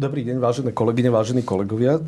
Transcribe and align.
Dobrý 0.00 0.24
deň, 0.24 0.40
vážené 0.40 0.70
kolegyne, 0.72 1.12
vážení 1.12 1.44
kolegovia 1.44 2.00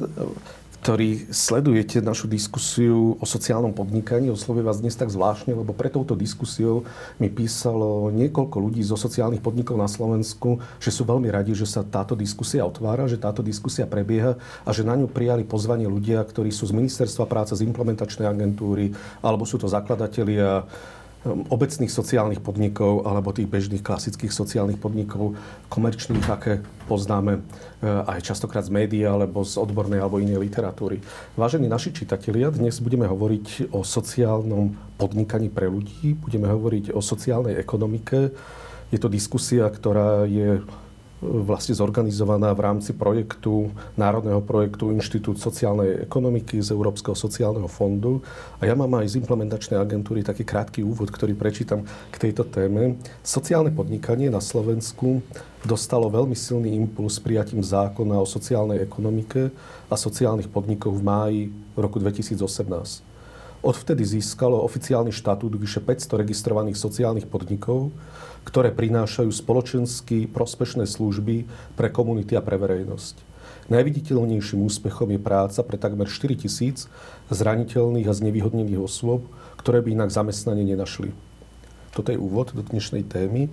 ktorí 0.82 1.30
sledujete 1.30 2.02
našu 2.02 2.26
diskusiu 2.26 3.14
o 3.14 3.22
sociálnom 3.22 3.70
podnikaní. 3.70 4.34
Oslovuje 4.34 4.66
vás 4.66 4.82
dnes 4.82 4.98
tak 4.98 5.14
zvláštne, 5.14 5.54
lebo 5.54 5.70
pre 5.70 5.86
touto 5.86 6.18
diskusiou 6.18 6.82
mi 7.22 7.30
písalo 7.30 8.10
niekoľko 8.10 8.56
ľudí 8.58 8.82
zo 8.82 8.98
sociálnych 8.98 9.38
podnikov 9.38 9.78
na 9.78 9.86
Slovensku, 9.86 10.58
že 10.82 10.90
sú 10.90 11.06
veľmi 11.06 11.30
radi, 11.30 11.54
že 11.54 11.70
sa 11.70 11.86
táto 11.86 12.18
diskusia 12.18 12.66
otvára, 12.66 13.06
že 13.06 13.14
táto 13.14 13.46
diskusia 13.46 13.86
prebieha 13.86 14.34
a 14.66 14.70
že 14.74 14.82
na 14.82 14.98
ňu 14.98 15.06
prijali 15.06 15.46
pozvanie 15.46 15.86
ľudia, 15.86 16.18
ktorí 16.26 16.50
sú 16.50 16.66
z 16.66 16.74
Ministerstva 16.74 17.30
práce, 17.30 17.54
z 17.54 17.62
implementačnej 17.62 18.26
agentúry, 18.26 18.90
alebo 19.22 19.46
sú 19.46 19.62
to 19.62 19.70
zakladatelia 19.70 20.66
obecných 21.24 21.90
sociálnych 21.90 22.42
podnikov 22.42 23.06
alebo 23.06 23.30
tých 23.30 23.46
bežných 23.46 23.82
klasických 23.82 24.34
sociálnych 24.34 24.78
podnikov, 24.82 25.38
komerčných, 25.70 26.26
aké 26.26 26.58
poznáme 26.90 27.38
uh, 27.38 28.10
aj 28.10 28.26
častokrát 28.26 28.66
z 28.66 28.74
médií 28.74 29.06
alebo 29.06 29.46
z 29.46 29.54
odbornej 29.54 30.02
alebo 30.02 30.18
inej 30.18 30.42
literatúry. 30.42 30.98
Vážení 31.38 31.70
naši 31.70 31.94
čitatelia, 31.94 32.50
dnes 32.50 32.82
budeme 32.82 33.06
hovoriť 33.06 33.70
o 33.70 33.86
sociálnom 33.86 34.74
podnikaní 34.98 35.46
pre 35.46 35.70
ľudí, 35.70 36.18
budeme 36.18 36.50
hovoriť 36.50 36.90
o 36.90 36.98
sociálnej 36.98 37.54
ekonomike. 37.54 38.34
Je 38.90 38.98
to 38.98 39.06
diskusia, 39.06 39.70
ktorá 39.70 40.26
je 40.26 40.58
vlastne 41.22 41.78
zorganizovaná 41.78 42.50
v 42.50 42.66
rámci 42.66 42.90
projektu, 42.90 43.70
národného 43.94 44.42
projektu 44.42 44.90
Inštitút 44.90 45.38
sociálnej 45.38 46.02
ekonomiky 46.02 46.58
z 46.58 46.74
Európskeho 46.74 47.14
sociálneho 47.14 47.70
fondu. 47.70 48.18
A 48.58 48.66
ja 48.66 48.74
mám 48.74 48.90
aj 48.98 49.14
z 49.14 49.18
implementačnej 49.22 49.78
agentúry 49.78 50.26
taký 50.26 50.42
krátky 50.42 50.82
úvod, 50.82 51.14
ktorý 51.14 51.38
prečítam 51.38 51.86
k 52.10 52.16
tejto 52.18 52.42
téme. 52.42 52.98
Sociálne 53.22 53.70
podnikanie 53.70 54.34
na 54.34 54.42
Slovensku 54.42 55.22
dostalo 55.62 56.10
veľmi 56.10 56.34
silný 56.34 56.74
impuls 56.74 57.22
prijatím 57.22 57.62
zákona 57.62 58.18
o 58.18 58.26
sociálnej 58.26 58.82
ekonomike 58.82 59.54
a 59.86 59.94
sociálnych 59.94 60.50
podnikov 60.50 60.98
v 60.98 61.06
máji 61.06 61.40
roku 61.78 62.02
2018. 62.02 63.14
Odvtedy 63.62 64.02
získalo 64.02 64.58
oficiálny 64.66 65.14
štatút 65.14 65.54
vyše 65.54 65.78
500 65.78 66.26
registrovaných 66.26 66.74
sociálnych 66.74 67.30
podnikov, 67.30 67.94
ktoré 68.42 68.74
prinášajú 68.74 69.30
spoločensky 69.30 70.26
prospešné 70.26 70.84
služby 70.88 71.46
pre 71.78 71.88
komunity 71.88 72.34
a 72.34 72.42
pre 72.42 72.58
verejnosť. 72.58 73.32
Najviditeľnejším 73.70 74.66
úspechom 74.66 75.14
je 75.14 75.20
práca 75.22 75.60
pre 75.62 75.78
takmer 75.78 76.10
4 76.10 76.34
tisíc 76.34 76.90
zraniteľných 77.30 78.10
a 78.10 78.16
znevýhodnených 78.16 78.82
osôb, 78.82 79.30
ktoré 79.62 79.78
by 79.80 79.94
inak 79.94 80.10
zamestnanie 80.10 80.66
nenašli. 80.66 81.14
Toto 81.94 82.10
je 82.10 82.18
úvod 82.18 82.50
do 82.50 82.64
dnešnej 82.66 83.06
témy 83.06 83.52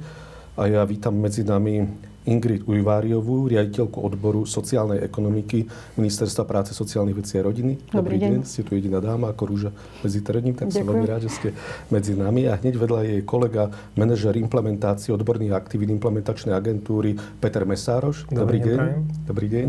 a 0.57 0.65
ja 0.65 0.81
vítam 0.87 1.13
medzi 1.13 1.45
nami 1.45 1.85
Ingrid 2.29 2.61
Ujváriovú, 2.69 3.49
riaditeľku 3.49 3.97
odboru 3.97 4.45
sociálnej 4.45 5.01
ekonomiky 5.01 5.65
Ministerstva 5.97 6.45
práce, 6.45 6.77
sociálnych 6.77 7.17
vecí 7.17 7.41
a 7.41 7.43
rodiny. 7.43 7.89
Dobrý, 7.89 8.15
Dobrý 8.15 8.17
deň. 8.21 8.31
deň. 8.37 8.41
Ste 8.45 8.61
tu 8.61 8.77
jediná 8.77 9.01
dáma 9.01 9.33
ako 9.33 9.43
rúža 9.49 9.73
medzi 10.05 10.21
trním, 10.21 10.53
tak 10.53 10.69
Ďakujem. 10.69 10.77
som 10.77 10.85
veľmi 10.85 11.07
rád, 11.09 11.21
že 11.25 11.31
ste 11.33 11.49
medzi 11.89 12.13
nami. 12.13 12.45
A 12.45 12.61
hneď 12.61 12.77
vedľa 12.77 13.01
jej 13.09 13.21
kolega, 13.25 13.73
manažer 13.97 14.37
implementácie 14.37 15.09
odborných 15.09 15.57
aktivít 15.57 15.89
implementačnej 15.89 16.53
agentúry 16.53 17.17
Peter 17.41 17.65
Mesároš. 17.65 18.29
Dobrý, 18.29 18.37
Dobrý 18.37 18.59
deň. 18.61 18.77
Dobrý 18.77 18.93
deň. 18.93 19.25
Dobrý 19.25 19.47
deň. 19.49 19.67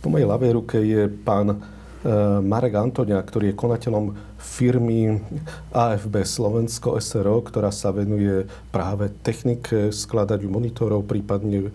Po 0.00 0.08
mojej 0.08 0.24
ľavej 0.24 0.50
ruke 0.56 0.80
je 0.80 1.12
pán 1.12 1.60
Eh, 2.00 2.40
Marek 2.40 2.80
Antonia, 2.80 3.20
ktorý 3.20 3.52
je 3.52 3.60
konateľom 3.60 4.16
firmy 4.40 5.20
AFB 5.68 6.24
Slovensko 6.24 6.96
SRO, 6.96 7.44
ktorá 7.44 7.68
sa 7.68 7.92
venuje 7.92 8.48
práve 8.72 9.12
technike 9.20 9.92
skladaniu 9.92 10.48
monitorov, 10.48 11.04
prípadne 11.04 11.68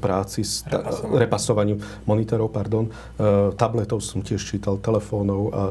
práci 0.00 0.44
s 0.44 0.62
ta- 0.68 0.84
repasovaniu 1.16 1.80
monitorov, 2.04 2.52
pardon. 2.52 2.88
E, 2.88 2.92
tabletov 3.56 4.04
som 4.04 4.20
tiež 4.20 4.40
čítal, 4.40 4.76
telefónov 4.78 5.40
a 5.52 5.62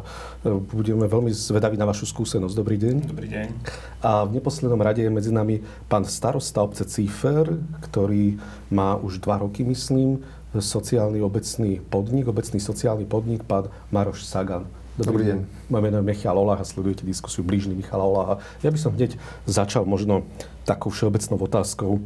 budeme 0.73 1.06
veľmi 1.06 1.29
zvedaví 1.29 1.78
na 1.78 1.85
vašu 1.85 2.09
skúsenosť. 2.09 2.56
Dobrý 2.57 2.78
deň. 2.81 2.95
Dobrý 3.06 3.29
deň. 3.29 3.47
A 4.01 4.25
v 4.25 4.41
neposlednom 4.41 4.81
rade 4.81 5.06
je 5.06 5.12
medzi 5.13 5.29
nami 5.29 5.62
pán 5.85 6.06
starosta 6.06 6.66
obce 6.66 6.85
Cífer, 6.89 7.45
ktorý 7.85 8.41
má 8.73 8.97
už 8.97 9.22
dva 9.22 9.38
roky, 9.45 9.62
myslím, 9.62 10.22
sociálny 10.57 11.22
obecný 11.22 11.79
podnik, 11.88 12.28
obecný 12.28 12.59
sociálny 12.59 13.06
podnik, 13.07 13.45
pán 13.47 13.72
Maroš 13.94 14.28
Sagan. 14.28 14.68
Dobrý, 15.00 15.23
Dobrý 15.23 15.23
deň. 15.31 15.39
Moje 15.72 15.81
meno 15.88 15.97
je 16.03 16.09
Michal 16.12 16.35
Olah 16.35 16.59
a 16.59 16.68
sledujete 16.68 17.07
diskusiu 17.07 17.47
blížny 17.47 17.72
Michala 17.79 18.03
Olaha. 18.03 18.44
Ja 18.59 18.68
by 18.68 18.79
som 18.81 18.91
hneď 18.91 19.16
začal 19.47 19.88
možno 19.88 20.28
takou 20.68 20.91
všeobecnou 20.91 21.39
otázkou. 21.39 22.03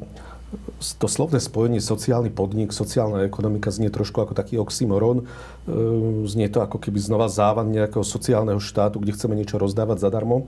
To 1.01 1.07
slovné 1.09 1.41
spojenie 1.41 1.81
sociálny 1.81 2.29
podnik, 2.29 2.69
sociálna 2.69 3.25
ekonomika 3.25 3.73
znie 3.73 3.89
trošku 3.89 4.21
ako 4.21 4.37
taký 4.37 4.61
oxymoron. 4.61 5.25
Ehm, 5.65 6.23
znie 6.29 6.47
to 6.47 6.61
ako 6.61 6.77
keby 6.77 7.01
znova 7.01 7.27
závan 7.27 7.73
nejakého 7.73 8.05
sociálneho 8.05 8.61
štátu, 8.61 9.01
kde 9.01 9.15
chceme 9.17 9.33
niečo 9.33 9.57
rozdávať 9.57 10.03
zadarmo. 10.05 10.47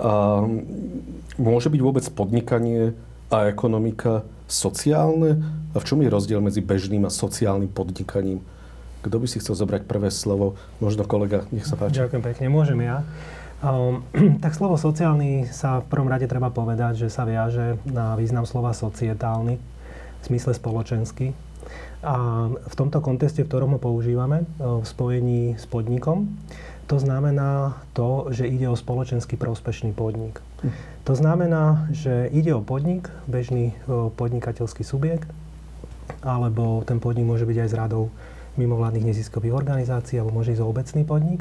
A 0.00 0.42
môže 1.36 1.68
byť 1.68 1.80
vôbec 1.82 2.06
podnikanie 2.14 2.96
a 3.28 3.50
ekonomika 3.50 4.24
sociálne? 4.48 5.42
A 5.74 5.82
v 5.82 5.86
čom 5.86 5.98
je 6.00 6.08
rozdiel 6.08 6.38
medzi 6.38 6.62
bežným 6.62 7.04
a 7.04 7.10
sociálnym 7.10 7.68
podnikaním? 7.68 8.40
Kto 9.04 9.20
by 9.20 9.26
si 9.28 9.36
chcel 9.42 9.52
zobrať 9.58 9.84
prvé 9.84 10.08
slovo? 10.08 10.56
Možno 10.80 11.04
kolega, 11.04 11.44
nech 11.52 11.68
sa 11.68 11.76
páči. 11.76 12.00
Ďakujem 12.00 12.24
pekne, 12.24 12.46
môžem 12.48 12.80
ja. 12.80 13.04
Um, 13.64 14.04
tak 14.44 14.52
slovo 14.52 14.76
sociálny 14.76 15.48
sa 15.48 15.80
v 15.80 15.88
prvom 15.88 16.12
rade 16.12 16.28
treba 16.28 16.52
povedať, 16.52 17.00
že 17.00 17.08
sa 17.08 17.24
viaže 17.24 17.80
na 17.88 18.12
význam 18.12 18.44
slova 18.44 18.76
societálny, 18.76 19.56
v 19.56 20.22
zmysle 20.28 20.52
spoločenský. 20.52 21.32
A 22.04 22.48
v 22.52 22.74
tomto 22.76 23.00
kontexte, 23.00 23.40
v 23.40 23.48
ktorom 23.48 23.76
ho 23.76 23.80
používame, 23.80 24.44
v 24.60 24.84
spojení 24.84 25.56
s 25.56 25.64
podnikom, 25.64 26.28
to 26.84 27.00
znamená 27.00 27.80
to, 27.96 28.28
že 28.28 28.44
ide 28.44 28.68
o 28.68 28.76
spoločenský 28.76 29.40
prospešný 29.40 29.96
podnik. 29.96 30.44
To 31.08 31.16
znamená, 31.16 31.88
že 31.88 32.28
ide 32.28 32.52
o 32.52 32.60
podnik, 32.60 33.08
bežný 33.24 33.72
podnikateľský 33.88 34.84
subjekt, 34.84 35.32
alebo 36.20 36.84
ten 36.84 37.00
podnik 37.00 37.24
môže 37.24 37.48
byť 37.48 37.56
aj 37.64 37.68
z 37.72 37.78
radou 37.80 38.12
mimovládnych 38.60 39.08
neziskových 39.10 39.56
organizácií, 39.56 40.20
alebo 40.20 40.40
môže 40.40 40.54
ísť 40.54 40.62
o 40.62 40.70
obecný 40.70 41.02
podnik. 41.08 41.40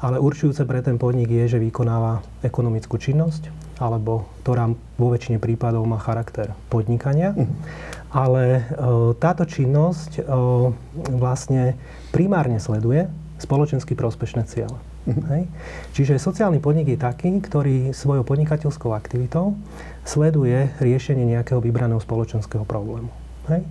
Ale 0.00 0.16
určujúce 0.16 0.64
pre 0.64 0.80
ten 0.80 0.96
podnik 0.96 1.28
je, 1.28 1.56
že 1.56 1.58
vykonáva 1.60 2.24
ekonomickú 2.40 2.96
činnosť, 2.96 3.52
alebo 3.80 4.28
ktorá 4.44 4.72
vo 4.96 5.08
väčšine 5.12 5.36
prípadov 5.36 5.84
má 5.84 6.00
charakter 6.00 6.56
podnikania. 6.72 7.36
Mhm. 7.36 7.54
Ale 8.10 8.42
e, 8.44 8.62
táto 9.20 9.46
činnosť 9.46 10.20
e, 10.20 10.22
vlastne 11.14 11.76
primárne 12.10 12.58
sleduje 12.58 13.06
spoločensky 13.40 13.92
prospešné 13.92 14.48
ciele. 14.48 14.76
Mhm. 15.08 15.22
Hej. 15.32 15.42
Čiže 15.96 16.20
sociálny 16.20 16.60
podnik 16.60 16.92
je 16.92 16.98
taký, 17.00 17.40
ktorý 17.40 17.96
svojou 17.96 18.24
podnikateľskou 18.24 18.92
aktivitou 18.92 19.56
sleduje 20.04 20.68
riešenie 20.80 21.24
nejakého 21.24 21.60
vybraného 21.60 22.00
spoločenského 22.00 22.64
problému. 22.68 23.08
Hej. 23.48 23.64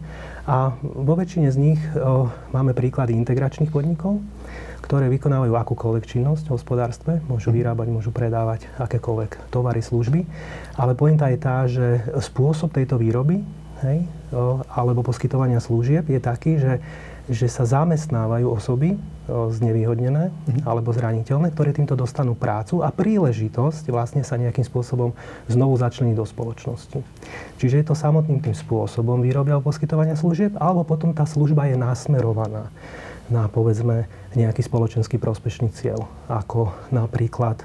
A 0.50 0.74
vo 0.82 1.14
väčšine 1.14 1.54
z 1.54 1.58
nich 1.58 1.82
o, 1.94 2.34
máme 2.50 2.74
príklady 2.74 3.14
integračných 3.14 3.70
podnikov, 3.70 4.18
ktoré 4.82 5.12
vykonávajú 5.12 5.54
akúkoľvek 5.54 6.04
činnosť 6.08 6.50
v 6.50 6.54
hospodárstve, 6.56 7.12
môžu 7.28 7.52
mhm. 7.52 7.56
vyrábať, 7.60 7.88
môžu 7.92 8.12
predávať 8.12 8.66
akékoľvek 8.80 9.52
tovary, 9.54 9.84
služby. 9.84 10.26
Ale 10.80 10.96
pointa 10.96 11.28
je 11.30 11.38
tá, 11.40 11.58
že 11.68 12.04
spôsob 12.20 12.74
tejto 12.74 13.00
výroby 13.00 13.44
hej, 13.84 14.04
o, 14.36 14.64
alebo 14.72 15.04
poskytovania 15.06 15.64
služieb 15.64 16.08
je 16.12 16.20
taký, 16.20 16.60
že 16.60 16.74
že 17.30 17.46
sa 17.46 17.62
zamestnávajú 17.62 18.50
osoby 18.50 18.98
znevýhodnené 19.30 20.34
mm-hmm. 20.34 20.66
alebo 20.66 20.90
zraniteľné, 20.90 21.54
ktoré 21.54 21.70
týmto 21.70 21.94
dostanú 21.94 22.34
prácu 22.34 22.82
a 22.82 22.90
príležitosť 22.90 23.94
vlastne 23.94 24.26
sa 24.26 24.42
nejakým 24.42 24.66
spôsobom 24.66 25.14
znovu 25.46 25.78
začleniť 25.78 26.18
do 26.18 26.26
spoločnosti. 26.26 27.00
Čiže 27.62 27.76
je 27.78 27.86
to 27.86 27.94
samotným 27.94 28.42
tým 28.42 28.58
spôsobom 28.58 29.22
výroby 29.22 29.54
alebo 29.54 29.70
poskytovania 29.70 30.18
služieb, 30.18 30.58
alebo 30.58 30.82
potom 30.82 31.14
tá 31.14 31.30
služba 31.30 31.70
je 31.70 31.78
nasmerovaná 31.78 32.74
na 33.30 33.48
povedzme 33.48 34.10
nejaký 34.34 34.66
spoločenský 34.66 35.22
prospešný 35.22 35.70
cieľ, 35.74 36.10
ako 36.30 36.74
napríklad 36.90 37.62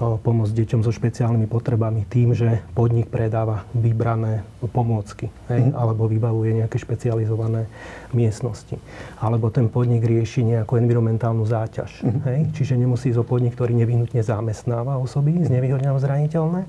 pomôcť 0.00 0.56
deťom 0.64 0.80
so 0.80 0.88
špeciálnymi 0.96 1.44
potrebami 1.44 2.08
tým, 2.08 2.32
že 2.32 2.64
podnik 2.72 3.12
predáva 3.12 3.68
vybrané 3.76 4.48
pomôcky, 4.72 5.28
hej, 5.52 5.68
mm. 5.68 5.76
alebo 5.76 6.08
vybavuje 6.08 6.64
nejaké 6.64 6.80
špecializované 6.80 7.68
miestnosti. 8.16 8.80
Alebo 9.20 9.52
ten 9.52 9.68
podnik 9.68 10.00
rieši 10.00 10.40
nejakú 10.40 10.80
environmentálnu 10.80 11.44
záťaž. 11.44 12.00
Mm. 12.00 12.20
Hej, 12.24 12.38
čiže 12.56 12.80
nemusí 12.80 13.12
ísť 13.12 13.20
o 13.20 13.28
podnik, 13.28 13.52
ktorý 13.52 13.76
nevyhnutne 13.76 14.24
zamestnáva 14.24 14.96
osoby 14.96 15.36
znevýhodnené 15.44 15.92
zraniteľné, 15.92 16.64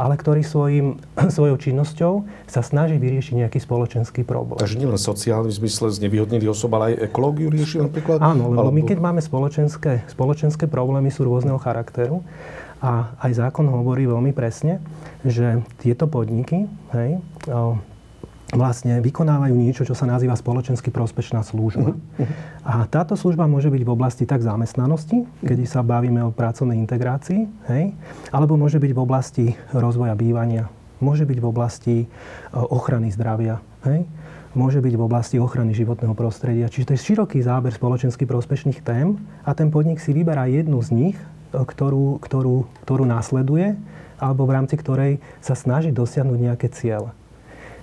ale 0.00 0.16
ktorý 0.16 0.40
svojim, 0.40 0.96
svojou 1.36 1.60
činnosťou 1.60 2.12
sa 2.48 2.64
snaží 2.64 2.96
vyriešiť 2.96 3.44
nejaký 3.44 3.60
spoločenský 3.60 4.24
problém. 4.24 4.56
Takže 4.56 4.80
nielen 4.80 4.96
sociálny 4.96 5.52
v 5.52 5.56
zmysle 5.60 5.92
znevýhodnených 5.92 6.48
osob, 6.48 6.72
ale 6.80 6.96
aj 6.96 7.12
ekológiu 7.12 7.52
rieši 7.52 7.84
napríklad? 7.84 8.24
Áno, 8.24 8.56
lebo 8.56 8.72
alebo... 8.72 8.76
my 8.80 8.82
keď 8.88 8.98
máme 8.98 9.20
spoločenské, 9.20 10.08
spoločenské 10.08 10.64
problémy, 10.64 11.12
sú 11.12 11.28
rôzneho 11.28 11.60
charakteru. 11.60 12.24
A 12.80 13.12
aj 13.20 13.44
zákon 13.44 13.68
hovorí 13.68 14.08
veľmi 14.08 14.32
presne, 14.32 14.80
že 15.20 15.60
tieto 15.84 16.08
podniky 16.08 16.64
hej, 16.96 17.20
vlastne 18.50 18.98
vykonávajú 18.98 19.54
niečo, 19.54 19.86
čo 19.86 19.94
sa 19.94 20.10
nazýva 20.10 20.34
spoločensky 20.34 20.90
prospešná 20.90 21.46
služba. 21.46 21.94
Uh-huh. 21.94 22.26
A 22.66 22.86
táto 22.90 23.14
služba 23.14 23.46
môže 23.46 23.70
byť 23.70 23.82
v 23.86 23.90
oblasti 23.94 24.24
tak 24.26 24.42
zamestnanosti, 24.42 25.22
kedy 25.42 25.64
sa 25.66 25.86
bavíme 25.86 26.18
o 26.26 26.34
pracovnej 26.34 26.78
integrácii, 26.82 27.46
hej, 27.70 27.94
alebo 28.34 28.58
môže 28.58 28.82
byť 28.82 28.90
v 28.90 29.00
oblasti 29.00 29.46
rozvoja 29.70 30.18
bývania, 30.18 30.66
môže 30.98 31.22
byť 31.22 31.38
v 31.38 31.46
oblasti 31.46 31.96
e, 32.02 32.06
ochrany 32.54 33.14
zdravia, 33.14 33.62
hej, 33.86 34.02
môže 34.58 34.82
byť 34.82 34.94
v 34.98 35.02
oblasti 35.06 35.36
ochrany 35.38 35.70
životného 35.70 36.18
prostredia. 36.18 36.66
Čiže 36.66 36.90
to 36.90 36.94
je 36.98 37.04
široký 37.06 37.38
záber 37.46 37.70
spoločensky 37.70 38.26
prospešných 38.26 38.82
tém 38.82 39.14
a 39.46 39.54
ten 39.54 39.70
podnik 39.70 40.02
si 40.02 40.10
vyberá 40.10 40.50
jednu 40.50 40.82
z 40.82 40.90
nich, 40.90 41.16
e, 41.16 41.26
ktorú, 41.54 42.18
ktorú, 42.18 42.66
ktorú 42.82 43.04
následuje 43.06 43.78
alebo 44.20 44.44
v 44.44 44.52
rámci 44.52 44.76
ktorej 44.76 45.16
sa 45.40 45.56
snaží 45.56 45.88
dosiahnuť 45.88 46.38
nejaké 46.38 46.68
ciele. 46.68 47.16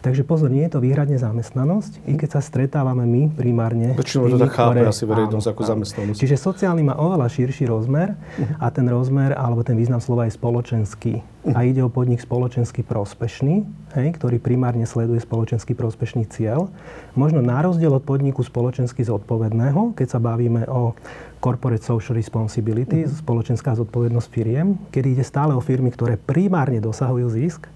Takže 0.01 0.21
pozor, 0.23 0.53
nie 0.53 0.63
je 0.69 0.77
to 0.77 0.79
výhradne 0.79 1.17
zamestnanosť, 1.17 2.05
i 2.05 2.13
keď 2.15 2.37
sa 2.37 2.41
stretávame 2.41 3.03
my 3.09 3.21
primárne. 3.33 3.97
Väčšinou 3.97 4.29
to 4.29 4.37
tak 4.37 4.53
chápe 4.53 4.85
asi 4.85 5.03
verejnosť 5.09 5.47
ako 5.51 5.61
áno. 5.65 5.69
zamestnanosť. 5.73 6.17
Čiže 6.21 6.35
sociálny 6.37 6.83
má 6.85 6.95
oveľa 6.95 7.27
širší 7.33 7.65
rozmer 7.65 8.13
a 8.61 8.67
ten 8.69 8.85
rozmer, 8.87 9.33
alebo 9.33 9.65
ten 9.65 9.73
význam 9.73 9.99
slova 9.99 10.29
je 10.29 10.37
spoločenský. 10.37 11.25
A 11.55 11.63
ide 11.63 11.79
o 11.79 11.87
podnik 11.87 12.19
spoločensky 12.19 12.83
prospešný, 12.83 13.63
hej, 13.95 14.07
ktorý 14.19 14.35
primárne 14.37 14.83
sleduje 14.83 15.23
spoločensky 15.23 15.71
prospešný 15.73 16.27
cieľ. 16.27 16.67
Možno 17.15 17.39
na 17.39 17.63
rozdiel 17.63 17.95
od 17.95 18.03
podniku 18.03 18.43
spoločensky 18.43 19.07
zodpovedného, 19.07 19.95
keď 19.95 20.07
sa 20.11 20.19
bavíme 20.19 20.67
o 20.67 20.91
corporate 21.37 21.85
social 21.85 22.17
responsibility, 22.17 23.05
uh-huh. 23.05 23.21
spoločenská 23.23 23.77
zodpovednosť 23.77 24.27
firiem, 24.29 24.75
kedy 24.89 25.17
ide 25.17 25.25
stále 25.25 25.53
o 25.53 25.61
firmy, 25.61 25.93
ktoré 25.93 26.17
primárne 26.17 26.81
dosahujú 26.81 27.27
zisk, 27.31 27.69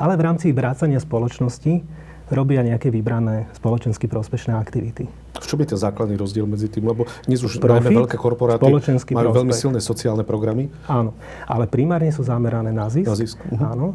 ale 0.00 0.16
v 0.18 0.24
rámci 0.26 0.50
vrácania 0.50 0.98
spoločnosti 0.98 1.84
robia 2.32 2.64
nejaké 2.64 2.88
vybrané 2.88 3.46
spoločensky 3.52 4.08
prospešné 4.08 4.56
aktivity. 4.56 5.21
V 5.32 5.46
čom 5.48 5.58
je 5.64 5.72
ten 5.72 5.80
základný 5.80 6.20
rozdiel 6.20 6.44
medzi 6.44 6.68
tým? 6.68 6.84
Lebo 6.84 7.08
dnes 7.24 7.40
už 7.40 7.56
Profit, 7.56 7.88
najmä 7.88 8.04
veľké 8.04 8.16
korporáty 8.20 8.68
majú 8.68 8.80
prospech. 8.80 9.16
veľmi 9.16 9.52
silné 9.56 9.80
sociálne 9.80 10.24
programy. 10.26 10.68
Áno, 10.84 11.16
ale 11.48 11.64
primárne 11.64 12.12
sú 12.12 12.20
zamerané 12.20 12.68
na 12.68 12.92
zisk. 12.92 13.08
Na 13.08 13.16
zisk. 13.16 13.38
Uh-huh. 13.48 13.64
Áno 13.64 13.86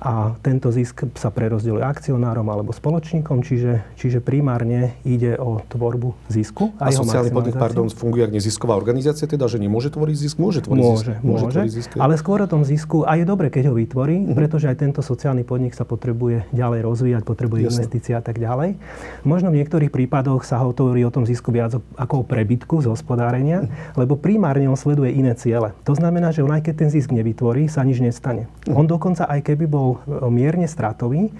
a 0.00 0.32
tento 0.40 0.72
zisk 0.72 1.12
sa 1.12 1.28
prerozdeľuje 1.28 1.84
akcionárom 1.84 2.48
alebo 2.48 2.72
spoločníkom, 2.72 3.44
čiže, 3.44 3.84
čiže 4.00 4.24
primárne 4.24 4.96
ide 5.04 5.36
o 5.36 5.60
tvorbu 5.60 6.16
zisku. 6.32 6.72
A, 6.80 6.88
a 6.88 6.96
sociálny 6.96 7.28
podnik, 7.28 7.60
pardon, 7.60 7.84
funguje 7.92 8.24
ako 8.24 8.32
nezisková 8.40 8.74
organizácia, 8.80 9.28
teda, 9.28 9.44
že 9.44 9.60
nemôže 9.60 9.92
tvoriť 9.92 10.16
zisk? 10.16 10.36
Môže 10.40 10.64
tvoriť 10.64 10.80
môže, 10.80 11.12
zisk. 11.12 11.20
Môže, 11.20 11.44
môže 11.44 11.60
zisk. 11.68 11.90
ale 12.00 12.16
skôr 12.16 12.40
o 12.40 12.48
tom 12.48 12.64
zisku, 12.64 13.04
a 13.04 13.20
je 13.20 13.28
dobre, 13.28 13.52
keď 13.52 13.68
ho 13.70 13.74
vytvorí, 13.76 14.24
uh-huh. 14.24 14.36
pretože 14.36 14.72
aj 14.72 14.80
tento 14.80 15.04
sociálny 15.04 15.44
podnik 15.44 15.76
sa 15.76 15.84
potrebuje 15.84 16.48
ďalej 16.56 16.80
rozvíjať, 16.80 17.22
potrebuje 17.28 17.68
Jasne. 17.68 17.72
investície 17.76 18.12
a 18.16 18.24
tak 18.24 18.40
ďalej. 18.40 18.80
Možno 19.28 19.52
v 19.52 19.60
niektorých 19.60 19.92
prípadoch 19.92 20.48
sa 20.48 20.56
hovorí 20.80 21.04
o 21.04 21.12
tom 21.12 21.28
zisku 21.28 21.52
viac 21.52 21.76
ako 21.94 22.24
o 22.24 22.26
prebytku 22.26 22.80
z 22.80 22.90
hospodárenia, 22.90 23.68
lebo 23.94 24.16
primárne 24.16 24.66
on 24.66 24.80
sleduje 24.80 25.12
iné 25.12 25.36
ciele. 25.36 25.76
To 25.84 25.92
znamená, 25.92 26.32
že 26.32 26.40
on 26.40 26.50
aj 26.50 26.66
keď 26.66 26.74
ten 26.86 26.90
zisk 26.90 27.12
nevytvorí, 27.12 27.68
sa 27.68 27.84
nič 27.84 28.00
nestane. 28.00 28.48
On 28.72 28.88
dokonca 28.88 29.28
aj 29.28 29.44
keby 29.44 29.68
bol 29.68 30.00
mierne 30.32 30.64
stratový, 30.66 31.30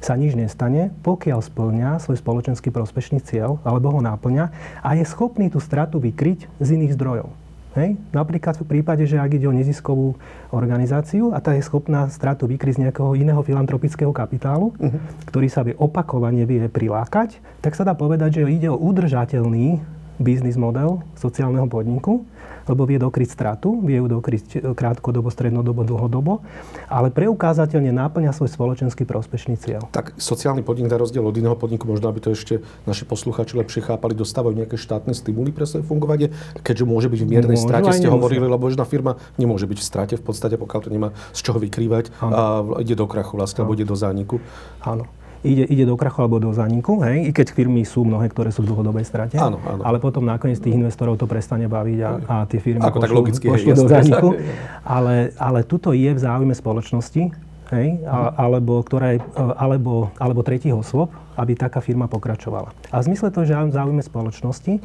sa 0.00 0.16
nič 0.16 0.32
nestane, 0.32 0.92
pokiaľ 1.04 1.44
splňa 1.44 2.00
svoj 2.00 2.16
spoločenský 2.16 2.72
prospešný 2.72 3.20
cieľ 3.20 3.60
alebo 3.68 3.92
ho 3.92 4.00
náplňa 4.00 4.44
a 4.80 4.96
je 4.96 5.04
schopný 5.04 5.52
tú 5.52 5.60
stratu 5.60 6.00
vykryť 6.00 6.48
z 6.56 6.68
iných 6.72 6.96
zdrojov. 6.96 7.49
Hej? 7.78 7.94
Napríklad 8.10 8.58
v 8.58 8.66
prípade, 8.66 9.06
že 9.06 9.20
ak 9.20 9.30
ide 9.38 9.46
o 9.46 9.54
neziskovú 9.54 10.18
organizáciu 10.50 11.30
a 11.30 11.38
tá 11.38 11.54
je 11.54 11.62
schopná 11.62 12.10
stratu 12.10 12.50
vykryť 12.50 12.74
z 12.74 12.82
nejakého 12.88 13.14
iného 13.14 13.38
filantropického 13.46 14.10
kapitálu, 14.10 14.74
uh-huh. 14.74 14.98
ktorý 15.30 15.46
sa 15.46 15.62
vie 15.62 15.78
opakovane 15.78 16.42
vie 16.42 16.66
prilákať, 16.66 17.38
tak 17.62 17.78
sa 17.78 17.86
dá 17.86 17.94
povedať, 17.94 18.42
že 18.42 18.50
ide 18.50 18.68
o 18.70 18.78
udržateľný 18.78 19.78
biznis 20.20 20.58
model 20.58 21.00
sociálneho 21.16 21.70
podniku, 21.70 22.26
lebo 22.70 22.86
vie 22.86 23.02
dokryť 23.02 23.28
stratu, 23.28 23.82
vie 23.82 23.98
ju 23.98 24.06
dokryť 24.06 24.44
e, 24.54 24.58
krátkodobo, 24.78 25.26
strednodobo, 25.34 25.82
dlhodobo, 25.82 26.46
ale 26.86 27.10
preukázateľne 27.10 27.90
náplňa 27.90 28.30
svoj 28.30 28.54
spoločenský 28.54 29.02
prospešný 29.02 29.58
cieľ. 29.58 29.82
Tak 29.90 30.14
sociálny 30.14 30.62
podnik 30.62 30.86
na 30.86 30.94
rozdiel 30.94 31.26
od 31.26 31.34
iného 31.34 31.58
podniku, 31.58 31.90
možno 31.90 32.06
aby 32.06 32.22
to 32.22 32.30
ešte 32.30 32.62
naši 32.86 33.02
posluchači 33.02 33.58
lepšie 33.58 33.82
chápali, 33.82 34.14
dostávajú 34.14 34.54
nejaké 34.54 34.78
štátne 34.78 35.10
stimuly 35.10 35.50
pre 35.50 35.66
svoje 35.66 35.82
fungovanie, 35.82 36.30
keďže 36.62 36.84
môže 36.86 37.10
byť 37.10 37.20
v 37.26 37.28
miernej 37.28 37.58
môže, 37.58 37.66
strate, 37.66 37.90
ste 37.90 38.06
hovorili, 38.06 38.46
lebo 38.46 38.70
jedna 38.70 38.86
firma 38.86 39.18
nemôže 39.34 39.66
byť 39.66 39.78
v 39.82 39.84
strate 39.84 40.14
v 40.14 40.22
podstate, 40.22 40.54
pokiaľ 40.54 40.80
to 40.86 40.90
nemá 40.94 41.08
z 41.34 41.40
čoho 41.42 41.58
vykrývať 41.58 42.14
ano. 42.22 42.30
a 42.30 42.42
ide 42.78 42.94
do 42.94 43.10
krachu 43.10 43.34
vlastne, 43.34 43.66
alebo 43.66 43.74
ide 43.74 43.88
do 43.88 43.98
zániku. 43.98 44.38
Áno 44.86 45.19
ide, 45.44 45.64
ide 45.64 45.84
do 45.88 45.96
krachu 45.96 46.24
alebo 46.24 46.36
do 46.40 46.52
zániku, 46.52 47.00
hej? 47.04 47.28
i 47.28 47.30
keď 47.32 47.52
firmy 47.56 47.82
sú 47.88 48.04
mnohé, 48.04 48.28
ktoré 48.28 48.52
sú 48.52 48.64
v 48.64 48.72
dlhodobej 48.72 49.04
strate. 49.08 49.40
Áno, 49.40 49.56
áno. 49.64 49.82
Ale 49.84 49.96
potom 49.96 50.24
nakoniec 50.24 50.60
tých 50.60 50.76
investorov 50.76 51.16
to 51.16 51.24
prestane 51.24 51.64
baviť 51.64 51.98
a, 52.04 52.10
a 52.28 52.34
tie 52.44 52.60
firmy 52.60 52.84
Ako 52.84 53.00
pošlu, 53.00 53.04
tak 53.04 53.10
logicky, 53.16 53.44
pošlu 53.48 53.70
hej, 53.72 53.78
do 53.78 53.84
zániku. 53.88 54.28
Ale, 54.96 55.30
ale 55.38 55.60
tuto 55.62 55.92
je 55.92 56.10
v 56.10 56.18
záujme 56.18 56.50
spoločnosti, 56.56 57.30
hej? 57.70 57.88
A, 58.08 58.34
alebo, 58.34 58.82
ktorá 58.82 59.14
je, 59.14 59.20
alebo, 59.36 60.10
alebo 60.18 60.40
tretích 60.42 60.74
osôb, 60.74 61.12
aby 61.38 61.54
taká 61.54 61.78
firma 61.78 62.10
pokračovala. 62.10 62.74
A 62.90 63.00
v 63.00 63.12
zmysle 63.12 63.30
toho, 63.30 63.46
že 63.46 63.54
v 63.54 63.76
záujme 63.76 64.02
spoločnosti, 64.02 64.82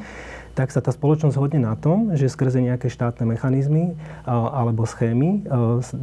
tak 0.55 0.71
sa 0.71 0.79
tá 0.79 0.89
spoločnosť 0.89 1.35
hodne 1.35 1.67
na 1.67 1.75
tom, 1.75 2.15
že 2.15 2.31
skrze 2.31 2.63
nejaké 2.63 2.87
štátne 2.87 3.27
mechanizmy 3.27 3.93
alebo 4.25 4.87
schémy 4.87 5.43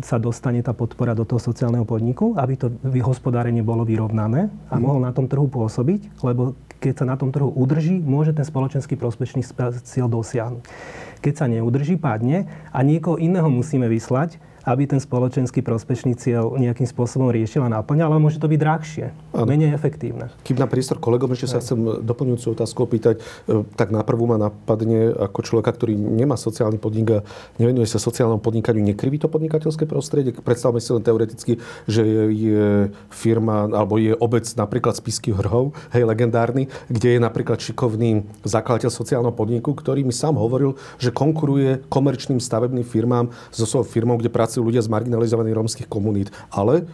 sa 0.04 0.20
dostane 0.20 0.60
tá 0.60 0.76
podpora 0.76 1.16
do 1.16 1.24
toho 1.24 1.40
sociálneho 1.40 1.88
podniku, 1.88 2.36
aby 2.36 2.60
to 2.60 2.68
hospodárenie 3.00 3.64
bolo 3.64 3.82
vyrovnané 3.88 4.52
a 4.68 4.76
mhm. 4.76 4.82
mohol 4.84 5.00
na 5.00 5.10
tom 5.16 5.26
trhu 5.26 5.48
pôsobiť, 5.48 6.22
lebo 6.22 6.52
keď 6.82 7.02
sa 7.02 7.06
na 7.08 7.16
tom 7.16 7.32
trhu 7.32 7.48
udrží, 7.48 7.96
môže 7.96 8.36
ten 8.36 8.44
spoločenský 8.44 8.98
prospešný 8.98 9.40
cieľ 9.86 10.10
dosiahnuť. 10.10 10.62
Keď 11.22 11.34
sa 11.38 11.46
neudrží, 11.46 11.94
padne 11.94 12.50
a 12.74 12.82
niekoho 12.82 13.16
iného 13.16 13.46
musíme 13.46 13.86
vyslať, 13.86 14.42
aby 14.66 14.86
ten 14.86 15.00
spoločenský 15.02 15.64
prospešný 15.64 16.14
cieľ 16.14 16.54
nejakým 16.54 16.86
spôsobom 16.86 17.30
riešil 17.30 17.66
a 17.66 17.70
naplňal, 17.70 18.12
ale 18.12 18.22
môže 18.22 18.38
to 18.38 18.50
byť 18.50 18.60
drahšie, 18.60 19.06
ano. 19.34 19.46
menej 19.46 19.74
efektívne. 19.74 20.30
Kým 20.46 20.58
na 20.58 20.68
priestor 20.68 20.98
kolegom 20.98 21.32
ešte 21.32 21.56
sa 21.56 21.58
chcem 21.58 21.78
doplňujúcu 22.02 22.46
otázku 22.58 22.78
opýtať, 22.84 23.22
e, 23.48 23.64
tak 23.78 23.94
na 23.94 24.02
prvú 24.04 24.26
ma 24.28 24.36
napadne 24.38 25.14
ako 25.14 25.40
človeka, 25.42 25.74
ktorý 25.74 25.96
nemá 25.96 26.36
sociálny 26.36 26.76
podnik 26.76 27.08
a 27.10 27.18
nevenuje 27.58 27.88
sa 27.88 28.02
sociálnom 28.02 28.38
podnikaniu, 28.38 28.82
nekriví 28.82 29.18
to 29.18 29.30
podnikateľské 29.32 29.86
prostredie. 29.88 30.34
Predstavme 30.34 30.78
si 30.82 30.90
len 30.92 31.02
teoreticky, 31.02 31.58
že 31.88 32.02
je 32.30 32.92
firma 33.08 33.70
alebo 33.70 33.96
je 33.98 34.14
obec 34.18 34.44
napríklad 34.54 34.94
Spisky 34.98 35.32
hrhov, 35.32 35.72
hej, 35.94 36.04
legendárny, 36.04 36.68
kde 36.92 37.16
je 37.16 37.20
napríklad 37.22 37.58
šikovný 37.58 38.28
zakladateľ 38.44 38.90
sociálneho 38.92 39.34
podniku, 39.34 39.72
ktorý 39.72 40.04
mi 40.04 40.12
sám 40.12 40.36
hovoril, 40.36 40.76
že 41.00 41.14
konkuruje 41.14 41.80
komerčným 41.88 42.38
stavebným 42.38 42.84
firmám 42.84 43.32
so 43.48 43.64
svojou 43.64 43.88
firmou, 43.88 44.20
kde 44.20 44.28
pracuje 44.28 44.51
pracujú 44.52 44.68
ľudia 44.68 44.84
z 44.84 44.92
marginalizovaných 44.92 45.56
rómskych 45.56 45.88
komunít. 45.88 46.28
Ale 46.52 46.84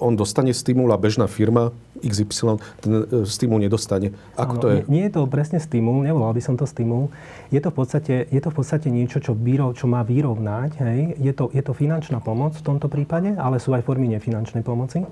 on 0.00 0.16
dostane 0.16 0.56
stimul 0.56 0.88
a 0.92 0.96
bežná 0.96 1.28
firma 1.28 1.72
XY 2.02 2.58
ten 2.82 2.92
e, 3.06 3.24
stimul 3.24 3.62
nedostane. 3.62 4.10
Ako 4.34 4.58
ano, 4.58 4.62
to 4.62 4.66
je? 4.68 4.78
Nie, 4.84 4.90
nie 4.90 5.02
je 5.08 5.12
to 5.14 5.22
presne 5.30 5.62
stimul, 5.62 6.02
nevolal 6.02 6.34
by 6.34 6.42
som 6.42 6.58
to 6.58 6.66
stimul. 6.66 7.08
Je 7.54 7.62
to 7.62 7.70
v 7.70 7.76
podstate, 7.78 8.14
je 8.28 8.40
to 8.42 8.50
v 8.50 8.56
podstate 8.58 8.88
niečo, 8.90 9.22
čo, 9.22 9.32
výro, 9.38 9.70
čo 9.72 9.86
má 9.86 10.02
vyrovnať. 10.02 10.70
Hej. 10.82 11.00
Je, 11.22 11.32
to, 11.32 11.48
je 11.54 11.62
to 11.62 11.72
finančná 11.72 12.18
pomoc 12.18 12.58
v 12.58 12.64
tomto 12.66 12.90
prípade, 12.90 13.38
ale 13.38 13.62
sú 13.62 13.72
aj 13.72 13.86
formy 13.86 14.10
nefinančnej 14.10 14.66
pomoci, 14.66 15.06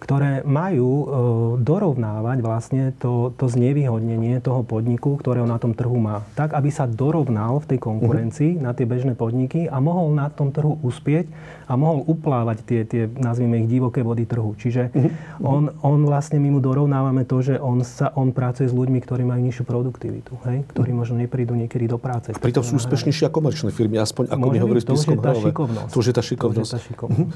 ktoré 0.00 0.40
majú 0.48 0.90
e, 0.90 1.04
dorovnávať 1.60 2.38
vlastne 2.40 2.82
to, 2.96 3.36
to 3.36 3.46
znevýhodnenie 3.46 4.40
toho 4.40 4.64
podniku, 4.64 5.20
ktorého 5.20 5.44
na 5.44 5.60
tom 5.60 5.76
trhu 5.76 6.00
má. 6.00 6.24
Tak, 6.34 6.56
aby 6.56 6.72
sa 6.72 6.88
dorovnal 6.88 7.60
v 7.62 7.76
tej 7.76 7.78
konkurencii 7.82 8.56
uh-huh. 8.56 8.64
na 8.64 8.72
tie 8.72 8.88
bežné 8.88 9.12
podniky 9.12 9.68
a 9.68 9.76
mohol 9.78 10.16
na 10.16 10.32
tom 10.32 10.54
trhu 10.54 10.80
uspieť 10.80 11.28
a 11.68 11.76
mohol 11.76 12.02
uplávať 12.06 12.64
tie, 12.64 12.80
tie 12.86 13.02
nazvime 13.06 13.62
ich 13.62 13.68
divoké 13.80 14.04
vody 14.04 14.28
trhu. 14.28 14.52
Čiže 14.54 14.92
uh-huh. 14.92 15.40
on, 15.40 15.72
on 15.80 16.04
vlastne 16.04 16.36
my 16.36 16.52
mu 16.52 16.60
dorovnávame 16.60 17.24
to, 17.24 17.40
že 17.40 17.56
on, 17.56 17.80
sa, 17.80 18.12
on 18.12 18.30
pracuje 18.30 18.68
s 18.68 18.74
ľuďmi, 18.76 19.00
ktorí 19.00 19.24
majú 19.24 19.40
nižšiu 19.40 19.64
produktivitu, 19.64 20.36
hej? 20.44 20.68
ktorí 20.68 20.92
uh-huh. 20.92 21.00
možno 21.00 21.16
neprídu 21.18 21.56
niekedy 21.56 21.88
do 21.88 21.96
práce. 21.96 22.30
A 22.30 22.38
pritom 22.38 22.62
sú 22.62 22.76
úspešnejšie 22.76 23.26
ako 23.26 23.40
komerčné 23.40 23.70
firmy, 23.72 23.96
aspoň 23.96 24.36
ako 24.36 24.46
mi 24.52 24.58
hovorí 24.60 24.80
to, 24.84 24.92
že 24.92 25.16
tá 25.16 25.32
šikovnosť. 25.32 25.90
To, 25.90 26.00
že 26.04 26.12
tá 26.12 26.22
šikovnosť. 26.22 26.60
To, 26.60 26.68
že 26.68 26.74
tá 26.76 26.80
šikovnosť. 26.84 27.32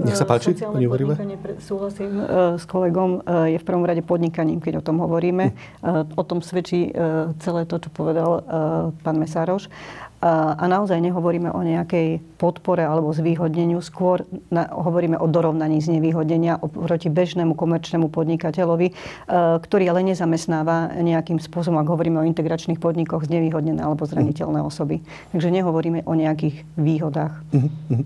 Nech 0.00 0.16
sa 0.16 0.24
páči, 0.24 0.56
pani 0.56 1.36
súhlasím 1.60 2.24
uh, 2.24 2.56
s 2.56 2.64
kolegom, 2.64 3.20
uh, 3.20 3.44
je 3.52 3.60
v 3.60 3.64
prvom 3.68 3.84
rade 3.84 4.00
podnikaním, 4.00 4.64
keď 4.64 4.80
o 4.80 4.82
tom 4.82 5.04
hovoríme. 5.04 5.52
Uh, 5.84 6.08
o 6.16 6.24
tom 6.24 6.40
svedčí 6.40 6.88
celé 7.42 7.66
to, 7.66 7.76
čo 7.82 7.90
povedal 7.90 8.40
pán 9.02 9.16
Mesároš. 9.18 9.68
A 10.24 10.64
naozaj 10.64 10.96
nehovoríme 10.96 11.52
o 11.52 11.60
nejakej 11.60 12.24
podpore 12.40 12.80
alebo 12.80 13.12
zvýhodneniu, 13.12 13.84
skôr 13.84 14.24
na, 14.48 14.64
hovoríme 14.64 15.20
o 15.20 15.28
dorovnaní 15.28 15.84
znevýhodnenia 15.84 16.56
oproti 16.56 17.12
bežnému 17.12 17.52
komerčnému 17.52 18.08
podnikateľovi, 18.08 18.88
e, 18.88 18.92
ktorý 19.60 19.84
ale 19.92 20.08
nezamestnáva 20.08 20.96
nejakým 21.04 21.36
spôsobom, 21.36 21.76
ak 21.76 21.92
hovoríme 21.92 22.24
o 22.24 22.28
integračných 22.32 22.80
podnikoch, 22.80 23.28
znevýhodnené 23.28 23.84
alebo 23.84 24.08
zraniteľné 24.08 24.64
osoby. 24.64 25.04
Takže 25.36 25.52
nehovoríme 25.52 26.08
o 26.08 26.12
nejakých 26.16 26.64
výhodách. 26.80 27.36
Uh-huh. 27.52 28.04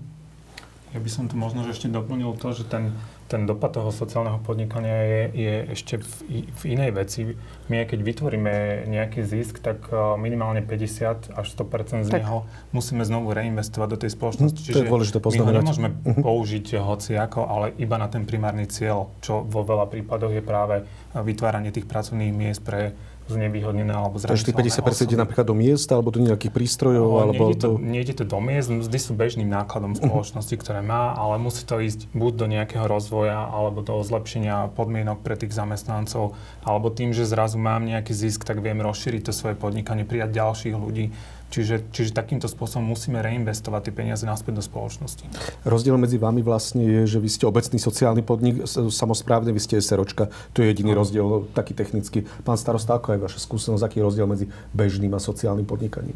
Ja 0.91 0.99
by 0.99 1.09
som 1.09 1.31
tu 1.31 1.39
možno 1.39 1.63
že 1.63 1.79
ešte 1.79 1.87
doplnil 1.87 2.35
to, 2.35 2.51
že 2.51 2.67
ten, 2.67 2.91
ten 3.31 3.47
dopad 3.47 3.71
toho 3.71 3.95
sociálneho 3.95 4.43
podnikania 4.43 5.07
je, 5.07 5.21
je 5.31 5.55
ešte 5.71 5.95
v, 6.03 6.43
v 6.51 6.61
inej 6.67 6.91
veci. 6.91 7.31
My 7.71 7.87
keď 7.87 7.99
vytvoríme 8.03 8.83
nejaký 8.91 9.23
zisk, 9.23 9.63
tak 9.63 9.87
e, 9.87 9.95
minimálne 10.19 10.59
50 10.59 11.31
až 11.31 11.47
100% 11.55 12.03
z 12.03 12.11
tak. 12.11 12.27
neho 12.27 12.43
musíme 12.75 13.07
znovu 13.07 13.31
reinvestovať 13.31 13.87
do 13.87 13.97
tej 14.03 14.11
spoločnosti. 14.11 14.59
Hm, 14.59 14.67
Čiže 14.67 14.83
my 14.83 15.39
ho 15.39 15.53
nemôžeme 15.63 15.89
uh-huh. 15.95 16.19
použiť 16.27 16.75
hoci 16.83 17.15
ako, 17.15 17.47
ale 17.47 17.71
iba 17.79 17.95
na 17.95 18.11
ten 18.11 18.27
primárny 18.27 18.67
cieľ, 18.67 19.15
čo 19.23 19.47
vo 19.47 19.63
veľa 19.63 19.87
prípadoch 19.87 20.35
je 20.35 20.43
práve 20.43 20.83
vytváranie 21.15 21.71
tých 21.71 21.87
pracovných 21.87 22.35
miest 22.35 22.59
pre 22.67 22.91
znevýhodnené 23.31 23.95
alebo 23.95 24.19
zraniteľné 24.19 24.59
Takže 24.59 24.83
50% 24.83 25.07
ide 25.07 25.17
napríklad 25.17 25.47
do 25.47 25.55
miesta 25.55 25.95
alebo 25.95 26.11
do 26.11 26.19
nejakých 26.19 26.51
prístrojov? 26.51 27.07
No, 27.07 27.17
alebo 27.23 27.43
nejde, 27.47 27.57
to, 27.57 27.69
do... 27.71 27.75
nejde 27.79 28.13
to 28.19 28.23
do 28.27 28.39
miest, 28.43 28.67
mzdy 28.67 28.97
sú 28.99 29.11
bežným 29.15 29.47
nákladom 29.47 29.95
mhm. 29.95 30.03
spoločnosti, 30.03 30.55
ktoré 30.59 30.83
má, 30.83 31.15
ale 31.15 31.39
musí 31.39 31.63
to 31.63 31.79
ísť 31.79 32.11
buď 32.11 32.33
do 32.35 32.45
nejakého 32.51 32.85
rozvoja 32.85 33.47
alebo 33.47 33.79
do 33.79 33.95
zlepšenia 34.03 34.75
podmienok 34.75 35.23
pre 35.23 35.39
tých 35.39 35.55
zamestnancov, 35.55 36.35
alebo 36.61 36.91
tým, 36.91 37.15
že 37.15 37.23
zrazu 37.23 37.55
mám 37.55 37.87
nejaký 37.87 38.11
zisk, 38.11 38.43
tak 38.43 38.59
viem 38.59 38.83
rozšíriť 38.83 39.31
to 39.31 39.33
svoje 39.33 39.55
podnikanie, 39.55 40.03
prijať 40.03 40.35
ďalších 40.35 40.75
ľudí 40.75 41.15
Čiže, 41.51 41.91
čiže 41.91 42.15
takýmto 42.15 42.47
spôsobom 42.47 42.95
musíme 42.95 43.19
reinvestovať 43.19 43.91
tie 43.91 43.93
peniaze 43.93 44.23
naspäť 44.23 44.57
do 44.57 44.63
spoločnosti. 44.63 45.27
Rozdiel 45.67 45.99
medzi 45.99 46.15
vami 46.15 46.39
vlastne 46.39 46.79
je, 46.87 47.01
že 47.11 47.19
vy 47.19 47.27
ste 47.27 47.43
obecný 47.43 47.75
sociálny 47.75 48.23
podnik, 48.23 48.63
samozprávne, 48.71 49.51
vy 49.51 49.59
ste 49.59 49.83
SROčka. 49.83 50.31
To 50.55 50.63
je 50.63 50.71
jediný 50.71 50.95
no. 50.95 51.03
rozdiel, 51.03 51.51
taký 51.51 51.75
technický. 51.75 52.23
Pán 52.47 52.55
starosta, 52.55 52.95
ako 52.95 53.19
je 53.19 53.23
vaša 53.27 53.43
skúsenosť, 53.43 53.83
aký 53.83 53.99
je 53.99 54.07
rozdiel 54.07 54.27
medzi 54.31 54.45
bežným 54.71 55.11
a 55.11 55.19
sociálnym 55.19 55.67
podnikaním? 55.67 56.15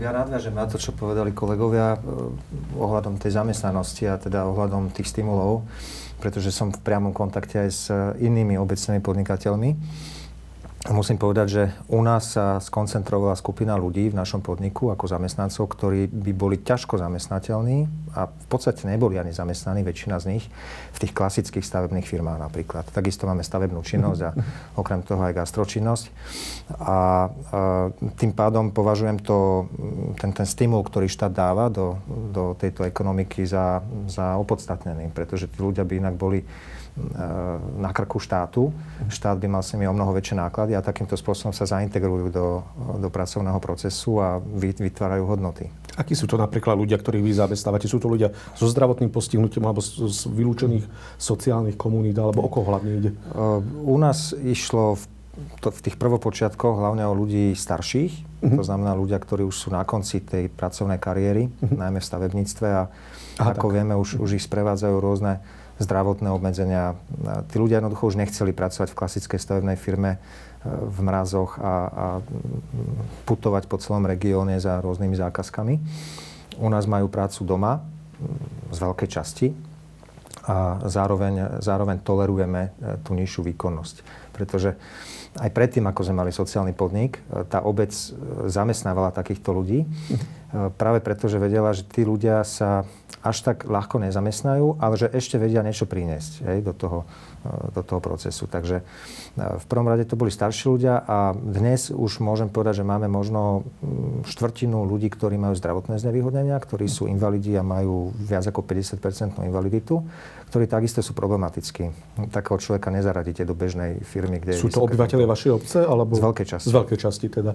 Ja 0.00 0.16
nadviažem 0.16 0.56
na 0.56 0.64
to, 0.64 0.80
čo 0.80 0.96
povedali 0.96 1.34
kolegovia 1.36 2.00
ohľadom 2.78 3.20
tej 3.20 3.36
zamestnanosti 3.36 4.08
a 4.08 4.16
teda 4.16 4.48
ohľadom 4.48 4.94
tých 4.94 5.12
stimulov, 5.12 5.68
pretože 6.22 6.54
som 6.54 6.72
v 6.72 6.80
priamom 6.80 7.12
kontakte 7.12 7.66
aj 7.66 7.70
s 7.74 7.92
inými 8.16 8.56
obecnými 8.56 9.04
podnikateľmi. 9.04 9.70
Musím 10.88 11.20
povedať, 11.20 11.46
že 11.52 11.62
u 11.92 12.00
nás 12.00 12.32
sa 12.32 12.56
skoncentrovala 12.64 13.36
skupina 13.36 13.76
ľudí 13.76 14.08
v 14.08 14.16
našom 14.16 14.40
podniku 14.40 14.88
ako 14.88 15.04
zamestnancov, 15.04 15.68
ktorí 15.68 16.08
by 16.08 16.32
boli 16.32 16.56
ťažko 16.64 16.96
zamestnateľní 16.96 17.84
a 18.16 18.24
v 18.32 18.46
podstate 18.48 18.88
neboli 18.88 19.20
ani 19.20 19.36
zamestnaní, 19.36 19.84
väčšina 19.84 20.16
z 20.16 20.24
nich, 20.32 20.48
v 20.96 20.98
tých 21.04 21.12
klasických 21.12 21.60
stavebných 21.60 22.08
firmách 22.08 22.40
napríklad. 22.40 22.88
Takisto 22.88 23.28
máme 23.28 23.44
stavebnú 23.44 23.84
činnosť 23.84 24.20
a 24.24 24.30
okrem 24.80 25.04
toho 25.04 25.28
aj 25.28 25.36
gastročinnosť. 25.36 26.04
A, 26.08 26.08
a 26.80 26.96
tým 28.16 28.32
pádom 28.32 28.72
považujem 28.72 29.20
to, 29.20 29.68
ten, 30.16 30.32
ten 30.32 30.48
stimul, 30.48 30.80
ktorý 30.88 31.04
štát 31.04 31.36
dáva 31.36 31.68
do, 31.68 32.00
do 32.08 32.56
tejto 32.56 32.88
ekonomiky 32.88 33.44
za, 33.44 33.84
za 34.08 34.40
opodstatnený, 34.40 35.12
pretože 35.12 35.52
tí 35.52 35.60
ľudia 35.60 35.84
by 35.84 36.00
inak 36.00 36.16
boli 36.16 36.40
E, 36.40 36.77
na 37.78 37.90
krku 37.94 38.18
štátu. 38.18 38.74
Štát 39.06 39.38
by 39.38 39.46
mal 39.46 39.62
s 39.62 39.72
nimi 39.74 39.86
o 39.86 39.94
mnoho 39.94 40.14
väčšie 40.14 40.38
náklady 40.38 40.74
a 40.74 40.82
takýmto 40.82 41.14
spôsobom 41.14 41.54
sa 41.54 41.66
zaintegrujú 41.66 42.30
do, 42.30 42.62
do 42.98 43.08
pracovného 43.08 43.58
procesu 43.62 44.18
a 44.18 44.42
vytvárajú 44.58 45.24
hodnoty. 45.26 45.70
Akí 45.98 46.14
sú 46.14 46.30
to 46.30 46.38
napríklad 46.38 46.78
ľudia, 46.78 46.94
ktorých 46.94 47.26
vy 47.26 47.32
zamestnávate? 47.34 47.90
Sú 47.90 47.98
to 47.98 48.06
ľudia 48.06 48.30
so 48.54 48.70
zdravotným 48.70 49.10
postihnutím 49.10 49.66
alebo 49.66 49.82
z, 49.82 49.98
vylúčených 50.30 50.86
sociálnych 51.18 51.74
komunít, 51.74 52.14
alebo 52.14 52.46
o 52.46 52.50
koho 52.50 52.70
hlavne 52.70 52.90
ide? 53.02 53.10
E, 53.10 53.16
u 53.82 53.96
nás 53.98 54.30
išlo 54.30 54.94
v, 54.94 55.04
to, 55.58 55.74
v 55.74 55.80
tých 55.90 55.98
prvopočiatkoch 55.98 56.78
hlavne 56.78 57.02
o 57.02 57.18
ľudí 57.18 57.50
starších, 57.50 58.14
uh-huh. 58.14 58.58
to 58.58 58.62
znamená 58.62 58.94
ľudia, 58.94 59.18
ktorí 59.18 59.42
už 59.42 59.58
sú 59.58 59.68
na 59.74 59.82
konci 59.82 60.22
tej 60.22 60.46
pracovnej 60.54 61.02
kariéry, 61.02 61.50
uh-huh. 61.50 61.74
najmä 61.74 61.98
v 61.98 62.06
stavebníctve 62.06 62.66
a 62.70 62.82
Aha, 63.42 63.54
ako 63.58 63.66
tak. 63.70 63.74
vieme, 63.74 63.94
už, 63.98 64.22
už 64.22 64.38
ich 64.38 64.46
sprevádzajú 64.46 64.96
rôzne 65.02 65.42
zdravotné 65.78 66.28
obmedzenia. 66.34 66.98
Tí 67.50 67.56
ľudia 67.56 67.78
jednoducho 67.78 68.10
už 68.10 68.18
nechceli 68.18 68.50
pracovať 68.50 68.90
v 68.90 68.98
klasickej 68.98 69.38
stavebnej 69.38 69.78
firme 69.78 70.18
e, 70.18 70.18
v 70.66 70.98
mrazoch 71.06 71.58
a, 71.58 71.62
a 71.62 72.06
putovať 73.24 73.70
po 73.70 73.78
celom 73.78 74.04
regióne 74.04 74.58
za 74.58 74.82
rôznymi 74.82 75.14
zákazkami. 75.14 75.74
U 76.58 76.68
nás 76.68 76.90
majú 76.90 77.06
prácu 77.06 77.46
doma 77.46 77.86
z 78.74 78.78
veľkej 78.82 79.08
časti 79.08 79.48
a 80.48 80.82
zároveň, 80.90 81.62
zároveň 81.62 82.02
tolerujeme 82.02 82.62
e, 82.62 82.98
tú 83.06 83.14
nižšiu 83.14 83.46
výkonnosť. 83.54 83.96
Pretože 84.34 84.74
aj 85.38 85.54
predtým, 85.54 85.86
ako 85.86 86.02
sme 86.02 86.26
mali 86.26 86.34
sociálny 86.34 86.74
podnik, 86.74 87.22
e, 87.22 87.46
tá 87.46 87.62
obec 87.62 87.94
zamestnávala 88.50 89.14
takýchto 89.14 89.54
ľudí. 89.54 89.86
Práve 90.80 91.04
preto, 91.04 91.28
že 91.28 91.36
vedela, 91.36 91.76
že 91.76 91.84
tí 91.84 92.08
ľudia 92.08 92.40
sa 92.40 92.88
až 93.22 93.36
tak 93.42 93.66
ľahko 93.66 93.98
nezamestnajú, 94.02 94.78
ale 94.78 94.94
že 94.94 95.10
ešte 95.10 95.36
vedia 95.40 95.64
niečo 95.64 95.86
priniesť 95.90 96.46
hej, 96.46 96.58
do, 96.62 96.72
toho, 96.72 96.98
do 97.72 97.82
toho 97.82 98.00
procesu. 98.00 98.46
Takže 98.46 98.80
e, 98.80 98.84
v 99.38 99.64
prvom 99.66 99.88
rade 99.88 100.04
to 100.04 100.18
boli 100.18 100.32
starší 100.32 100.68
ľudia 100.68 101.00
a 101.04 101.32
dnes 101.34 101.88
už 101.92 102.20
môžem 102.20 102.48
povedať, 102.50 102.82
že 102.82 102.88
máme 102.88 103.06
možno 103.06 103.66
mm, 103.80 104.28
štvrtinu 104.28 104.84
ľudí, 104.84 105.08
ktorí 105.12 105.36
majú 105.40 105.54
zdravotné 105.56 105.98
znevýhodnenia, 106.00 106.56
ktorí 106.60 106.86
sú 106.86 107.08
invalidi 107.08 107.56
a 107.56 107.64
majú 107.66 108.12
viac 108.16 108.44
ako 108.46 108.64
50% 108.64 109.40
invaliditu 109.44 110.04
ktorí 110.48 110.64
takisto 110.64 111.04
sú 111.04 111.12
problematickí. 111.12 111.92
Takého 112.32 112.56
človeka 112.56 112.88
nezaradíte 112.88 113.44
do 113.44 113.52
bežnej 113.52 114.00
firmy, 114.00 114.40
kde 114.40 114.56
Sú 114.56 114.72
to 114.72 114.80
obyvateľe 114.80 115.28
vašej 115.28 115.50
obce? 115.52 115.78
Alebo... 115.84 116.16
Z 116.16 116.24
veľkej 116.24 116.46
časti. 116.48 116.68
Z 116.72 116.74
veľkej 116.74 116.98
časti 116.98 117.26
teda. 117.28 117.52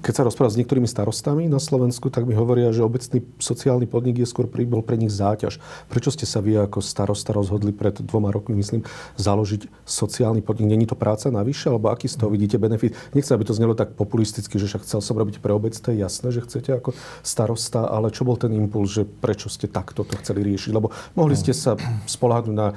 Keď 0.00 0.12
sa 0.16 0.22
rozprávam 0.24 0.52
s 0.52 0.56
niektorými 0.56 0.88
starostami 0.88 1.44
na 1.46 1.60
Slovensku, 1.60 2.08
tak 2.08 2.24
mi 2.24 2.32
hovoria, 2.32 2.72
že 2.72 2.80
obecný 2.80 3.20
sociálny 3.36 3.84
podnik 3.84 4.16
je 4.16 4.26
skôr 4.26 4.48
bol 4.48 4.80
pre 4.80 4.96
nich 4.96 5.12
záťaž. 5.12 5.60
Prečo 5.92 6.08
ste 6.08 6.24
sa 6.24 6.40
vy 6.40 6.56
ako 6.56 6.80
starosta 6.80 7.36
rozhodli 7.36 7.76
pred 7.76 8.00
dvoma 8.00 8.32
rokmi, 8.32 8.56
myslím, 8.56 8.80
založiť 9.16 9.66
sociálny 9.84 10.40
podnik? 10.40 10.70
Není 10.70 10.86
to 10.86 10.96
práca 10.98 11.30
navyše, 11.30 11.68
alebo 11.68 11.90
aký 11.90 12.08
z 12.08 12.20
toho 12.20 12.30
vidíte 12.30 12.58
benefit? 12.58 12.94
Nechcem, 13.14 13.34
aby 13.34 13.44
to 13.44 13.56
znelo 13.56 13.74
tak 13.74 13.94
populisticky, 13.94 14.58
že 14.58 14.66
však 14.66 14.84
chcel 14.86 15.00
som 15.00 15.16
robiť 15.18 15.42
pre 15.42 15.52
obec, 15.54 15.74
to 15.76 15.92
je 15.94 16.02
jasné, 16.02 16.30
že 16.30 16.44
chcete 16.44 16.70
ako 16.74 16.94
starosta, 17.22 17.86
ale 17.86 18.14
čo 18.14 18.26
bol 18.26 18.36
ten 18.36 18.52
impuls, 18.54 18.92
že 18.94 19.02
prečo 19.04 19.48
ste 19.50 19.70
takto 19.70 20.02
to 20.02 20.14
chceli 20.20 20.42
riešiť? 20.44 20.70
Lebo 20.74 20.90
mohli 21.14 21.34
ste 21.34 21.54
sa 21.54 21.76
spolahnuť 22.06 22.54
na 22.54 22.72
e, 22.72 22.74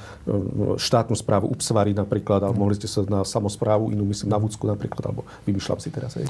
štátnu 0.77 1.15
správu 1.17 1.50
Upsvary 1.50 1.96
napríklad, 1.96 2.43
alebo 2.43 2.65
mohli 2.65 2.77
ste 2.77 2.89
sa 2.89 3.05
na 3.05 3.22
samozprávu 3.25 3.93
inú, 3.93 4.08
myslím 4.10 4.32
na 4.32 4.39
Vúcku 4.39 4.65
napríklad, 4.65 5.03
alebo 5.10 5.25
vymýšľam 5.46 5.79
si 5.79 5.89
teraz. 5.89 6.17
Hej. 6.17 6.27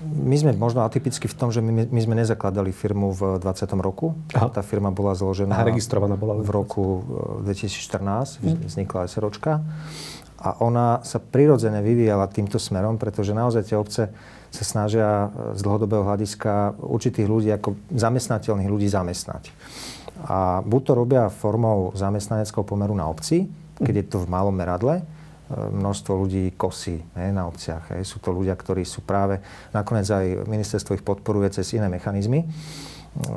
My 0.00 0.36
sme 0.36 0.56
možno 0.56 0.80
atypicky 0.80 1.28
v 1.28 1.36
tom, 1.36 1.52
že 1.52 1.60
my, 1.60 1.92
my 1.92 2.00
sme 2.00 2.14
nezakladali 2.16 2.72
firmu 2.72 3.12
v 3.12 3.36
20. 3.36 3.68
roku. 3.84 4.16
Aha. 4.32 4.48
Tá 4.48 4.64
firma 4.64 4.88
bola 4.88 5.12
zložená... 5.12 5.60
A 5.60 5.68
registrovaná 5.68 6.16
bola 6.16 6.40
v 6.40 6.48
roku 6.48 7.04
2014, 7.44 8.40
hm. 8.40 8.64
vznikla 8.64 9.04
SROčka. 9.04 9.60
A 10.40 10.56
ona 10.64 11.04
sa 11.04 11.20
prirodzene 11.20 11.84
vyvíjala 11.84 12.24
týmto 12.32 12.56
smerom, 12.56 12.96
pretože 12.96 13.36
naozaj 13.36 13.62
tie 13.68 13.76
obce 13.76 14.08
sa 14.50 14.64
snažia 14.64 15.28
z 15.52 15.60
dlhodobého 15.60 16.02
hľadiska 16.02 16.80
určitých 16.80 17.28
ľudí, 17.28 17.52
ako 17.52 17.76
zamestnateľných 17.92 18.72
ľudí 18.72 18.88
zamestnať. 18.88 19.52
A 20.24 20.64
buď 20.64 20.80
to 20.80 20.92
robia 20.96 21.22
formou 21.28 21.92
zamestnaneckého 21.92 22.64
pomeru 22.64 22.96
na 22.96 23.04
obci, 23.08 23.52
keď 23.80 23.94
je 24.00 24.06
to 24.16 24.18
v 24.24 24.30
malom 24.32 24.52
meradle, 24.52 25.04
množstvo 25.50 26.12
ľudí 26.14 26.54
kosí 26.54 27.02
ne, 27.18 27.34
na 27.34 27.50
obciach. 27.50 27.94
Hej. 27.94 28.06
Sú 28.06 28.22
to 28.22 28.30
ľudia, 28.30 28.54
ktorí 28.54 28.86
sú 28.86 29.02
práve, 29.02 29.42
nakoniec 29.74 30.06
aj 30.06 30.46
ministerstvo 30.46 30.94
ich 30.94 31.06
podporuje 31.06 31.50
cez 31.50 31.74
iné 31.74 31.90
mechanizmy, 31.90 32.46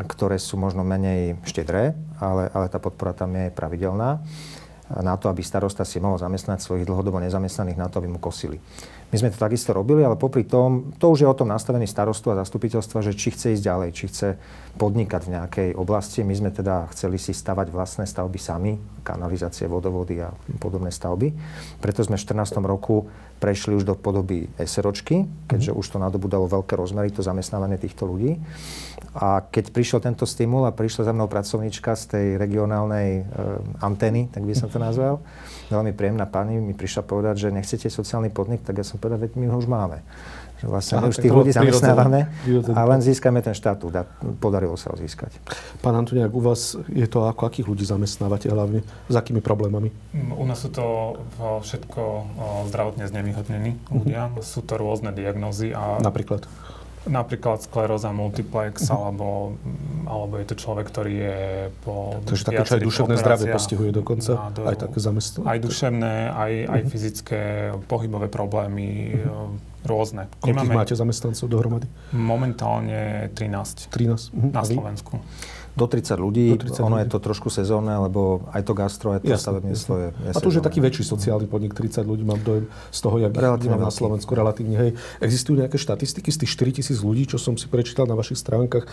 ktoré 0.05 0.37
sú 0.37 0.61
možno 0.61 0.85
menej 0.85 1.41
štedré, 1.49 1.97
ale, 2.21 2.53
ale 2.53 2.69
tá 2.69 2.77
podpora 2.77 3.17
tam 3.17 3.33
je 3.33 3.49
pravidelná 3.49 4.21
na 4.93 5.15
to, 5.17 5.31
aby 5.31 5.41
starosta 5.41 5.81
si 5.87 5.97
mohol 5.97 6.21
zamestnať 6.21 6.61
svojich 6.61 6.85
dlhodobo 6.85 7.17
nezamestnaných, 7.23 7.79
na 7.79 7.89
to, 7.89 7.97
aby 8.03 8.11
mu 8.11 8.19
kosili. 8.21 8.61
My 9.13 9.21
sme 9.21 9.29
to 9.29 9.37
takisto 9.37 9.77
robili, 9.77 10.01
ale 10.01 10.17
popri 10.17 10.41
tom, 10.41 10.89
to 10.97 11.13
už 11.13 11.21
je 11.21 11.29
o 11.29 11.37
tom 11.37 11.53
nastavení 11.53 11.85
starostu 11.85 12.33
a 12.33 12.39
zastupiteľstva, 12.41 13.05
že 13.05 13.13
či 13.13 13.29
chce 13.29 13.53
ísť 13.53 13.61
ďalej, 13.61 13.89
či 13.93 14.09
chce 14.09 14.41
podnikať 14.81 15.21
v 15.29 15.33
nejakej 15.37 15.69
oblasti. 15.77 16.25
My 16.25 16.33
sme 16.33 16.49
teda 16.49 16.89
chceli 16.97 17.21
si 17.21 17.29
stavať 17.29 17.69
vlastné 17.69 18.09
stavby 18.09 18.41
sami, 18.41 18.73
kanalizácie, 19.05 19.69
vodovody 19.69 20.17
a 20.17 20.33
podobné 20.57 20.89
stavby. 20.89 21.29
Preto 21.77 22.01
sme 22.01 22.17
v 22.17 22.25
14. 22.25 22.57
roku 22.65 23.05
prešli 23.37 23.77
už 23.77 23.85
do 23.85 23.93
podoby 23.93 24.49
SROčky, 24.57 25.29
keďže 25.45 25.77
už 25.77 25.85
to 25.93 25.97
nadobudalo 26.01 26.49
veľké 26.49 26.73
rozmery, 26.73 27.13
to 27.13 27.21
zamestnávanie 27.21 27.77
týchto 27.77 28.09
ľudí. 28.09 28.41
A 29.13 29.45
keď 29.45 29.69
prišiel 29.69 30.01
tento 30.01 30.25
stimul 30.25 30.65
a 30.65 30.73
prišla 30.73 31.05
za 31.09 31.13
mnou 31.13 31.29
pracovníčka 31.29 31.93
z 31.93 32.03
tej 32.09 32.25
regionálnej 32.41 33.21
e, 33.21 33.23
antény, 33.77 34.25
tak 34.33 34.41
by 34.41 34.57
som 34.57 34.73
to 34.73 34.81
nazval, 34.81 35.21
veľmi 35.69 35.93
príjemná 35.93 36.25
pani 36.25 36.57
mi 36.57 36.73
prišla 36.73 37.05
povedať, 37.05 37.45
že 37.45 37.53
nechcete 37.53 37.93
sociálny 37.93 38.33
podnik, 38.33 38.65
tak 38.65 38.81
ja 38.81 38.85
som 38.85 38.97
povedal, 38.97 39.21
veď 39.21 39.37
my 39.37 39.45
ho 39.53 39.55
už 39.61 39.69
máme. 39.69 40.01
Že 40.63 40.65
vlastne 40.65 40.93
Aha, 40.97 41.03
my 41.05 41.07
už 41.11 41.17
tých 41.19 41.35
ľudí 41.35 41.51
zamestnávame 41.51 42.19
a 42.71 42.81
len 42.87 42.99
získame 43.03 43.43
ten 43.43 43.51
štatút 43.51 43.93
a 43.99 44.07
podarilo 44.39 44.79
sa 44.79 44.89
ho 44.89 44.97
získať. 44.97 45.35
Pán 45.83 45.93
Antoniak, 45.93 46.31
u 46.31 46.39
vás 46.39 46.79
je 46.87 47.03
to 47.05 47.27
ako 47.27 47.51
akých 47.51 47.67
ľudí 47.67 47.83
zamestnávate 47.83 48.47
hlavne? 48.47 48.79
S 49.11 49.15
akými 49.19 49.43
problémami? 49.43 49.91
Mm, 50.15 50.31
u 50.33 50.45
nás 50.47 50.63
sú 50.63 50.71
to 50.71 51.19
všetko 51.37 52.01
zdravotne 52.71 53.05
znevýhodnení 53.11 53.75
ľudia. 53.91 54.31
Uh-huh. 54.31 54.39
Sú 54.39 54.63
to 54.63 54.79
rôzne 54.79 55.11
diagnózy. 55.11 55.75
A 55.75 55.99
Napríklad? 55.99 56.47
Napríklad 57.07 57.59
skleróza 57.59 58.11
multiplex, 58.15 58.87
uh-huh. 58.87 58.95
alebo, 58.95 59.27
alebo 60.07 60.39
je 60.39 60.45
to 60.47 60.55
človek, 60.55 60.85
ktorý 60.87 61.13
je 61.13 61.39
po 61.83 62.19
Takže 62.23 62.43
také, 62.47 62.63
čo 62.63 62.75
aj 62.79 62.83
duševné 62.83 63.15
zdravie 63.19 63.45
postihuje 63.51 63.91
dokonca, 63.91 64.31
do, 64.55 64.61
aj 64.67 64.77
také 64.87 64.97
zamestnanie. 65.03 65.47
Aj 65.47 65.57
duševné, 65.59 66.13
aj, 66.31 66.53
aj 66.63 66.79
uh-huh. 66.79 66.91
fyzické, 66.91 67.41
pohybové 67.91 68.27
problémy, 68.31 69.19
uh-huh. 69.19 69.51
rôzne. 69.83 70.31
Koľkých 70.39 70.71
máte 70.71 70.95
zamestnancov 70.95 71.45
dohromady? 71.51 71.87
Momentálne 72.15 73.31
13. 73.35 73.91
13? 73.91 74.31
Uh-huh. 74.31 74.51
Na 74.55 74.63
Slovensku. 74.63 75.19
Do 75.73 75.89
30 75.89 76.21
ľudí, 76.21 76.53
do 76.53 76.69
30 76.69 76.85
ono 76.85 77.01
ľudí. 77.01 77.01
je 77.01 77.07
to 77.09 77.19
trošku 77.19 77.49
sezónne, 77.49 77.97
lebo 77.97 78.45
aj 78.53 78.61
to 78.61 78.73
gastro, 78.77 79.17
aj 79.17 79.25
to 79.25 79.33
stavebníctvo 79.33 79.93
je, 79.97 80.07
je 80.13 80.29
A 80.29 80.37
to 80.37 80.53
už 80.53 80.61
je 80.61 80.63
taký 80.63 80.85
väčší 80.85 81.01
sociálny 81.01 81.49
podnik, 81.49 81.73
30 81.73 82.05
ľudí 82.05 82.21
mám 82.21 82.37
dojem 82.45 82.69
z 82.93 82.99
toho, 83.01 83.17
jak 83.17 83.33
relatívne 83.33 83.81
na 83.81 83.89
Slovensku 83.89 84.37
relatívne. 84.37 84.77
Hej. 84.77 84.91
Existujú 85.17 85.57
nejaké 85.65 85.81
štatistiky 85.81 86.29
z 86.29 86.37
tých 86.45 86.51
4 86.53 86.77
tisíc 86.77 86.97
ľudí, 87.01 87.25
čo 87.25 87.41
som 87.41 87.57
si 87.57 87.65
prečítal 87.65 88.05
na 88.05 88.13
vašich 88.13 88.37
stránkach, 88.37 88.85
e, 88.85 88.89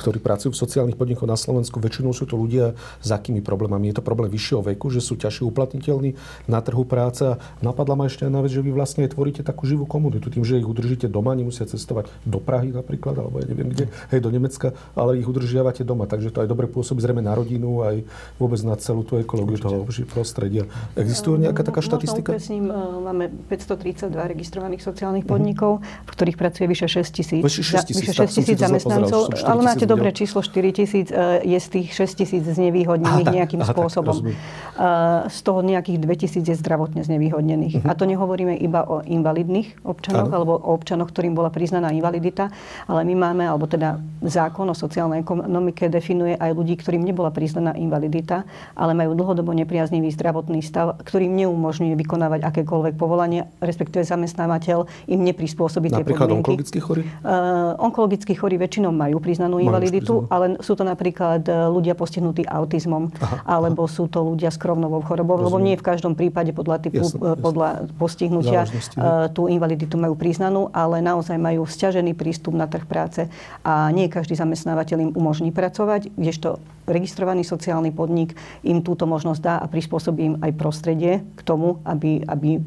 ktorí 0.00 0.24
pracujú 0.24 0.56
v 0.56 0.58
sociálnych 0.64 0.96
podnikoch 0.96 1.28
na 1.28 1.36
Slovensku. 1.36 1.76
Väčšinou 1.76 2.16
sú 2.16 2.24
to 2.24 2.40
ľudia 2.40 2.72
s 3.04 3.08
akými 3.12 3.44
problémami. 3.44 3.92
Je 3.92 4.00
to 4.00 4.04
problém 4.06 4.32
vyššieho 4.32 4.64
veku, 4.64 4.88
že 4.88 5.04
sú 5.04 5.20
ťažšie 5.20 5.44
uplatniteľní 5.44 6.16
na 6.48 6.64
trhu 6.64 6.88
práce. 6.88 7.36
Napadla 7.60 8.00
ma 8.00 8.08
ešte 8.08 8.24
jedna 8.24 8.40
vec, 8.40 8.48
že 8.48 8.64
vy 8.64 8.72
vlastne 8.72 9.04
tvoríte 9.04 9.44
takú 9.44 9.68
živú 9.68 9.84
komunitu. 9.84 10.32
Tým, 10.32 10.40
že 10.40 10.56
ich 10.56 10.64
udržíte 10.64 11.04
doma, 11.04 11.36
nemusia 11.36 11.68
cestovať 11.68 12.08
do 12.24 12.40
Prahy 12.40 12.72
napríklad, 12.72 13.20
alebo 13.20 13.44
ja 13.44 13.46
neviem 13.52 13.68
kde, 13.68 13.92
hej, 14.08 14.20
do 14.24 14.32
Nemecka, 14.32 14.72
ale 14.96 15.20
ich 15.20 15.28
udržíte 15.28 15.49
udržiavate 15.50 15.82
doma, 15.82 16.06
takže 16.06 16.30
to 16.30 16.46
aj 16.46 16.48
dobre 16.48 16.70
pôsobí 16.70 17.02
zrejme 17.02 17.26
na 17.26 17.34
rodinu, 17.34 17.82
aj 17.82 18.06
vôbec 18.38 18.62
na 18.62 18.78
celú 18.78 19.02
tú 19.02 19.18
ekológiu 19.18 19.58
toho 19.58 19.82
prostredia. 20.06 20.70
Existuje 20.94 21.42
nejaká 21.42 21.66
taká 21.66 21.82
štatistika? 21.82 22.38
Možno 22.38 22.70
e, 22.70 23.06
máme 23.10 23.24
532 23.50 24.14
registrovaných 24.14 24.82
sociálnych 24.86 25.26
podnikov, 25.26 25.82
v 26.06 26.10
ktorých 26.14 26.38
pracuje 26.38 26.70
vyše 26.70 26.86
6 26.86 27.10
tisíc, 27.10 27.42
vyše 27.42 27.66
6 27.66 27.90
tisíc, 27.90 28.14
6 28.14 28.30
tisíc 28.30 28.58
zamestnancov, 28.62 29.34
ale 29.42 29.60
máte 29.66 29.90
dobré 29.90 30.14
číslo 30.14 30.38
4 30.38 30.70
tisíc, 30.70 31.10
e, 31.10 31.42
je 31.42 31.58
z 31.58 31.66
tých 31.66 31.88
6 31.98 32.20
tisíc 32.22 32.42
znevýhodnených 32.46 33.26
aha, 33.26 33.38
nejakým 33.42 33.62
aha, 33.66 33.74
spôsobom. 33.74 34.22
Tak, 34.22 34.30
e, 34.30 35.34
z 35.34 35.38
toho 35.42 35.66
nejakých 35.66 35.98
2 35.98 36.22
tisíc 36.22 36.44
je 36.46 36.54
zdravotne 36.54 37.02
znevýhodnených. 37.02 37.82
Uh-huh. 37.82 37.90
A 37.90 37.98
to 37.98 38.06
nehovoríme 38.06 38.54
iba 38.54 38.86
o 38.86 39.02
invalidných 39.02 39.82
občanoch, 39.82 40.30
ano. 40.30 40.36
alebo 40.38 40.52
o 40.54 40.70
občanoch, 40.78 41.10
ktorým 41.10 41.34
bola 41.34 41.50
priznaná 41.50 41.90
invalidita, 41.90 42.54
ale 42.86 43.02
my 43.02 43.14
máme, 43.18 43.42
alebo 43.50 43.66
teda 43.66 43.98
zákon 44.22 44.68
o 44.70 44.76
sociálnej 44.76 45.24
ekonomike 45.40 45.92
definuje 45.92 46.34
aj 46.40 46.50
ľudí, 46.56 46.74
ktorým 46.80 47.04
nebola 47.04 47.28
priznaná 47.28 47.76
invalidita, 47.76 48.48
ale 48.72 48.96
majú 48.96 49.12
dlhodobo 49.12 49.52
nepriaznivý 49.52 50.08
zdravotný 50.12 50.64
stav, 50.64 50.96
ktorým 51.04 51.36
neumožňuje 51.36 51.94
vykonávať 52.00 52.40
akékoľvek 52.48 52.94
povolanie, 52.96 53.44
respektíve 53.60 54.08
zamestnávateľ 54.08 54.88
im 55.12 55.20
neprispôsobí 55.20 55.92
tie 55.92 56.00
napríklad 56.00 56.32
podmienky. 56.32 56.40
onkologickí 56.40 56.78
chorí? 56.80 57.02
Uh, 57.20 57.76
onkologickí 57.76 58.32
chorí 58.32 58.56
väčšinou 58.56 58.88
majú 58.94 59.20
priznanú 59.20 59.60
majú 59.60 59.66
invaliditu, 59.68 60.14
priznanú. 60.24 60.32
ale 60.32 60.44
sú 60.64 60.72
to 60.78 60.84
napríklad 60.86 61.42
e, 61.44 61.52
ľudia 61.70 61.94
postihnutí 61.98 62.46
autizmom, 62.46 63.12
aha, 63.20 63.36
alebo 63.44 63.84
aha. 63.84 63.92
sú 63.92 64.06
to 64.06 64.22
ľudia 64.24 64.48
s 64.48 64.58
krovnovou 64.60 65.02
chorobou, 65.04 65.36
Rozumiem. 65.38 65.48
lebo 65.50 65.56
nie 65.60 65.76
v 65.76 65.84
každom 65.84 66.14
prípade 66.16 66.50
podľa 66.56 66.82
typu, 66.82 67.04
jasne, 67.04 67.20
jasne. 67.20 67.42
podľa 67.42 67.68
postihnutia 67.96 68.60
uh, 68.64 69.28
tú 69.30 69.46
invaliditu 69.46 69.94
majú 70.00 70.14
priznanú, 70.16 70.72
ale 70.72 71.04
naozaj 71.04 71.36
majú 71.36 71.68
vzťažený 71.68 72.16
prístup 72.16 72.56
na 72.56 72.66
trh 72.66 72.84
práce 72.84 73.26
a 73.64 73.88
nie 73.90 74.08
každý 74.10 74.34
zamestnávateľ 74.36 74.96
im 75.00 75.10
umožňuje 75.14 75.29
umožní 75.30 75.54
pracovať, 75.54 76.10
kdežto 76.18 76.58
registrovaný 76.90 77.46
sociálny 77.46 77.94
podnik 77.94 78.34
im 78.66 78.82
túto 78.82 79.06
možnosť 79.06 79.38
dá 79.38 79.54
a 79.62 79.70
prispôsobí 79.70 80.20
im 80.26 80.34
aj 80.42 80.58
prostredie 80.58 81.22
k 81.22 81.40
tomu, 81.46 81.78
aby, 81.86 82.26
aby 82.26 82.58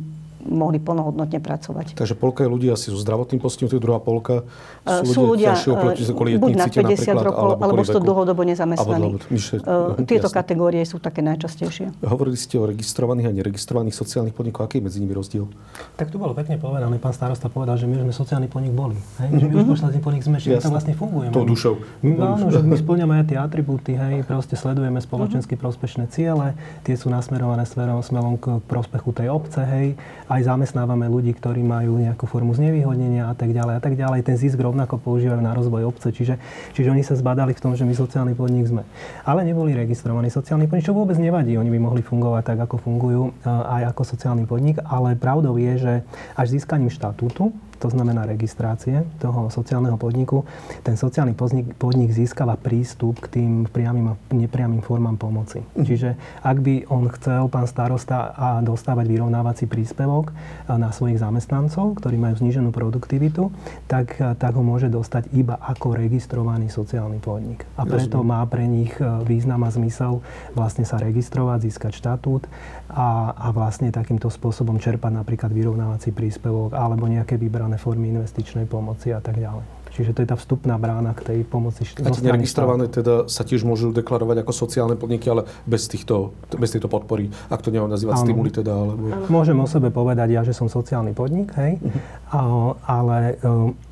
mohli 0.44 0.78
plnohodnotne 0.78 1.40
pracovať. 1.40 1.96
Takže 1.96 2.16
polka 2.20 2.44
je 2.46 2.50
ľudia 2.52 2.76
asi 2.76 2.92
so 2.92 3.00
zdravotným 3.00 3.40
postihnutím, 3.40 3.80
druhá 3.80 4.00
polka 4.04 4.44
sú, 4.84 5.16
sú 5.16 5.22
ľudia, 5.34 5.56
ľudia 5.56 6.14
kvôli 6.14 6.36
buď 6.36 6.54
na 6.60 6.68
50 6.68 7.16
rokov, 7.24 7.48
alebo, 7.58 7.64
alebo 7.64 7.82
sú 7.88 8.00
dlhodobo 8.00 8.42
nezamestnaní. 8.44 9.16
Alebo, 9.16 9.18
uh, 9.20 10.00
tieto 10.04 10.28
jasne. 10.28 10.40
kategórie 10.44 10.84
sú 10.84 11.00
také 11.00 11.24
najčastejšie. 11.24 12.04
Hovorili 12.04 12.36
ste 12.36 12.60
o 12.60 12.68
registrovaných 12.68 13.28
a 13.28 13.32
neregistrovaných 13.32 13.96
sociálnych 13.96 14.36
podnikoch. 14.36 14.68
Aký 14.68 14.84
je 14.84 14.92
medzi 14.92 15.00
nimi 15.00 15.16
rozdiel? 15.16 15.48
Tak 15.96 16.12
tu 16.12 16.20
bolo 16.20 16.36
pekne 16.36 16.60
povedané. 16.60 17.00
Pán 17.00 17.16
starosta 17.16 17.48
povedal, 17.48 17.80
že 17.80 17.88
my 17.88 18.04
sme 18.04 18.14
sociálny 18.14 18.48
podnik 18.52 18.76
boli. 18.76 19.00
Hej? 19.24 19.30
Že 19.40 19.46
my 19.48 19.54
už 19.56 19.66
posledný 19.80 20.00
podnik 20.04 20.24
sme, 20.28 20.38
že 20.40 20.60
tam 20.60 20.76
vlastne 20.76 20.94
fungujeme. 20.94 21.32
To 21.32 21.44
dušou. 21.48 21.74
No, 22.04 22.36
áno, 22.36 22.48
že 22.52 22.60
my 22.60 22.76
splňame 22.76 23.14
aj 23.24 23.26
tie 23.32 23.38
atribúty, 23.40 23.92
hej, 23.96 24.28
proste 24.28 24.60
sledujeme 24.60 25.00
spoločensky 25.00 25.56
prospešné 25.56 26.12
ciele, 26.12 26.58
tie 26.84 26.96
sú 27.00 27.08
nasmerované 27.08 27.64
smerom, 27.64 28.04
smerom 28.04 28.36
k 28.36 28.60
prospechu 28.68 29.16
tej 29.16 29.32
obce, 29.32 29.62
hej, 29.64 29.88
aj 30.34 30.50
zamestnávame 30.50 31.06
ľudí, 31.06 31.30
ktorí 31.38 31.62
majú 31.62 32.02
nejakú 32.02 32.26
formu 32.26 32.58
znevýhodnenia 32.58 33.30
a 33.30 33.38
tak 33.38 33.54
ďalej 33.54 33.78
a 33.78 33.82
tak 33.82 33.94
ďalej. 33.94 34.26
Ten 34.26 34.36
zisk 34.42 34.58
rovnako 34.58 34.98
používajú 34.98 35.38
na 35.38 35.54
rozvoj 35.54 35.94
obce, 35.94 36.10
čiže, 36.10 36.42
čiže 36.74 36.90
oni 36.90 37.06
sa 37.06 37.14
zbadali 37.14 37.54
v 37.54 37.62
tom, 37.62 37.78
že 37.78 37.86
my 37.86 37.94
sociálny 37.94 38.34
podnik 38.34 38.66
sme. 38.66 38.82
Ale 39.22 39.46
neboli 39.46 39.78
registrovaní 39.78 40.34
sociálny 40.34 40.66
podnik, 40.66 40.90
čo 40.90 40.98
vôbec 40.98 41.22
nevadí. 41.22 41.54
Oni 41.54 41.70
by 41.70 41.78
mohli 41.78 42.02
fungovať 42.02 42.44
tak, 42.50 42.60
ako 42.66 42.76
fungujú 42.82 43.24
aj 43.46 43.94
ako 43.94 44.02
sociálny 44.02 44.50
podnik, 44.50 44.82
ale 44.82 45.14
pravdou 45.14 45.54
je, 45.62 45.74
že 45.78 45.94
až 46.34 46.48
získaním 46.50 46.90
štatútu, 46.90 47.54
to 47.84 47.92
znamená 47.92 48.24
registrácie 48.24 49.04
toho 49.20 49.52
sociálneho 49.52 50.00
podniku, 50.00 50.48
ten 50.88 50.96
sociálny 50.96 51.36
podnik, 51.36 51.76
podnik 51.76 52.16
získava 52.16 52.56
prístup 52.56 53.20
k 53.28 53.40
tým 53.40 53.52
priamým 53.68 54.16
a 54.16 54.20
nepriamým 54.32 54.80
formám 54.80 55.20
pomoci. 55.20 55.60
Mm. 55.76 55.84
Čiže 55.84 56.10
ak 56.40 56.58
by 56.64 56.88
on 56.88 57.12
chcel, 57.12 57.52
pán 57.52 57.68
starosta, 57.68 58.32
a 58.32 58.64
dostávať 58.64 59.12
vyrovnávací 59.12 59.68
príspevok 59.68 60.32
na 60.72 60.96
svojich 60.96 61.20
zamestnancov, 61.20 62.00
ktorí 62.00 62.16
majú 62.16 62.40
zníženú 62.40 62.72
produktivitu, 62.72 63.52
tak, 63.92 64.16
tak 64.16 64.52
ho 64.56 64.64
môže 64.64 64.88
dostať 64.88 65.36
iba 65.36 65.60
ako 65.60 66.00
registrovaný 66.00 66.72
sociálny 66.72 67.20
podnik. 67.20 67.68
A 67.76 67.84
preto 67.84 68.24
má 68.24 68.40
pre 68.48 68.64
nich 68.64 68.94
e, 68.96 69.04
význam 69.28 69.66
a 69.66 69.74
zmysel 69.74 70.24
vlastne 70.54 70.88
sa 70.88 71.02
registrovať, 71.02 71.68
získať 71.68 71.92
štatút 72.00 72.48
a, 72.94 73.34
a 73.34 73.48
vlastne 73.50 73.90
takýmto 73.90 74.30
spôsobom 74.30 74.78
čerpať 74.78 75.12
napríklad 75.12 75.50
vyrovnávací 75.50 76.14
príspevok 76.14 76.78
alebo 76.78 77.10
nejaké 77.10 77.36
vybrané 77.36 77.73
formy 77.78 78.10
investičnej 78.14 78.66
pomoci 78.66 79.14
a 79.14 79.22
tak 79.22 79.38
ďalej. 79.38 79.84
Čiže 79.94 80.18
to 80.18 80.20
je 80.26 80.28
tá 80.34 80.34
vstupná 80.34 80.82
brána 80.82 81.14
k 81.14 81.22
tej 81.22 81.40
pomoci 81.46 81.86
A 82.02 82.10
tie 82.10 82.26
neregistrované 82.26 82.90
teda 82.90 83.30
sa 83.30 83.46
tiež 83.46 83.62
môžu 83.62 83.94
deklarovať 83.94 84.42
ako 84.42 84.52
sociálne 84.66 84.98
podniky, 84.98 85.30
ale 85.30 85.46
bez, 85.70 85.86
týchto, 85.86 86.34
bez 86.58 86.74
tejto 86.74 86.90
podpory, 86.90 87.30
ak 87.54 87.62
to 87.62 87.70
neviem 87.70 87.94
nazývať 87.94 88.26
stimuly 88.26 88.50
teda, 88.50 88.74
alebo... 88.74 89.30
Môžem 89.30 89.54
o 89.62 89.70
sebe 89.70 89.94
povedať 89.94 90.34
ja, 90.34 90.42
že 90.42 90.58
som 90.58 90.66
sociálny 90.66 91.14
podnik, 91.14 91.54
hej, 91.62 91.78
uh-huh. 91.78 91.94
a, 92.34 92.42
ale 92.90 93.38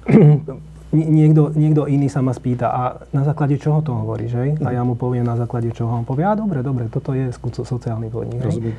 niekto, 0.91 1.53
niekto 1.53 1.85
iný 1.85 2.09
sa 2.09 2.25
ma 2.25 2.33
spýta, 2.33 2.67
a 2.73 2.81
na 3.13 3.21
základe 3.21 3.61
čoho 3.61 3.85
to 3.85 3.93
hovoríš, 3.93 4.31
hej? 4.41 4.49
A 4.65 4.73
ja 4.73 4.81
mu 4.81 4.97
poviem 4.97 5.23
na 5.23 5.37
základe 5.37 5.69
čoho. 5.71 6.01
On 6.01 6.03
povie, 6.03 6.27
a 6.27 6.33
dobre, 6.33 6.65
dobre, 6.65 6.89
toto 6.91 7.13
je 7.13 7.29
sociálny 7.61 8.09
podnik. 8.09 8.41
Rozumiem. 8.41 8.75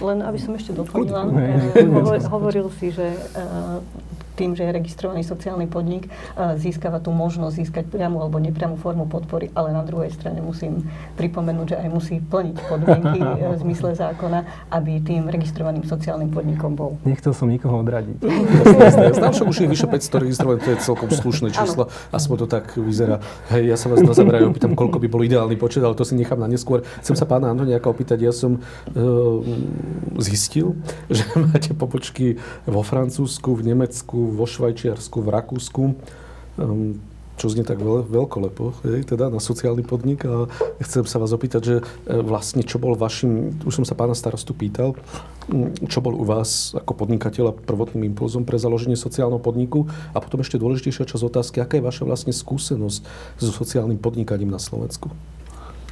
Len 0.00 0.18
aby 0.24 0.38
som 0.40 0.56
ešte 0.56 0.72
doplnila, 0.72 1.28
eh, 1.28 2.24
hovoril 2.28 2.72
si, 2.80 2.88
že 2.88 3.12
eh, 3.12 3.76
tým, 4.40 4.56
že 4.56 4.64
je 4.64 4.72
registrovaný 4.72 5.20
sociálny 5.20 5.68
podnik, 5.68 6.08
získava 6.56 6.96
tú 7.04 7.12
možnosť 7.12 7.54
získať 7.60 7.84
priamu 7.92 8.24
alebo 8.24 8.40
nepriamu 8.40 8.80
formu 8.80 9.04
podpory, 9.04 9.52
ale 9.52 9.76
na 9.76 9.84
druhej 9.84 10.08
strane 10.16 10.40
musím 10.40 10.88
pripomenúť, 11.20 11.74
že 11.74 11.76
aj 11.76 11.88
musí 11.92 12.16
plniť 12.24 12.56
podmienky 12.64 13.20
e, 13.20 13.52
v 13.52 13.58
zmysle 13.60 13.92
zákona, 13.92 14.70
aby 14.72 15.02
tým 15.04 15.28
registrovaným 15.28 15.84
sociálnym 15.84 16.32
podnikom 16.32 16.72
bol. 16.72 16.96
Nechcel 17.04 17.36
som 17.36 17.50
nikoho 17.50 17.82
odradiť. 17.84 18.16
Znám, 19.20 19.34
že 19.36 19.44
už 19.44 19.56
je 19.60 19.68
vyše 19.68 19.86
500 19.90 20.24
registrovaných, 20.24 20.62
to 20.64 20.70
je 20.72 20.78
celkom 20.80 21.10
slušné 21.10 21.48
číslo, 21.52 21.92
aspoň 22.14 22.36
to 22.40 22.46
tak 22.46 22.64
vyzerá. 22.78 23.20
Hej, 23.52 23.74
ja 23.74 23.76
sa 23.76 23.92
vás 23.92 24.00
na 24.00 24.14
záver 24.16 24.40
opýtam, 24.46 24.72
koľko 24.72 25.02
by 25.02 25.08
bol 25.10 25.20
ideálny 25.20 25.58
počet, 25.60 25.84
ale 25.84 25.98
to 25.98 26.06
si 26.06 26.14
nechám 26.16 26.38
na 26.38 26.48
neskôr. 26.48 26.86
Chcem 27.02 27.18
sa 27.18 27.26
pána 27.26 27.52
Antoniaka 27.52 27.90
opýtať, 27.90 28.22
ja 28.22 28.32
som 28.32 28.56
uh, 28.56 29.42
zistil, 30.22 30.78
že 31.12 31.26
máte 31.36 31.74
pobočky 31.74 32.38
vo 32.64 32.80
Francúzsku, 32.86 33.52
v 33.58 33.74
Nemecku, 33.74 34.29
vo 34.30 34.46
Švajčiarsku, 34.46 35.18
v 35.20 35.28
Rakúsku, 35.28 35.82
um, 36.58 36.96
čo 37.40 37.48
znie 37.48 37.64
tak 37.64 37.80
veľ, 37.80 38.04
veľkolepo, 38.04 38.84
je, 38.84 39.00
teda 39.00 39.32
na 39.32 39.40
sociálny 39.40 39.80
podnik. 39.80 40.28
A 40.28 40.44
chcem 40.84 41.08
sa 41.08 41.16
vás 41.16 41.32
opýtať, 41.32 41.62
že 41.64 41.76
e, 41.80 41.82
vlastne 42.20 42.60
čo 42.60 42.76
bol 42.76 42.92
vašim, 42.92 43.56
už 43.64 43.80
som 43.80 43.86
sa 43.88 43.96
pána 43.96 44.12
starostu 44.12 44.52
pýtal, 44.52 44.92
čo 45.88 46.04
bol 46.04 46.20
u 46.20 46.28
vás 46.28 46.76
ako 46.76 46.92
podnikateľa 47.00 47.56
prvotným 47.64 48.12
impulzom 48.12 48.44
pre 48.44 48.60
založenie 48.60 48.92
sociálneho 48.92 49.40
podniku 49.40 49.88
a 50.12 50.20
potom 50.20 50.44
ešte 50.44 50.60
dôležitejšia 50.60 51.08
časť 51.08 51.24
otázky, 51.32 51.56
aká 51.64 51.80
je 51.80 51.88
vaša 51.88 52.04
vlastne 52.04 52.36
skúsenosť 52.36 53.00
so 53.40 53.52
sociálnym 53.56 53.96
podnikaním 53.96 54.52
na 54.52 54.60
Slovensku? 54.60 55.08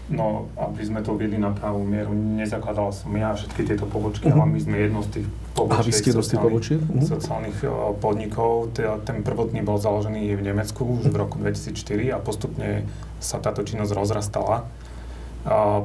No, 0.08 0.48
aby 0.56 0.88
sme 0.88 1.04
to 1.04 1.12
uviedli 1.12 1.36
na 1.36 1.52
pravú 1.52 1.84
mieru, 1.84 2.16
nezakladal 2.16 2.96
som 2.96 3.12
ja 3.12 3.36
všetky 3.36 3.60
tieto 3.68 3.84
pobočky, 3.84 4.32
uh-huh. 4.32 4.40
ale 4.40 4.56
my 4.56 4.60
sme 4.64 4.76
jedno 4.80 5.04
z 5.04 5.20
tých 5.20 5.26
pobočiek, 5.52 5.92
ste 5.92 6.16
sociálnych, 6.16 6.64
uh-huh. 6.64 7.04
sociálnych 7.04 7.58
podnikov. 8.00 8.72
Ten 9.04 9.20
prvotný 9.20 9.60
bol 9.60 9.76
založený 9.76 10.32
v 10.32 10.42
Nemecku 10.48 10.80
už 10.80 11.12
v 11.12 11.16
roku 11.16 11.36
2004 11.36 12.16
a 12.16 12.18
postupne 12.24 12.88
sa 13.20 13.36
táto 13.36 13.60
činnosť 13.60 13.92
rozrastala. 13.92 14.64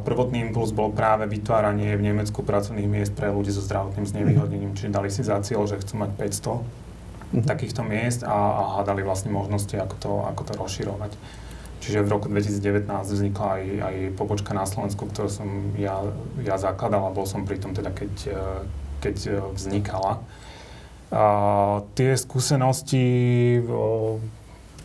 Prvotný 0.07 0.39
impuls 0.49 0.71
bol 0.71 0.95
práve 0.95 1.27
vytváranie 1.27 1.91
v 1.99 2.15
Nemecku 2.15 2.47
pracovných 2.47 2.87
miest 2.87 3.11
pre 3.11 3.27
ľudí 3.27 3.51
so 3.51 3.59
zdravotným 3.59 4.07
znevýhodnením, 4.07 4.71
čiže 4.71 4.91
dali 4.91 5.11
si 5.11 5.19
za 5.19 5.39
cieľ, 5.43 5.67
že 5.67 5.83
chcú 5.83 5.99
mať 5.99 6.11
500 6.15 6.23
mm-hmm. 6.23 7.43
takýchto 7.43 7.81
miest 7.83 8.23
a, 8.23 8.31
a 8.31 8.61
hľadali 8.79 9.03
vlastne 9.03 9.35
možnosti, 9.35 9.75
ako 9.75 9.95
to, 9.99 10.11
ako 10.31 10.41
to 10.47 10.53
rozširovať. 10.57 11.11
Čiže 11.83 11.99
v 12.07 12.15
roku 12.15 12.31
2019 12.31 12.87
vznikla 12.87 13.47
aj, 13.59 13.63
aj 13.83 13.95
pobočka 14.15 14.55
na 14.55 14.63
Slovensku, 14.63 15.03
ktorú 15.03 15.27
som 15.27 15.75
ja, 15.75 15.99
ja 16.39 16.55
zakladal 16.55 17.11
a 17.11 17.11
bol 17.11 17.27
som 17.27 17.43
pri 17.43 17.59
tom 17.59 17.75
teda, 17.75 17.91
keď, 17.91 18.13
e, 18.31 18.43
keď 19.03 19.15
e, 19.27 19.31
vznikala. 19.51 20.23
A 21.11 21.23
tie 21.93 22.15
skúsenosti, 22.15 23.03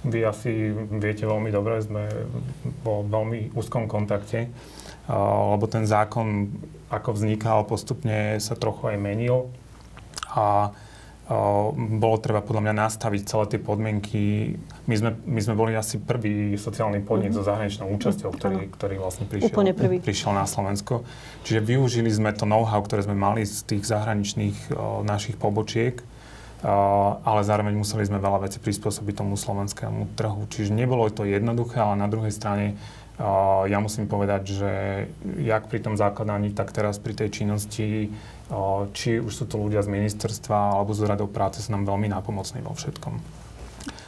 vy 0.04 0.18
asi 0.26 0.74
viete 0.74 1.24
veľmi 1.24 1.54
dobre, 1.54 1.80
sme 1.80 2.04
vo 2.82 3.06
veľmi 3.06 3.54
úzkom 3.56 3.88
kontakte, 3.88 4.52
lebo 5.08 5.64
ten 5.70 5.88
zákon, 5.88 6.52
ako 6.92 7.16
vznikal, 7.16 7.64
postupne 7.64 8.37
sa 8.44 8.58
trochu 8.61 8.92
aj 8.92 8.98
menil. 9.00 9.48
A 10.37 10.76
bolo 11.76 12.16
treba 12.16 12.40
podľa 12.40 12.64
mňa 12.64 12.88
nastaviť 12.88 13.20
celé 13.28 13.44
tie 13.52 13.60
podmienky. 13.60 14.56
My 14.88 14.96
sme, 14.96 15.10
my 15.28 15.40
sme 15.44 15.54
boli 15.60 15.76
asi 15.76 16.00
prvý 16.00 16.56
sociálny 16.56 17.04
podnik 17.04 17.36
mm-hmm. 17.36 17.44
so 17.44 17.48
zahraničnou 17.52 17.92
účasťou, 18.00 18.32
ktorý, 18.32 18.72
ktorý 18.72 18.96
vlastne 18.96 19.28
prišiel, 19.28 19.52
prišiel 20.00 20.32
na 20.32 20.48
Slovensko. 20.48 21.04
Čiže 21.44 21.60
využili 21.60 22.08
sme 22.08 22.32
to 22.32 22.48
know-how, 22.48 22.80
ktoré 22.80 23.04
sme 23.04 23.12
mali 23.12 23.44
z 23.44 23.60
tých 23.60 23.84
zahraničných 23.84 24.72
o, 24.72 25.04
našich 25.04 25.36
pobočiek, 25.36 26.00
o, 26.00 26.04
ale 27.20 27.44
zároveň 27.44 27.76
museli 27.76 28.08
sme 28.08 28.16
veľa 28.24 28.48
vecí 28.48 28.56
prispôsobiť 28.56 29.20
tomu 29.20 29.36
slovenskému 29.36 30.16
trhu. 30.16 30.48
Čiže 30.48 30.72
nebolo 30.72 31.12
to 31.12 31.28
jednoduché, 31.28 31.76
ale 31.84 32.00
na 32.00 32.08
druhej 32.08 32.32
strane 32.32 32.80
ja 33.66 33.82
musím 33.82 34.06
povedať, 34.06 34.42
že 34.46 34.70
jak 35.42 35.66
pri 35.66 35.82
tom 35.82 35.98
zakladaní, 35.98 36.54
tak 36.54 36.70
teraz 36.70 37.02
pri 37.02 37.18
tej 37.18 37.42
činnosti, 37.42 38.14
či 38.96 39.20
už 39.20 39.32
sú 39.32 39.44
to 39.44 39.61
ľudia 39.61 39.84
z 39.84 39.92
ministerstva 39.92 40.80
alebo 40.80 40.96
z 40.96 41.04
úradov 41.04 41.28
práce, 41.28 41.61
sú 41.61 41.72
nám 41.72 41.84
veľmi 41.84 42.08
nápomocní 42.08 42.64
vo 42.64 42.72
všetkom. 42.72 43.38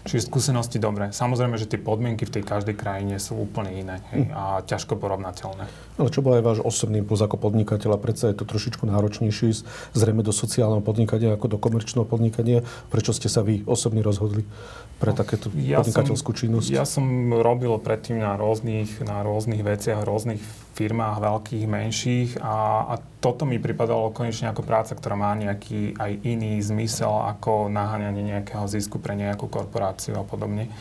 Čiže 0.01 0.33
skúsenosti 0.33 0.81
dobré. 0.81 1.13
Samozrejme, 1.13 1.61
že 1.61 1.69
tie 1.69 1.77
podmienky 1.77 2.25
v 2.25 2.41
tej 2.41 2.45
každej 2.49 2.73
krajine 2.73 3.21
sú 3.21 3.37
úplne 3.37 3.69
iné 3.69 3.97
hej, 4.09 4.33
a 4.33 4.65
ťažko 4.65 4.97
porovnateľné. 4.97 5.69
Ale 6.01 6.09
čo 6.09 6.25
bol 6.25 6.41
aj 6.41 6.45
váš 6.45 6.59
osobný 6.65 7.05
impuls 7.05 7.21
ako 7.21 7.37
podnikateľa? 7.37 8.01
Predsa 8.01 8.33
je 8.33 8.41
to 8.41 8.49
trošičku 8.49 8.89
náročnejšie 8.89 9.61
zrejme 9.93 10.25
do 10.25 10.33
sociálneho 10.33 10.81
podnikania 10.81 11.37
ako 11.37 11.57
do 11.57 11.59
komerčného 11.61 12.09
podnikania. 12.09 12.65
Prečo 12.89 13.13
ste 13.13 13.29
sa 13.29 13.45
vy 13.45 13.61
osobne 13.69 14.01
rozhodli 14.01 14.49
pre 14.97 15.13
takéto 15.13 15.53
ja 15.53 15.85
podnikateľskú 15.85 16.33
činnosť? 16.33 16.73
Ja 16.73 16.89
som 16.89 17.37
robil 17.37 17.77
predtým 17.77 18.25
na 18.25 18.41
rôznych, 18.41 19.05
na 19.05 19.21
rôznych 19.21 19.61
veciach, 19.61 20.01
rôznych 20.01 20.41
firmách, 20.81 21.21
veľkých, 21.21 21.65
menších 21.69 22.31
a, 22.41 22.89
a 22.89 22.95
toto 23.21 23.45
mi 23.45 23.61
pripadalo 23.61 24.17
konečne 24.17 24.49
ako 24.49 24.65
práca, 24.65 24.97
ktorá 24.97 25.13
má 25.13 25.37
nejaký 25.37 25.93
aj 26.01 26.25
iný 26.25 26.57
zmysel 26.65 27.13
ako 27.29 27.69
naháňanie 27.69 28.25
nejakého 28.25 28.65
zisku 28.65 28.97
pre 28.97 29.13
nejakú 29.13 29.45
korporáciu 29.47 30.17
a 30.17 30.25
podobne. 30.25 30.73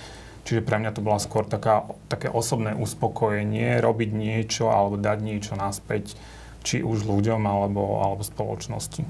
Čiže 0.48 0.64
pre 0.64 0.80
mňa 0.80 0.96
to 0.96 1.04
bola 1.04 1.20
skôr 1.20 1.44
taká, 1.44 1.86
také 2.08 2.32
osobné 2.32 2.74
uspokojenie, 2.74 3.84
robiť 3.84 4.10
niečo 4.16 4.72
alebo 4.72 4.96
dať 4.96 5.20
niečo 5.20 5.54
naspäť, 5.60 6.16
či 6.64 6.80
už 6.80 7.04
ľuďom 7.04 7.44
alebo, 7.44 8.02
alebo 8.02 8.24
spoločnosti. 8.24 9.04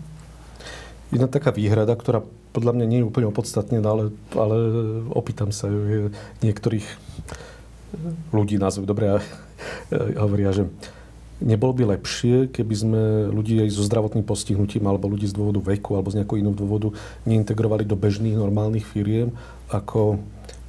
Jedna 1.13 1.29
taká 1.29 1.53
výhrada, 1.53 1.93
ktorá 1.93 2.25
podľa 2.49 2.81
mňa 2.81 2.85
nie 2.89 2.99
je 3.05 3.07
úplne 3.07 3.29
opodstatnená, 3.29 3.85
ale, 3.85 4.05
ale 4.33 4.57
opýtam 5.13 5.53
sa 5.53 5.69
ju 5.69 6.09
niektorých 6.41 6.85
ľudí, 8.33 8.57
názov 8.57 8.89
dobre, 8.89 9.21
hovoria, 10.17 10.53
že 10.53 10.69
Nebolo 11.39 11.71
by 11.71 11.84
lepšie, 11.95 12.52
keby 12.52 12.75
sme 12.75 13.02
ľudí 13.32 13.63
aj 13.63 13.71
so 13.71 13.84
zdravotným 13.88 14.28
postihnutím 14.28 14.84
alebo 14.91 15.08
ľudí 15.08 15.23
z 15.23 15.36
dôvodu 15.39 15.63
veku 15.63 15.95
alebo 15.95 16.12
z 16.12 16.19
nejakého 16.19 16.43
iného 16.43 16.52
dôvodu 16.52 16.91
neintegrovali 17.23 17.88
do 17.88 17.95
bežných 17.95 18.36
normálnych 18.36 18.84
firiem, 18.84 19.32
ako 19.71 20.19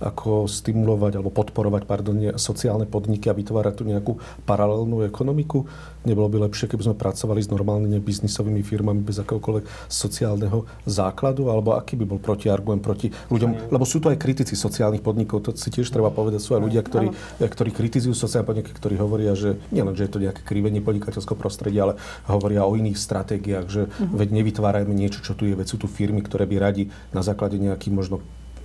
ako 0.01 0.49
stimulovať 0.49 1.21
alebo 1.21 1.29
podporovať 1.29 1.83
pardon, 1.85 2.17
sociálne 2.41 2.89
podniky 2.89 3.29
a 3.29 3.37
vytvárať 3.37 3.75
tu 3.77 3.85
nejakú 3.85 4.17
paralelnú 4.49 5.05
ekonomiku? 5.05 5.69
Nebolo 6.09 6.33
by 6.33 6.49
lepšie, 6.49 6.73
keby 6.73 6.91
sme 6.91 6.97
pracovali 6.97 7.45
s 7.45 7.53
normálnymi 7.53 8.01
biznisovými 8.01 8.65
firmami 8.65 9.05
bez 9.05 9.21
akéhokoľvek 9.21 9.69
sociálneho 9.93 10.65
základu? 10.89 11.53
Alebo 11.53 11.77
aký 11.77 12.01
by 12.01 12.09
bol 12.09 12.17
protiargument 12.17 12.81
proti 12.81 13.13
ľuďom? 13.29 13.69
Lebo 13.69 13.85
sú 13.85 14.01
to 14.01 14.09
aj 14.09 14.17
kritici 14.17 14.57
sociálnych 14.57 15.05
podnikov, 15.05 15.45
to 15.45 15.53
si 15.53 15.69
tiež 15.69 15.93
treba 15.93 16.09
povedať. 16.09 16.41
Sú 16.41 16.57
aj 16.57 16.65
ľudia, 16.65 16.81
ktorí, 16.81 17.13
ktorí 17.37 17.71
kritizujú 17.77 18.17
sociálne 18.17 18.49
podniky, 18.49 18.73
ktorí 18.73 18.97
hovoria, 18.97 19.37
že 19.37 19.61
nielen, 19.69 19.93
že 19.93 20.09
je 20.09 20.13
to 20.17 20.25
nejaké 20.25 20.41
krivenie 20.41 20.81
podnikateľského 20.81 21.37
prostredia, 21.37 21.85
ale 21.85 21.95
hovoria 22.25 22.65
o 22.65 22.73
iných 22.73 22.97
stratégiách, 22.97 23.67
že 23.69 23.83
uh-huh. 23.85 24.17
veď 24.17 24.29
nevytvárajme 24.41 24.97
niečo, 24.97 25.21
čo 25.21 25.37
tu 25.37 25.45
je, 25.45 25.53
veď 25.53 25.69
sú 25.69 25.77
tu 25.77 25.85
firmy, 25.85 26.25
ktoré 26.25 26.49
by 26.49 26.57
radi 26.57 26.89
na 27.13 27.21
základe 27.21 27.61
nejakých 27.61 27.93
možno 27.93 28.25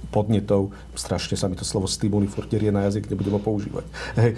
podnetov, 0.09 0.71
strašne 0.93 1.35
sa 1.35 1.49
mi 1.49 1.57
to 1.57 1.67
slovo 1.67 1.89
stimuli 1.89 2.29
forterie 2.29 2.69
na 2.69 2.87
jazyk, 2.89 3.09
nebudem 3.11 3.35
ho 3.37 3.41
používať, 3.41 3.85
hej, 4.21 4.31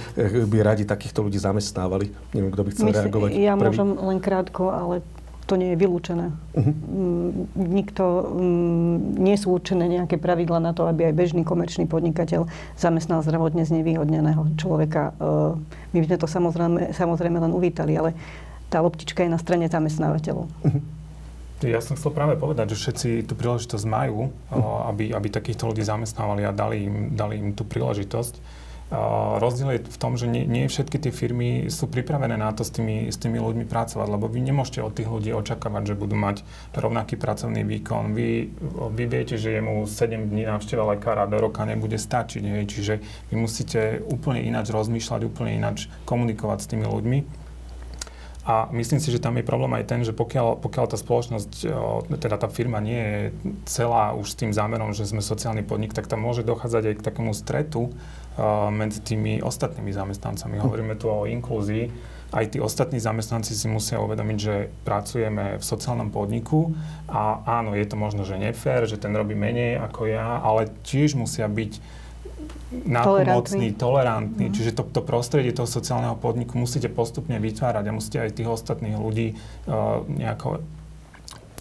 by 0.48 0.58
radi 0.64 0.84
takýchto 0.88 1.24
ľudí 1.24 1.38
zamestnávali. 1.38 2.12
Neviem, 2.34 2.52
kto 2.52 2.64
by 2.64 2.70
chcel 2.74 2.86
Myslím, 2.90 3.04
reagovať. 3.04 3.30
Ja 3.38 3.54
prvý. 3.54 3.64
môžem 3.72 3.90
len 4.00 4.18
krátko, 4.24 4.64
ale 4.74 5.06
to 5.48 5.56
nie 5.56 5.74
je 5.74 5.78
vylúčené. 5.80 6.28
Uh-huh. 6.60 6.74
Nikto, 7.56 8.04
mm, 8.36 9.16
nie 9.16 9.40
sú 9.40 9.56
určené 9.56 9.88
nejaké 9.88 10.20
pravidla 10.20 10.60
na 10.60 10.76
to, 10.76 10.84
aby 10.92 11.08
aj 11.08 11.16
bežný 11.16 11.48
komerčný 11.48 11.88
podnikateľ 11.88 12.52
zamestnal 12.76 13.24
zdravotne 13.24 13.64
znevýhodneného 13.64 14.60
človeka. 14.60 15.16
E, 15.16 15.32
my 15.96 15.98
by 16.04 16.06
sme 16.12 16.18
to 16.20 16.28
samozrejme, 16.28 16.80
samozrejme 16.92 17.38
len 17.40 17.56
uvítali, 17.56 17.96
ale 17.96 18.12
tá 18.68 18.84
loptička 18.84 19.24
je 19.24 19.32
na 19.32 19.40
strane 19.40 19.72
zamestnávateľov. 19.72 20.52
Uh-huh. 20.52 20.82
Ja 21.65 21.82
som 21.82 21.98
chcel 21.98 22.13
práve 22.13 22.38
povedať, 22.38 22.78
že 22.78 22.86
všetci 22.86 23.10
tú 23.26 23.34
príležitosť 23.34 23.86
majú, 23.89 24.30
hm. 24.54 24.62
aby, 24.93 25.06
aby 25.13 25.28
takýchto 25.34 25.74
ľudí 25.74 25.82
zamestnávali 25.82 26.46
a 26.46 26.54
dali 26.54 26.86
im, 26.86 27.17
dali 27.17 27.41
im 27.41 27.58
tú 27.58 27.65
príležitosť. 27.65 28.65
Uh, 28.88 29.36
rozdiel 29.43 29.76
je 29.76 29.82
v 29.84 30.00
tom, 30.00 30.15
že 30.15 30.32
nie, 30.32 30.48
nie 30.48 30.63
všetky 30.63 30.96
tie 30.96 31.12
firmy 31.12 31.67
sú 31.67 31.91
pripravené 31.91 32.39
na 32.39 32.56
to 32.56 32.63
s 32.63 32.72
tými, 32.72 33.12
s 33.12 33.20
tými 33.20 33.36
ľuďmi 33.36 33.67
pracovať, 33.67 34.08
lebo 34.08 34.32
vy 34.32 34.39
nemôžete 34.39 34.80
od 34.80 34.96
tých 34.96 35.12
ľudí 35.12 35.36
očakávať, 35.36 35.91
že 35.91 36.00
budú 36.00 36.15
mať 36.15 36.48
rovnaký 36.72 37.20
pracovný 37.20 37.67
výkon. 37.67 38.15
Vy, 38.15 38.48
vy 38.96 39.04
viete, 39.12 39.36
že 39.36 39.60
jemu 39.60 39.84
7 39.84 40.32
dní 40.32 40.48
návšteva 40.48 40.96
lekára 40.96 41.28
do 41.28 41.36
roka 41.36 41.67
nebude 41.67 42.00
stačiť, 42.00 42.39
hej? 42.48 42.63
čiže 42.63 42.93
vy 43.28 43.36
musíte 43.36 44.00
úplne 44.08 44.48
ináč 44.48 44.72
rozmýšľať, 44.72 45.20
úplne 45.28 45.60
ináč 45.60 45.91
komunikovať 46.08 46.58
s 46.63 46.70
tými 46.72 46.88
ľuďmi. 46.88 47.47
A 48.48 48.72
myslím 48.72 49.04
si, 49.04 49.12
že 49.12 49.20
tam 49.20 49.36
je 49.36 49.44
problém 49.44 49.76
aj 49.76 49.92
ten, 49.92 50.08
že 50.08 50.16
pokiaľ, 50.16 50.64
pokiaľ 50.64 50.86
tá 50.88 50.96
spoločnosť, 50.96 51.68
teda 52.16 52.40
tá 52.40 52.48
firma 52.48 52.80
nie 52.80 52.96
je 52.96 53.20
celá 53.68 54.16
už 54.16 54.32
s 54.32 54.40
tým 54.40 54.56
zámerom, 54.56 54.96
že 54.96 55.04
sme 55.04 55.20
sociálny 55.20 55.68
podnik, 55.68 55.92
tak 55.92 56.08
tam 56.08 56.24
môže 56.24 56.48
dochádzať 56.48 56.84
aj 56.88 56.96
k 56.96 57.06
takému 57.12 57.36
stretu 57.36 57.92
medzi 58.72 59.04
tými 59.04 59.44
ostatnými 59.44 59.92
zamestnancami. 59.92 60.64
Hovoríme 60.64 60.96
tu 60.96 61.12
o 61.12 61.28
inklúzii. 61.28 61.92
Aj 62.32 62.44
tí 62.48 62.60
ostatní 62.60 63.04
zamestnanci 63.04 63.52
si 63.52 63.68
musia 63.68 64.00
uvedomiť, 64.00 64.38
že 64.40 64.72
pracujeme 64.88 65.60
v 65.60 65.64
sociálnom 65.64 66.12
podniku 66.12 66.72
a 67.08 67.40
áno, 67.44 67.76
je 67.76 67.88
to 67.88 67.96
možno, 68.00 68.24
že 68.28 68.40
nefér, 68.40 68.84
že 68.88 69.00
ten 69.00 69.16
robí 69.16 69.36
menej 69.36 69.80
ako 69.80 70.08
ja, 70.08 70.40
ale 70.40 70.72
tiež 70.88 71.16
musia 71.20 71.48
byť 71.48 71.80
napomocný, 72.72 73.72
tolerantný. 73.80 74.52
Mm. 74.52 74.54
Čiže 74.54 74.72
to, 74.76 74.84
to 74.92 75.00
prostredie 75.00 75.56
toho 75.56 75.68
sociálneho 75.68 76.20
podniku 76.20 76.60
musíte 76.60 76.92
postupne 76.92 77.40
vytvárať 77.40 77.84
a 77.88 77.96
musíte 77.96 78.20
aj 78.20 78.36
tých 78.36 78.50
ostatných 78.52 79.00
ľudí 79.00 79.36
uh, 79.68 80.04
nejako 80.08 80.64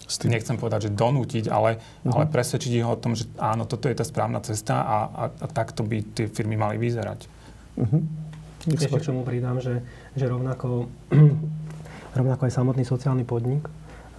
nechcem 0.07 0.55
povedať, 0.55 0.87
že 0.87 0.95
donútiť, 0.95 1.51
ale, 1.51 1.83
uh-huh. 1.83 2.15
ale 2.15 2.31
presvedčiť 2.31 2.71
ich 2.79 2.87
o 2.87 2.95
tom, 2.95 3.11
že 3.11 3.27
áno, 3.35 3.67
toto 3.67 3.91
je 3.91 3.95
tá 3.99 4.07
správna 4.07 4.39
cesta 4.39 4.79
a, 4.79 4.97
a, 5.03 5.23
a 5.35 5.45
takto 5.51 5.83
by 5.83 5.99
tie 6.15 6.31
firmy 6.31 6.55
mali 6.55 6.79
vyzerať. 6.79 7.27
Uh-huh. 7.75 8.01
Ešte 8.71 8.87
k 8.87 9.03
tomu 9.03 9.27
pridám, 9.27 9.59
že, 9.59 9.83
že 10.15 10.25
rovnako, 10.31 10.87
rovnako 12.19 12.41
aj 12.47 12.53
samotný 12.55 12.87
sociálny 12.87 13.27
podnik 13.27 13.67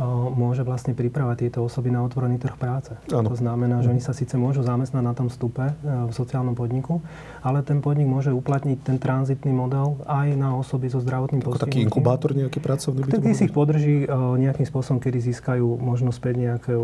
môže 0.06 0.62
vlastne 0.62 0.94
pripravať 0.94 1.37
tieto 1.46 1.61
osoby 1.66 1.90
na 1.90 2.06
otvorený 2.06 2.38
trh 2.38 2.54
práce. 2.54 2.94
Ano. 3.11 3.34
To 3.34 3.37
znamená, 3.37 3.82
že 3.82 3.90
oni 3.90 3.98
sa 3.98 4.14
síce 4.14 4.38
môžu 4.38 4.62
zamestnať 4.62 5.02
na 5.02 5.11
tom 5.11 5.26
stupe 5.26 5.66
e, 5.66 5.74
v 5.82 6.12
sociálnom 6.14 6.54
podniku, 6.54 7.02
ale 7.42 7.66
ten 7.66 7.82
podnik 7.82 8.06
môže 8.06 8.30
uplatniť 8.30 8.78
ten 8.87 8.96
tranzitný 9.02 9.50
model 9.50 9.98
aj 10.06 10.38
na 10.38 10.54
osoby 10.54 10.87
so 10.87 11.02
zdravotným 11.02 11.42
postihnutím. 11.42 11.66
Taký 11.66 11.80
inkubátor 11.82 12.30
nejaký 12.30 12.62
pracovný 12.62 13.11
by 13.11 13.34
si 13.34 13.50
ich 13.50 13.54
podrží 13.54 14.06
e, 14.06 14.08
nejakým 14.38 14.66
spôsobom, 14.70 15.02
kedy 15.02 15.18
získajú 15.34 15.66
možno 15.82 16.14
späť 16.14 16.46
nejaké 16.46 16.78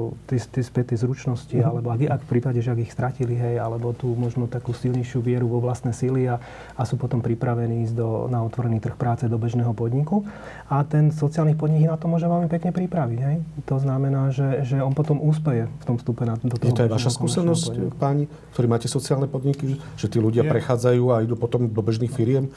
späť 0.67 0.95
tie 0.95 0.99
zručnosti, 0.99 1.55
uh-huh. 1.55 1.71
alebo 1.71 1.95
ak, 1.95 2.19
ak 2.19 2.21
v 2.27 2.29
prípade, 2.29 2.59
že 2.59 2.75
ak 2.75 2.83
ich 2.83 2.91
stratili, 2.91 3.39
hej, 3.39 3.63
alebo 3.63 3.95
tú 3.95 4.11
možno 4.19 4.51
takú 4.51 4.75
silnejšiu 4.75 5.23
vieru 5.23 5.47
vo 5.47 5.63
vlastné 5.63 5.95
síly 5.95 6.27
a, 6.27 6.43
a 6.75 6.83
sú 6.83 6.99
potom 6.99 7.23
pripravení 7.23 7.87
ísť 7.87 7.95
do, 7.95 8.27
na 8.27 8.43
otvorený 8.43 8.83
trh 8.83 8.99
práce 8.99 9.31
do 9.31 9.39
bežného 9.39 9.71
podniku. 9.71 10.27
A 10.67 10.83
ten 10.83 11.15
sociálny 11.15 11.55
podnik 11.55 11.87
na 11.87 11.95
to 11.95 12.11
môže 12.11 12.27
veľmi 12.27 12.51
pekne 12.51 12.75
pripraviť 12.75 13.04
spraviť. 13.05 13.21
Hej? 13.21 13.37
To 13.69 13.77
znamená, 13.77 14.23
že, 14.33 14.49
že 14.65 14.77
on 14.81 14.97
potom 14.97 15.21
úspeje 15.21 15.69
v 15.69 15.85
tom 15.85 15.97
vstupe 16.01 16.25
na, 16.25 16.41
do 16.41 16.57
toho. 16.57 16.69
Je 16.69 16.75
to 16.75 16.85
aj 16.89 16.93
vaša 16.97 17.11
skúsenosť, 17.13 17.97
páni, 18.01 18.25
ktorí 18.57 18.67
máte 18.67 18.89
sociálne 18.89 19.29
podniky, 19.29 19.77
že, 19.77 19.77
že 20.01 20.07
tí 20.09 20.19
ľudia 20.19 20.43
je. 20.45 20.51
prechádzajú 20.51 21.05
a 21.13 21.23
idú 21.23 21.37
potom 21.37 21.69
do 21.69 21.83
bežných 21.85 22.11
firiem? 22.11 22.49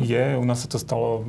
Je, 0.00 0.36
u 0.36 0.44
nás 0.44 0.60
sa 0.60 0.68
to 0.68 0.76
stalo 0.76 1.24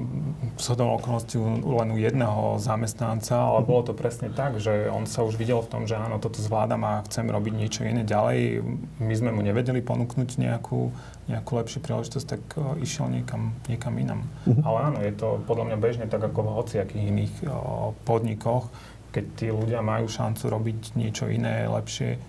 s 0.59 0.67
hodou 0.67 0.99
okolností 0.99 1.39
len 1.63 1.89
u 1.91 1.97
jedného 1.99 2.59
zamestnanca, 2.59 3.39
ale 3.39 3.63
bolo 3.63 3.87
to 3.87 3.93
presne 3.95 4.27
tak, 4.27 4.59
že 4.59 4.91
on 4.91 5.07
sa 5.07 5.23
už 5.23 5.39
videl 5.39 5.63
v 5.63 5.71
tom, 5.71 5.81
že 5.87 5.95
áno, 5.95 6.19
toto 6.19 6.43
zvládam 6.43 6.83
a 6.83 7.03
chcem 7.07 7.31
robiť 7.31 7.53
niečo 7.55 7.81
iné 7.87 8.03
ďalej. 8.03 8.59
My 8.99 9.13
sme 9.15 9.31
mu 9.31 9.39
nevedeli 9.39 9.79
ponúknuť 9.79 10.35
nejakú, 10.35 10.91
nejakú 11.31 11.51
lepšiu 11.63 11.79
príležitosť, 11.79 12.27
tak 12.27 12.43
uh, 12.59 12.75
išiel 12.79 13.07
niekam, 13.07 13.55
niekam 13.71 13.95
inam. 13.95 14.27
Uh-huh. 14.43 14.59
Ale 14.67 14.77
áno, 14.91 14.97
je 14.99 15.13
to 15.15 15.39
podľa 15.47 15.71
mňa 15.71 15.77
bežne 15.79 16.05
tak 16.11 16.19
ako 16.19 16.39
v 16.43 16.53
hociakých 16.59 17.03
iných 17.07 17.33
uh, 17.47 17.95
podnikoch, 18.03 18.67
keď 19.15 19.25
tí 19.35 19.47
ľudia 19.47 19.79
majú 19.79 20.11
šancu 20.11 20.43
robiť 20.51 20.79
niečo 20.99 21.31
iné, 21.31 21.67
lepšie, 21.71 22.19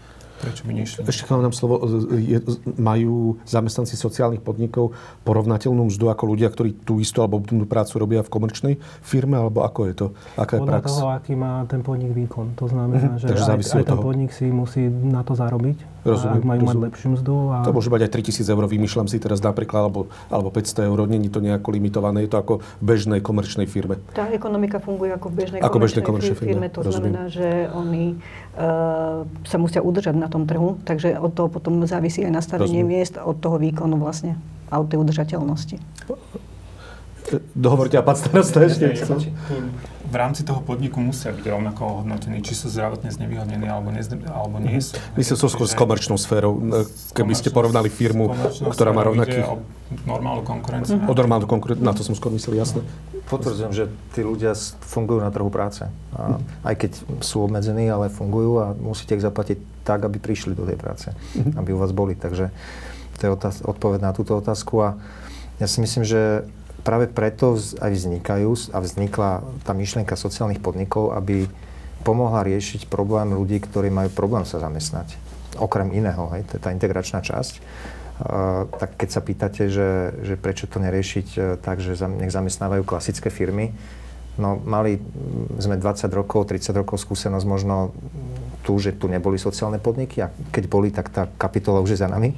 Prečo 0.43 0.67
by 0.67 0.73
nešli? 0.75 1.07
Ešte 1.07 1.23
vám 1.25 1.55
slovo. 1.55 1.79
Je, 2.13 2.43
majú 2.75 3.39
zamestnanci 3.47 3.95
sociálnych 3.95 4.43
podnikov 4.43 4.91
porovnateľnú 5.23 5.87
mzdu 5.87 6.11
ako 6.11 6.25
ľudia, 6.27 6.51
ktorí 6.51 6.83
tú 6.83 6.99
istú 6.99 7.23
alebo 7.23 7.39
tú 7.39 7.63
prácu 7.63 7.95
robia 7.97 8.21
v 8.21 8.29
komerčnej 8.29 8.75
firme, 9.01 9.39
alebo 9.39 9.63
ako 9.63 9.81
je 9.87 9.95
to? 9.95 10.07
Aká 10.35 10.59
je 10.59 10.61
Podľa 10.61 10.73
prax? 10.75 10.87
toho, 10.91 11.07
aký 11.09 11.33
má 11.33 11.63
ten 11.65 11.81
podnik 11.81 12.11
výkon. 12.11 12.59
To 12.59 12.67
znamená, 12.67 13.15
Mhm. 13.15 13.19
že 13.19 13.27
Takže 13.31 13.45
aj, 13.45 13.49
závisí 13.49 13.73
aj 13.73 13.85
ten 13.85 13.95
toho. 13.95 14.03
podnik 14.03 14.31
si 14.35 14.47
musí 14.51 14.83
na 14.91 15.23
to 15.23 15.33
zarobiť. 15.33 15.79
Rozumiem, 16.03 16.43
Ak 16.43 16.45
majú 16.45 16.61
mať 16.67 16.79
lepšiu 16.91 17.09
mzdu. 17.15 17.35
A... 17.55 17.63
To 17.63 17.71
môže 17.71 17.87
mať 17.87 18.11
aj 18.11 18.11
3000 18.19 18.43
eur, 18.51 18.63
vymýšľam 18.67 19.07
si 19.07 19.23
teraz 19.23 19.39
napríklad, 19.39 19.87
alebo, 19.87 20.11
alebo 20.27 20.51
500 20.51 20.91
eur, 20.91 20.99
není 21.07 21.31
to 21.31 21.39
nejako 21.39 21.69
limitované, 21.71 22.27
je 22.27 22.31
to 22.35 22.39
ako 22.43 22.55
v 22.59 22.83
bežnej 22.83 23.21
komerčnej 23.23 23.71
firme. 23.71 24.03
Tá 24.11 24.27
ekonomika 24.35 24.83
funguje 24.83 25.15
ako 25.15 25.31
v 25.31 25.35
bežnej 25.47 25.61
Ako 25.63 25.79
bežnej 25.79 26.03
komerčnej 26.03 26.35
komerčnej 26.35 26.37
firme, 26.39 26.67
firme. 26.67 26.67
To 26.75 26.81
rozumiem. 26.83 27.15
znamená, 27.15 27.23
že 27.31 27.49
oni 27.71 28.05
uh, 28.59 29.23
sa 29.47 29.57
musia 29.63 29.79
udržať 29.79 30.19
na 30.19 30.27
tom 30.27 30.43
trhu, 30.43 30.83
takže 30.83 31.15
od 31.23 31.31
toho 31.39 31.47
potom 31.47 31.79
závisí 31.87 32.27
aj 32.27 32.35
nastavenie 32.35 32.83
Rozumiem. 32.83 32.99
miest, 32.99 33.15
od 33.23 33.39
toho 33.39 33.63
výkonu 33.63 33.95
vlastne 33.95 34.35
a 34.75 34.83
od 34.83 34.91
tej 34.91 34.99
udržateľnosti. 34.99 35.77
Dohovorte 37.57 37.97
a 37.97 38.03
pán 38.05 38.19
starosta 38.19 38.61
ešte. 38.67 38.93
V 40.13 40.17
rámci 40.21 40.45
toho 40.45 40.61
podniku 40.61 41.01
musia 41.01 41.33
byť 41.33 41.41
rovnako 41.49 41.81
ohodnotení, 42.05 42.45
či 42.45 42.53
sú 42.53 42.69
zdravotne 42.69 43.09
znevýhodnení 43.09 43.65
alebo, 43.65 43.89
nezne, 43.89 44.21
alebo 44.29 44.61
nie 44.61 44.77
sú. 44.77 45.01
Myslím, 45.17 45.41
som 45.41 45.49
skôr 45.49 45.65
s 45.65 45.73
komerčnou 45.73 46.21
sférou. 46.21 46.61
Keby 47.17 47.33
ste 47.33 47.49
porovnali 47.49 47.89
firmu, 47.89 48.29
ktorá 48.69 48.93
má 48.93 49.09
rovnaký... 49.09 49.41
o 49.41 49.65
normálnu 50.05 50.45
konkurenciu. 50.45 51.01
O 51.09 51.13
normálnu 51.17 51.49
konkurenciu, 51.49 51.81
na 51.81 51.97
to 51.97 52.05
som 52.05 52.13
skôr 52.13 52.29
myslel, 52.37 52.61
jasné. 52.61 52.85
Potvrdzujem, 53.33 53.73
že 53.73 53.85
tí 54.13 54.21
ľudia 54.21 54.53
fungujú 54.85 55.25
na 55.25 55.33
trhu 55.33 55.49
práce. 55.49 55.89
A 56.13 56.37
aj 56.69 56.75
keď 56.77 56.91
sú 57.25 57.49
obmedzení, 57.49 57.89
ale 57.89 58.13
fungujú 58.13 58.61
a 58.61 58.77
musíte 58.77 59.17
ich 59.17 59.25
zaplatiť 59.25 59.57
tak, 59.89 60.05
aby 60.05 60.21
prišli 60.21 60.53
do 60.53 60.69
tej 60.69 60.77
práce. 60.77 61.09
Aby 61.57 61.73
u 61.73 61.81
vás 61.81 61.97
boli. 61.97 62.13
Takže 62.13 62.53
to 63.17 63.21
je 63.25 63.31
otáz- 63.33 63.65
odpoveď 63.65 64.05
na 64.05 64.13
túto 64.13 64.37
otázku. 64.37 64.77
A 64.85 64.89
ja 65.57 65.65
si 65.65 65.81
myslím, 65.81 66.05
že 66.05 66.45
práve 66.83 67.07
preto 67.07 67.55
aj 67.57 67.91
vznikajú 67.91 68.75
a 68.75 68.79
vznikla 68.83 69.31
tá 69.63 69.73
myšlienka 69.73 70.19
sociálnych 70.19 70.59
podnikov, 70.59 71.15
aby 71.15 71.47
pomohla 72.03 72.43
riešiť 72.43 72.91
problém 72.91 73.31
ľudí, 73.31 73.63
ktorí 73.63 73.89
majú 73.89 74.11
problém 74.11 74.43
sa 74.43 74.59
zamestnať. 74.59 75.15
Okrem 75.63 75.95
iného, 75.95 76.27
hej, 76.35 76.43
to 76.51 76.59
je 76.59 76.63
tá 76.63 76.75
integračná 76.75 77.23
časť. 77.23 77.63
Tak 78.79 78.99
keď 78.99 79.09
sa 79.09 79.21
pýtate, 79.23 79.63
že, 79.71 80.15
že 80.23 80.35
prečo 80.39 80.71
to 80.71 80.79
neriešiť 80.79 81.29
uh, 81.39 81.43
tak, 81.59 81.83
že 81.83 81.99
zam, 81.99 82.19
nech 82.19 82.31
zamestnávajú 82.31 82.87
klasické 82.87 83.33
firmy, 83.33 83.75
no 84.39 84.59
mali 84.63 85.01
sme 85.59 85.77
20 85.77 86.07
rokov, 86.13 86.49
30 86.51 86.73
rokov 86.77 87.03
skúsenosť 87.03 87.47
možno 87.47 87.91
tu, 88.63 88.79
že 88.79 88.95
tu 88.95 89.11
neboli 89.11 89.37
sociálne 89.37 89.83
podniky 89.83 90.23
a 90.23 90.31
keď 90.55 90.65
boli, 90.71 90.89
tak 90.95 91.11
tá 91.11 91.27
kapitola 91.37 91.83
už 91.83 91.99
je 91.99 92.03
za 92.03 92.09
nami. 92.09 92.33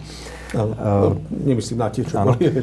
Ale, 0.54 0.72
Uh, 0.74 1.18
nemyslím 1.30 1.82
na 1.82 1.90
tie, 1.90 2.06
čo 2.06 2.14
áno. 2.22 2.38
boli. 2.38 2.62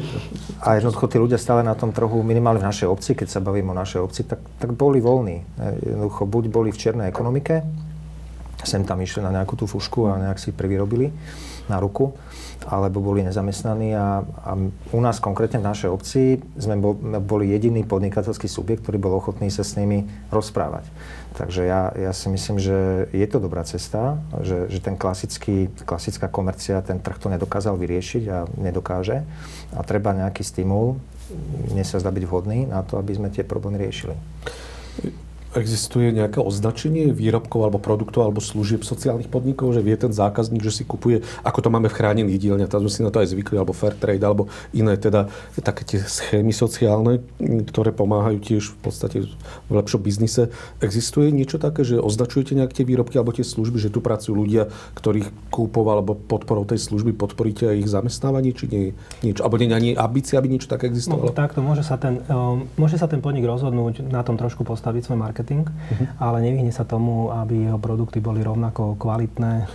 A 0.64 0.80
jednoducho 0.80 1.12
tí 1.12 1.20
ľudia 1.20 1.36
stále 1.36 1.60
na 1.60 1.76
tom 1.76 1.92
trhu, 1.92 2.24
minimálne 2.24 2.58
v 2.58 2.68
našej 2.68 2.88
obci, 2.88 3.12
keď 3.12 3.28
sa 3.28 3.44
bavím 3.44 3.68
o 3.68 3.76
našej 3.76 4.00
obci, 4.00 4.24
tak, 4.24 4.40
tak 4.56 4.72
boli 4.72 4.96
voľní. 4.96 5.44
E, 5.60 5.92
Jednoducho 5.92 6.24
buď 6.24 6.44
boli 6.48 6.68
v 6.72 6.80
čiernej 6.80 7.12
ekonomike, 7.12 7.60
sem 8.64 8.86
tam 8.86 9.02
išli 9.02 9.20
na 9.20 9.34
nejakú 9.34 9.60
tú 9.60 9.68
fušku 9.68 10.08
a 10.08 10.16
nejak 10.18 10.40
si 10.40 10.56
privyrobili 10.56 11.12
na 11.68 11.78
ruku, 11.82 12.14
alebo 12.66 13.02
boli 13.02 13.26
nezamestnaní 13.26 13.94
a, 13.94 14.22
a 14.22 14.50
u 14.94 15.00
nás 15.02 15.18
konkrétne 15.18 15.58
v 15.58 15.66
našej 15.66 15.90
obci 15.90 16.38
sme 16.58 16.78
bol, 16.78 16.94
boli 17.22 17.50
jediný 17.50 17.82
podnikateľský 17.82 18.46
subjekt, 18.46 18.86
ktorý 18.86 18.98
bol 19.02 19.18
ochotný 19.18 19.50
sa 19.50 19.66
s 19.66 19.74
nimi 19.74 20.06
rozprávať. 20.30 20.86
Takže 21.32 21.64
ja, 21.64 21.88
ja 21.96 22.12
si 22.12 22.28
myslím, 22.28 22.60
že 22.60 23.08
je 23.08 23.26
to 23.28 23.40
dobrá 23.40 23.64
cesta, 23.64 24.20
že, 24.44 24.68
že 24.68 24.84
ten 24.84 25.00
klasický, 25.00 25.72
klasická 25.88 26.28
komercia, 26.28 26.84
ten 26.84 27.00
trh 27.00 27.16
to 27.16 27.32
nedokázal 27.32 27.80
vyriešiť 27.80 28.24
a 28.28 28.38
nedokáže 28.60 29.24
a 29.72 29.80
treba 29.80 30.12
nejaký 30.12 30.44
stimul, 30.44 31.00
mne 31.72 31.84
sa 31.88 31.96
zdá 31.96 32.12
byť 32.12 32.24
vhodný 32.28 32.68
na 32.68 32.84
to, 32.84 33.00
aby 33.00 33.16
sme 33.16 33.32
tie 33.32 33.44
problémy 33.46 33.80
riešili. 33.80 34.12
Existuje 35.52 36.12
nejaké 36.16 36.40
označenie 36.40 37.12
výrobkov 37.12 37.68
alebo 37.68 37.76
produktov 37.76 38.24
alebo 38.24 38.40
služieb 38.40 38.86
sociálnych 38.86 39.28
podnikov, 39.28 39.76
že 39.76 39.84
vie 39.84 39.96
ten 39.98 40.08
zákazník, 40.08 40.64
že 40.64 40.72
si 40.72 40.84
kupuje, 40.86 41.20
ako 41.44 41.58
to 41.60 41.68
máme 41.68 41.92
v 41.92 41.96
chránených 41.98 42.40
dielňach, 42.40 42.70
tam 42.72 42.80
sme 42.86 42.92
si 42.92 43.00
na 43.04 43.12
to 43.12 43.20
aj 43.20 43.34
zvykli, 43.34 43.60
alebo 43.60 43.76
fair 43.76 43.92
trade, 43.92 44.24
alebo 44.24 44.48
iné 44.72 44.96
teda 44.96 45.28
také 45.60 45.84
tie 45.84 46.00
schémy 46.00 46.54
sociálne, 46.54 47.20
ktoré 47.68 47.92
pomáhajú 47.92 48.38
tiež 48.40 48.72
v 48.72 48.78
podstate 48.80 49.16
v 49.68 49.72
lepšom 49.72 50.00
biznise. 50.00 50.48
Existuje 50.80 51.28
niečo 51.28 51.60
také, 51.60 51.84
že 51.84 52.00
označujete 52.00 52.56
nejaké 52.56 52.80
tie 52.80 52.86
výrobky 52.88 53.20
alebo 53.20 53.34
tie 53.36 53.44
služby, 53.44 53.76
že 53.76 53.92
tu 53.92 54.00
pracujú 54.00 54.32
ľudia, 54.32 54.72
ktorých 54.96 55.52
kúpov 55.52 55.84
alebo 55.90 56.16
podporou 56.16 56.64
tej 56.64 56.80
služby 56.80 57.12
podporíte 57.12 57.68
aj 57.68 57.76
ich 57.76 57.90
zamestnávanie, 57.92 58.56
či 58.56 58.64
nie 58.70 58.84
niečo, 59.20 59.44
alebo 59.44 59.60
nie 59.60 59.68
ani 59.68 59.90
ambícia, 59.98 60.40
aby 60.40 60.48
niečo 60.48 60.70
také 60.70 60.88
No, 60.88 60.96
existovalo? 60.96 61.32
takto 61.32 61.60
môže 61.64 61.82
sa, 61.86 61.96
ten, 61.96 62.20
um, 62.28 62.68
môže 62.76 63.00
sa 63.00 63.08
ten 63.08 63.24
podnik 63.24 63.48
rozhodnúť 63.48 64.04
na 64.06 64.20
tom 64.26 64.36
trošku 64.36 64.64
postaviť 64.64 65.08
svoj 65.08 65.18
marketing, 65.44 65.66
Mhm. 65.66 66.04
ale 66.16 66.36
nevyhne 66.40 66.70
sa 66.70 66.84
tomu, 66.84 67.28
aby 67.30 67.66
jeho 67.66 67.76
produkty 67.76 68.18
boli 68.18 68.40
rovnako 68.40 68.94
kvalitné. 68.96 69.66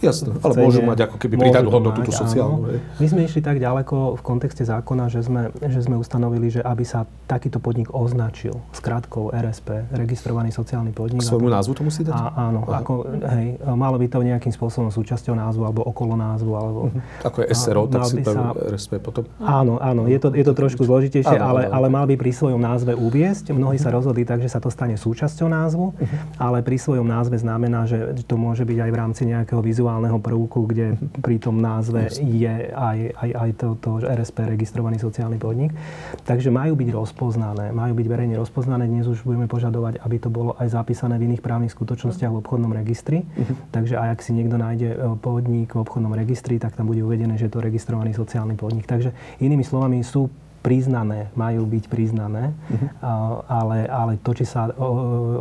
Jasné, 0.00 0.28
v 0.30 0.40
ale 0.40 0.54
cene. 0.54 0.64
môžu 0.64 0.80
mať 0.82 0.98
ako 1.02 1.16
keby 1.18 1.34
pridanú 1.38 1.68
hodnotu 1.70 2.00
tú 2.02 2.10
sociálnu, 2.10 2.56
áno. 2.64 2.80
My 2.96 3.06
sme 3.06 3.20
išli 3.22 3.40
tak 3.40 3.56
ďaleko 3.56 4.16
v 4.16 4.22
kontexte 4.22 4.62
zákona, 4.62 5.04
že 5.06 5.20
sme, 5.20 5.52
že 5.60 5.80
sme 5.80 5.94
ustanovili, 5.94 6.48
že 6.50 6.60
aby 6.62 6.82
sa 6.82 7.04
takýto 7.26 7.58
podnik 7.58 7.92
označil 7.92 8.56
s 8.70 8.80
krátkou 8.80 9.30
RSP, 9.30 9.84
registrovaný 9.92 10.50
sociálny 10.50 10.90
podnik. 10.90 11.20
K 11.20 11.28
svojmu 11.28 11.48
názvu 11.48 11.72
to 11.74 11.82
musí 11.84 12.00
dať? 12.02 12.12
A, 12.12 12.48
áno, 12.48 12.64
Aha. 12.64 12.80
ako, 12.80 12.92
hej, 13.28 13.46
malo 13.70 13.96
by 13.96 14.06
to 14.08 14.18
nejakým 14.20 14.50
spôsobom 14.50 14.88
súčasťou 14.88 15.36
názvu 15.36 15.62
alebo 15.62 15.84
okolo 15.84 16.16
názvu. 16.16 16.52
Alebo, 16.52 16.80
Ako 17.22 17.44
je 17.44 17.46
SRO, 17.52 17.84
tak 17.86 18.02
si 18.06 18.24
sa- 18.24 18.56
RSP 18.56 18.98
potom. 18.98 19.28
Áno, 19.38 19.76
áno, 19.78 20.06
je 20.06 20.16
to, 20.16 20.32
je 20.32 20.42
to 20.42 20.52
trošku 20.52 20.82
zložitejšie, 20.82 21.36
Áno, 21.36 21.44
ale, 21.46 21.60
áno. 21.66 21.74
ale 21.76 21.86
mal 21.88 22.04
by 22.04 22.16
pri 22.16 22.30
svojom 22.30 22.58
názve 22.58 22.92
uviesť. 22.92 23.50
Mnohí 23.50 23.76
sa 23.76 23.90
rozhodli 23.90 24.22
tak, 24.22 24.38
že 24.38 24.48
sa 24.48 24.58
to 24.58 24.68
stane 24.68 24.94
súčasťou 25.10 25.50
názvu, 25.50 25.90
ale 26.38 26.62
pri 26.62 26.78
svojom 26.78 27.02
názve 27.02 27.34
znamená, 27.34 27.90
že 27.90 28.22
to 28.22 28.38
môže 28.38 28.62
byť 28.62 28.78
aj 28.78 28.90
v 28.94 28.96
rámci 28.96 29.22
nejakého 29.26 29.58
vizuálneho 29.58 30.22
prvku, 30.22 30.70
kde 30.70 30.94
pri 31.18 31.42
tom 31.42 31.58
názve 31.58 32.06
je 32.14 32.70
aj, 32.70 32.98
aj, 33.18 33.30
aj 33.34 33.50
to, 33.58 33.68
to 33.82 33.90
RSP, 34.06 34.46
registrovaný 34.54 35.02
sociálny 35.02 35.42
podnik. 35.42 35.74
Takže 36.22 36.54
majú 36.54 36.78
byť 36.78 36.88
rozpoznané, 36.94 37.74
majú 37.74 37.98
byť 37.98 38.06
verejne 38.06 38.38
rozpoznané. 38.38 38.86
Dnes 38.86 39.10
už 39.10 39.26
budeme 39.26 39.50
požadovať, 39.50 39.98
aby 39.98 40.16
to 40.22 40.30
bolo 40.30 40.54
aj 40.62 40.70
zapísané 40.70 41.18
v 41.18 41.34
iných 41.34 41.42
právnych 41.42 41.74
skutočnostiach 41.74 42.30
v 42.30 42.38
obchodnom 42.38 42.70
registri. 42.70 43.26
Takže 43.74 43.98
aj 43.98 44.08
ak 44.14 44.20
si 44.22 44.30
niekto 44.30 44.54
nájde 44.54 44.88
e, 44.94 44.96
podnik 45.18 45.74
v 45.74 45.82
obchodnom 45.82 46.14
registri, 46.14 46.62
tak 46.62 46.78
tam 46.78 46.86
bude 46.86 47.02
uvedené, 47.02 47.34
že 47.34 47.50
je 47.50 47.54
to 47.58 47.64
registrovaný 47.64 48.14
sociálny 48.14 48.54
podnik. 48.54 48.86
Takže 48.86 49.10
inými 49.42 49.66
slovami 49.66 50.06
sú 50.06 50.30
priznané, 50.60 51.32
majú 51.32 51.64
byť 51.64 51.84
priznané, 51.88 52.52
a- 53.00 53.40
ale, 53.48 53.88
ale 53.88 54.12
to, 54.20 54.36
či 54.36 54.44
sa 54.44 54.68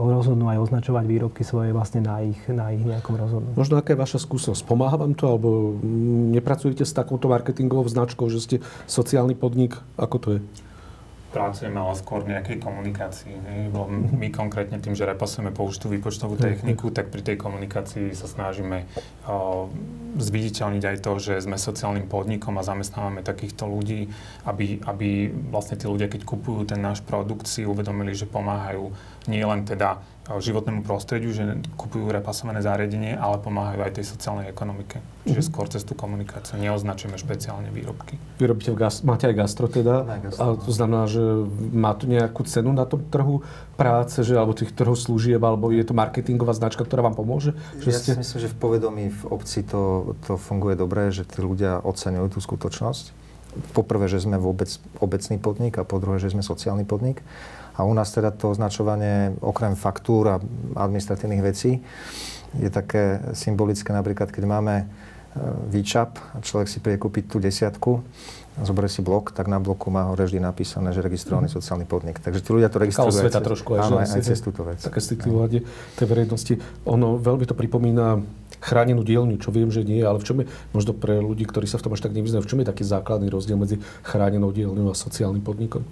rozhodnú 0.10 0.48
aj 0.48 0.72
označovať 0.72 1.04
výrobky 1.04 1.44
svoje 1.44 1.76
vlastne 1.76 2.04
na 2.04 2.24
ich, 2.24 2.40
na 2.48 2.72
ich 2.72 2.84
nejakom 2.84 3.20
rozhodnutí. 3.20 3.56
Možno 3.60 3.76
aká 3.76 3.94
je 3.96 4.00
vaša 4.00 4.20
skúsenosť? 4.24 4.64
Pomáha 4.64 4.96
vám 4.96 5.14
to, 5.14 5.28
alebo 5.28 5.76
nepracujete 6.32 6.88
s 6.88 6.96
takouto 6.96 7.28
marketingovou 7.28 7.88
značkou, 7.92 8.32
že 8.32 8.40
ste 8.40 8.56
sociálny 8.88 9.36
podnik? 9.36 9.76
Ako 10.00 10.18
to 10.18 10.30
je? 10.38 10.42
Pracujeme 11.30 11.78
ale 11.78 11.94
skôr 11.94 12.26
nejakej 12.26 12.58
komunikácii. 12.58 13.34
Lebo 13.70 13.86
my 13.92 14.34
konkrétne 14.34 14.82
tým, 14.82 14.98
že 14.98 15.06
repasujeme 15.06 15.54
použitú 15.54 15.94
výpočtovú 15.94 16.42
techniku, 16.42 16.90
tak 16.90 17.14
pri 17.14 17.22
tej 17.22 17.38
komunikácii 17.38 18.18
sa 18.18 18.26
snažíme 18.26 18.90
uh, 19.30 19.70
zviditeľniť 20.18 20.84
aj 20.90 20.98
to, 21.06 21.12
že 21.22 21.46
sme 21.46 21.62
sociálnym 21.62 22.10
podnikom 22.10 22.58
a 22.58 22.66
zamestnávame 22.66 23.22
takýchto 23.22 23.70
ľudí, 23.70 24.10
aby, 24.50 24.82
aby 24.90 25.30
vlastne 25.54 25.78
tí 25.78 25.86
ľudia, 25.86 26.10
keď 26.10 26.26
kupujú 26.26 26.74
ten 26.74 26.82
náš 26.82 27.06
produkt, 27.06 27.46
si 27.46 27.62
uvedomili, 27.62 28.18
že 28.18 28.26
pomáhajú 28.26 28.90
nie 29.30 29.46
len 29.46 29.70
teda 29.70 30.02
životnému 30.38 30.86
prostrediu, 30.86 31.34
že 31.34 31.42
kupujú 31.74 32.14
repasované 32.14 32.62
zariadenie, 32.62 33.18
ale 33.18 33.42
pomáhajú 33.42 33.82
aj 33.82 33.98
tej 33.98 34.06
sociálnej 34.06 34.46
ekonomike. 34.54 35.02
Čiže 35.26 35.50
skôr 35.50 35.66
cez 35.66 35.82
tú 35.82 35.98
komunikáciu 35.98 36.62
neoznačujeme 36.62 37.18
špeciálne 37.18 37.74
výrobky. 37.74 38.22
Vy 38.38 38.46
robíte 38.46 38.70
v 38.70 38.78
gas- 38.78 39.02
máte 39.02 39.26
aj 39.26 39.36
gastro 39.42 39.66
teda, 39.66 40.06
Aj 40.06 40.22
gastro, 40.22 40.42
a 40.42 40.46
to 40.54 40.70
znamená, 40.70 41.10
že 41.10 41.22
má 41.74 41.98
to 41.98 42.06
nejakú 42.06 42.46
cenu 42.46 42.70
na 42.70 42.86
tom 42.86 43.02
trhu 43.10 43.42
práce, 43.74 44.22
že, 44.22 44.38
alebo 44.38 44.54
tých 44.54 44.70
trhov 44.78 44.94
služieb, 44.94 45.42
alebo 45.42 45.74
je 45.74 45.82
to 45.82 45.98
marketingová 45.98 46.54
značka, 46.54 46.86
ktorá 46.86 47.02
vám 47.02 47.18
pomôže? 47.18 47.58
Že 47.82 47.90
Ja 47.90 47.98
ste... 47.98 48.12
si 48.14 48.20
myslím, 48.22 48.40
že 48.46 48.50
v 48.54 48.58
povedomí 48.62 49.04
v 49.10 49.24
obci 49.34 49.66
to, 49.66 50.14
to 50.30 50.38
funguje 50.38 50.78
dobre, 50.78 51.10
že 51.10 51.26
tí 51.26 51.42
ľudia 51.42 51.82
oceňujú 51.82 52.38
tú 52.38 52.40
skutočnosť. 52.44 53.18
poprvé, 53.74 54.06
že 54.06 54.22
sme 54.22 54.38
vôbec 54.38 54.70
obecný 55.02 55.42
podnik 55.42 55.82
a 55.82 55.84
po 55.84 55.98
druhé, 55.98 56.22
že 56.22 56.30
sme 56.30 56.46
sociálny 56.46 56.86
podnik. 56.86 57.26
A 57.80 57.88
u 57.88 57.96
nás 57.96 58.12
teda 58.12 58.36
to 58.36 58.52
označovanie 58.52 59.40
okrem 59.40 59.80
faktúr 59.80 60.36
a 60.36 60.44
administratívnych 60.76 61.40
vecí 61.40 61.80
je 62.58 62.70
také 62.70 63.22
symbolické 63.38 63.94
napríklad, 63.94 64.34
keď 64.34 64.44
máme 64.44 64.76
e, 64.82 64.86
výčap 65.70 66.18
a 66.34 66.42
človek 66.42 66.68
si 66.68 66.82
príde 66.82 66.98
kúpiť 66.98 67.30
tú 67.30 67.38
desiatku, 67.38 68.02
zoberie 68.66 68.92
si 68.92 69.00
blok, 69.00 69.32
tak 69.32 69.48
na 69.48 69.62
bloku 69.62 69.88
má 69.94 70.10
hore 70.10 70.26
vždy 70.26 70.42
napísané, 70.42 70.92
že 70.92 71.00
registrovaný 71.00 71.48
mm. 71.48 71.56
sociálny 71.56 71.86
podnik. 71.88 72.20
Takže 72.20 72.42
tí 72.44 72.50
ľudia 72.52 72.68
to 72.68 72.82
registrujú. 72.82 73.14
Taká 73.14 73.24
sveta 73.30 73.40
trošku 73.40 73.70
aj, 73.78 73.82
áno, 73.86 73.96
aj, 74.02 74.08
aj 74.18 74.22
cez 74.26 74.40
túto 74.42 74.66
vec. 74.66 74.82
Také 74.82 75.00
citlivovanie 75.00 75.64
tej 75.96 76.08
verejnosti. 76.10 76.54
Ono 76.90 77.16
veľmi 77.22 77.46
to 77.48 77.56
pripomína 77.56 78.20
chránenú 78.60 79.08
dielňu, 79.08 79.40
čo 79.40 79.56
viem, 79.56 79.72
že 79.72 79.88
nie, 79.88 80.04
ale 80.04 80.20
v 80.20 80.26
čom 80.28 80.38
je, 80.44 80.46
možno 80.76 80.92
pre 80.92 81.16
ľudí, 81.24 81.48
ktorí 81.48 81.64
sa 81.64 81.80
v 81.80 81.88
tom 81.88 81.96
až 81.96 82.04
tak 82.04 82.12
nevyznajú, 82.12 82.44
v 82.44 82.50
čom 82.50 82.60
je 82.60 82.68
taký 82.68 82.84
základný 82.84 83.32
rozdiel 83.32 83.56
medzi 83.56 83.80
chránenou 84.04 84.52
dielňou 84.52 84.92
a 84.92 84.96
sociálnym 84.98 85.40
podnikom? 85.40 85.88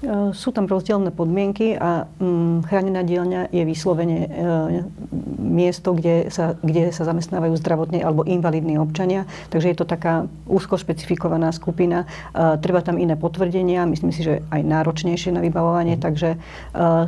E, 0.00 0.32
sú 0.32 0.48
tam 0.48 0.64
rozdielne 0.64 1.12
podmienky 1.12 1.76
a 1.76 2.08
mm, 2.08 2.64
chránená 2.64 3.04
dielňa 3.04 3.52
je 3.52 3.62
vyslovene 3.68 4.18
e, 4.24 4.28
miesto, 5.36 5.92
kde 5.92 6.32
sa, 6.32 6.56
kde 6.64 6.88
sa 6.88 7.04
zamestnávajú 7.04 7.52
zdravotne 7.60 8.00
alebo 8.00 8.24
invalidní 8.24 8.80
občania. 8.80 9.28
Takže 9.52 9.68
je 9.68 9.76
to 9.76 9.84
taká 9.84 10.24
úzko 10.48 10.80
špecifikovaná 10.80 11.52
skupina. 11.52 12.08
E, 12.32 12.56
treba 12.64 12.80
tam 12.80 12.96
iné 12.96 13.12
potvrdenia, 13.12 13.84
myslím 13.84 14.08
si, 14.08 14.24
že 14.24 14.40
aj 14.48 14.64
náročnejšie 14.64 15.36
na 15.36 15.44
vybavovanie, 15.44 16.00
mm. 16.00 16.02
takže 16.02 16.28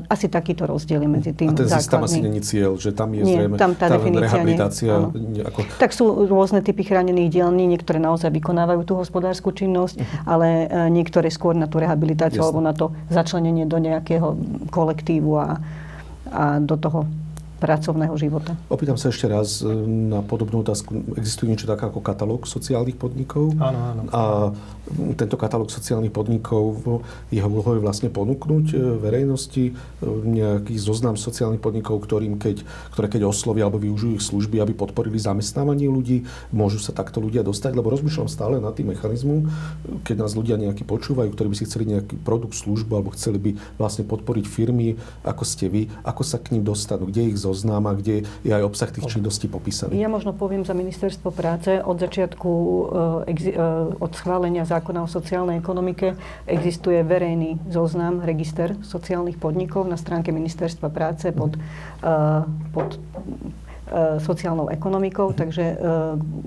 asi 0.08 0.26
takýto 0.28 0.68
rozdiel 0.68 1.00
je 1.06 1.10
medzi 1.10 1.32
tým 1.32 1.54
A 1.54 1.64
ten 1.64 1.68
základný. 1.70 1.88
tam 1.88 2.02
asi 2.04 2.18
není 2.20 2.40
cieľ, 2.44 2.76
že 2.76 2.92
tam 2.92 3.14
je 3.16 3.24
Nie, 3.24 3.36
zrejme 3.40 3.56
tam 3.56 3.72
tá, 3.72 3.88
tá 3.88 3.96
rehabilitácia. 3.96 4.92
Nie, 5.16 5.48
ako... 5.48 5.64
Tak 5.80 5.90
sú 5.96 6.28
rôzne 6.28 6.60
typy 6.60 6.84
chránených 6.84 7.40
dielní, 7.40 7.64
niektoré 7.64 8.02
naozaj 8.02 8.28
vykonávajú 8.34 8.82
tú 8.84 8.94
hospodárskú 8.98 9.54
činnosť, 9.54 9.96
uh-huh. 9.96 10.28
ale 10.28 10.48
niektoré 10.90 11.30
skôr 11.30 11.54
na 11.56 11.70
tú 11.70 11.80
rehabilitáciu 11.80 12.42
Jasne. 12.42 12.48
alebo 12.50 12.60
na 12.60 12.72
to 12.74 12.81
začlenenie 13.12 13.68
do 13.68 13.78
nejakého 13.78 14.34
kolektívu 14.72 15.30
a, 15.38 15.60
a 16.32 16.44
do 16.58 16.74
toho 16.80 17.06
pracovného 17.62 18.18
života. 18.18 18.58
Opýtam 18.66 18.98
sa 18.98 19.14
ešte 19.14 19.30
raz 19.30 19.62
e, 19.62 19.70
na 19.86 20.18
podobnú 20.26 20.66
otázku. 20.66 21.14
Existuje 21.14 21.54
niečo 21.54 21.70
také 21.70 21.86
ako 21.86 22.02
katalóg 22.02 22.50
sociálnych 22.50 22.98
podnikov? 22.98 23.54
Áno, 23.62 23.78
áno. 23.94 24.02
A 24.10 24.20
tento 25.14 25.38
katalóg 25.38 25.70
sociálnych 25.70 26.10
podnikov, 26.10 26.82
jeho 27.30 27.46
úlohou 27.46 27.78
je 27.78 27.82
vlastne 27.86 28.10
ponúknuť 28.10 28.66
e, 28.74 28.76
verejnosti 28.98 29.64
e, 29.70 29.72
nejaký 30.02 30.74
zoznam 30.74 31.14
sociálnych 31.14 31.62
podnikov, 31.62 32.02
ktorým 32.02 32.34
keď, 32.42 32.66
ktoré 32.90 33.06
keď 33.06 33.30
oslovia 33.30 33.70
alebo 33.70 33.78
využijú 33.78 34.18
ich 34.18 34.26
služby, 34.26 34.58
aby 34.58 34.74
podporili 34.74 35.22
zamestnávanie 35.22 35.86
ľudí, 35.86 36.26
môžu 36.50 36.82
sa 36.82 36.90
takto 36.90 37.22
ľudia 37.22 37.46
dostať, 37.46 37.78
lebo 37.78 37.94
rozmýšľam 37.94 38.26
stále 38.26 38.58
na 38.58 38.74
tým 38.74 38.90
mechanizmu, 38.90 39.46
keď 40.02 40.16
nás 40.18 40.34
ľudia 40.34 40.58
nejaký 40.58 40.82
počúvajú, 40.82 41.30
ktorí 41.30 41.54
by 41.54 41.56
si 41.62 41.66
chceli 41.70 41.94
nejaký 41.94 42.18
produkt, 42.26 42.58
službu 42.58 42.92
alebo 42.98 43.14
chceli 43.14 43.38
by 43.38 43.50
vlastne 43.78 44.02
podporiť 44.02 44.44
firmy, 44.50 44.98
ako 45.22 45.46
ste 45.46 45.70
vy, 45.70 45.82
ako 46.02 46.26
sa 46.26 46.42
k 46.42 46.58
ním 46.58 46.66
dostanú, 46.66 47.06
kde 47.06 47.30
ich 47.30 47.38
zo 47.38 47.51
zoznam 47.52 47.84
a 47.84 47.92
kde 47.92 48.24
je 48.42 48.52
aj 48.52 48.64
obsah 48.64 48.88
tých 48.88 49.04
činností 49.12 49.46
popísaný. 49.46 50.00
Ja 50.00 50.08
možno 50.08 50.32
poviem 50.32 50.64
za 50.64 50.72
ministerstvo 50.72 51.28
práce. 51.30 51.84
Od 51.84 52.00
začiatku, 52.00 52.50
eh, 53.28 53.52
eh, 53.52 53.60
od 54.00 54.12
schválenia 54.16 54.64
zákona 54.64 55.04
o 55.04 55.08
sociálnej 55.08 55.60
ekonomike 55.60 56.16
existuje 56.48 57.04
verejný 57.04 57.60
zoznam, 57.68 58.24
register 58.24 58.72
sociálnych 58.80 59.36
podnikov 59.36 59.84
na 59.84 60.00
stránke 60.00 60.32
ministerstva 60.32 60.88
práce 60.88 61.28
pod, 61.30 61.54
eh, 61.54 62.42
pod 62.72 62.96
sociálnou 64.20 64.72
ekonomikou, 64.72 65.36
takže 65.36 65.64
e, 65.64 65.76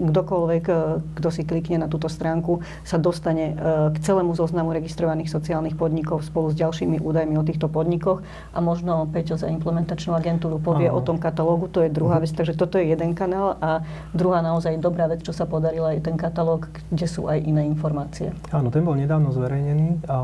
kdokoľvek, 0.10 0.64
e, 0.68 0.76
kto 1.20 1.30
si 1.30 1.42
klikne 1.46 1.86
na 1.86 1.88
túto 1.88 2.10
stránku, 2.10 2.62
sa 2.82 2.98
dostane 2.98 3.58
k 3.92 3.98
celému 4.02 4.34
zoznamu 4.34 4.74
registrovaných 4.74 5.30
sociálnych 5.30 5.78
podnikov 5.78 6.26
spolu 6.26 6.52
s 6.52 6.56
ďalšími 6.58 7.02
údajmi 7.02 7.36
o 7.38 7.44
týchto 7.46 7.68
podnikoch 7.70 8.22
a 8.54 8.60
možno 8.60 9.06
Peťo 9.10 9.38
za 9.38 9.50
implementačnú 9.50 10.16
agentúru 10.18 10.58
povie 10.58 10.90
Aha. 10.90 10.98
o 10.98 11.02
tom 11.02 11.22
katalógu, 11.22 11.70
to 11.70 11.82
je 11.86 11.90
druhá 11.90 12.20
vec, 12.20 12.32
takže 12.34 12.58
toto 12.58 12.82
je 12.82 12.90
jeden 12.90 13.14
kanál 13.14 13.58
a 13.62 13.86
druhá 14.12 14.42
naozaj 14.42 14.78
dobrá 14.82 15.06
vec, 15.06 15.22
čo 15.22 15.32
sa 15.32 15.46
podarila, 15.46 15.94
je 15.94 16.02
ten 16.04 16.18
katalóg, 16.18 16.68
kde 16.90 17.08
sú 17.08 17.28
aj 17.30 17.42
iné 17.42 17.66
informácie. 17.68 18.34
Áno, 18.52 18.74
ten 18.74 18.82
bol 18.82 18.98
nedávno 18.98 19.32
zverejnený 19.32 20.06
a, 20.10 20.18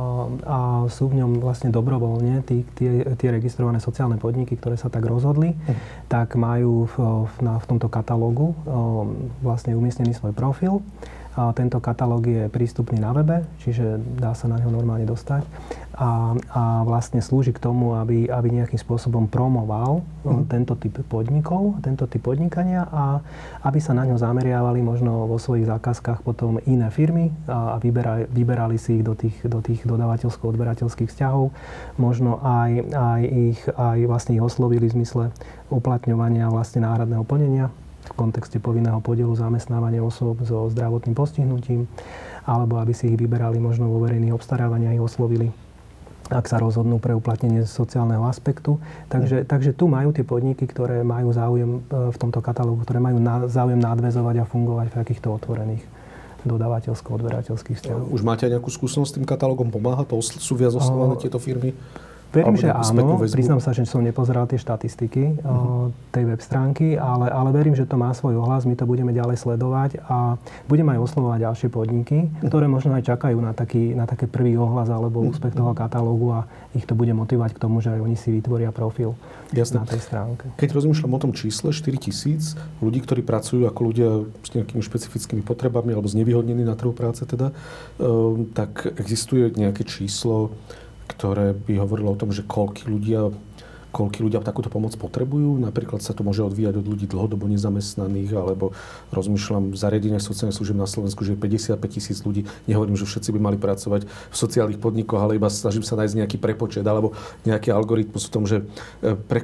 a 0.46 0.58
sú 0.90 1.12
v 1.12 1.24
ňom 1.24 1.42
vlastne 1.42 1.70
dobrovoľne 1.74 2.44
tie, 2.46 2.64
tie 3.06 3.30
registrované 3.30 3.80
sociálne 3.82 4.18
podniky, 4.18 4.58
ktoré 4.58 4.76
sa 4.76 4.90
tak 4.90 5.06
rozhodli, 5.06 5.54
uh. 5.54 5.74
tak 6.08 6.36
majú 6.36 6.88
v 6.88 6.96
na, 7.42 7.58
v 7.60 7.66
tomto 7.66 7.88
katalógu 7.88 8.54
vlastne 9.42 9.76
umiestnený 9.78 10.16
svoj 10.18 10.34
profil. 10.36 10.80
A 11.32 11.56
tento 11.56 11.80
katalóg 11.80 12.28
je 12.28 12.44
prístupný 12.52 13.00
na 13.00 13.16
webe, 13.16 13.48
čiže 13.64 14.00
dá 14.20 14.36
sa 14.36 14.52
na 14.52 14.60
ňo 14.60 14.68
normálne 14.68 15.08
dostať. 15.08 15.48
A, 15.96 16.36
a 16.52 16.64
vlastne 16.88 17.20
slúži 17.20 17.56
k 17.56 17.60
tomu, 17.60 17.96
aby, 18.00 18.28
aby 18.28 18.48
nejakým 18.52 18.80
spôsobom 18.80 19.28
promoval 19.28 20.04
mm. 20.24 20.48
tento 20.48 20.74
typ 20.80 21.04
podnikov, 21.08 21.80
tento 21.84 22.08
typ 22.08 22.24
podnikania 22.24 22.88
a 22.88 23.20
aby 23.68 23.80
sa 23.80 23.92
na 23.92 24.08
ňo 24.08 24.16
zameriavali 24.20 24.80
možno 24.84 25.28
vo 25.28 25.36
svojich 25.40 25.68
zákazkách 25.68 26.24
potom 26.24 26.60
iné 26.68 26.88
firmy 26.92 27.32
a, 27.48 27.76
a 27.76 27.84
vyberali, 27.84 28.28
vyberali 28.32 28.76
si 28.80 29.00
ich 29.00 29.04
do 29.04 29.16
tých, 29.16 29.36
do 29.44 29.60
tých 29.60 29.84
dodávateľsko-odberateľských 29.84 31.12
vzťahov. 31.12 31.52
Možno 32.00 32.40
aj, 32.44 32.72
aj 32.92 33.22
ich 33.28 33.60
aj 33.78 34.00
vlastne 34.08 34.36
ich 34.36 34.44
oslovili 34.44 34.88
v 34.88 34.96
zmysle 35.02 35.24
uplatňovania 35.72 36.52
vlastne 36.52 36.84
náhradného 36.84 37.24
plnenia 37.24 37.72
v 38.12 38.14
kontexte 38.20 38.60
povinného 38.60 39.00
podielu 39.00 39.32
zamestnávania 39.32 40.04
osôb 40.04 40.44
so 40.44 40.68
zdravotným 40.68 41.16
postihnutím, 41.16 41.88
alebo 42.44 42.78
aby 42.84 42.92
si 42.92 43.08
ich 43.08 43.18
vyberali 43.18 43.58
možno 43.58 43.88
vo 43.88 44.04
verejných 44.04 44.36
obstarávaniach, 44.36 45.00
ich 45.00 45.04
oslovili 45.04 45.50
ak 46.32 46.48
sa 46.48 46.64
rozhodnú 46.64 46.96
pre 46.96 47.12
uplatnenie 47.12 47.68
sociálneho 47.68 48.24
aspektu. 48.24 48.80
Takže, 49.12 49.44
takže 49.44 49.76
tu 49.76 49.92
majú 49.92 50.16
tie 50.16 50.24
podniky, 50.24 50.64
ktoré 50.64 51.04
majú 51.04 51.36
záujem 51.36 51.84
e, 51.84 52.08
v 52.08 52.18
tomto 52.18 52.40
katalógu, 52.40 52.88
ktoré 52.88 53.04
majú 53.04 53.20
záujem 53.52 53.76
nadvezovať 53.76 54.40
a 54.40 54.46
fungovať 54.48 54.96
v 54.96 54.98
takýchto 55.04 55.28
otvorených 55.28 55.84
dodávateľsko-odberateľských 56.48 57.78
vzťahov. 57.78 58.16
Už 58.16 58.24
máte 58.24 58.48
aj 58.48 58.58
nejakú 58.58 58.72
skúsenosť 58.72 59.10
s 59.12 59.16
tým 59.20 59.28
katalógom? 59.28 59.70
Pomáha 59.70 60.08
to? 60.08 60.18
Sú 60.24 60.58
viac 60.58 60.74
oslovované 60.74 61.20
tieto 61.20 61.38
firmy? 61.38 61.76
Verím, 62.32 62.56
že 62.56 62.72
áno. 62.72 63.20
Priznám 63.20 63.60
sa, 63.60 63.76
že 63.76 63.84
som 63.84 64.00
nepozeral 64.00 64.48
tie 64.48 64.56
štatistiky 64.56 65.44
uh-huh. 65.44 65.92
tej 66.16 66.24
web 66.32 66.40
stránky, 66.40 66.96
ale, 66.96 67.28
ale 67.28 67.52
verím, 67.52 67.76
že 67.76 67.84
to 67.84 68.00
má 68.00 68.16
svoj 68.16 68.40
ohlas. 68.40 68.64
My 68.64 68.80
to 68.80 68.88
budeme 68.88 69.12
ďalej 69.12 69.36
sledovať 69.44 70.00
a 70.08 70.40
budeme 70.72 70.96
aj 70.96 71.12
oslovovať 71.12 71.40
ďalšie 71.44 71.68
podniky, 71.68 72.32
ktoré 72.48 72.72
možno 72.72 72.96
aj 72.96 73.04
čakajú 73.04 73.36
na 73.44 73.52
taký, 73.52 73.92
na 73.92 74.08
taký 74.08 74.32
prvý 74.32 74.56
ohlas 74.56 74.88
alebo 74.88 75.20
uh-huh. 75.20 75.36
úspech 75.36 75.52
toho 75.52 75.76
katalógu 75.76 76.32
a 76.32 76.48
ich 76.72 76.88
to 76.88 76.96
bude 76.96 77.12
motivovať 77.12 77.52
k 77.52 77.60
tomu, 77.60 77.84
že 77.84 77.92
aj 77.92 78.00
oni 78.00 78.16
si 78.16 78.32
vytvoria 78.32 78.72
profil 78.72 79.12
Jasne. 79.52 79.84
na 79.84 79.86
tej 79.86 80.00
stránke. 80.00 80.48
Keď 80.56 80.72
rozmýšľam 80.72 81.12
o 81.12 81.20
tom 81.20 81.32
čísle 81.36 81.76
4 81.76 82.00
tisíc 82.00 82.56
ľudí, 82.80 83.04
ktorí 83.04 83.28
pracujú 83.28 83.68
ako 83.68 83.82
ľudia 83.92 84.10
s 84.40 84.56
nejakými 84.56 84.80
špecifickými 84.80 85.44
potrebami 85.44 85.92
alebo 85.92 86.08
znevýhodnení 86.08 86.64
na 86.64 86.80
trhu 86.80 86.96
práce 86.96 87.28
teda, 87.28 87.52
um, 88.00 88.48
tak 88.56 88.88
existuje 88.96 89.52
nejaké 89.52 89.84
číslo, 89.84 90.56
ktoré 91.12 91.52
by 91.52 91.84
hovorilo 91.84 92.16
o 92.16 92.20
tom, 92.20 92.32
že 92.32 92.48
koľky 92.48 92.88
ľudia 92.88 93.36
koľky 93.92 94.24
ľudia 94.24 94.40
takúto 94.40 94.72
pomoc 94.72 94.96
potrebujú. 94.96 95.60
Napríklad 95.60 96.00
sa 96.00 96.16
to 96.16 96.24
môže 96.24 96.42
odvíjať 96.42 96.80
od 96.80 96.86
ľudí 96.88 97.06
dlhodobo 97.12 97.46
nezamestnaných, 97.52 98.32
alebo 98.40 98.72
rozmýšľam 99.12 99.76
v 99.76 99.78
zariadeniach 99.78 100.24
sociálnych 100.24 100.56
služieb 100.56 100.80
na 100.80 100.88
Slovensku, 100.88 101.28
že 101.28 101.36
je 101.36 101.44
55 101.44 101.76
tisíc 101.92 102.18
ľudí. 102.24 102.48
Nehovorím, 102.66 102.96
že 102.96 103.06
všetci 103.06 103.36
by 103.36 103.40
mali 103.52 103.58
pracovať 103.60 104.08
v 104.08 104.36
sociálnych 104.36 104.80
podnikoch, 104.80 105.20
ale 105.20 105.36
iba 105.36 105.52
snažím 105.52 105.84
sa 105.84 106.00
nájsť 106.00 106.24
nejaký 106.24 106.38
prepočet 106.40 106.88
alebo 106.88 107.14
nejaký 107.44 107.76
algoritmus 107.76 108.32
v 108.32 108.34
tom, 108.34 108.48
že 108.48 108.64
e, 109.04 109.14
pre, 109.20 109.44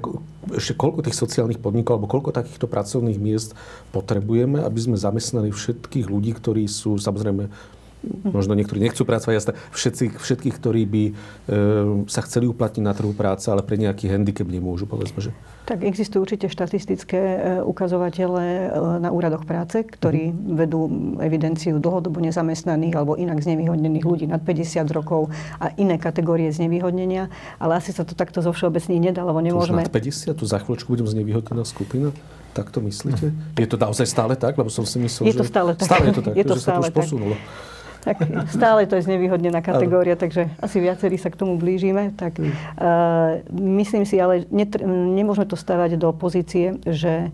ešte 0.55 0.73
koľko 0.79 1.03
tých 1.03 1.19
sociálnych 1.19 1.59
podnikov 1.59 1.99
alebo 1.99 2.07
koľko 2.07 2.31
takýchto 2.31 2.71
pracovných 2.71 3.19
miest 3.19 3.51
potrebujeme, 3.91 4.63
aby 4.63 4.79
sme 4.79 4.95
zamestnali 4.95 5.51
všetkých 5.51 6.07
ľudí, 6.07 6.31
ktorí 6.31 6.63
sú 6.71 6.95
samozrejme 6.95 7.51
možno 8.23 8.53
niektorí 8.57 8.79
nechcú 8.81 9.03
pracovať, 9.03 9.33
jasne, 9.33 9.53
všetci, 9.71 10.05
všetkých, 10.17 10.55
ktorí 10.57 10.83
by 10.87 11.03
e, 11.07 11.11
sa 12.07 12.21
chceli 12.23 12.49
uplatniť 12.49 12.83
na 12.83 12.93
trhu 12.95 13.11
práce, 13.13 13.47
ale 13.51 13.61
pre 13.63 13.75
nejaký 13.77 14.09
handicap 14.09 14.47
nemôžu, 14.47 14.89
povedzme, 14.89 15.19
že. 15.19 15.31
Tak 15.67 15.83
existujú 15.83 16.23
určite 16.23 16.47
štatistické 16.47 17.19
e, 17.19 17.37
ukazovatele 17.63 18.43
e, 18.43 18.67
na 19.03 19.09
úradoch 19.11 19.43
práce, 19.43 19.83
ktorí 19.83 20.31
mm-hmm. 20.31 20.55
vedú 20.55 20.81
evidenciu 21.19 21.77
dlhodobo 21.77 22.23
nezamestnaných 22.23 22.95
alebo 22.95 23.19
inak 23.19 23.43
znevýhodnených 23.43 24.05
ľudí 24.05 24.25
nad 24.25 24.41
50 24.41 24.87
rokov 24.95 25.29
a 25.59 25.75
iné 25.75 25.99
kategórie 25.99 26.49
znevýhodnenia, 26.49 27.27
ale 27.59 27.79
asi 27.79 27.91
sa 27.91 28.07
to 28.07 28.15
takto 28.15 28.39
zo 28.39 28.55
všeobecných 28.55 29.11
nedá, 29.11 29.21
lebo 29.27 29.43
nemôžeme... 29.43 29.83
Už 29.83 29.91
nad 29.91 29.93
50? 29.93 30.33
Tu 30.37 30.45
za 30.47 30.57
chvíľočku 30.63 30.87
budem 30.93 31.07
znevýhodnená 31.07 31.63
skupina? 31.67 32.15
Tak 32.57 32.73
to 32.73 32.81
myslíte? 32.81 33.37
Je 33.53 33.67
to 33.69 33.77
naozaj 33.77 34.09
stále 34.09 34.33
tak? 34.33 34.57
Lebo 34.57 34.73
som 34.73 34.81
si 34.81 34.97
myslel, 34.97 35.29
je 35.29 35.37
to 35.37 35.45
stále 35.45 35.77
tak. 35.77 35.85
Stále 35.85 36.09
je 36.09 36.15
to 36.17 36.23
tak, 36.25 36.33
je 36.41 36.45
to 36.45 36.55
že 36.57 36.61
stále 36.65 36.81
sa 36.81 36.81
to 36.81 36.81
už 36.81 36.89
tak. 36.89 36.97
posunulo 36.97 37.35
tak 38.07 38.23
stále 38.47 38.87
to 38.87 38.95
je 38.95 39.03
znevýhodnená 39.03 39.59
kategória, 39.59 40.15
takže 40.15 40.47
asi 40.63 40.79
viacerí 40.79 41.19
sa 41.19 41.27
k 41.27 41.35
tomu 41.35 41.59
blížime. 41.59 42.15
Tak, 42.15 42.39
uh, 42.39 42.47
myslím 43.51 44.07
si, 44.07 44.15
ale 44.15 44.47
netr- 44.47 44.87
nemôžeme 44.87 45.43
to 45.43 45.59
stavať 45.59 45.99
do 45.99 46.15
pozície, 46.15 46.79
že 46.87 47.27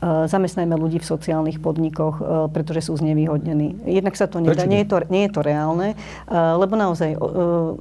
zamestnajme 0.00 0.72
ľudí 0.76 0.96
v 1.00 1.06
sociálnych 1.06 1.60
podnikoch, 1.60 2.48
pretože 2.56 2.88
sú 2.88 2.96
znevýhodnení. 2.96 3.84
Jednak 3.84 4.16
sa 4.16 4.24
to 4.24 4.40
nedá, 4.40 4.64
nie 4.64 4.84
je 4.84 4.88
to, 4.88 4.96
nie 5.12 5.28
je 5.28 5.32
to 5.36 5.40
reálne, 5.44 5.92
lebo 6.30 6.72
naozaj 6.78 7.20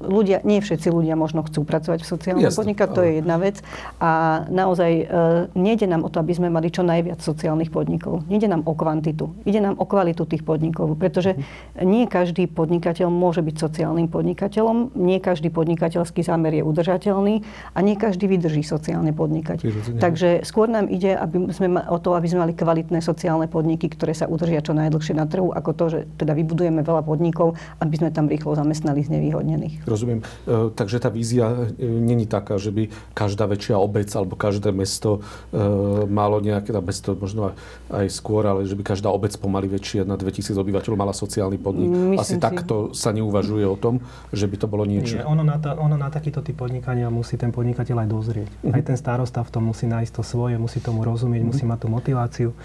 ľudia, 0.03 0.43
nie 0.43 0.59
všetci 0.59 0.91
ľudia 0.91 1.15
možno 1.15 1.47
chcú 1.47 1.63
pracovať 1.63 2.03
v 2.03 2.07
sociálnych 2.07 2.51
podnikoch, 2.51 2.91
to 2.91 3.05
je 3.05 3.11
jedna 3.23 3.39
vec. 3.39 3.61
A 4.01 4.43
naozaj 4.51 5.07
nejde 5.53 5.85
nám 5.87 6.03
o 6.03 6.09
to, 6.11 6.19
aby 6.19 6.33
sme 6.33 6.51
mali 6.51 6.67
čo 6.73 6.81
najviac 6.81 7.21
sociálnych 7.21 7.71
podnikov. 7.71 8.25
Nejde 8.27 8.51
nám 8.51 8.67
o 8.67 8.73
kvantitu, 8.75 9.31
ide 9.47 9.61
nám 9.63 9.79
o 9.79 9.85
kvalitu 9.85 10.25
tých 10.27 10.43
podnikov, 10.43 10.97
pretože 10.99 11.39
nie 11.79 12.09
každý 12.09 12.49
podnikateľ 12.49 13.07
môže 13.07 13.45
byť 13.45 13.55
sociálnym 13.55 14.11
podnikateľom, 14.11 14.97
nie 14.97 15.21
každý 15.21 15.53
podnikateľský 15.53 16.25
zámer 16.25 16.57
je 16.57 16.63
udržateľný 16.65 17.47
a 17.71 17.79
nie 17.79 17.95
každý 17.95 18.27
vydrží 18.27 18.65
sociálne 18.65 19.15
podnikať. 19.15 19.63
Takže 20.01 20.43
skôr 20.43 20.67
nám 20.67 20.89
ide 20.89 21.19
aby 21.19 21.51
sme, 21.51 21.67
o 21.85 21.97
to, 21.99 22.08
aby 22.15 22.27
sme 22.31 22.47
mali 22.47 22.53
kvalitné 22.55 23.03
sociálne 23.03 23.51
podniky, 23.51 23.91
ktoré 23.91 24.15
sa 24.15 24.31
udržia 24.31 24.63
čo 24.63 24.71
najdlhšie 24.71 25.13
na 25.17 25.27
trhu, 25.27 25.51
ako 25.51 25.71
to, 25.75 25.85
že 25.91 25.99
teda 26.15 26.31
vybudujeme 26.31 26.85
veľa 26.85 27.03
podnikov, 27.03 27.59
aby 27.83 27.95
sme 27.99 28.09
tam 28.15 28.31
rýchlo 28.31 28.55
zamestnali 28.55 29.03
znevýhodnených. 29.03 29.83
Rozumiem. 29.83 30.23
E, 30.23 30.71
takže 30.71 31.03
tá 31.03 31.11
vízia 31.11 31.67
e, 31.75 31.83
není 31.83 32.29
taká, 32.29 32.55
že 32.55 32.71
by 32.71 32.87
každá 33.11 33.43
väčšia 33.49 33.75
obec 33.75 34.07
alebo 34.15 34.39
každé 34.39 34.71
mesto 34.71 35.19
e, 35.51 35.59
malo 36.07 36.39
nejaké, 36.39 36.71
mesto 36.79 37.09
to 37.09 37.17
možno 37.17 37.57
aj 37.89 38.07
skôr, 38.13 38.45
ale 38.45 38.69
že 38.69 38.77
by 38.77 38.83
každá 38.85 39.09
obec 39.09 39.33
pomaly 39.33 39.65
väčšia 39.65 40.05
na 40.05 40.13
2000 40.13 40.53
obyvateľov 40.53 40.97
mala 40.97 41.13
sociálny 41.15 41.57
podnik. 41.57 41.89
Myslím 41.89 42.21
Asi 42.21 42.35
si. 42.37 42.41
takto 42.41 42.93
sa 42.93 43.09
neuvažuje 43.09 43.65
o 43.65 43.73
tom, 43.73 44.05
že 44.29 44.45
by 44.45 44.55
to 44.61 44.67
bolo 44.69 44.85
niečo. 44.85 45.17
Nie, 45.17 45.25
ono 45.25 45.41
na, 45.41 45.57
ta, 45.57 45.73
ono 45.73 45.97
na 45.97 46.13
takýto 46.13 46.45
typ 46.45 46.59
podnikania 46.59 47.09
musí 47.09 47.39
ten 47.39 47.49
podnikateľ 47.49 48.05
aj 48.05 48.09
dozrieť. 48.11 48.49
Uh-huh. 48.61 48.75
Aj 48.75 48.81
ten 48.85 48.97
starosta 48.99 49.41
v 49.41 49.49
tom 49.49 49.63
musí 49.71 49.89
nájsť 49.89 50.11
to 50.13 50.21
svoje, 50.21 50.55
musí 50.61 50.83
tomu 50.83 51.01
rozumieť, 51.01 51.41
uh-huh. 51.41 51.51
musí 51.55 51.63
mať 51.65 51.79
tú 51.81 51.87
motiváciu. 51.99 52.55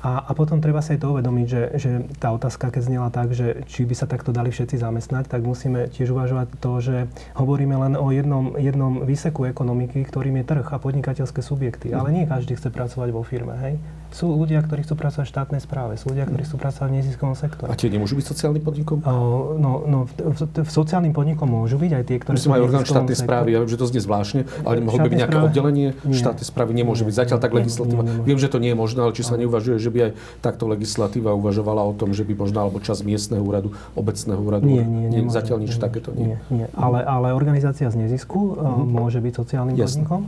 A, 0.00 0.24
a 0.24 0.32
potom 0.32 0.64
treba 0.64 0.80
sa 0.80 0.96
aj 0.96 1.04
to 1.04 1.12
uvedomiť, 1.12 1.46
že, 1.46 1.62
že 1.76 1.90
tá 2.16 2.32
otázka, 2.32 2.72
keď 2.72 2.82
znela 2.88 3.08
tak, 3.12 3.36
že 3.36 3.68
či 3.68 3.84
by 3.84 3.92
sa 3.92 4.08
takto 4.08 4.32
dali 4.32 4.48
všetci 4.48 4.80
zamestnať, 4.80 5.28
tak 5.28 5.44
musíme 5.44 5.92
tiež 5.92 6.16
uvažovať 6.16 6.56
to, 6.56 6.72
že 6.80 6.96
hovoríme 7.36 7.76
len 7.76 8.00
o 8.00 8.08
jednom, 8.08 8.56
jednom 8.56 9.04
výseku 9.04 9.44
ekonomiky, 9.52 10.00
ktorým 10.08 10.40
je 10.40 10.48
trh 10.48 10.66
a 10.72 10.80
podnikateľské 10.80 11.44
subjekty. 11.44 11.92
Ale 11.92 12.16
nie 12.16 12.24
každý 12.24 12.56
chce 12.56 12.72
pracovať 12.72 13.12
vo 13.12 13.20
firme. 13.20 13.52
Hej? 13.60 13.76
Sú 14.10 14.26
ľudia, 14.34 14.58
ktorí 14.66 14.82
chcú 14.82 14.98
pracovať 14.98 15.26
v 15.26 15.30
štátnej 15.30 15.60
správe, 15.62 15.94
sú 15.94 16.10
ľudia, 16.10 16.26
ktorí 16.26 16.42
chcú 16.42 16.58
pracovať 16.58 16.88
v 16.90 16.94
neziskovom 16.98 17.36
sektore. 17.38 17.70
A 17.70 17.78
tie 17.78 17.86
nemôžu 17.86 18.18
byť 18.18 18.26
sociálnym 18.26 18.62
podnikom? 18.62 18.98
O, 19.06 19.54
no, 19.54 19.86
no 19.86 19.98
v, 20.10 20.12
v, 20.34 20.40
v 20.66 20.70
sociálnym 20.70 21.14
podnikom 21.14 21.46
môžu 21.46 21.78
byť 21.78 21.92
aj 21.94 22.04
tie, 22.10 22.16
ktoré 22.18 22.34
Myslím, 22.34 22.50
sú 22.50 22.56
aj 22.58 22.62
orgán 22.66 22.82
štátnej 22.82 23.16
správy. 23.16 23.48
Ja 23.54 23.58
viem, 23.62 23.70
že 23.70 23.78
to 23.78 23.86
znie 23.86 24.02
zvláštne, 24.02 24.40
ale 24.66 24.82
mohlo 24.82 24.98
by 24.98 25.08
byť 25.08 25.18
nejaké 25.22 25.38
správe? 25.38 25.48
oddelenie 25.54 25.88
nie. 26.02 26.18
štátnej 26.18 26.46
správy. 26.46 26.70
Nemôže 26.74 27.02
nie. 27.06 27.08
byť 27.10 27.16
zatiaľ 27.22 27.38
tak 27.38 27.52
legislatíva. 27.54 28.02
Nie, 28.02 28.12
nie, 28.18 28.26
viem, 28.26 28.38
že 28.42 28.48
to 28.50 28.58
nie 28.58 28.70
je 28.74 28.78
možné, 28.78 28.98
ale 29.06 29.12
či 29.14 29.22
sa 29.22 29.38
neuvažuje, 29.38 29.76
že 29.78 29.90
by 29.94 29.98
aj 30.10 30.12
takto 30.42 30.64
legislatíva 30.66 31.30
uvažovala 31.38 31.82
o 31.86 31.92
tom, 31.94 32.10
že 32.10 32.26
by 32.26 32.34
možno 32.34 32.66
alebo 32.66 32.82
čas 32.82 33.06
miestneho 33.06 33.40
úradu, 33.46 33.70
obecného 33.94 34.42
úradu. 34.42 34.66
Nie, 34.66 34.82
nie, 34.82 35.06
nie, 35.06 35.30
zatiaľ 35.30 35.62
nič 35.62 35.78
nie, 35.78 35.82
takéto 35.82 36.10
nie. 36.12 36.34
nie, 36.50 36.66
nie. 36.66 36.66
Ale, 36.74 37.06
ale 37.06 37.30
organizácia 37.30 37.86
z 37.86 37.96
nezisku 37.96 38.58
mm-hmm. 38.58 38.90
môže 38.90 39.22
byť 39.22 39.32
sociálnym 39.38 39.78
Jasne. 39.78 40.02
podnikom 40.02 40.20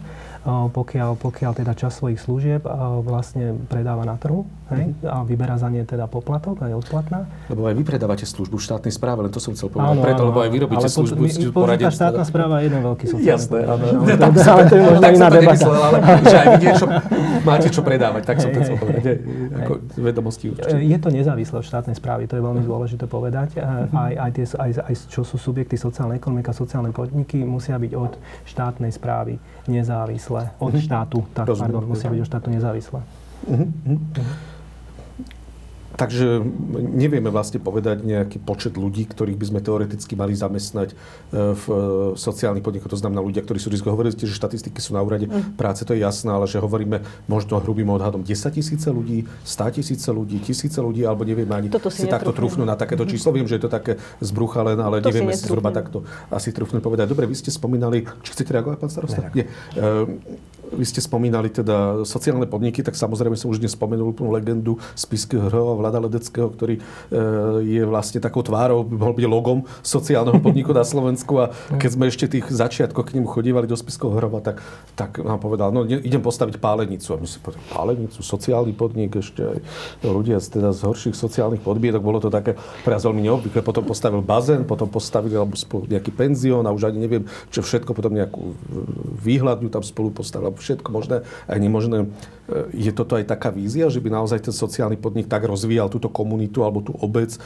pokiaľ, 0.47 1.22
pokiaľ 1.22 1.53
teda 1.55 1.72
čas 1.78 2.03
svojich 2.03 2.18
služieb 2.18 2.66
vlastne 3.07 3.55
predáva 3.70 4.03
na 4.03 4.18
trhu 4.18 4.43
hej, 4.74 4.90
mm-hmm. 4.90 5.07
a 5.07 5.22
vyberá 5.22 5.55
za 5.55 5.70
ne 5.70 5.86
teda 5.86 6.11
poplatok 6.11 6.66
a 6.66 6.70
je 6.70 6.74
odplatná. 6.74 7.30
Lebo 7.47 7.70
aj 7.70 7.74
vy 7.78 7.82
predávate 7.86 8.26
službu 8.26 8.59
v 8.59 8.64
štátnej 8.66 8.90
správe, 8.90 9.22
len 9.22 9.30
to 9.30 9.38
som 9.38 9.55
chcel 9.55 9.70
povedať. 9.70 9.95
Áno, 9.95 10.03
Preto, 10.03 10.22
áno, 10.26 10.28
lebo 10.34 10.38
aj 10.43 10.51
vy 10.51 10.59
robíte 10.66 10.86
ale 10.90 10.95
službu 10.99 11.22
s 11.30 11.36
poradenstvom. 11.55 11.95
štátna 11.95 12.24
správa 12.26 12.55
je 12.59 12.64
jeden 12.66 12.80
veľký 12.82 13.05
sociálny 13.07 13.30
Jasné, 13.30 13.59
áno. 13.70 13.84
Ale 14.53 14.62
to 14.66 14.74
je 14.74 14.82
možno 14.82 15.07
iná 15.07 15.28
debata. 15.30 15.66
Ale 15.70 15.99
že 16.26 16.36
aj 16.36 16.47
vy 16.47 16.57
niečo 16.59 16.86
máte 17.49 17.68
čo 17.70 17.82
predávať, 17.86 18.22
tak 18.26 18.36
som 18.43 18.51
to 18.51 18.59
chcel 18.66 18.76
povedať. 18.82 19.03
Ako 19.62 19.72
vedomosti 19.99 20.45
určite. 20.51 20.74
Je 20.74 20.99
to 20.99 21.09
nezávislé 21.14 21.57
od 21.62 21.66
štátnej 21.66 21.95
správy, 21.95 22.26
to 22.26 22.34
je 22.34 22.43
veľmi 22.43 22.62
dôležité 22.66 23.05
povedať. 23.07 23.62
Mhm. 23.62 23.95
Aj, 23.95 24.12
aj, 24.26 24.30
tie, 24.34 24.45
aj, 24.59 24.70
aj 24.90 24.95
čo 25.07 25.22
sú 25.22 25.38
subjekty 25.38 25.78
sociálnej 25.78 26.18
ekonomika, 26.18 26.51
sociálne 26.51 26.90
podniky, 26.90 27.47
musia 27.47 27.78
byť 27.78 27.93
od 27.95 28.12
štátnej 28.49 28.90
správy 28.90 29.38
nezávislé. 29.70 30.31
Od 30.58 30.72
mhm. 30.72 30.82
štátu, 30.82 31.18
tak, 31.36 31.46
pardon, 31.52 31.84
musia 31.84 32.08
byť 32.08 32.20
od 32.24 32.28
štátu 32.28 32.48
nezávislé. 32.48 33.00
Uh-huh. 33.42 33.98
Takže 35.93 36.40
nevieme 36.72 37.28
vlastne 37.28 37.61
povedať 37.61 38.01
nejaký 38.01 38.40
počet 38.40 38.74
ľudí, 38.80 39.05
ktorých 39.05 39.36
by 39.36 39.47
sme 39.49 39.61
teoreticky 39.61 40.16
mali 40.16 40.32
zamestnať 40.32 40.88
e, 40.93 40.95
v 41.53 41.64
e, 41.68 41.76
sociálnych 42.16 42.64
podnikoch. 42.64 42.88
To 42.88 43.01
znamená 43.01 43.20
ľudia, 43.20 43.45
ktorí 43.45 43.61
sú 43.61 43.68
riziko. 43.68 43.93
Hovorili 43.93 44.16
ste, 44.16 44.24
že 44.24 44.32
štatistiky 44.36 44.80
sú 44.80 44.97
na 44.97 45.05
úrade 45.05 45.28
mm. 45.28 45.61
práce, 45.61 45.84
to 45.84 45.93
je 45.93 46.01
jasné, 46.01 46.32
ale 46.32 46.49
že 46.49 46.59
hovoríme 46.59 47.05
možno 47.28 47.61
hrubým 47.61 47.93
odhadom 47.93 48.24
10 48.24 48.32
tisíce 48.57 48.88
ľudí, 48.88 49.28
100 49.45 49.78
tisíce 49.80 50.09
ľudí, 50.09 50.40
tisíce 50.40 50.80
ľudí, 50.80 51.05
alebo 51.05 51.28
nevieme 51.28 51.53
ani 51.53 51.68
Toto 51.68 51.93
si, 51.93 52.05
si 52.05 52.09
takto 52.09 52.32
trúfnu 52.32 52.64
na 52.64 52.74
takéto 52.74 53.05
číslo. 53.05 53.36
Viem, 53.36 53.45
že 53.45 53.61
je 53.61 53.68
to 53.68 53.70
také 53.70 54.01
zbrucha 54.24 54.64
len, 54.64 54.80
ale 54.80 55.05
to 55.05 55.12
nevieme 55.12 55.36
si, 55.36 55.45
si 55.45 55.51
zhruba 55.53 55.68
takto 55.70 56.09
asi 56.32 56.57
trúfnu 56.57 56.80
povedať. 56.80 57.05
Dobre, 57.12 57.28
vy 57.28 57.36
ste 57.36 57.53
spomínali, 57.53 58.09
či 58.24 58.32
chcete 58.32 58.51
reagovať, 58.57 58.76
pán 58.80 58.90
starosta? 58.90 59.28
Nie. 59.36 59.45
Vy 60.72 60.88
ste 60.88 61.04
spomínali 61.04 61.52
teda 61.52 62.08
sociálne 62.08 62.48
podniky, 62.48 62.80
tak 62.80 62.96
samozrejme 62.96 63.36
som 63.36 63.52
už 63.52 63.60
dnes 63.60 63.76
spomenul 63.76 64.16
úplnú 64.16 64.32
legendu 64.32 64.80
spisky 64.96 65.36
hrova 65.36 65.76
Vlada 65.76 66.00
Ledeckého, 66.00 66.48
ktorý 66.48 66.80
e, 66.80 66.82
je 67.60 67.82
vlastne 67.84 68.24
takou 68.24 68.40
tvárou, 68.40 68.80
by 68.80 68.96
mohol 68.96 69.12
byť 69.12 69.26
logom 69.28 69.58
sociálneho 69.84 70.40
podniku 70.40 70.72
na 70.72 70.80
Slovensku 70.80 71.44
a 71.44 71.52
keď 71.76 71.90
sme 71.92 72.08
ešte 72.08 72.24
tých 72.24 72.48
začiatkov 72.48 73.12
k 73.12 73.20
nemu 73.20 73.28
chodívali 73.28 73.68
do 73.68 73.76
spiskov 73.76 74.16
hrova, 74.16 74.40
tak, 74.40 74.64
tak 74.96 75.20
nám 75.20 75.44
povedal, 75.44 75.76
no 75.76 75.84
idem 75.84 76.24
postaviť 76.24 76.56
pálenicu. 76.56 77.12
A 77.12 77.20
my 77.20 77.28
si 77.28 77.36
povedali, 77.36 77.68
pálenicu, 77.68 78.24
sociálny 78.24 78.72
podnik, 78.72 79.20
ešte 79.20 79.44
aj 79.44 79.58
ľudia 80.08 80.40
z, 80.40 80.56
teda 80.56 80.72
z 80.72 80.88
horších 80.88 81.16
sociálnych 81.16 81.60
podmienok, 81.60 82.00
bolo 82.00 82.16
to 82.16 82.32
také 82.32 82.56
pre 82.80 82.96
nás 82.96 83.04
veľmi 83.04 83.20
neobvyklé. 83.20 83.60
Potom 83.60 83.84
postavil 83.84 84.24
bazén, 84.24 84.64
potom 84.64 84.88
postavili 84.88 85.36
alebo 85.36 85.52
spolu 85.52 85.84
nejaký 85.84 86.16
penzión 86.16 86.64
a 86.64 86.72
už 86.72 86.88
ani 86.88 87.04
neviem, 87.04 87.28
čo 87.52 87.60
všetko, 87.60 87.92
potom 87.92 88.16
nejakú 88.16 88.56
výhľadňu 89.20 89.68
tam 89.68 89.84
spolu 89.84 90.08
postavil 90.08 90.48
všetko 90.62 90.88
možné 90.94 91.16
aj 91.50 91.58
nemožné. 91.58 92.06
Je 92.74 92.90
toto 92.90 93.14
aj 93.16 93.30
taká 93.30 93.54
vízia, 93.54 93.86
že 93.86 94.02
by 94.02 94.12
naozaj 94.12 94.50
ten 94.50 94.54
sociálny 94.54 94.98
podnik 94.98 95.30
tak 95.30 95.46
rozvíjal 95.46 95.88
túto 95.88 96.10
komunitu 96.10 96.66
alebo 96.66 96.82
tú 96.82 96.92
obec, 96.98 97.38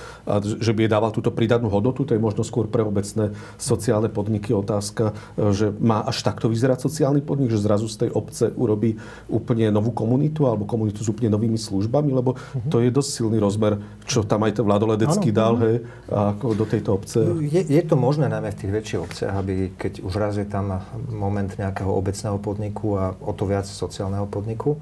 že 0.43 0.73
by 0.73 0.89
jej 0.89 0.91
dával 0.91 1.13
túto 1.13 1.31
pridanú 1.31 1.69
hodnotu? 1.69 2.09
To 2.09 2.17
je 2.17 2.21
možno 2.21 2.43
skôr 2.43 2.67
pre 2.67 2.81
obecné 2.81 3.37
sociálne 3.61 4.09
podniky 4.09 4.57
otázka, 4.57 5.13
že 5.53 5.71
má 5.79 6.01
až 6.01 6.25
takto 6.25 6.49
vyzerať 6.49 6.81
sociálny 6.81 7.21
podnik, 7.21 7.53
že 7.53 7.61
zrazu 7.61 7.87
z 7.93 8.09
tej 8.09 8.11
obce 8.17 8.51
urobí 8.57 8.97
úplne 9.29 9.69
novú 9.69 9.93
komunitu 9.93 10.49
alebo 10.49 10.65
komunitu 10.65 11.05
s 11.05 11.13
úplne 11.13 11.31
novými 11.31 11.61
službami, 11.61 12.11
lebo 12.11 12.35
mhm. 12.35 12.73
to 12.73 12.81
je 12.81 12.89
dosť 12.91 13.11
silný 13.13 13.39
rozmer, 13.39 13.79
čo 14.09 14.25
tam 14.25 14.49
aj 14.49 14.59
ten 14.59 14.65
Vladoledecký 14.67 15.31
dal 15.31 15.55
hej, 15.61 15.77
ako 16.11 16.57
do 16.57 16.65
tejto 16.67 16.91
obce. 16.97 17.19
Je, 17.47 17.63
je 17.63 17.83
to 17.85 17.95
možné 17.95 18.27
najmä 18.27 18.51
v 18.51 18.59
tých 18.59 18.73
väčších 18.73 19.01
obciach, 19.01 19.35
aby 19.39 19.77
keď 19.77 20.03
už 20.03 20.15
raz 20.19 20.35
je 20.41 20.49
tam 20.49 20.83
moment 21.13 21.53
nejakého 21.53 21.93
obecného 21.93 22.41
podniku 22.41 22.99
a 22.99 23.06
o 23.21 23.33
to 23.37 23.45
viac 23.47 23.69
sociálneho 23.69 24.27
podniku, 24.27 24.81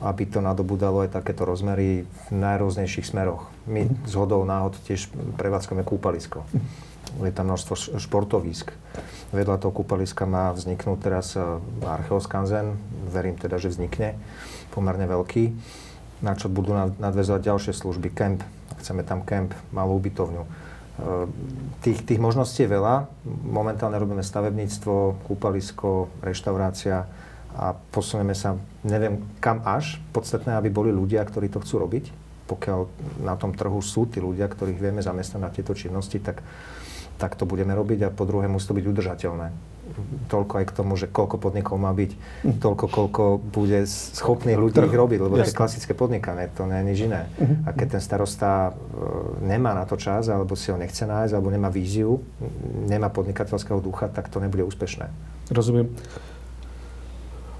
aby 0.00 0.24
to 0.24 0.40
nadobudalo 0.40 1.04
aj 1.04 1.20
takéto 1.20 1.44
rozmery 1.44 2.08
v 2.08 2.28
najrôznejších 2.32 3.04
smeroch. 3.04 3.52
My 3.68 3.84
z 4.08 4.14
hodou 4.16 4.40
náhod 4.48 4.80
tiež 4.88 5.12
prevádzkame 5.36 5.84
kúpalisko. 5.84 6.46
Je 7.20 7.32
tam 7.34 7.52
množstvo 7.52 7.98
športovísk. 7.98 8.72
Vedľa 9.34 9.60
toho 9.60 9.74
kúpaliska 9.74 10.24
má 10.24 10.54
vzniknúť 10.54 10.98
teraz 10.98 11.34
e, 11.34 11.42
Archeoskanzen. 11.82 12.78
Verím 13.10 13.34
teda, 13.34 13.58
že 13.58 13.70
vznikne 13.70 14.14
pomerne 14.70 15.06
veľký, 15.10 15.54
na 16.22 16.38
čo 16.38 16.46
budú 16.46 16.74
nadvezovať 16.74 17.40
ďalšie 17.50 17.72
služby. 17.74 18.14
Kemp, 18.14 18.40
chceme 18.78 19.02
tam 19.02 19.26
kemp, 19.26 19.54
malú 19.74 19.98
ubytovňu. 19.98 20.42
E, 20.42 20.48
tých, 21.82 22.02
tých 22.06 22.22
možností 22.22 22.66
je 22.66 22.74
veľa. 22.74 23.10
Momentálne 23.46 23.98
robíme 23.98 24.22
stavebníctvo, 24.22 25.26
kúpalisko, 25.26 26.10
reštaurácia, 26.22 27.10
a 27.56 27.74
posunieme 27.74 28.36
sa, 28.36 28.54
neviem 28.86 29.18
kam 29.42 29.62
až. 29.66 29.98
Podstatné, 30.14 30.54
aby 30.54 30.70
boli 30.70 30.94
ľudia, 30.94 31.22
ktorí 31.26 31.50
to 31.50 31.62
chcú 31.62 31.82
robiť. 31.82 32.04
Pokiaľ 32.46 32.78
na 33.22 33.34
tom 33.38 33.54
trhu 33.54 33.78
sú 33.82 34.06
tí 34.10 34.18
ľudia, 34.18 34.50
ktorých 34.50 34.78
vieme 34.78 35.02
zamestnať 35.02 35.40
na 35.40 35.50
tieto 35.50 35.74
činnosti, 35.74 36.18
tak, 36.18 36.42
tak 37.18 37.34
to 37.38 37.46
budeme 37.46 37.74
robiť 37.74 38.06
a 38.06 38.14
po 38.14 38.26
druhé 38.26 38.50
musí 38.50 38.66
to 38.70 38.74
byť 38.74 38.86
udržateľné. 38.86 39.48
Toľko 40.30 40.62
aj 40.62 40.66
k 40.70 40.72
tomu, 40.72 40.94
že 40.94 41.10
koľko 41.10 41.42
podnikov 41.42 41.74
má 41.74 41.90
byť, 41.90 42.10
mhm. 42.14 42.58
toľko, 42.62 42.86
koľko 42.86 43.22
bude 43.42 43.82
schopných 43.90 44.58
ľudí 44.58 44.78
ich 44.78 44.94
robiť, 44.94 45.18
lebo 45.18 45.34
to 45.34 45.50
je 45.50 45.54
klasické 45.54 45.98
podnikanie, 45.98 46.46
to 46.54 46.62
nie 46.70 46.78
je 46.78 46.86
nič 46.86 46.98
iné. 47.10 47.22
Mhm. 47.42 47.54
A 47.66 47.70
keď 47.74 47.98
ten 47.98 48.02
starosta 48.02 48.70
e, 48.70 48.72
nemá 49.42 49.74
na 49.74 49.82
to 49.90 49.98
čas, 49.98 50.30
alebo 50.30 50.54
si 50.54 50.70
ho 50.70 50.78
nechce 50.78 51.02
nájsť, 51.02 51.34
alebo 51.34 51.50
nemá 51.50 51.68
víziu, 51.74 52.22
nemá 52.86 53.10
podnikateľského 53.10 53.82
ducha, 53.82 54.06
tak 54.06 54.30
to 54.30 54.38
nebude 54.38 54.62
úspešné. 54.62 55.10
Rozumiem 55.50 55.90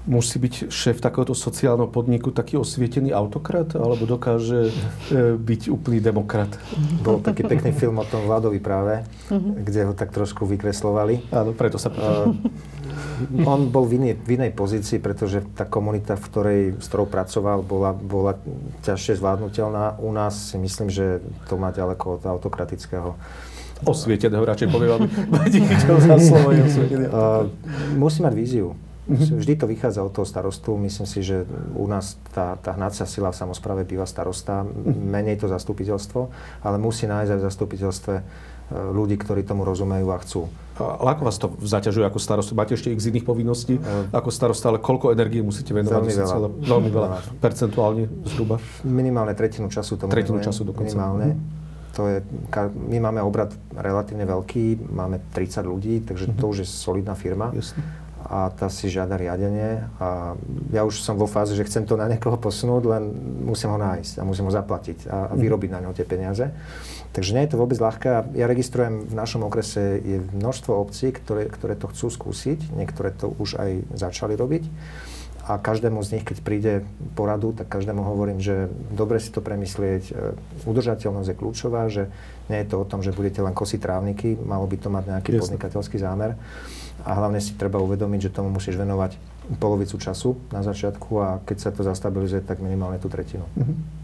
musí 0.09 0.41
byť 0.41 0.73
šéf 0.73 0.97
takéhoto 0.97 1.37
sociálneho 1.37 1.85
podniku 1.85 2.33
taký 2.33 2.57
osvietený 2.57 3.13
autokrat, 3.13 3.77
alebo 3.77 4.09
dokáže 4.09 4.69
e, 4.69 5.37
byť 5.37 5.61
úplný 5.69 6.01
demokrat? 6.01 6.57
Bol 7.05 7.21
taký 7.21 7.45
pekný 7.45 7.69
film 7.69 8.01
o 8.01 8.05
tom 8.05 8.25
Vladovi 8.25 8.57
práve, 8.57 9.05
uh-huh. 9.29 9.61
kde 9.61 9.85
ho 9.85 9.93
tak 9.93 10.09
trošku 10.09 10.49
vykreslovali. 10.49 11.29
Áno, 11.29 11.53
preto 11.53 11.77
sa 11.77 11.93
pýtam. 11.93 12.41
on 13.45 13.69
bol 13.69 13.85
v 13.85 14.01
inej, 14.01 14.13
v 14.25 14.41
inej 14.41 14.51
pozícii, 14.57 14.97
pretože 14.97 15.45
tá 15.53 15.69
komunita, 15.69 16.17
v 16.17 16.25
ktorej, 16.25 16.61
s 16.81 16.89
ktorou 16.89 17.05
pracoval, 17.05 17.61
bola, 17.61 17.93
bola 17.93 18.41
ťažšie 18.81 19.21
zvládnutelná. 19.21 20.01
U 20.01 20.09
nás 20.09 20.53
si 20.53 20.57
myslím, 20.57 20.89
že 20.89 21.21
to 21.45 21.61
má 21.61 21.69
ďaleko 21.69 22.17
od 22.17 22.23
autokratického. 22.25 23.13
Osvieteného 23.81 24.45
radšej 24.45 24.69
poviem, 24.69 24.93
aby 24.97 25.09
chytil 25.69 25.97
za 26.01 26.17
slovo. 26.21 26.53
Uh, 26.53 27.49
musí 27.97 28.21
mať 28.21 28.33
víziu. 28.33 28.73
Vždy 29.09 29.57
to 29.57 29.65
vychádza 29.65 30.05
od 30.05 30.13
toho 30.13 30.27
starostu. 30.29 30.77
Myslím 30.77 31.09
si, 31.09 31.25
že 31.25 31.47
u 31.73 31.89
nás 31.89 32.21
tá, 32.35 32.57
tá 32.61 32.77
hnacia 32.77 33.09
sila 33.09 33.33
v 33.33 33.39
samozpráve 33.41 33.81
býva 33.81 34.05
starosta, 34.05 34.61
menej 34.85 35.41
to 35.41 35.49
zastupiteľstvo, 35.49 36.29
ale 36.61 36.75
musí 36.77 37.09
nájsť 37.09 37.31
aj 37.33 37.39
v 37.41 37.45
zastupiteľstve 37.49 38.13
E, 38.71 38.79
ľudí, 38.95 39.19
ktorí 39.19 39.43
tomu 39.43 39.67
rozumejú 39.67 40.07
a 40.15 40.17
chcú. 40.23 40.47
Ale 40.79 41.13
ako 41.13 41.23
vás 41.27 41.35
to 41.35 41.51
zaťažuje 41.59 42.07
ako 42.07 42.19
starostu? 42.23 42.55
Máte 42.55 42.73
ešte 42.79 42.87
x 42.89 43.11
iných 43.11 43.27
povinností 43.27 43.77
uh, 43.77 44.07
ako 44.15 44.31
starosta, 44.33 44.71
ale 44.71 44.79
koľko 44.81 45.11
energie 45.13 45.43
musíte 45.43 45.75
venovať? 45.75 45.93
Veľmi 45.93 46.15
veľa. 46.15 46.31
Celé, 46.31 46.47
veľmi 46.71 46.89
veľa. 46.89 47.07
Percentuálne 47.37 48.03
zhruba? 48.31 48.57
Minimálne 48.87 49.35
tretinu 49.37 49.67
času 49.67 49.99
tomu 49.99 50.09
Tretinu 50.09 50.39
venujem. 50.39 50.47
času 50.49 50.61
dokonca. 50.63 50.95
Minimálne. 50.95 51.27
To 51.99 52.07
je, 52.07 52.17
my 52.87 52.97
máme 53.03 53.19
obrad 53.19 53.51
relatívne 53.75 54.23
veľký, 54.23 54.89
máme 54.89 55.19
30 55.35 55.67
ľudí, 55.67 55.95
takže 56.07 56.31
to 56.39 56.45
už 56.47 56.63
je 56.63 56.67
solidná 56.71 57.13
firma. 57.19 57.51
Jasne. 57.51 57.83
A 58.27 58.53
tá 58.53 58.69
si 58.69 58.87
žiada 58.87 59.17
riadenie. 59.17 59.85
A 59.97 60.37
ja 60.69 60.85
už 60.85 61.01
som 61.01 61.17
vo 61.17 61.25
fáze, 61.25 61.57
že 61.57 61.65
chcem 61.65 61.83
to 61.83 61.97
na 61.97 62.05
niekoho 62.05 62.37
posunúť, 62.37 62.83
len 62.85 63.03
musím 63.45 63.73
ho 63.73 63.79
nájsť 63.81 64.21
a 64.21 64.27
musím 64.27 64.47
ho 64.47 64.53
zaplatiť 64.53 65.09
a, 65.09 65.31
a 65.31 65.33
vyrobiť 65.33 65.69
na 65.73 65.79
neho 65.81 65.93
tie 65.95 66.05
peniaze. 66.05 66.49
Takže 67.11 67.35
nie 67.35 67.43
je 67.43 67.51
to 67.51 67.59
vôbec 67.59 67.75
ľahké. 67.75 68.37
Ja 68.39 68.47
registrujem 68.47 69.03
v 69.09 69.13
našom 69.17 69.43
okrese 69.43 69.99
je 69.99 70.23
množstvo 70.31 70.71
obcí, 70.71 71.11
ktoré, 71.11 71.51
ktoré 71.51 71.75
to 71.75 71.91
chcú 71.91 72.07
skúsiť. 72.07 72.71
Niektoré 72.71 73.11
to 73.11 73.35
už 73.35 73.59
aj 73.59 73.71
začali 73.99 74.39
robiť. 74.39 74.63
A 75.41 75.57
každému 75.57 76.05
z 76.05 76.15
nich, 76.15 76.23
keď 76.23 76.37
príde 76.45 76.73
poradu, 77.17 77.51
tak 77.51 77.65
každému 77.67 78.05
hovorím, 78.05 78.37
že 78.37 78.69
dobre 78.93 79.17
si 79.17 79.33
to 79.33 79.41
premyslieť. 79.41 80.03
E, 80.07 80.13
udržateľnosť 80.69 81.29
je 81.33 81.35
kľúčová, 81.35 81.89
že 81.89 82.13
nie 82.47 82.61
je 82.61 82.69
to 82.69 82.85
o 82.85 82.85
tom, 82.85 83.01
že 83.01 83.09
budete 83.09 83.41
len 83.41 83.51
kosiť 83.51 83.81
trávniky, 83.81 84.37
malo 84.37 84.69
by 84.69 84.77
to 84.77 84.93
mať 84.93 85.03
nejaký 85.09 85.29
Jasne. 85.33 85.41
podnikateľský 85.41 85.97
zámer. 85.97 86.37
A 87.05 87.11
hlavne 87.17 87.41
si 87.41 87.57
treba 87.57 87.81
uvedomiť, 87.81 88.29
že 88.29 88.33
tomu 88.33 88.53
musíš 88.53 88.77
venovať 88.77 89.17
polovicu 89.57 89.97
času 89.97 90.37
na 90.53 90.61
začiatku 90.61 91.11
a 91.19 91.27
keď 91.43 91.57
sa 91.57 91.69
to 91.73 91.81
zastabilizuje, 91.83 92.45
tak 92.45 92.61
minimálne 92.63 93.01
tú 93.01 93.09
tretinu. 93.09 93.43
Mm-hmm 93.57 94.01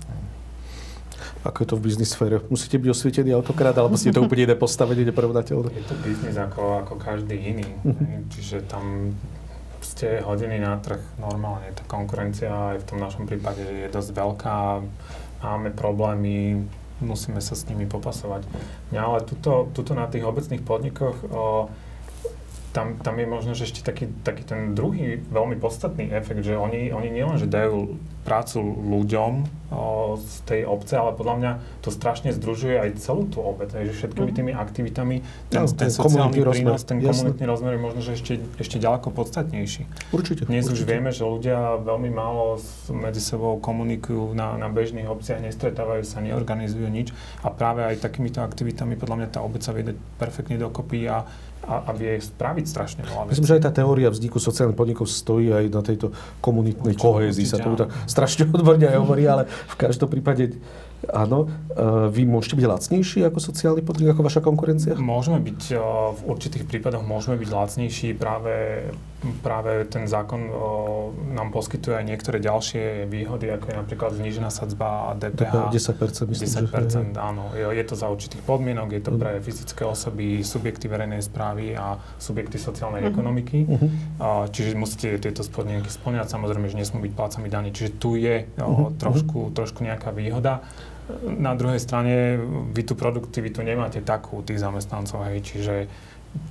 ako 1.47 1.63
je 1.63 1.67
to 1.67 1.75
v 1.79 1.83
biznis 1.87 2.09
sfére? 2.11 2.43
Musíte 2.51 2.75
byť 2.75 2.89
osvietený 2.91 3.31
autokrát, 3.31 3.71
alebo 3.79 3.95
ste 3.95 4.11
to 4.11 4.19
úplne 4.19 4.51
iné 4.51 4.55
postavenie, 4.59 5.07
neporovnateľné? 5.07 5.69
Je 5.71 5.85
to 5.87 5.95
biznis 6.03 6.35
ako, 6.35 6.83
ako 6.83 6.93
každý 6.99 7.39
iný. 7.39 7.67
Mhm. 7.87 8.27
Čiže 8.27 8.67
tam 8.67 9.15
ste 9.79 10.19
hodení 10.25 10.59
na 10.59 10.75
trh 10.81 10.99
normálne. 11.21 11.71
Tá 11.71 11.87
konkurencia 11.87 12.75
aj 12.75 12.83
v 12.83 12.87
tom 12.91 12.99
našom 12.99 13.23
prípade 13.29 13.63
je 13.63 13.87
dosť 13.87 14.09
veľká. 14.11 14.57
Máme 15.45 15.69
problémy, 15.71 16.65
musíme 16.99 17.39
sa 17.39 17.53
s 17.53 17.63
nimi 17.69 17.85
popasovať. 17.85 18.43
Mňa 18.91 19.01
ale 19.01 19.19
tuto, 19.23 19.69
tuto 19.71 19.93
na 19.93 20.09
tých 20.09 20.25
obecných 20.25 20.65
podnikoch 20.65 21.17
o, 21.29 21.69
tam, 22.77 22.93
tam 23.01 23.17
je 23.17 23.25
možno, 23.25 23.51
že 23.57 23.65
ešte 23.65 23.81
taký, 23.81 24.05
taký 24.21 24.45
ten 24.45 24.77
druhý 24.77 25.17
veľmi 25.17 25.57
podstatný 25.57 26.13
efekt, 26.13 26.45
že 26.45 26.53
oni, 26.53 26.93
oni 26.93 27.09
nielen, 27.09 27.41
že 27.41 27.49
dajú 27.49 27.97
prácu 28.21 28.61
ľuďom 28.61 29.33
o, 29.71 30.19
z 30.21 30.35
tej 30.45 30.61
obce, 30.69 30.93
ale 30.93 31.15
podľa 31.17 31.35
mňa 31.41 31.51
to 31.81 31.89
strašne 31.89 32.29
združuje 32.35 32.77
aj 32.77 33.01
celú 33.01 33.25
tú 33.25 33.41
obec, 33.41 33.73
že 33.73 33.89
všetkými 33.97 34.29
mhm. 34.29 34.37
tými 34.37 34.51
aktivitami 34.53 35.15
ten, 35.49 35.63
no, 35.63 35.71
ten, 35.73 35.87
ten 35.87 35.89
sociálny 35.89 36.37
prínos, 36.37 36.85
ten 36.85 37.01
jasne. 37.01 37.33
komunitný 37.33 37.45
rozmer 37.49 37.71
je 37.73 37.81
možno, 37.81 37.99
že 38.05 38.11
ešte, 38.13 38.33
ešte 38.61 38.77
ďaleko 38.77 39.09
podstatnejší. 39.09 40.13
Určite. 40.13 40.45
Dnes 40.45 40.69
určite. 40.69 40.75
už 40.75 40.79
vieme, 40.85 41.09
že 41.09 41.23
ľudia 41.25 41.81
veľmi 41.81 42.13
málo 42.13 42.61
medzi 42.93 43.23
sebou 43.23 43.57
komunikujú 43.57 44.37
na, 44.37 44.53
na 44.59 44.69
bežných 44.69 45.09
obciach, 45.09 45.41
nestretávajú 45.41 46.05
sa, 46.05 46.21
neorganizujú 46.21 46.85
nič 46.85 47.09
a 47.41 47.49
práve 47.49 47.81
aj 47.87 48.05
takýmito 48.05 48.43
aktivitami 48.43 48.99
podľa 48.99 49.23
mňa 49.23 49.27
tá 49.33 49.39
obec 49.41 49.65
sa 49.65 49.73
vie 49.73 49.97
perfektne 50.21 50.59
dokopy 50.59 51.09
a 51.09 51.23
a, 51.67 51.83
a 51.87 51.91
vie 51.91 52.15
spraviť 52.15 52.65
strašne 52.65 53.01
veľa 53.03 53.27
Myslím, 53.27 53.47
že 53.47 53.55
aj 53.59 53.63
tá 53.67 53.71
teória 53.75 54.07
vzniku 54.07 54.39
sociálnych 54.39 54.79
podnikov 54.79 55.11
stojí 55.11 55.51
aj 55.51 55.65
na 55.67 55.83
tejto 55.83 56.15
komunitnej 56.39 56.95
kohézii, 56.95 57.43
sa 57.43 57.59
to 57.59 57.75
tak 57.75 57.91
strašne 58.07 58.47
odborne 58.47 58.87
aj 58.87 58.97
hovorí, 59.03 59.27
ale 59.27 59.45
v 59.51 59.75
každom 59.75 60.07
prípade 60.07 60.55
Áno. 61.13 61.45
Uh, 61.77 62.09
vy 62.09 62.25
môžete 62.25 62.57
byť 62.57 62.65
lacnejší 62.65 63.19
ako 63.29 63.37
sociálny 63.37 63.85
podnik, 63.85 64.09
ako 64.11 64.25
vaša 64.25 64.41
konkurencia? 64.41 64.97
Môžeme 64.97 65.37
byť, 65.39 65.61
uh, 65.77 66.11
v 66.17 66.21
určitých 66.25 66.65
prípadoch 66.65 67.05
môžeme 67.05 67.37
byť 67.37 67.49
lacnejší. 67.53 68.09
Práve, 68.17 68.89
práve 69.45 69.85
ten 69.85 70.09
zákon 70.09 70.41
uh, 70.49 70.55
nám 71.37 71.53
poskytuje 71.53 72.01
aj 72.01 72.05
niektoré 72.05 72.41
ďalšie 72.41 73.05
výhody, 73.05 73.45
ako 73.53 73.65
je 73.69 73.75
napríklad 73.77 74.11
znížená 74.17 74.49
sadzba 74.49 75.13
DPH. 75.21 75.69
10%, 75.69 76.33
myslím, 76.33 76.49
10%, 76.65 77.13
že... 77.13 77.21
áno. 77.21 77.53
Je, 77.53 77.85
to 77.85 77.93
za 77.93 78.09
určitých 78.09 78.41
podmienok, 78.41 78.97
je 78.97 79.01
to 79.05 79.11
mhm. 79.13 79.19
pre 79.21 79.31
fyzické 79.39 79.85
osoby, 79.85 80.41
subjekty 80.41 80.89
verejnej 80.89 81.21
správy 81.21 81.77
a 81.77 82.01
subjekty 82.17 82.57
sociálnej 82.57 83.05
uh-huh. 83.05 83.13
ekonomiky. 83.13 83.57
Uh-huh. 83.63 83.87
Uh, 84.17 84.45
čiže 84.49 84.73
musíte 84.73 85.21
tieto 85.21 85.45
podmienky 85.45 85.87
splňať. 85.87 86.33
Samozrejme, 86.33 86.67
že 86.67 86.75
nesmú 86.75 86.99
byť 87.05 87.13
plácami 87.13 87.47
daní. 87.47 87.69
Čiže 87.71 87.91
tu 88.01 88.17
je 88.17 88.43
uh, 88.43 88.91
trošku, 88.97 89.53
trošku 89.53 89.85
nejaká 89.85 90.11
výhoda. 90.11 90.65
Na 91.23 91.55
druhej 91.55 91.79
strane 91.79 92.35
vy 92.75 92.81
tú 92.83 92.99
produktivitu 92.99 93.63
nemáte 93.63 94.03
takú 94.03 94.43
tých 94.43 94.59
zamestnancov, 94.59 95.23
hej, 95.31 95.39
čiže, 95.39 95.75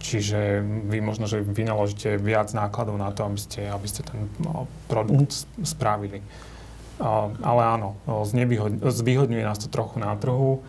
čiže 0.01 0.65
vy 0.65 0.99
možno, 1.05 1.29
že 1.29 1.45
vynaložíte 1.45 2.17
viac 2.17 2.49
nákladov 2.57 2.97
na 2.97 3.13
to, 3.13 3.29
aby 3.29 3.37
ste, 3.37 3.69
aby 3.69 3.85
ste 3.85 4.01
ten 4.09 4.33
no, 4.41 4.65
produkt 4.89 5.45
mm. 5.45 5.69
spravili. 5.69 6.25
Ale 7.45 7.63
áno, 7.77 8.01
zvýhodňuje 8.81 9.45
nás 9.45 9.61
to 9.61 9.69
trochu 9.69 10.01
na 10.01 10.17
trhu. 10.17 10.65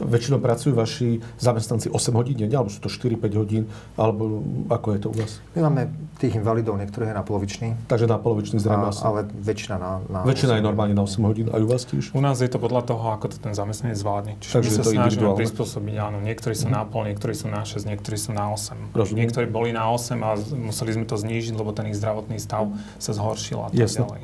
Väčšinou 0.00 0.38
pracujú 0.40 0.72
vaši 0.76 1.20
zamestnanci 1.40 1.92
8 1.92 2.14
hodín 2.16 2.36
denne, 2.36 2.56
alebo 2.56 2.72
sú 2.72 2.80
to 2.80 2.88
4-5 2.88 3.40
hodín, 3.40 3.64
alebo 3.96 4.44
ako 4.70 4.86
je 4.96 4.98
to 5.00 5.08
u 5.12 5.14
vás? 5.16 5.32
My 5.56 5.68
máme 5.68 5.82
tých 6.20 6.36
invalidov, 6.36 6.76
niektorých 6.76 7.10
je 7.10 7.16
na 7.16 7.24
polovičný. 7.24 7.68
Takže 7.88 8.06
na 8.06 8.20
polovičný 8.20 8.60
zrejme 8.60 8.92
asi. 8.92 9.02
Ale 9.02 9.24
väčšina 9.28 9.76
na, 9.80 9.92
na 10.08 10.18
Väčšina 10.24 10.60
je 10.60 10.62
normálne 10.64 10.92
na 10.92 11.04
8 11.04 11.20
hodín. 11.24 11.46
A 11.48 11.58
u 11.58 11.68
vás 11.68 11.88
tiež? 11.88 12.12
U 12.12 12.20
nás 12.20 12.38
je 12.40 12.50
to 12.50 12.60
podľa 12.60 12.86
toho, 12.86 13.04
ako 13.16 13.32
to 13.32 13.36
ten 13.40 13.56
zamestnanec 13.56 13.96
zvládne. 13.96 14.32
Čiže 14.40 14.52
Takže 14.52 14.68
my 14.68 14.76
sa 14.76 14.82
snažíme 14.84 15.28
prispôsobiť, 15.36 15.94
áno. 15.96 16.18
Niektorí 16.20 16.54
sú 16.54 16.68
mm. 16.68 16.74
na 16.76 16.82
pol, 16.84 17.08
niektorí 17.08 17.32
sú 17.32 17.48
na 17.48 17.64
6, 17.64 17.88
niektorí 17.88 18.16
sú 18.20 18.36
na 18.36 18.52
8. 18.52 18.92
Rozumiem. 18.92 19.26
Niektorí 19.26 19.46
boli 19.48 19.70
na 19.72 19.88
8 19.88 20.20
a 20.20 20.30
museli 20.56 20.96
sme 20.96 21.04
to 21.08 21.16
znížiť, 21.16 21.56
lebo 21.56 21.72
ten 21.72 21.88
ich 21.88 21.96
zdravotný 21.96 22.36
stav 22.36 22.68
sa 23.00 23.12
zhoršil 23.16 23.58
a 23.64 23.68
tak 23.72 23.80
Jasne. 23.80 24.04
ďalej. 24.04 24.22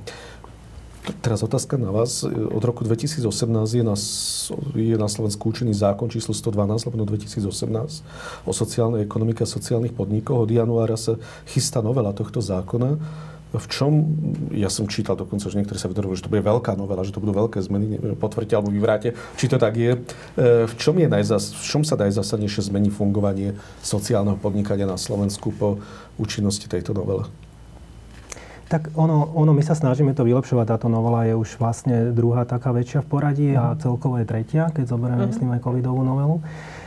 Teraz 1.27 1.43
otázka 1.43 1.75
na 1.75 1.91
vás. 1.91 2.23
Od 2.31 2.63
roku 2.63 2.87
2018 2.87 3.27
je 3.75 3.83
na, 3.83 3.99
je 4.79 4.95
na 4.95 5.11
Slovensku 5.11 5.51
účinný 5.51 5.75
zákon 5.75 6.07
číslo 6.07 6.31
112 6.31 6.87
lebo 6.87 7.03
2018 7.03 8.47
o 8.47 8.53
sociálnej 8.55 9.03
ekonomike 9.03 9.43
a 9.43 9.49
sociálnych 9.51 9.91
podnikoch. 9.91 10.47
Od 10.47 10.51
januára 10.55 10.95
sa 10.95 11.19
chystá 11.51 11.83
novela 11.83 12.15
tohto 12.15 12.39
zákona. 12.39 13.03
V 13.59 13.67
čom, 13.67 14.07
ja 14.55 14.71
som 14.71 14.87
čítal 14.87 15.19
dokonca, 15.19 15.51
že 15.51 15.59
niektorí 15.59 15.83
sa 15.83 15.91
vyjadrovali, 15.91 16.15
že 16.15 16.31
to 16.31 16.31
bude 16.31 16.47
veľká 16.47 16.79
novela, 16.79 17.03
že 17.03 17.11
to 17.11 17.19
budú 17.19 17.35
veľké 17.35 17.59
zmeny, 17.59 17.99
potvrďte 18.23 18.55
alebo 18.55 18.71
vyvráte, 18.71 19.19
či 19.35 19.51
to 19.51 19.59
tak 19.59 19.75
je. 19.75 19.99
E, 19.99 20.71
v 20.71 20.75
čom, 20.79 20.95
je 20.95 21.11
najzas, 21.11 21.59
v 21.59 21.65
čom 21.67 21.83
sa 21.83 21.99
najzásadnejšie 21.99 22.71
zmení 22.71 22.95
fungovanie 22.95 23.59
sociálneho 23.83 24.39
podnikania 24.39 24.87
na 24.87 24.95
Slovensku 24.95 25.51
po 25.51 25.83
účinnosti 26.23 26.71
tejto 26.71 26.95
novely? 26.95 27.46
Tak 28.67 28.99
ono, 28.99 29.31
ono, 29.39 29.55
my 29.55 29.63
sa 29.63 29.79
snažíme 29.79 30.11
to 30.11 30.27
vylepšovať. 30.27 30.67
Táto 30.67 30.89
novela 30.91 31.23
je 31.23 31.39
už 31.39 31.63
vlastne 31.63 32.11
druhá 32.11 32.43
taká 32.43 32.75
väčšia 32.75 33.07
v 33.07 33.09
poradí 33.09 33.49
uh-huh. 33.55 33.63
a 33.63 33.65
mhm. 33.75 33.79
celkovo 33.79 34.19
je 34.19 34.27
tretia, 34.27 34.71
keď 34.75 34.85
zoberieme, 34.91 35.23
uh-huh. 35.23 35.33
myslím, 35.33 35.55
aj 35.55 35.63
covidovú 35.63 36.03
novelu. 36.03 36.43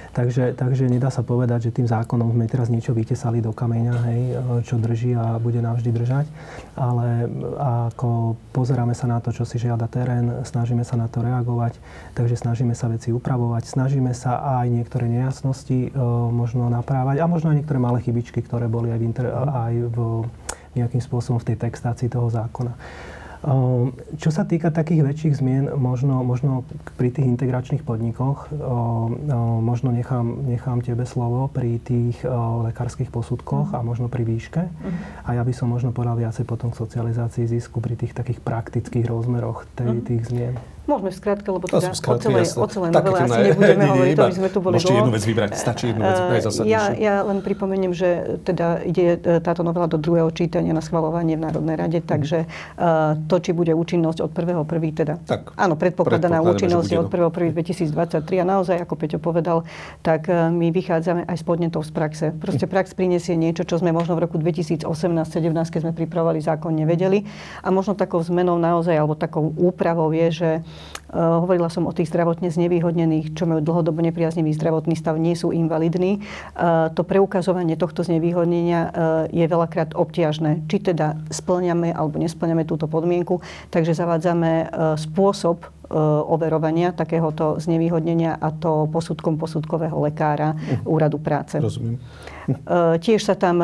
Takže, 0.10 0.58
takže 0.58 0.90
nedá 0.90 1.14
sa 1.14 1.22
povedať, 1.22 1.70
že 1.70 1.76
tým 1.80 1.88
zákonom 1.88 2.34
sme 2.34 2.50
teraz 2.50 2.68
niečo 2.68 2.98
vytesali 2.98 3.46
do 3.46 3.54
kameňa, 3.54 3.96
hej, 4.10 4.22
čo 4.66 4.82
drží 4.82 5.14
a 5.14 5.38
bude 5.38 5.62
navždy 5.62 5.94
držať. 5.94 6.26
Ale 6.74 7.30
ako 7.62 8.34
pozeráme 8.50 8.98
sa 8.98 9.06
na 9.06 9.22
to, 9.22 9.30
čo 9.30 9.46
si 9.46 9.62
žiada 9.62 9.86
terén, 9.86 10.42
snažíme 10.44 10.82
sa 10.82 10.98
na 10.98 11.06
to 11.06 11.22
reagovať, 11.22 11.78
takže 12.18 12.42
snažíme 12.42 12.74
sa 12.74 12.90
veci 12.90 13.14
upravovať, 13.14 13.70
snažíme 13.70 14.12
sa 14.18 14.60
aj 14.60 14.68
niektoré 14.74 15.06
nejasnosti 15.06 15.88
e, 15.88 15.90
možno 16.34 16.68
naprávať 16.74 17.22
a 17.22 17.30
možno 17.30 17.54
aj 17.54 17.62
niektoré 17.62 17.78
malé 17.78 18.02
chybičky, 18.02 18.42
ktoré 18.42 18.66
boli 18.66 18.90
aj 18.90 19.00
v, 19.00 19.06
inter, 19.06 19.26
aj 19.30 19.74
v 19.94 19.98
nejakým 20.76 21.02
spôsobom 21.02 21.42
v 21.42 21.54
tej 21.54 21.58
textácii 21.70 22.10
toho 22.12 22.30
zákona. 22.30 22.74
Ehm, 23.40 23.96
čo 24.20 24.36
sa 24.36 24.44
týka 24.44 24.68
takých 24.68 25.00
väčších 25.08 25.34
zmien, 25.40 25.66
možno, 25.80 26.20
možno 26.28 26.68
pri 27.00 27.08
tých 27.08 27.24
integračných 27.24 27.88
podnikoch, 27.88 28.52
ehm, 28.52 28.60
ehm, 28.60 29.64
možno 29.64 29.96
nechám, 29.96 30.44
nechám 30.44 30.84
tebe 30.84 31.08
slovo 31.08 31.48
pri 31.48 31.80
tých 31.80 32.20
lekárskych 32.68 33.08
posudkoch 33.08 33.72
uh-huh. 33.72 33.80
a 33.80 33.86
možno 33.86 34.12
pri 34.12 34.28
výške. 34.28 34.62
Uh-huh. 34.68 34.92
A 35.24 35.40
ja 35.40 35.44
by 35.48 35.54
som 35.56 35.72
možno 35.72 35.96
povedal 35.96 36.20
viacej 36.20 36.44
potom 36.44 36.76
k 36.76 36.84
socializácii 36.84 37.48
zisku 37.48 37.80
pri 37.80 37.96
tých 37.96 38.12
takých 38.12 38.44
praktických 38.44 39.08
rozmeroch 39.08 39.64
tej, 39.72 39.88
uh-huh. 39.88 40.04
tých 40.04 40.24
zmien. 40.28 40.56
Môžeme 40.90 41.14
v 41.14 41.18
skratke, 41.18 41.48
lebo 41.48 41.70
teda 41.70 41.94
sú 41.94 42.02
o 42.02 42.18
celej, 42.18 42.50
o 42.50 42.66
celej 42.66 42.90
novele 42.90 43.18
asi 43.20 43.30
ne- 43.30 43.48
nebudeme 43.48 43.84
nie, 43.86 43.92
hovoriť, 43.94 44.16
to 44.16 44.24
by 44.26 44.34
sme 44.34 44.50
tu 44.50 44.60
boli 44.60 44.74
môžete 44.74 44.90
dlho. 44.90 45.00
jednu 45.00 45.14
vec 45.14 45.24
vybrať. 45.24 45.50
Stačí 45.54 45.86
jednu 45.88 46.02
vec, 46.02 46.18
Eh, 46.20 46.66
Ja, 46.66 46.82
ja 46.92 47.16
len 47.22 47.38
pripomeniem, 47.40 47.94
že 47.94 48.10
teda 48.42 48.82
ide 48.82 49.06
eh, 49.14 49.38
táto 49.38 49.62
novela 49.62 49.86
do 49.86 49.96
druhého 49.96 50.28
čítania 50.30 50.74
na 50.74 50.82
schvalovanie 50.82 51.38
v 51.38 51.46
Národnej 51.46 51.78
rade, 51.78 52.00
takže 52.02 52.44
eh, 52.44 52.86
to, 53.30 53.36
či 53.38 53.54
bude 53.54 53.70
účinnosť 53.72 54.20
od 54.20 54.32
1.1. 54.34 54.66
teda. 54.96 55.22
Tak, 55.22 55.54
áno, 55.54 55.78
predpokladaná 55.78 56.42
účinnosť 56.42 56.90
od 56.98 57.08
1.1.2023 57.08 57.94
a 58.36 58.46
naozaj, 58.48 58.82
ako 58.82 58.94
Peťo 58.96 59.20
povedal, 59.20 59.70
tak 60.02 60.26
eh, 60.26 60.50
my 60.50 60.74
vychádzame 60.74 61.30
aj 61.30 61.38
z 61.38 61.44
podnetov 61.44 61.86
z 61.86 61.92
praxe. 61.94 62.26
Proste 62.34 62.66
prax 62.66 62.98
prinesie 62.98 63.38
niečo, 63.38 63.62
čo 63.62 63.78
sme 63.78 63.94
možno 63.94 64.18
v 64.18 64.26
roku 64.26 64.42
2018-17, 64.42 64.90
keď 65.70 65.80
sme 65.86 65.94
pripravovali 65.94 66.42
zákon, 66.42 66.74
nevedeli. 66.74 67.30
A 67.62 67.70
možno 67.70 67.94
takou 67.94 68.18
zmenou 68.20 68.58
naozaj, 68.58 68.96
alebo 68.96 69.14
takou 69.14 69.54
úpravou 69.54 70.10
je, 70.10 70.28
že 70.32 70.50
uh, 70.58 70.79
hovorila 71.10 71.74
som 71.74 71.90
o 71.90 71.94
tých 71.94 72.14
zdravotne 72.14 72.54
znevýhodnených, 72.54 73.34
čo 73.34 73.50
majú 73.50 73.66
dlhodobo 73.66 73.98
nepriaznivý 74.06 74.54
zdravotný 74.54 74.94
stav, 74.94 75.18
nie 75.18 75.34
sú 75.34 75.50
invalidní. 75.50 76.22
Uh, 76.54 76.94
to 76.94 77.02
preukazovanie 77.02 77.74
tohto 77.74 78.06
znevýhodnenia 78.06 78.80
uh, 78.86 78.92
je 79.34 79.46
veľakrát 79.46 79.98
obťažné. 79.98 80.70
Či 80.70 80.94
teda 80.94 81.18
splňame 81.34 81.90
alebo 81.90 82.22
nesplňame 82.22 82.62
túto 82.70 82.86
podmienku. 82.86 83.42
Takže 83.74 83.98
zavádzame 83.98 84.70
spôsob 84.98 85.79
overovania 86.30 86.94
takéhoto 86.94 87.58
znevýhodnenia 87.58 88.38
a 88.38 88.54
to 88.54 88.86
posudkom 88.94 89.42
posudkového 89.42 89.98
lekára 89.98 90.54
úradu 90.86 91.18
práce. 91.18 91.58
Rozumiem. 91.58 91.98
Tiež 92.98 93.30
sa 93.30 93.38
tam, 93.38 93.62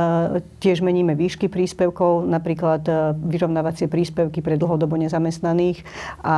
tiež 0.61 0.85
meníme 0.85 1.17
výšky 1.17 1.49
príspevkov, 1.49 2.29
napríklad 2.29 2.85
vyrovnávacie 3.17 3.89
príspevky 3.89 4.45
pre 4.45 4.61
dlhodobo 4.61 4.93
nezamestnaných 4.93 5.81
a 6.21 6.35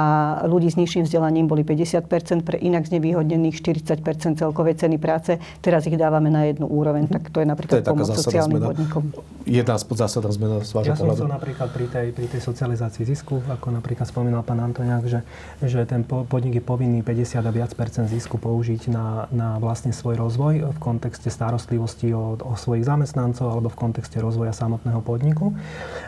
ľudí 0.47 0.71
s 0.71 0.79
nižším 0.79 1.03
vzdelaním 1.03 1.51
boli 1.51 1.67
50 1.67 2.07
pre 2.47 2.55
inak 2.63 2.87
znevýhodnených 2.87 3.59
40% 3.59 4.39
celkovej 4.39 4.79
ceny 4.79 4.95
práce. 4.95 5.35
Teraz 5.59 5.83
ich 5.91 5.99
dávame 5.99 6.31
na 6.31 6.47
jednu 6.47 6.71
úroveň, 6.71 7.11
tak 7.11 7.27
to 7.35 7.43
je 7.43 7.47
napríklad 7.47 7.83
to 7.83 7.83
je 7.83 7.91
pomoc 7.91 8.07
sociálnym 8.15 8.63
zmena. 8.63 8.67
podnikom. 8.71 9.03
Jedna 9.43 9.75
zásadná 9.75 10.31
zmena 10.31 10.63
z 10.63 10.71
vášho 10.71 10.93
Ja 10.93 10.95
som 10.95 11.03
pohľadu. 11.07 11.19
chcel 11.27 11.31
napríklad 11.31 11.69
pri 11.75 11.85
tej, 11.91 12.07
pri 12.15 12.25
tej 12.31 12.41
socializácii 12.43 13.03
zisku, 13.03 13.43
ako 13.43 13.75
napríklad 13.75 14.07
spomínal 14.07 14.43
pán 14.47 14.63
Antoniak, 14.63 15.03
že, 15.03 15.19
že 15.59 15.76
ten 15.83 16.07
podnik 16.07 16.57
je 16.57 16.63
povinný 16.63 17.03
50 17.03 17.43
a 17.43 17.51
viac 17.51 17.75
percent 17.75 18.07
zisku 18.07 18.39
použiť 18.39 18.87
na, 18.87 19.27
na 19.29 19.49
vlastne 19.59 19.91
svoj 19.91 20.17
rozvoj 20.17 20.71
v 20.71 20.79
kontexte 20.79 21.27
starostlivosti 21.27 22.15
o, 22.15 22.39
o 22.39 22.53
svojich 22.55 22.87
zamestnancov 22.87 23.51
alebo 23.51 23.67
v 23.67 23.77
kontexte 23.77 24.17
rozvoja 24.23 24.55
samotného 24.55 25.03
podniku. 25.03 25.51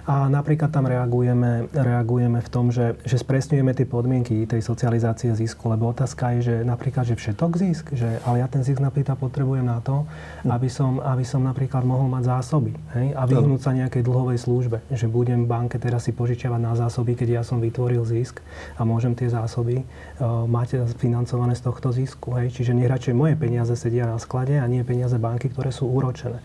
A 0.07 0.31
napríklad 0.31 0.71
tam 0.71 0.87
reagujeme, 0.87 1.67
reagujeme 1.75 2.39
v 2.39 2.49
tom, 2.49 2.71
že, 2.71 2.95
že 3.03 3.19
spresňujeme 3.19 3.75
tie 3.75 3.83
podmienky 3.83 4.47
tej 4.47 4.63
socializácie 4.63 5.35
zisku, 5.35 5.67
lebo 5.67 5.91
otázka 5.91 6.39
je, 6.39 6.39
že 6.41 6.55
napríklad, 6.63 7.03
že 7.03 7.19
všetok 7.19 7.51
zisk, 7.59 7.85
že, 7.91 8.23
ale 8.23 8.39
ja 8.39 8.47
ten 8.47 8.63
zisk 8.63 8.79
napríklad 8.79 9.19
potrebujem 9.19 9.67
na 9.67 9.83
to, 9.83 10.07
aby 10.47 10.71
som, 10.71 11.03
aby 11.03 11.27
som 11.27 11.43
napríklad 11.43 11.83
mohol 11.83 12.07
mať 12.07 12.23
zásoby 12.39 12.71
hej, 12.95 13.11
a 13.11 13.27
vyhnúť 13.27 13.59
sa 13.59 13.75
nejakej 13.75 14.07
dlhovej 14.07 14.39
službe, 14.39 14.79
že 14.87 15.11
budem 15.11 15.43
banke 15.43 15.75
teraz 15.75 16.07
si 16.07 16.15
požičiavať 16.15 16.61
na 16.63 16.73
zásoby, 16.79 17.19
keď 17.19 17.41
ja 17.41 17.43
som 17.43 17.59
vytvoril 17.59 18.07
zisk 18.07 18.39
a 18.79 18.87
môžem 18.87 19.11
tie 19.11 19.27
zásoby 19.27 19.58
uh, 19.63 20.47
mať 20.47 20.87
financované 20.97 21.53
z 21.55 21.65
tohto 21.65 21.91
zisku. 21.91 22.35
Hej. 22.39 22.55
Čiže 22.55 22.75
nech 22.75 22.89
radšej 22.89 23.13
moje 23.13 23.35
peniaze 23.35 23.73
sedia 23.75 24.07
na 24.07 24.17
sklade 24.17 24.57
a 24.57 24.65
nie 24.65 24.81
peniaze 24.87 25.15
banky, 25.19 25.51
ktoré 25.51 25.69
sú 25.73 25.89
úročené. 25.89 26.39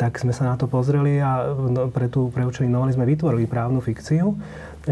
Tak 0.00 0.18
sme 0.18 0.34
sa 0.34 0.50
na 0.50 0.54
to 0.58 0.66
pozreli 0.66 1.22
a 1.22 1.54
no, 1.54 1.92
pre 1.92 2.10
tú 2.10 2.32
pre 2.32 2.42
účely 2.42 2.66
novely 2.66 2.96
sme 2.96 3.06
vytvorili 3.06 3.46
právnu 3.46 3.78
fikciu, 3.78 4.34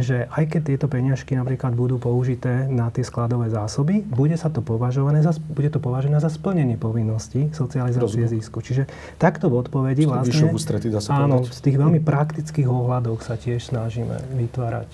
že 0.00 0.24
aj 0.32 0.48
keď 0.48 0.60
tieto 0.72 0.86
peňažky 0.88 1.36
napríklad 1.36 1.76
budú 1.76 2.00
použité 2.00 2.64
na 2.72 2.88
tie 2.88 3.04
skladové 3.04 3.52
zásoby, 3.52 4.00
bude 4.00 4.32
sa 4.40 4.48
to 4.48 4.64
považované 4.64 5.20
za, 5.20 5.36
bude 5.36 5.68
to 5.68 5.84
považené 5.84 6.16
za 6.16 6.32
splnenie 6.32 6.80
povinností 6.80 7.52
socializácie 7.52 8.24
Rozumiem. 8.24 8.32
zisku. 8.40 8.64
Čiže 8.64 8.88
takto 9.20 9.52
v 9.52 9.60
odpovedi 9.60 10.08
vlastne... 10.08 10.48
Ústretí, 10.48 10.88
dá 10.88 11.04
sa 11.04 11.20
Áno, 11.20 11.44
povedať. 11.44 11.52
z 11.52 11.60
tých 11.60 11.76
veľmi 11.76 12.00
praktických 12.00 12.68
ohľadov 12.68 13.20
sa 13.20 13.36
tiež 13.36 13.68
snažíme 13.68 14.16
vytvárať, 14.32 14.88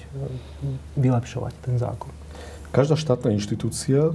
vylepšovať 0.99 1.53
ten 1.63 1.79
zákon. 1.79 2.11
Každá 2.69 3.01
štátna 3.01 3.33
inštitúcia 3.33 4.13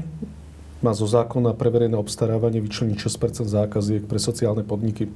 má 0.83 0.91
zo 0.93 1.07
zákona 1.09 1.57
pre 1.57 1.73
verejné 1.73 1.97
obstarávanie 1.97 2.61
vyčleniť 2.61 2.97
6% 3.01 3.49
zákaziek 3.49 4.03
pre 4.05 4.19
sociálne 4.21 4.61
podniky. 4.61 5.09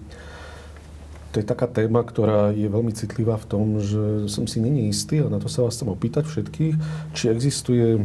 To 1.36 1.44
je 1.44 1.46
taká 1.46 1.70
téma, 1.70 2.02
ktorá 2.02 2.50
je 2.56 2.66
veľmi 2.66 2.96
citlivá 2.96 3.38
v 3.38 3.46
tom, 3.46 3.66
že 3.78 4.32
som 4.32 4.50
si 4.50 4.58
není 4.58 4.90
istý 4.90 5.22
a 5.22 5.30
na 5.30 5.38
to 5.38 5.52
sa 5.52 5.62
vás 5.62 5.78
chcem 5.78 5.92
opýtať 5.92 6.26
všetkých, 6.26 6.76
či 7.14 7.30
existuje 7.30 8.02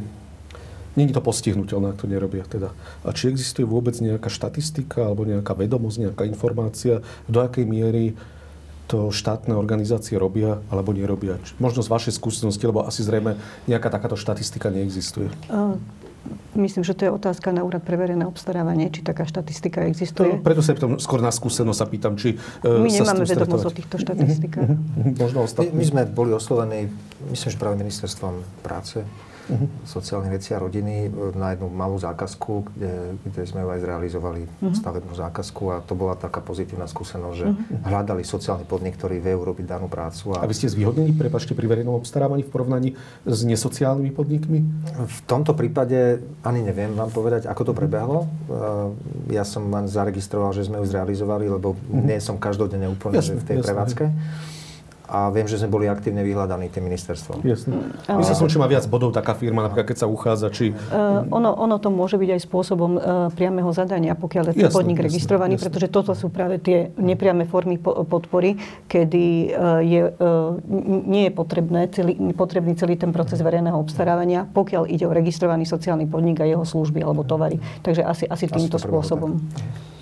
Není 0.92 1.16
to 1.16 1.24
postihnutelné, 1.24 1.96
ak 1.96 2.04
to 2.04 2.06
nerobia 2.10 2.44
teda. 2.44 2.68
A 3.00 3.16
či 3.16 3.32
existuje 3.32 3.64
vôbec 3.64 3.96
nejaká 3.96 4.28
štatistika 4.28 5.08
alebo 5.08 5.24
nejaká 5.24 5.56
vedomosť, 5.56 5.96
nejaká 6.04 6.28
informácia, 6.28 7.00
do 7.24 7.40
akej 7.40 7.64
miery 7.64 8.12
to 8.90 9.14
štátne 9.14 9.54
organizácie 9.56 10.18
robia 10.18 10.60
alebo 10.68 10.92
nerobia. 10.92 11.38
Možno 11.62 11.80
z 11.80 11.88
vašej 11.88 12.14
skúsenosti, 12.18 12.64
lebo 12.66 12.84
asi 12.84 13.00
zrejme 13.02 13.38
nejaká 13.70 13.88
takáto 13.88 14.18
štatistika 14.18 14.68
neexistuje. 14.68 15.30
Uh, 15.48 15.78
Myslím, 16.52 16.84
že 16.84 16.94
to 16.94 17.08
je 17.08 17.10
otázka 17.10 17.50
na 17.50 17.64
úrad 17.66 17.82
pre 17.82 17.96
verejné 17.96 18.28
obstarávanie, 18.28 18.92
či 18.92 19.02
taká 19.02 19.26
štatistika 19.26 19.82
To, 19.82 19.88
existuje. 19.88 20.30
preto 20.38 20.62
sa 20.62 20.76
pýtam, 20.76 21.00
skôr 21.00 21.18
na 21.24 21.32
skúsenosť 21.34 21.78
sa 21.80 21.86
pýtam, 21.88 22.14
či 22.14 22.36
e, 22.62 22.68
My 22.68 22.92
sa 22.92 23.08
nemáme 23.08 23.24
vedomosť 23.26 23.66
o 23.66 23.72
týchto 23.72 23.96
štatistikách. 23.98 24.70
Možno 25.18 25.42
My, 25.42 25.46
ostatní. 25.48 25.74
my 25.74 25.84
sme 25.84 26.02
boli 26.06 26.30
oslovení, 26.36 26.92
myslím, 27.32 27.48
že 27.50 27.58
práve 27.58 27.74
ministerstvom 27.80 28.44
práce, 28.62 29.02
Mhm. 29.54 29.66
sociálnych 29.84 30.32
vecí 30.32 30.50
a 30.50 30.58
rodiny 30.58 30.94
e, 31.02 31.08
na 31.34 31.52
jednu 31.52 31.68
malú 31.68 31.96
zákazku, 31.96 32.52
kde, 32.68 32.92
kde 33.22 33.42
sme 33.42 33.62
aj 33.62 33.80
zrealizovali 33.80 34.42
Mhm. 34.60 34.74
stavebnú 34.74 35.12
zákazku 35.12 35.62
a 35.68 35.78
to 35.78 35.92
bola 35.92 36.14
taká 36.14 36.38
pozitívna 36.38 36.84
skúsenosť, 36.84 37.34
že 37.34 37.46
hľadali 37.82 38.22
sociálny 38.22 38.64
podnik, 38.64 38.94
ktorý 38.94 39.18
vie 39.18 39.32
urobiť 39.32 39.66
danú 39.66 39.86
prácu. 39.86 40.32
A 40.32 40.42
vy 40.42 40.54
ste 40.54 40.66
zvýhodnení, 40.66 41.12
prepačte, 41.12 41.52
pri 41.52 41.66
verejnom 41.66 41.92
obstarávaní 41.94 42.42
v 42.42 42.50
porovnaní 42.50 42.88
s 43.22 43.40
nesociálnymi 43.42 44.10
podnikmi? 44.10 44.58
V 45.02 45.18
tomto 45.24 45.52
prípade 45.52 46.16
ani 46.40 46.60
neviem 46.60 46.90
vám 46.90 47.08
povedať, 47.08 47.44
ako 47.44 47.62
to 47.64 47.72
prebehlo. 47.72 48.26
E, 48.46 48.58
Ja 49.30 49.42
som 49.42 49.64
len 49.66 49.86
zaregistroval, 49.86 50.52
že 50.52 50.62
sme 50.62 50.76
ju 50.76 50.86
zrealizovali, 50.86 51.46
lebo 51.46 51.72
nie 51.88 52.18
som 52.18 52.36
každodenne 52.36 52.86
úplne 52.86 53.16
Jasné, 53.16 53.28
že 53.28 53.40
v 53.40 53.44
tej 53.44 53.56
jasné. 53.56 53.66
prevádzke. 53.66 54.04
A 55.12 55.28
viem, 55.28 55.44
že 55.44 55.60
sme 55.60 55.68
boli 55.68 55.84
aktívne 55.92 56.24
vyhľadaní 56.24 56.72
tým 56.72 56.88
ministerstvom. 56.88 57.44
Jasne. 57.44 57.92
Myslím 58.08 58.36
som, 58.40 58.48
či 58.48 58.56
má 58.56 58.64
viac 58.64 58.88
bodov 58.88 59.12
taká 59.12 59.36
firma, 59.36 59.60
napríklad 59.60 59.92
keď 59.92 59.98
sa 60.00 60.08
uchádza, 60.08 60.48
či... 60.48 60.72
Uh, 60.72 61.28
ono, 61.28 61.52
ono 61.52 61.76
to 61.76 61.92
môže 61.92 62.16
byť 62.16 62.30
aj 62.32 62.40
spôsobom 62.48 62.96
uh, 62.96 63.28
priameho 63.36 63.68
zadania, 63.76 64.16
pokiaľ 64.16 64.56
je 64.56 64.64
ten 64.64 64.72
podnik 64.72 65.04
jasné, 65.04 65.08
registrovaný, 65.12 65.54
jasné. 65.60 65.64
pretože 65.68 65.86
toto 65.92 66.16
sú 66.16 66.32
práve 66.32 66.56
tie 66.64 66.96
nepriame 66.96 67.44
formy 67.44 67.76
po- 67.76 68.08
podpory, 68.08 68.56
kedy 68.88 69.52
uh, 69.52 69.84
je, 69.84 70.08
uh, 70.16 70.56
nie 71.04 71.28
je 71.28 71.32
potrebné 71.36 71.92
celý, 71.92 72.16
potrebný 72.32 72.72
celý 72.80 72.96
ten 72.96 73.12
proces 73.12 73.44
verejného 73.44 73.76
obstarávania, 73.76 74.48
pokiaľ 74.48 74.88
ide 74.88 75.04
o 75.04 75.12
registrovaný 75.12 75.68
sociálny 75.68 76.08
podnik 76.08 76.40
a 76.40 76.48
jeho 76.48 76.64
služby 76.64 77.04
alebo 77.04 77.20
tovary. 77.20 77.60
Takže 77.84 78.00
asi, 78.00 78.24
asi 78.24 78.48
týmto 78.48 78.80
to 78.80 78.88
prebehlo 78.88 79.02
spôsobom. 79.02 79.30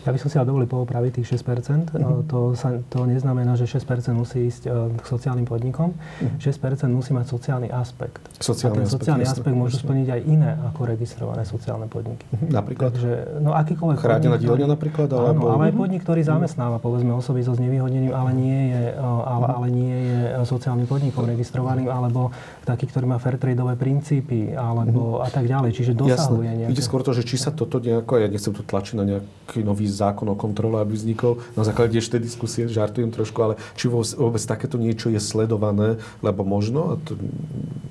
Ja 0.00 0.16
by 0.16 0.18
som 0.20 0.32
si 0.32 0.36
ale 0.40 0.48
dovolil 0.48 0.68
poopraviť 0.68 1.20
tých 1.20 1.40
6%. 1.40 1.92
Mhm. 1.92 2.32
To, 2.32 2.56
sa, 2.56 2.80
to 2.88 3.04
neznamená, 3.04 3.56
že 3.56 3.68
6% 3.68 4.16
musí 4.16 4.48
ísť 4.48 4.62
k 5.03 5.07
sociálnym 5.11 5.46
podnikom. 5.48 5.98
6% 6.38 6.86
musí 6.94 7.11
mať 7.11 7.26
sociálny 7.26 7.68
aspekt. 7.74 8.22
Mhm. 8.22 8.38
Sociálny 8.38 8.74
a 8.74 8.78
ten 8.78 8.86
aspekt, 8.86 9.01
sociálny 9.03 9.24
jasné, 9.26 9.40
aspekt 9.40 9.57
môžu 9.57 9.76
jasné. 9.76 9.84
splniť 9.84 10.09
aj 10.14 10.20
iné 10.30 10.51
ako 10.70 10.80
registrované 10.86 11.42
sociálne 11.42 11.86
podniky. 11.90 12.24
Napríklad 12.38 12.90
Takže, 13.01 13.40
no 13.40 13.57
akýkoľvek 13.57 13.96
chránená 13.96 14.36
dielňa 14.36 14.68
napríklad? 14.76 15.09
Áno, 15.14 15.24
Alebo... 15.30 15.44
ale 15.55 15.62
aj 15.70 15.74
podnik, 15.78 16.01
ktorý 16.03 16.20
zamestnáva 16.26 16.76
povedzme 16.82 17.14
osoby 17.14 17.40
so 17.46 17.55
znevýhodnením, 17.55 18.12
ale 18.12 18.30
nie 18.34 18.61
je, 18.74 18.82
e, 18.92 19.01
ale, 19.01 19.46
ale 19.46 19.66
nie 19.70 19.96
je 20.11 20.20
e, 20.26 20.44
sociálnym 20.44 20.84
podnikom 20.90 21.22
registrovaným, 21.24 21.86
alebo 21.86 22.34
taký, 22.66 22.90
ktorý 22.90 23.07
má 23.07 23.22
fair 23.22 23.38
tradeové 23.38 23.78
princípy, 23.78 24.53
alebo 24.53 25.22
a 25.22 25.28
tak 25.30 25.46
ďalej. 25.46 25.70
Čiže 25.70 25.92
dosahuje 25.94 26.48
Jasné. 26.51 26.61
nejaké... 26.66 26.72
Ide 26.74 26.84
skôr 26.84 27.01
to, 27.07 27.12
že 27.14 27.22
či 27.22 27.36
sa 27.38 27.55
toto 27.55 27.78
nejako, 27.78 28.20
ja 28.20 28.26
nechcem 28.26 28.53
tu 28.53 28.62
tlačiť 28.66 28.94
na 28.98 29.05
nejaký 29.07 29.62
nový 29.62 29.86
zákon 29.86 30.26
o 30.32 30.36
kontrole, 30.36 30.82
aby 30.82 30.96
vznikol 30.96 31.38
na 31.55 31.62
základe 31.62 31.94
ešte 31.96 32.18
diskusie, 32.18 32.66
žartujem 32.66 33.14
trošku, 33.14 33.38
ale 33.40 33.55
či 33.78 33.86
vôbec 33.86 34.42
takéto 34.42 34.80
niečo 34.81 35.12
je 35.12 35.20
sledované, 35.20 36.01
lebo 36.24 36.41
možno, 36.49 36.93
a 36.93 36.95
to 36.97 37.20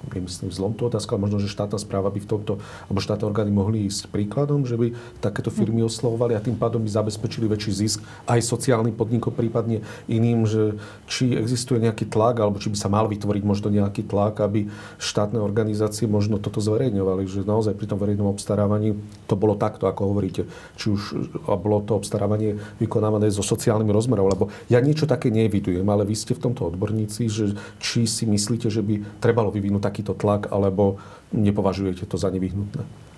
nemyslím 0.10 0.50
zlom 0.50 0.74
tú 0.74 0.90
otázku, 0.90 1.14
ale 1.14 1.30
možno, 1.30 1.38
že 1.38 1.52
štátna 1.52 1.78
správa 1.78 2.10
by 2.10 2.20
v 2.20 2.30
tomto, 2.30 2.54
alebo 2.90 3.00
štátne 3.00 3.26
orgány 3.30 3.52
mohli 3.54 3.86
ísť 3.86 4.10
príkladom, 4.10 4.66
že 4.66 4.76
by 4.76 4.98
takéto 5.22 5.54
firmy 5.54 5.86
oslovovali 5.86 6.34
a 6.34 6.42
tým 6.42 6.58
pádom 6.58 6.82
by 6.82 6.90
zabezpečili 6.90 7.46
väčší 7.46 7.72
zisk 7.72 8.00
aj 8.26 8.42
sociálnym 8.42 8.98
podnikom, 8.98 9.32
prípadne 9.32 9.86
iným, 10.10 10.50
že 10.50 10.76
či 11.06 11.38
existuje 11.38 11.80
nejaký 11.80 12.10
tlak, 12.10 12.42
alebo 12.42 12.58
či 12.58 12.74
by 12.74 12.78
sa 12.78 12.90
mal 12.90 13.06
vytvoriť 13.06 13.44
možno 13.46 13.70
nejaký 13.70 14.10
tlak, 14.10 14.42
aby 14.42 14.68
štátne 14.98 15.38
organizácie 15.38 16.10
možno 16.10 16.42
toto 16.42 16.60
zverejňovali, 16.60 17.24
že 17.30 17.46
naozaj 17.46 17.78
pri 17.78 17.88
tom 17.88 18.02
verejnom 18.02 18.28
obstarávaní 18.28 18.98
to 19.30 19.38
bolo 19.38 19.54
takto, 19.56 19.86
ako 19.86 20.12
hovoríte. 20.12 20.50
Či 20.76 20.86
už 20.90 21.02
a 21.46 21.56
bolo 21.56 21.86
to 21.86 21.96
obstarávanie 21.96 22.58
vykonávané 22.82 23.30
so 23.30 23.46
sociálnym 23.46 23.90
rozmerom, 23.94 24.28
lebo 24.28 24.50
ja 24.72 24.82
niečo 24.82 25.06
také 25.06 25.30
nevidujem, 25.30 25.86
ale 25.86 26.04
vy 26.04 26.16
ste 26.18 26.34
v 26.34 26.50
tomto 26.50 26.74
odborníci, 26.74 26.79
že 27.28 27.58
či 27.82 28.08
si 28.08 28.24
myslíte, 28.24 28.72
že 28.72 28.80
by 28.80 29.20
trebalo 29.20 29.52
vyvinúť 29.52 29.84
takýto 29.84 30.16
tlak, 30.16 30.48
alebo 30.54 31.02
nepovažujete 31.36 32.08
to 32.08 32.16
za 32.16 32.32
nevyhnutné? 32.32 33.10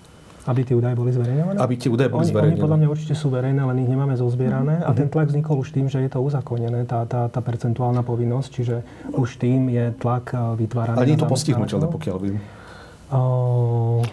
Aby 0.42 0.66
tie 0.66 0.74
údaje 0.74 0.98
boli 0.98 1.14
zverejňované? 1.14 1.54
Aby 1.62 1.74
tie 1.78 1.86
údaje 1.86 2.10
boli 2.10 2.26
oni, 2.26 2.32
zverejnené. 2.34 2.58
Oni 2.58 2.64
podľa 2.66 2.78
mňa 2.82 2.88
určite 2.90 3.14
sú 3.14 3.30
verejné, 3.30 3.62
len 3.62 3.78
ich 3.78 3.86
nemáme 3.86 4.14
zozbierané. 4.18 4.82
Mm-hmm. 4.82 4.90
A 4.90 4.98
ten 4.98 5.06
tlak 5.06 5.30
vznikol 5.30 5.62
už 5.62 5.70
tým, 5.70 5.86
že 5.86 6.02
je 6.02 6.10
to 6.10 6.18
uzakonené, 6.18 6.82
tá, 6.82 7.06
tá, 7.06 7.30
tá 7.30 7.38
percentuálna 7.38 8.02
povinnosť, 8.02 8.48
čiže 8.50 8.76
už 9.14 9.38
tým 9.38 9.70
je 9.70 9.94
tlak 10.02 10.34
eh, 10.34 10.38
vytváraný. 10.58 10.98
Ale 10.98 11.06
nie 11.06 11.14
je 11.14 11.22
to 11.22 11.30
postihnuteľné, 11.30 11.86
pokiaľ 11.86 12.16
viem. 12.18 12.36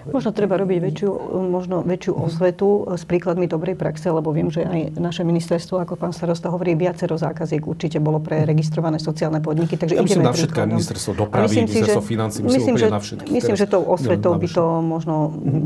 Možno 0.09 0.29
treba 0.35 0.59
robiť 0.59 0.79
väčšiu, 0.83 1.09
možno 1.47 1.81
väčšiu 1.87 2.13
osvetu 2.19 2.83
s 2.99 3.07
príkladmi 3.07 3.47
dobrej 3.47 3.79
praxe, 3.79 4.11
lebo 4.11 4.35
viem, 4.35 4.51
že 4.51 4.67
aj 4.67 4.99
naše 4.99 5.23
ministerstvo, 5.23 5.79
ako 5.79 5.95
pán 5.95 6.11
starosta 6.11 6.51
hovorí, 6.51 6.75
viacero 6.75 7.15
zákaziek 7.15 7.63
určite 7.63 8.03
bolo 8.03 8.19
pre 8.19 8.43
registrované 8.43 8.99
sociálne 8.99 9.39
podniky. 9.39 9.79
Takže 9.79 9.95
ja 9.95 10.03
myslím 10.03 10.27
na 10.27 10.35
všetky, 10.35 10.59
ministerstvo 10.67 11.11
dopravy, 11.15 11.47
myslím 11.47 11.63
ministerstvo 11.71 12.01
financí, 12.03 12.37
myslím, 12.43 12.59
myslím 12.59 12.75
že, 12.75 12.87
na 12.91 12.99
všetky. 12.99 13.29
Myslím, 13.31 13.55
že 13.55 13.65
tou 13.71 13.83
osvetou 13.87 14.33
by 14.35 14.47
to 14.51 14.63
možno 14.83 15.13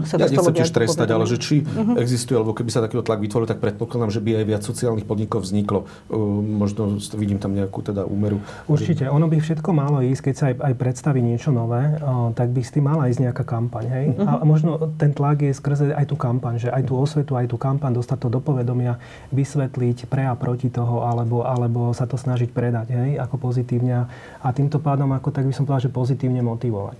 sa 0.05 0.15
ja 0.21 0.29
dostalo 0.29 0.29
Ja 0.29 0.29
nechcem 0.29 0.53
tiež 0.53 0.71
trestať, 0.71 1.07
ale 1.09 1.25
že 1.25 1.37
či 1.41 1.55
uh-huh. 1.65 1.97
existuje, 1.97 2.35
alebo 2.37 2.53
keby 2.53 2.69
sa 2.69 2.79
takýto 2.85 3.01
tlak 3.01 3.19
vytvoril, 3.23 3.47
tak 3.49 3.59
predpokladám, 3.63 4.13
že 4.13 4.21
by 4.21 4.43
aj 4.43 4.45
viac 4.45 4.61
sociálnych 4.61 5.07
podnikov 5.09 5.41
vzniklo. 5.41 5.89
Uh, 6.11 6.43
možno 6.43 7.01
vidím 7.17 7.41
tam 7.41 7.57
nejakú 7.57 7.81
teda 7.81 8.05
úmeru. 8.05 8.43
Určite, 8.69 9.09
ono 9.09 9.25
by 9.25 9.41
všetko 9.41 9.69
malo 9.73 10.03
ísť, 10.03 10.21
keď 10.29 10.33
sa 10.35 10.45
aj, 10.51 10.55
aj 10.61 10.73
predstaví 10.77 11.19
niečo 11.23 11.49
nové, 11.49 11.97
uh, 11.97 12.29
tak 12.35 12.53
by 12.53 12.61
s 12.61 12.71
tým 12.75 12.85
mala 12.85 13.09
ísť 13.09 13.22
nejaká 13.23 13.47
kampaň. 13.47 13.85
Hej? 13.89 14.05
Uh-huh. 14.13 14.39
A 14.39 14.43
možno 14.43 14.71
ten 14.99 15.15
tlak 15.15 15.41
je 15.41 15.55
skrze 15.55 15.95
aj 15.95 16.05
tú 16.05 16.15
kampaň, 16.19 16.59
že 16.59 16.69
aj 16.69 16.83
tú 16.87 16.99
osvetu, 16.99 17.39
aj 17.39 17.47
tú 17.47 17.57
kampaň 17.57 17.95
dostať 17.95 18.17
to 18.27 18.29
do 18.29 18.39
povedomia, 18.43 18.99
vysvetliť 19.31 20.11
pre 20.11 20.27
a 20.27 20.35
proti 20.35 20.67
toho, 20.67 21.07
alebo, 21.07 21.47
alebo 21.47 21.95
sa 21.95 22.03
to 22.03 22.19
snažiť 22.19 22.51
predať 22.51 22.91
hej? 22.91 23.09
ako 23.17 23.39
pozitívne. 23.39 24.05
A 24.43 24.47
týmto 24.51 24.83
pádom, 24.83 25.09
ako 25.15 25.31
tak 25.31 25.47
by 25.47 25.53
som 25.55 25.63
povedal, 25.63 25.87
že 25.87 25.95
pozitívne 25.95 26.43
motivovať 26.43 26.99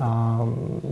a 0.00 0.40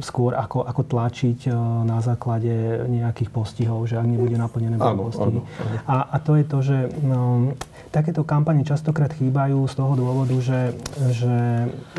skôr 0.04 0.36
ako, 0.36 0.62
ako 0.68 0.82
tlačiť 0.84 1.48
e, 1.48 1.52
na 1.88 2.04
základe 2.04 2.84
nejakých 2.86 3.32
postihov, 3.32 3.88
že 3.88 3.96
ak 3.96 4.04
nebude 4.04 4.36
naplnené 4.36 4.76
áno, 4.76 5.08
postihy. 5.08 5.40
Áno, 5.40 5.42
áno. 5.48 5.78
A, 5.88 5.96
a 6.14 6.16
to 6.20 6.36
je 6.36 6.44
to, 6.44 6.58
že 6.60 6.76
no, 7.00 7.56
takéto 7.90 8.22
kampane 8.22 8.62
častokrát 8.62 9.10
chýbajú 9.10 9.66
z 9.66 9.74
toho 9.74 9.92
dôvodu, 9.98 10.34
že, 10.38 10.78
že 11.10 11.34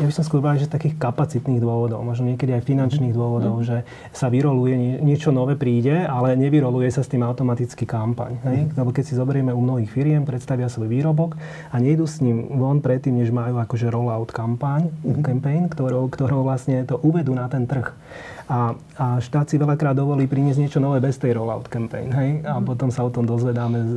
ja 0.00 0.04
by 0.08 0.12
som 0.12 0.24
skôr 0.24 0.40
že 0.56 0.66
z 0.66 0.72
takých 0.72 0.96
kapacitných 0.96 1.60
dôvodov, 1.60 2.00
možno 2.00 2.32
niekedy 2.32 2.56
aj 2.56 2.64
finančných 2.64 3.12
dôvodov, 3.12 3.60
mm. 3.60 3.64
že 3.68 3.76
sa 4.10 4.32
vyroluje, 4.32 4.74
nie, 4.74 4.94
niečo 5.04 5.30
nové 5.30 5.54
príde, 5.54 6.08
ale 6.08 6.32
nevyroluje 6.34 6.88
sa 6.88 7.04
s 7.04 7.12
tým 7.12 7.20
automaticky 7.22 7.84
kampaň. 7.84 8.40
Hej? 8.48 8.58
Mm. 8.66 8.68
Lebo 8.74 8.90
keď 8.90 9.04
si 9.04 9.14
zoberieme 9.14 9.52
u 9.52 9.60
mnohých 9.60 9.92
firiem, 9.92 10.24
predstavia 10.24 10.72
svoj 10.72 10.88
výrobok 10.88 11.36
a 11.70 11.76
nejdú 11.76 12.08
s 12.08 12.24
ním 12.24 12.56
von 12.56 12.80
predtým, 12.80 13.20
než 13.20 13.28
majú 13.28 13.60
akože 13.60 13.92
rollout 13.92 14.32
kampaň, 14.32 14.88
mm. 14.88 15.20
campaign, 15.20 15.62
ktorou, 15.68 16.08
ktorou 16.08 16.40
vlastne 16.42 16.88
to 16.88 16.96
uvedú 17.04 17.36
na 17.36 17.46
ten 17.52 17.68
trh. 17.68 17.92
A, 18.50 18.74
a 18.98 19.06
štát 19.22 19.46
si 19.46 19.56
veľakrát 19.58 19.94
dovolí 19.94 20.26
priniesť 20.26 20.58
niečo 20.58 20.78
nové 20.82 20.98
bez 20.98 21.18
tej 21.18 21.38
rollout 21.38 21.70
campaign. 21.70 22.08
Hej? 22.10 22.30
A 22.46 22.58
mhm. 22.58 22.64
potom 22.66 22.88
sa 22.90 23.06
o 23.06 23.10
tom 23.10 23.26
dozvedáme 23.26 23.78
z, 23.82 23.92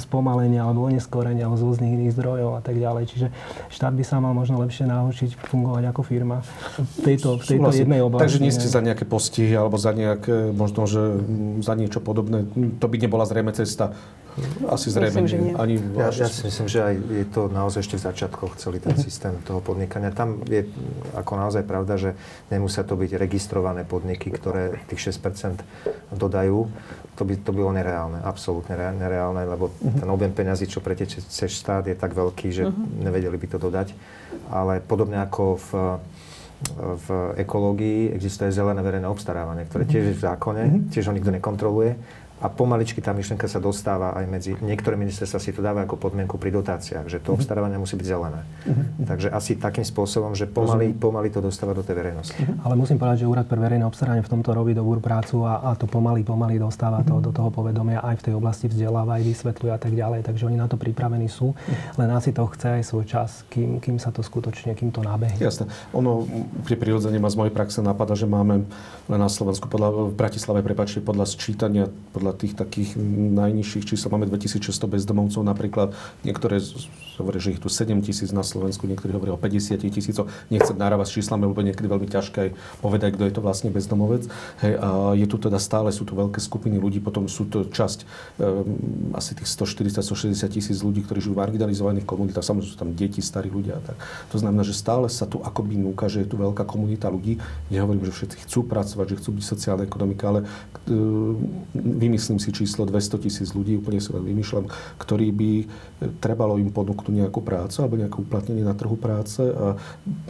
z 0.00 0.04
pomalenia 0.10 0.66
alebo 0.66 0.86
oneskorenia 0.86 1.46
alebo 1.46 1.58
z 1.58 1.64
rôznych 1.66 1.92
iných 1.94 2.12
zdrojov 2.18 2.50
a 2.58 2.62
tak 2.62 2.76
ďalej. 2.78 3.04
Čiže 3.10 3.26
štát 3.70 3.94
by 3.94 4.04
sa 4.04 4.18
mal 4.18 4.34
možno 4.34 4.58
lepšie 4.62 4.88
naučiť 4.90 5.30
fungovať 5.50 5.84
ako 5.90 6.00
firma 6.02 6.42
v 6.78 6.98
tejto, 7.04 7.38
v 7.38 7.44
tejto 7.46 7.70
jednej 7.74 8.00
oblasti. 8.02 8.24
Takže 8.26 8.40
nie 8.42 8.54
ste 8.54 8.68
za 8.68 8.80
nejaké 8.82 9.04
postihy 9.06 9.54
alebo 9.54 9.78
za 9.78 9.94
nejaké, 9.94 10.50
možno, 10.50 10.84
že 10.90 11.22
za 11.62 11.74
niečo 11.78 12.02
podobné. 12.02 12.46
To 12.78 12.86
by 12.86 12.96
nebola 12.98 13.24
zrejme 13.26 13.54
cesta 13.54 13.94
asi 14.68 14.88
zrejme 14.90 15.22
myslím, 15.22 15.26
že 15.28 15.36
nie. 15.38 15.52
Ani 15.56 15.74
ja, 15.96 16.08
ja 16.10 16.28
si 16.28 16.46
myslím, 16.46 16.66
že 16.68 16.80
aj 16.84 16.94
je 16.96 17.26
to 17.28 17.42
naozaj 17.48 17.80
ešte 17.82 17.96
v 17.98 18.02
začiatkoch 18.06 18.52
celý 18.56 18.78
ten 18.78 18.94
mhm. 18.94 19.02
systém 19.02 19.34
toho 19.42 19.60
podnikania. 19.64 20.10
Tam 20.12 20.42
je 20.46 20.66
ako 21.16 21.32
naozaj 21.36 21.62
pravda, 21.64 21.96
že 21.96 22.10
nemusia 22.52 22.82
to 22.82 22.94
byť 22.94 23.16
registrované 23.16 23.82
podniky, 23.88 24.30
ktoré 24.30 24.80
tých 24.88 25.14
6% 25.14 25.64
dodajú. 26.14 26.68
To 27.18 27.22
by 27.26 27.34
to 27.40 27.52
bylo 27.52 27.70
nereálne, 27.74 28.20
absolútne 28.24 28.76
nereálne, 28.76 29.44
lebo 29.44 29.70
mhm. 29.70 30.04
ten 30.04 30.08
objem 30.08 30.32
peňazí, 30.32 30.66
čo 30.68 30.84
preteče 30.84 31.24
cez 31.24 31.50
štát, 31.52 31.86
je 31.88 31.96
tak 31.96 32.12
veľký, 32.12 32.48
že 32.52 32.68
mhm. 32.68 33.04
nevedeli 33.04 33.36
by 33.36 33.46
to 33.50 33.58
dodať. 33.58 33.92
Ale 34.50 34.80
podobne 34.84 35.20
ako 35.22 35.58
v 35.58 35.70
v 37.00 37.06
ekológii 37.40 38.12
existuje 38.12 38.52
zelené 38.52 38.84
verejné 38.84 39.08
obstarávanie, 39.08 39.64
ktoré 39.64 39.88
tiež 39.88 40.12
je 40.12 40.16
v 40.16 40.24
zákone, 40.28 40.62
tiež 40.92 41.08
ho 41.08 41.16
nikto 41.16 41.32
nekontroluje 41.32 41.96
a 42.40 42.48
pomaličky 42.48 43.04
tá 43.04 43.12
myšlienka 43.12 43.44
sa 43.44 43.60
dostáva 43.60 44.16
aj 44.16 44.24
medzi... 44.24 44.50
Niektoré 44.56 44.96
ministerstva 44.96 45.38
si 45.38 45.52
to 45.52 45.60
dávajú 45.60 45.84
ako 45.84 45.96
podmienku 46.00 46.40
pri 46.40 46.50
dotáciách, 46.56 47.06
že 47.06 47.20
to 47.20 47.32
mhm. 47.32 47.36
obstarávanie 47.36 47.76
musí 47.76 48.00
byť 48.00 48.06
zelené. 48.08 48.40
Uh-huh. 48.64 49.04
Takže 49.04 49.28
asi 49.28 49.60
takým 49.60 49.84
spôsobom, 49.84 50.32
že 50.32 50.48
pomaly, 50.48 50.96
pomaly 50.96 51.28
to 51.28 51.44
dostáva 51.44 51.76
do 51.76 51.84
tej 51.84 52.00
verejnosti. 52.00 52.40
Uh-huh. 52.40 52.64
Ale 52.64 52.80
musím 52.80 52.96
povedať, 52.96 53.24
že 53.24 53.26
Úrad 53.28 53.44
pre 53.44 53.60
verejné 53.60 53.84
obstarávanie 53.84 54.24
v 54.24 54.32
tomto 54.32 54.56
robí 54.56 54.72
dobrú 54.72 55.04
prácu 55.04 55.44
a, 55.44 55.68
a 55.68 55.76
to 55.76 55.84
pomaly, 55.84 56.24
pomaly 56.24 56.56
dostáva 56.56 57.04
uh-huh. 57.04 57.20
to 57.20 57.28
do 57.28 57.32
toho 57.36 57.52
povedomia 57.52 58.00
aj 58.00 58.24
v 58.24 58.32
tej 58.32 58.34
oblasti 58.40 58.66
vzdeláva, 58.72 59.20
aj 59.20 59.24
vysvetľuje 59.28 59.72
a 59.76 59.80
tak 59.80 59.92
ďalej. 59.92 60.20
Takže 60.24 60.42
oni 60.48 60.56
na 60.56 60.64
to 60.64 60.80
pripravení 60.80 61.28
sú, 61.28 61.52
len 62.00 62.08
asi 62.08 62.32
to 62.32 62.48
chce 62.48 62.80
aj 62.80 62.82
svoj 62.88 63.04
čas, 63.04 63.44
kým, 63.52 63.84
kým 63.84 64.00
sa 64.00 64.08
to 64.08 64.24
skutočne, 64.24 64.72
kým 64.72 64.88
to 64.88 65.04
nabehne. 65.04 65.36
Jasné. 65.36 65.68
Ono 65.92 66.24
pri 66.64 66.80
prirodzene 66.80 67.20
ma 67.20 67.28
z 67.28 67.36
mojej 67.36 67.52
praxe 67.52 67.84
napadá, 67.84 68.16
že 68.16 68.24
máme 68.24 68.64
len 69.10 69.20
na 69.20 69.28
Slovensku, 69.28 69.66
podľa, 69.66 70.10
v 70.10 70.14
Bratislave, 70.14 70.62
prepačte, 70.62 71.02
podľa 71.02 71.26
sčítania, 71.26 71.90
podľa 72.14 72.29
podľa 72.30 72.46
tých 72.46 72.54
takých 72.54 72.90
najnižších 73.34 73.90
čísel 73.90 74.14
máme 74.14 74.30
2600 74.30 74.86
bezdomovcov 74.86 75.42
napríklad. 75.42 75.98
Niektoré 76.22 76.62
hovoria, 77.20 77.40
že 77.40 77.54
ich 77.54 77.60
tu 77.60 77.68
7 77.68 78.00
tisíc 78.00 78.32
na 78.32 78.42
Slovensku, 78.42 78.88
niektorí 78.88 79.12
hovoria 79.12 79.36
o 79.36 79.40
50 79.40 79.76
tisícoch. 79.78 80.26
Nechcem 80.48 80.76
nárávať 80.76 81.12
s 81.12 81.12
číslami, 81.20 81.44
lebo 81.46 81.60
niekedy 81.60 81.86
veľmi 81.86 82.08
ťažké 82.08 82.38
aj 82.40 82.50
povedať, 82.80 83.14
kto 83.14 83.24
je 83.28 83.34
to 83.36 83.40
vlastne 83.44 83.68
bezdomovec. 83.70 84.26
Hej, 84.64 84.74
a 84.80 85.12
je 85.14 85.26
tu 85.28 85.36
teda 85.36 85.60
stále, 85.60 85.92
sú 85.92 86.08
tu 86.08 86.16
veľké 86.16 86.40
skupiny 86.40 86.80
ľudí, 86.80 86.98
potom 87.04 87.28
sú 87.28 87.46
to 87.46 87.68
časť 87.68 88.08
um, 88.40 89.14
asi 89.14 89.36
tých 89.36 89.48
140-160 89.52 90.48
tisíc 90.48 90.78
ľudí, 90.80 91.04
ktorí 91.04 91.20
žijú 91.20 91.36
v 91.36 91.42
marginalizovaných 91.44 92.06
komunitách, 92.08 92.44
samozrejme 92.44 92.72
sú 92.72 92.78
tam 92.80 92.90
deti, 92.96 93.20
starí 93.20 93.52
ľudia. 93.52 93.78
Tak. 93.84 93.96
To 94.32 94.36
znamená, 94.40 94.64
že 94.64 94.72
stále 94.72 95.06
sa 95.12 95.28
tu 95.28 95.44
akoby 95.44 95.76
núka, 95.76 96.08
že 96.08 96.24
je 96.24 96.28
tu 96.32 96.40
veľká 96.40 96.64
komunita 96.64 97.12
ľudí. 97.12 97.38
Nehovorím, 97.68 98.08
že 98.08 98.16
všetci 98.16 98.36
chcú 98.48 98.64
pracovať, 98.64 99.06
že 99.12 99.18
chcú 99.20 99.30
byť 99.36 99.44
sociálna 99.44 99.84
ekonomika, 99.84 100.24
ale 100.32 100.40
uh, 100.44 101.36
nemyslím 101.74 102.38
si 102.40 102.50
číslo 102.54 102.88
200 102.88 103.24
tisíc 103.24 103.48
ľudí, 103.52 103.76
úplne 103.76 104.00
si 104.00 104.10
len 104.10 104.24
vymýšľam, 104.24 104.66
ktorí 104.98 105.28
by 105.34 105.50
e, 105.60 105.64
trebalo 106.18 106.56
im 106.56 106.70
ponúknuť 106.70 107.09
nejakú 107.10 107.42
prácu 107.42 107.82
alebo 107.82 107.98
nejaké 107.98 108.16
uplatnenie 108.16 108.62
na 108.62 108.74
trhu 108.74 108.94
práce 108.94 109.42
a 109.42 109.76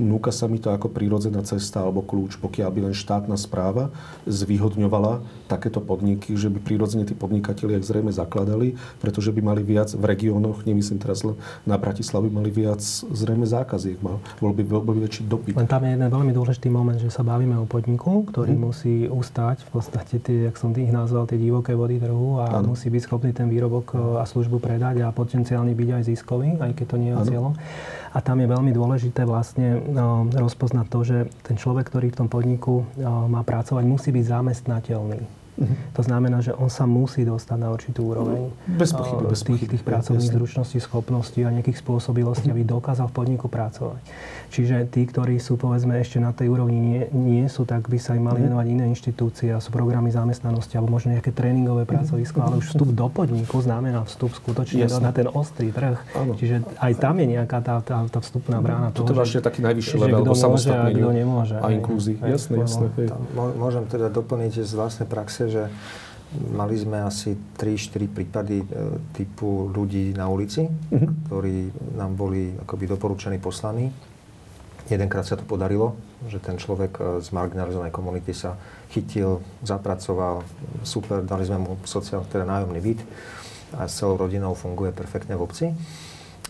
núka 0.01 0.33
sa 0.33 0.49
mi 0.49 0.59
to 0.59 0.73
ako 0.73 0.89
prírodzená 0.89 1.45
cesta 1.45 1.85
alebo 1.85 2.01
kľúč, 2.01 2.41
pokiaľ 2.41 2.71
by 2.73 2.81
len 2.91 2.95
štátna 2.97 3.37
správa 3.37 3.93
zvýhodňovala 4.25 5.21
takéto 5.47 5.79
podniky, 5.85 6.35
že 6.35 6.49
by 6.49 6.59
prírodzene 6.63 7.05
tí 7.05 7.13
podnikatelia 7.13 7.83
zrejme 7.83 8.15
zakladali, 8.15 8.79
pretože 9.03 9.35
by 9.35 9.41
mali 9.43 9.63
viac 9.67 9.93
v 9.93 10.05
regiónoch, 10.07 10.63
nemyslím 10.63 11.03
teraz 11.03 11.27
len 11.27 11.37
na 11.67 11.77
Bratislavu, 11.77 12.31
mali 12.31 12.49
viac 12.55 12.81
zrejme 13.11 13.45
zákaziek, 13.45 13.99
mal, 14.01 14.23
bol 14.39 14.55
by, 14.55 14.63
bol 14.63 14.83
by 14.87 15.03
väčší 15.03 15.27
dopyt. 15.27 15.59
Len 15.59 15.67
tam 15.67 15.83
je 15.83 15.99
jeden 15.99 16.09
veľmi 16.09 16.33
dôležitý 16.33 16.69
moment, 16.71 16.97
že 16.97 17.11
sa 17.11 17.27
bavíme 17.27 17.59
o 17.59 17.67
podniku, 17.67 18.25
ktorý 18.31 18.55
hmm. 18.55 18.63
musí 18.63 18.95
ustať 19.11 19.67
v 19.67 19.71
podstate 19.75 20.15
tie, 20.23 20.37
jak 20.49 20.57
som 20.57 20.71
ich 20.77 20.93
nazval, 20.95 21.27
tie 21.27 21.37
divoké 21.37 21.75
vody 21.75 21.99
trhu 21.99 22.39
a 22.39 22.63
ano. 22.63 22.73
musí 22.73 22.89
byť 22.89 23.03
schopný 23.05 23.31
ten 23.35 23.51
výrobok 23.51 23.87
e, 23.93 24.23
a 24.23 24.25
službu 24.25 24.63
predať 24.63 25.03
a 25.03 25.11
potenciálne 25.11 25.75
byť 25.75 25.89
aj 26.01 26.03
ziskový, 26.07 26.49
aj 26.57 26.70
keď 26.75 26.87
to 26.87 26.97
nie 26.97 27.11
je 27.13 27.35
cieľom. 27.35 27.55
A 28.11 28.19
tam 28.19 28.43
je 28.43 28.51
veľmi 28.51 28.75
dôležité 28.75 29.23
vlastne 29.23 29.79
no, 29.87 30.27
rozpoznať 30.27 30.87
to, 30.91 30.99
že 31.07 31.19
ten 31.47 31.55
človek, 31.55 31.87
ktorý 31.87 32.11
v 32.11 32.19
tom 32.25 32.29
podniku 32.29 32.83
no, 32.99 33.31
má 33.31 33.47
pracovať, 33.47 33.87
musí 33.87 34.11
byť 34.11 34.25
zamestnateľný. 34.27 35.41
Mm-hmm. 35.61 35.93
To 35.93 36.03
znamená, 36.03 36.39
že 36.41 36.57
on 36.57 36.73
sa 36.73 36.89
musí 36.89 37.21
dostať 37.21 37.59
na 37.61 37.69
určitú 37.69 38.09
úroveň 38.09 38.49
bez 38.65 38.97
pochyby, 38.97 39.25
bez 39.29 39.41
tých, 39.45 39.63
tých 39.69 39.85
pracovných 39.85 40.33
zručností, 40.33 40.81
schopností 40.81 41.45
a 41.45 41.53
nejakých 41.53 41.85
spôsobilostí, 41.85 42.49
aby 42.49 42.65
dokázal 42.65 43.13
v 43.13 43.15
podniku 43.15 43.47
pracovať. 43.53 44.01
Čiže 44.51 44.91
tí, 44.91 45.07
ktorí 45.07 45.39
sú 45.39 45.55
povedzme 45.55 45.95
ešte 46.03 46.19
na 46.19 46.35
tej 46.35 46.51
úrovni 46.51 46.77
nie, 46.77 47.03
nie 47.15 47.47
sú, 47.47 47.63
tak 47.63 47.87
by 47.87 47.99
sa 48.03 48.19
im 48.19 48.27
mali 48.27 48.43
mhm. 48.43 48.47
venovať 48.51 48.67
iné 48.67 48.85
inštitúcie 48.91 49.55
a 49.55 49.63
sú 49.63 49.71
programy 49.71 50.11
zamestnanosti 50.11 50.75
alebo 50.75 50.99
možno 50.99 51.15
nejaké 51.15 51.31
tréningové 51.31 51.87
mhm. 51.87 51.91
pracovisko, 51.91 52.39
ale 52.43 52.55
už 52.59 52.75
vstup 52.75 52.91
do 52.91 53.07
podniku 53.07 53.63
znamená 53.63 54.03
vstup 54.05 54.35
skutočne 54.35 54.91
Jasne. 54.91 55.07
na 55.07 55.11
ten 55.15 55.31
ostrý 55.31 55.71
trh. 55.71 55.97
Ano. 56.19 56.35
Čiže 56.35 56.67
aj 56.83 56.93
tam 56.99 57.15
je 57.23 57.27
nejaká 57.39 57.63
tá, 57.63 57.79
tá, 57.81 58.03
tá 58.11 58.19
vstupná 58.19 58.59
brána. 58.59 58.91
Toto 58.91 59.15
je 59.15 59.19
vlastne 59.23 59.41
taký 59.41 59.63
najvyšší 59.63 59.97
level 60.03 60.27
do 60.27 60.35
samostatneniu 60.35 61.07
a, 61.47 61.63
a 61.63 61.69
inklúzii. 61.71 62.19
Jasné, 62.19 62.67
jasné. 62.67 62.87
Môžem 63.35 63.87
teda 63.87 64.11
doplniť 64.11 64.67
z 64.67 64.73
vlastnej 64.75 65.07
praxe, 65.07 65.47
že 65.47 65.63
mali 66.55 66.79
sme 66.79 67.03
asi 67.03 67.35
3-4 67.59 68.07
prípady 68.07 68.63
e, 68.63 68.67
typu 69.11 69.67
ľudí 69.75 70.15
na 70.15 70.31
ulici, 70.31 70.63
mm-hmm. 70.63 71.27
ktorí 71.27 71.57
nám 71.99 72.15
boli 72.15 72.55
akoby 72.55 72.85
doporučení 72.87 73.39
poslaní. 73.43 73.91
Jedenkrát 74.91 75.23
sa 75.23 75.39
to 75.39 75.47
podarilo, 75.47 75.95
že 76.27 76.43
ten 76.43 76.59
človek 76.59 76.93
e, 76.99 77.03
z 77.23 77.31
marginalizovanej 77.31 77.95
komunity 77.95 78.35
sa 78.35 78.59
chytil, 78.91 79.39
zapracoval, 79.63 80.43
super, 80.83 81.23
dali 81.23 81.47
sme 81.47 81.63
mu 81.63 81.79
sociálny, 81.87 82.27
teda 82.27 82.43
nájomný 82.43 82.81
byt 82.83 83.01
a 83.79 83.87
s 83.87 84.03
celou 84.03 84.19
rodinou 84.19 84.59
funguje 84.59 84.91
perfektne 84.91 85.39
v 85.39 85.45
obci. 85.47 85.67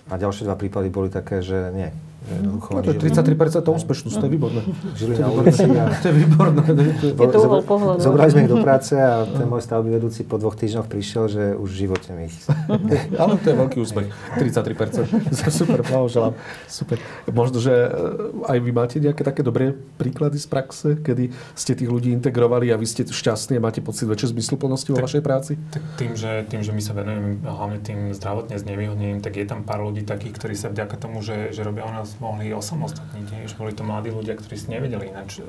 A 0.09 0.17
ďalšie 0.17 0.49
dva 0.49 0.57
prípady 0.57 0.89
boli 0.89 1.13
také, 1.13 1.45
že 1.45 1.69
nie. 1.71 1.93
No, 2.21 2.61
to 2.61 2.93
je 2.93 3.01
33% 3.01 3.65
úspešnosť, 3.65 4.15
to 4.21 4.27
je 4.29 4.33
výborné. 4.33 4.61
Žili 4.93 5.15
na 5.19 5.29
ulici 5.33 5.65
a... 5.73 5.89
To 5.89 6.07
je 6.13 6.15
výborné. 6.15 6.63
Je 7.01 7.29
to 7.33 7.39
uhol 7.41 7.65
pohľadu. 7.65 7.99
Zobrali 8.05 8.29
sme 8.29 8.41
ich 8.45 8.53
do 8.53 8.61
práce 8.61 8.93
a 8.93 9.25
ten 9.41 9.49
môj 9.49 9.65
stavby 9.65 9.89
vedúci 9.89 10.29
po 10.29 10.37
dvoch 10.37 10.55
týždňoch 10.55 10.87
prišiel, 10.87 11.25
že 11.33 11.43
už 11.57 11.69
v 11.73 11.77
živote 11.89 12.09
mi 12.13 12.29
ich... 12.29 12.37
Ale 13.21 13.41
to 13.41 13.47
je 13.51 13.57
veľký 13.57 13.77
úspech. 13.81 14.07
33%. 14.37 15.09
Super, 15.61 15.81
blahoželám. 15.81 16.37
Super. 16.69 17.01
Možno, 17.33 17.59
že 17.59 17.73
eh, 17.73 18.53
aj 18.53 18.59
vy 18.63 18.71
máte 18.71 18.97
nejaké 19.01 19.25
také 19.25 19.41
dobré 19.41 19.73
príklady 19.97 20.37
z 20.37 20.47
praxe, 20.47 20.89
kedy 21.01 21.33
ste 21.57 21.73
tých 21.73 21.89
ľudí 21.89 22.13
integrovali 22.13 22.69
a 22.71 22.77
vy 22.77 22.85
ste 22.85 23.03
šťastní 23.09 23.57
a 23.59 23.65
máte 23.65 23.81
pocit 23.81 24.07
väčšej 24.07 24.37
zmysluplnosti 24.37 24.93
vo 24.93 25.03
vašej 25.03 25.23
práci? 25.25 25.57
Tak 25.73 25.83
tým 25.97 26.13
že, 26.15 26.45
tým, 26.47 26.61
že 26.61 26.71
my 26.77 26.83
sa 26.85 26.93
venujeme 26.93 27.43
hlavne 27.43 27.79
tým 27.81 28.13
zdravotne 28.13 28.61
znevýhodneným, 28.61 29.25
tak 29.25 29.41
je 29.41 29.47
tam 29.49 29.65
pár 29.65 29.83
ľudí 29.83 30.05
takých, 30.05 30.37
ktorí 30.37 30.55
sa 30.55 30.69
vďaka 30.69 30.95
tomu, 31.01 31.25
že, 31.25 31.51
že 31.51 31.65
robia 31.65 31.89
u 31.89 31.93
nás 31.93 32.10
mohli 32.19 32.51
osamostatniť. 32.51 33.47
Už 33.47 33.55
boli 33.55 33.71
to 33.71 33.87
mladí 33.87 34.11
ľudia, 34.11 34.35
ktorí 34.35 34.57
si 34.59 34.67
nevedeli 34.67 35.15
ináč 35.15 35.39
e, 35.39 35.47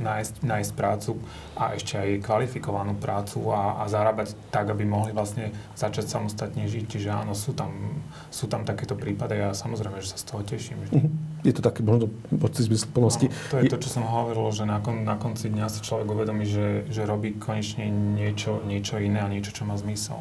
nájsť, 0.00 0.34
nájsť 0.40 0.70
prácu 0.72 1.20
a 1.52 1.76
ešte 1.76 2.00
aj 2.00 2.24
kvalifikovanú 2.24 2.96
prácu 2.96 3.52
a, 3.52 3.82
a 3.82 3.90
zarábať 3.92 4.32
tak, 4.48 4.72
aby 4.72 4.88
mohli 4.88 5.12
vlastne 5.12 5.52
začať 5.76 6.08
samostatne 6.08 6.64
žiť. 6.64 6.84
Čiže 6.88 7.08
áno, 7.12 7.36
sú 7.36 7.52
tam, 7.52 8.00
sú 8.32 8.48
tam 8.48 8.64
takéto 8.64 8.96
prípady 8.96 9.44
a 9.44 9.52
samozrejme, 9.52 10.00
že 10.00 10.16
sa 10.16 10.18
z 10.22 10.24
toho 10.24 10.40
teším. 10.40 10.78
Mhm. 10.88 11.10
Je 11.46 11.52
to 11.54 11.62
také 11.62 11.86
možno 11.86 12.10
pocit 12.34 12.66
zmysluplnosti. 12.66 13.30
No, 13.30 13.34
to 13.52 13.56
je 13.62 13.70
to, 13.70 13.78
čo 13.78 14.00
som 14.00 14.04
hovoril, 14.08 14.50
že 14.50 14.66
na, 14.66 14.82
kon, 14.82 15.06
na 15.06 15.14
konci 15.14 15.52
dňa 15.52 15.70
si 15.70 15.84
človek 15.86 16.08
uvedomí, 16.10 16.48
že, 16.48 16.86
že 16.90 17.06
robí 17.06 17.38
konečne 17.38 17.86
niečo, 17.90 18.58
niečo 18.66 18.98
iné 18.98 19.22
a 19.22 19.28
niečo, 19.30 19.54
čo 19.54 19.62
má 19.62 19.78
zmysel. 19.78 20.18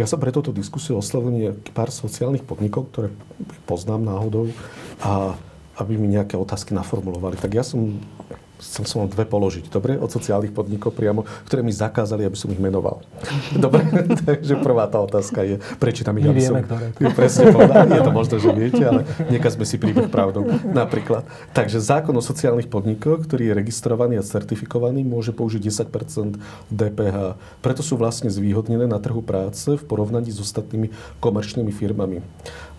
Ja 0.00 0.08
som 0.08 0.16
pre 0.16 0.32
túto 0.32 0.48
diskusiu 0.48 0.96
oslovil 0.96 1.60
pár 1.76 1.92
sociálnych 1.92 2.40
podnikov, 2.40 2.88
ktoré 2.88 3.12
poznám 3.68 4.08
náhodou 4.08 4.48
a 5.04 5.36
aby 5.76 6.00
mi 6.00 6.08
nejaké 6.08 6.40
otázky 6.40 6.72
naformulovali. 6.72 7.36
Tak 7.36 7.52
ja 7.52 7.60
som 7.60 8.00
chcel 8.60 8.84
som 8.84 8.98
vám 9.04 9.10
dve 9.10 9.24
položiť, 9.24 9.72
dobre? 9.72 9.96
Od 9.96 10.12
sociálnych 10.12 10.52
podnikov 10.52 10.92
priamo, 10.92 11.24
ktoré 11.48 11.64
mi 11.64 11.72
zakázali, 11.72 12.28
aby 12.28 12.36
som 12.36 12.52
ich 12.52 12.60
menoval. 12.60 13.00
Dobre? 13.56 13.82
Takže 14.28 14.60
prvá 14.60 14.86
tá 14.86 15.00
otázka 15.00 15.42
je, 15.42 15.56
prečítam 15.80 16.14
ich, 16.20 16.28
My 16.28 16.32
aby 16.32 16.40
vieme, 16.44 16.60
som... 16.62 16.68
ktoré. 16.68 16.86
Jo, 17.00 17.08
presne 17.16 17.44
povedal. 17.50 17.88
Je 17.88 18.02
to 18.04 18.12
možné, 18.12 18.36
že 18.38 18.50
viete, 18.52 18.82
ale 18.84 19.00
nekazme 19.32 19.64
si 19.64 19.80
príbeh 19.80 20.12
pravdou. 20.12 20.44
Napríklad. 20.70 21.24
Takže 21.56 21.80
zákon 21.80 22.12
o 22.14 22.22
sociálnych 22.22 22.68
podnikoch, 22.68 23.24
ktorý 23.24 23.50
je 23.50 23.54
registrovaný 23.56 24.20
a 24.20 24.24
certifikovaný, 24.24 25.02
môže 25.02 25.32
použiť 25.32 25.60
10% 25.88 26.36
DPH. 26.68 27.16
Preto 27.64 27.80
sú 27.80 27.96
vlastne 27.96 28.28
zvýhodnené 28.28 28.84
na 28.84 29.00
trhu 29.00 29.24
práce 29.24 29.74
v 29.74 29.82
porovnaní 29.82 30.28
s 30.28 30.38
ostatnými 30.38 30.92
komerčnými 31.18 31.72
firmami. 31.72 32.20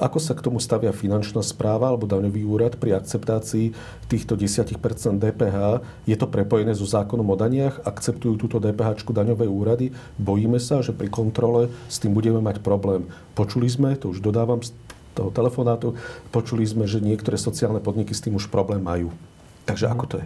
Ako 0.02 0.18
sa 0.18 0.34
k 0.34 0.42
tomu 0.42 0.58
stavia 0.58 0.90
finančná 0.90 1.46
správa 1.46 1.94
alebo 1.94 2.10
daňový 2.10 2.42
úrad 2.42 2.74
pri 2.82 2.98
akceptácii 2.98 3.78
týchto 4.10 4.34
10% 4.34 4.82
DPH 5.22 5.86
je 6.10 6.18
to 6.18 6.26
prepojené 6.26 6.74
so 6.74 6.90
zákonom 6.90 7.30
o 7.30 7.38
daniach, 7.38 7.86
akceptujú 7.86 8.34
túto 8.42 8.58
DPH 8.58 9.06
daňové 9.06 9.46
úrady, 9.46 9.94
bojíme 10.18 10.58
sa, 10.58 10.82
že 10.82 10.90
pri 10.90 11.06
kontrole 11.06 11.70
s 11.86 12.02
tým 12.02 12.18
budeme 12.18 12.42
mať 12.42 12.66
problém. 12.66 13.06
Počuli 13.38 13.70
sme, 13.70 13.94
to 13.94 14.10
už 14.10 14.26
dodávam 14.26 14.66
z 14.66 14.74
toho 15.14 15.30
telefonátu, 15.30 15.94
počuli 16.34 16.66
sme, 16.66 16.90
že 16.90 16.98
niektoré 16.98 17.38
sociálne 17.38 17.78
podniky 17.78 18.18
s 18.18 18.26
tým 18.26 18.42
už 18.42 18.50
problém 18.50 18.82
majú. 18.82 19.14
Takže 19.70 19.86
ako 19.86 20.06
to 20.10 20.16
je? 20.18 20.26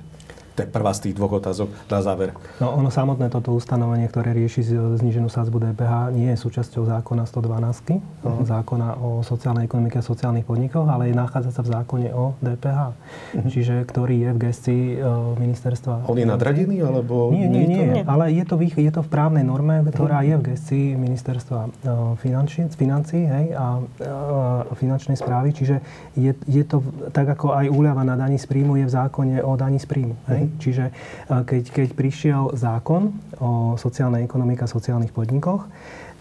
To 0.55 0.63
je 0.63 0.71
prvá 0.71 0.95
z 0.95 1.11
tých 1.11 1.19
dvoch 1.19 1.35
otázok 1.35 1.67
na 1.91 1.99
záver. 1.99 2.31
No 2.63 2.71
ono 2.79 2.87
samotné 2.87 3.27
toto 3.27 3.51
ustanovenie, 3.51 4.07
ktoré 4.07 4.31
rieši 4.31 4.63
zniženú 5.03 5.27
sázbu 5.27 5.59
DPH, 5.59 6.15
nie 6.15 6.31
je 6.31 6.39
súčasťou 6.39 6.87
zákona 6.87 7.27
112, 7.27 7.99
uh-huh. 7.99 8.39
zákona 8.47 8.95
o 9.03 9.19
sociálnej 9.19 9.67
ekonomike 9.67 9.99
a 9.99 10.03
sociálnych 10.05 10.47
podnikoch, 10.47 10.87
ale 10.87 11.11
je 11.11 11.15
nachádza 11.19 11.51
sa 11.51 11.59
v 11.59 11.75
zákone 11.75 12.07
o 12.15 12.39
DPH, 12.39 12.79
uh-huh. 12.87 13.51
čiže 13.51 13.83
ktorý 13.83 14.15
je 14.15 14.29
v 14.31 14.39
gestii 14.47 14.83
uh, 14.95 15.35
ministerstva. 15.35 16.07
On 16.07 16.15
je 16.15 16.23
nadradený, 16.23 16.87
alebo... 16.87 17.35
Nie, 17.35 17.51
nie, 17.51 17.67
nie, 17.67 17.83
nie. 17.91 18.03
ale 18.07 18.31
je 18.31 18.47
to, 18.47 18.55
v, 18.55 18.71
je 18.71 18.91
to 18.95 19.03
v 19.03 19.09
právnej 19.11 19.43
norme, 19.43 19.83
ktorá 19.91 20.23
uh-huh. 20.23 20.29
je 20.31 20.35
v 20.39 20.43
gestii 20.55 20.87
ministerstva 20.95 21.59
uh, 21.67 22.15
financí, 22.23 22.63
financí 22.71 23.27
hej, 23.27 23.51
a 23.59 23.83
uh, 23.83 24.71
finančnej 24.71 25.19
správy, 25.19 25.51
čiže 25.51 25.83
je, 26.15 26.31
je 26.47 26.63
to 26.63 26.79
tak, 27.11 27.27
ako 27.27 27.51
aj 27.51 27.67
úľava 27.67 28.07
na 28.07 28.15
daní 28.15 28.39
z 28.39 28.47
príjmu 28.47 28.79
je 28.79 28.87
v 28.87 28.91
zákone 28.95 29.43
o 29.43 29.51
daní 29.59 29.83
z 29.83 29.87
príjmu. 29.91 30.15
Hej. 30.31 30.44
Čiže 30.59 30.85
e, 30.89 30.91
keď, 31.27 31.63
keď 31.71 31.89
prišiel 31.93 32.43
zákon 32.53 33.13
o 33.41 33.75
sociálnej 33.75 34.23
ekonomike 34.23 34.65
a 34.65 34.69
sociálnych 34.69 35.11
podnikoch, 35.11 35.67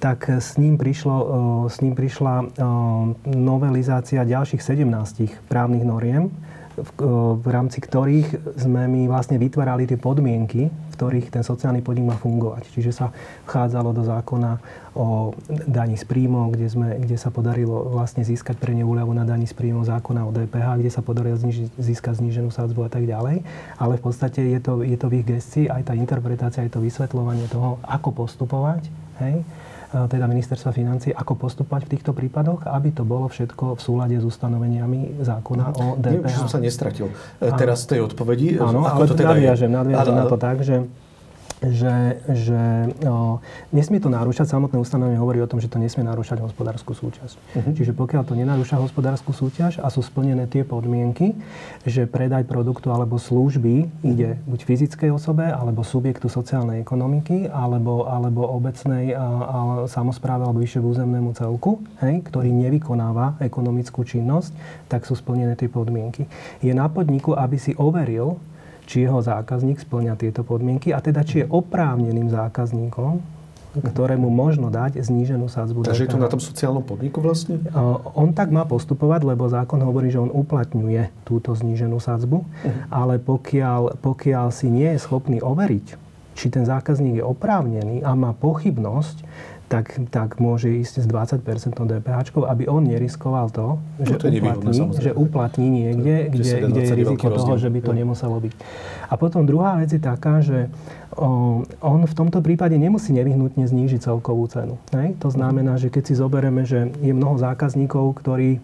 tak 0.02 0.28
s 0.28 0.60
ním, 0.60 0.76
prišlo, 0.76 1.16
e, 1.16 1.26
s 1.72 1.80
ním 1.80 1.94
prišla 1.96 2.34
e, 2.40 2.44
novelizácia 3.32 4.26
ďalších 4.26 4.60
17 4.60 5.48
právnych 5.48 5.84
noriem, 5.86 6.28
v, 6.74 7.46
rámci 7.46 7.78
ktorých 7.78 8.58
sme 8.58 8.90
my 8.90 9.06
vlastne 9.06 9.38
vytvárali 9.38 9.86
tie 9.86 9.94
podmienky, 9.94 10.66
v 10.66 10.94
ktorých 10.94 11.30
ten 11.30 11.46
sociálny 11.46 11.86
podnik 11.86 12.10
má 12.10 12.16
fungovať. 12.18 12.66
Čiže 12.74 12.90
sa 12.90 13.06
vchádzalo 13.46 13.94
do 13.94 14.02
zákona 14.02 14.58
o 14.94 15.34
daní 15.48 15.94
z 15.94 16.06
príjmov, 16.06 16.54
kde, 16.54 16.66
sme, 16.70 16.88
kde 16.98 17.14
sa 17.14 17.30
podarilo 17.30 17.94
vlastne 17.94 18.26
získať 18.26 18.58
pre 18.58 18.74
ne 18.74 18.82
úľavu 18.82 19.14
na 19.14 19.22
daní 19.22 19.46
z 19.46 19.54
príjmov 19.54 19.86
zákona 19.86 20.26
o 20.26 20.34
DPH, 20.34 20.82
kde 20.82 20.90
sa 20.90 21.02
podarilo 21.02 21.38
zniži, 21.38 21.70
získať 21.78 22.18
zníženú 22.18 22.50
sádzbu 22.50 22.86
a 22.86 22.90
tak 22.90 23.06
ďalej. 23.06 23.46
Ale 23.78 23.94
v 23.98 24.02
podstate 24.02 24.42
je 24.42 24.58
to, 24.58 24.82
je 24.82 24.98
to 24.98 25.06
v 25.06 25.22
ich 25.22 25.26
gestii 25.26 25.70
aj 25.70 25.90
tá 25.90 25.94
interpretácia, 25.94 26.62
aj 26.66 26.74
to 26.74 26.82
vysvetľovanie 26.82 27.46
toho, 27.50 27.78
ako 27.86 28.26
postupovať. 28.26 28.86
Hej? 29.22 29.46
Teda 29.94 30.26
ministerstva 30.26 30.74
financí, 30.74 31.14
ako 31.14 31.38
postupovať 31.38 31.86
v 31.86 31.90
týchto 31.94 32.10
prípadoch, 32.10 32.66
aby 32.66 32.90
to 32.90 33.06
bolo 33.06 33.30
všetko 33.30 33.78
v 33.78 33.80
súlade 33.80 34.16
s 34.18 34.24
ustanoveniami 34.26 35.22
zákona 35.22 35.64
o 35.70 35.84
DPH. 35.94 36.02
Neviem, 36.02 36.24
či 36.26 36.36
som 36.36 36.50
sa 36.50 36.58
nestratil. 36.58 37.06
A, 37.38 37.54
Teraz 37.54 37.86
tej 37.86 38.02
odpovedi. 38.02 38.58
Áno, 38.58 38.82
ale 38.82 39.06
to 39.06 39.14
teda 39.14 39.38
nadviažem, 39.38 39.70
nadviažem 39.70 40.14
na 40.18 40.26
to 40.26 40.36
tak, 40.36 40.66
že 40.66 40.82
že, 41.70 42.20
že 42.28 42.62
o, 43.08 43.40
nesmie 43.72 44.02
to 44.02 44.12
narúšať, 44.12 44.50
samotné 44.50 44.76
ustanovenie 44.76 45.16
hovorí 45.16 45.40
o 45.40 45.48
tom, 45.48 45.62
že 45.62 45.70
to 45.70 45.80
nesmie 45.80 46.04
narúšať 46.04 46.42
hospodárskú 46.44 46.92
súťaž. 46.92 47.36
Uh-huh. 47.56 47.72
Čiže 47.72 47.96
pokiaľ 47.96 48.22
to 48.28 48.36
nenarúša 48.36 48.76
hospodárskú 48.76 49.32
súťaž 49.32 49.80
a 49.80 49.88
sú 49.88 50.04
splnené 50.04 50.44
tie 50.50 50.66
podmienky, 50.66 51.32
že 51.88 52.04
predaj 52.04 52.44
produktu 52.44 52.92
alebo 52.92 53.16
služby 53.16 53.88
ide 54.04 54.36
buď 54.44 54.60
fyzickej 54.64 55.10
osobe, 55.14 55.48
alebo 55.48 55.86
subjektu 55.86 56.28
sociálnej 56.28 56.84
ekonomiky, 56.84 57.48
alebo, 57.48 58.04
alebo 58.08 58.44
obecnej 58.44 59.16
a, 59.16 59.24
a 59.24 59.58
samozpráve 59.88 60.44
alebo 60.44 60.60
vyššie 60.60 60.80
územnému 60.84 61.32
celku, 61.36 61.80
hej, 62.04 62.20
ktorý 62.26 62.50
nevykonáva 62.52 63.40
ekonomickú 63.40 64.04
činnosť, 64.04 64.52
tak 64.90 65.08
sú 65.08 65.16
splnené 65.16 65.56
tie 65.56 65.70
podmienky. 65.70 66.28
Je 66.60 66.72
na 66.76 66.90
podniku, 66.90 67.32
aby 67.36 67.56
si 67.56 67.72
overil, 67.78 68.36
či 68.84 69.04
jeho 69.08 69.20
zákazník 69.20 69.80
splňa 69.80 70.14
tieto 70.20 70.44
podmienky 70.44 70.92
a 70.92 71.00
teda 71.00 71.24
či 71.24 71.44
je 71.44 71.46
oprávneným 71.48 72.28
zákazníkom, 72.28 73.20
ktorému 73.74 74.30
možno 74.30 74.70
dať 74.70 75.02
zníženú 75.02 75.50
sadzbu 75.50 75.82
Takže 75.82 76.06
je 76.06 76.12
to 76.14 76.22
na 76.22 76.30
tom 76.30 76.38
sociálnom 76.38 76.86
podniku 76.86 77.18
vlastne? 77.18 77.58
On 78.14 78.30
tak 78.30 78.54
má 78.54 78.62
postupovať, 78.62 79.26
lebo 79.26 79.50
zákon 79.50 79.82
hovorí, 79.82 80.14
že 80.14 80.22
on 80.22 80.30
uplatňuje 80.30 81.10
túto 81.26 81.50
zníženú 81.58 81.98
sadzbu, 81.98 82.46
uh-huh. 82.46 82.70
ale 82.94 83.18
pokiaľ, 83.18 83.98
pokiaľ 83.98 84.46
si 84.54 84.70
nie 84.70 84.94
je 84.94 85.02
schopný 85.02 85.42
overiť, 85.42 85.86
či 86.34 86.50
ten 86.50 86.66
zákazník 86.66 87.18
je 87.22 87.24
oprávnený 87.26 88.02
a 88.02 88.14
má 88.14 88.34
pochybnosť, 88.34 89.26
tak, 89.74 89.86
tak 90.14 90.28
môže 90.38 90.70
ísť 90.70 91.02
s 91.02 91.06
20% 91.10 91.42
DPH, 91.74 92.18
aby 92.30 92.70
on 92.70 92.86
neriskoval 92.86 93.50
to, 93.50 93.82
no, 93.82 94.06
že, 94.06 94.14
to 94.22 94.30
uplatní, 94.30 94.78
že 95.02 95.10
uplatní 95.10 95.66
niekde, 95.66 96.30
kde, 96.30 96.52
kde 96.70 96.80
je 96.86 96.94
riziko 96.94 97.26
toho, 97.34 97.58
že 97.58 97.66
by 97.74 97.80
to 97.82 97.90
nemuselo 97.90 98.38
byť. 98.38 98.54
A 99.10 99.14
potom 99.18 99.42
druhá 99.42 99.74
vec 99.82 99.90
je 99.90 99.98
taká, 99.98 100.38
že 100.46 100.70
on 101.82 102.00
v 102.06 102.14
tomto 102.14 102.38
prípade 102.38 102.78
nemusí 102.78 103.10
nevyhnutne 103.10 103.66
znížiť 103.66 104.06
celkovú 104.06 104.46
cenu. 104.46 104.78
Hej? 104.94 105.18
To 105.18 105.30
znamená, 105.34 105.74
že 105.74 105.90
keď 105.90 106.02
si 106.06 106.14
zoberieme, 106.14 106.62
že 106.62 106.94
je 107.02 107.10
mnoho 107.10 107.38
zákazníkov, 107.42 108.14
ktorí 108.22 108.62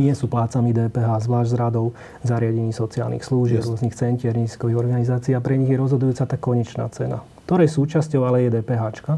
nie 0.00 0.14
sú 0.14 0.30
plácami 0.30 0.70
DPH, 0.70 1.26
zvlášť 1.26 1.50
z 1.50 1.56
radov 1.58 1.92
zariadení 2.22 2.70
sociálnych 2.70 3.26
služieb, 3.26 3.60
rôznych 3.60 3.92
centier, 3.92 4.32
nízkových 4.38 4.78
organizácií 4.78 5.34
a 5.34 5.42
pre 5.42 5.58
nich 5.58 5.68
je 5.68 5.82
rozhodujúca 5.82 6.24
tá 6.24 6.36
konečná 6.38 6.86
cena 6.94 7.26
ktorej 7.50 7.66
súčasťou 7.66 8.22
ale 8.22 8.46
je 8.46 8.62
DPH. 8.62 9.10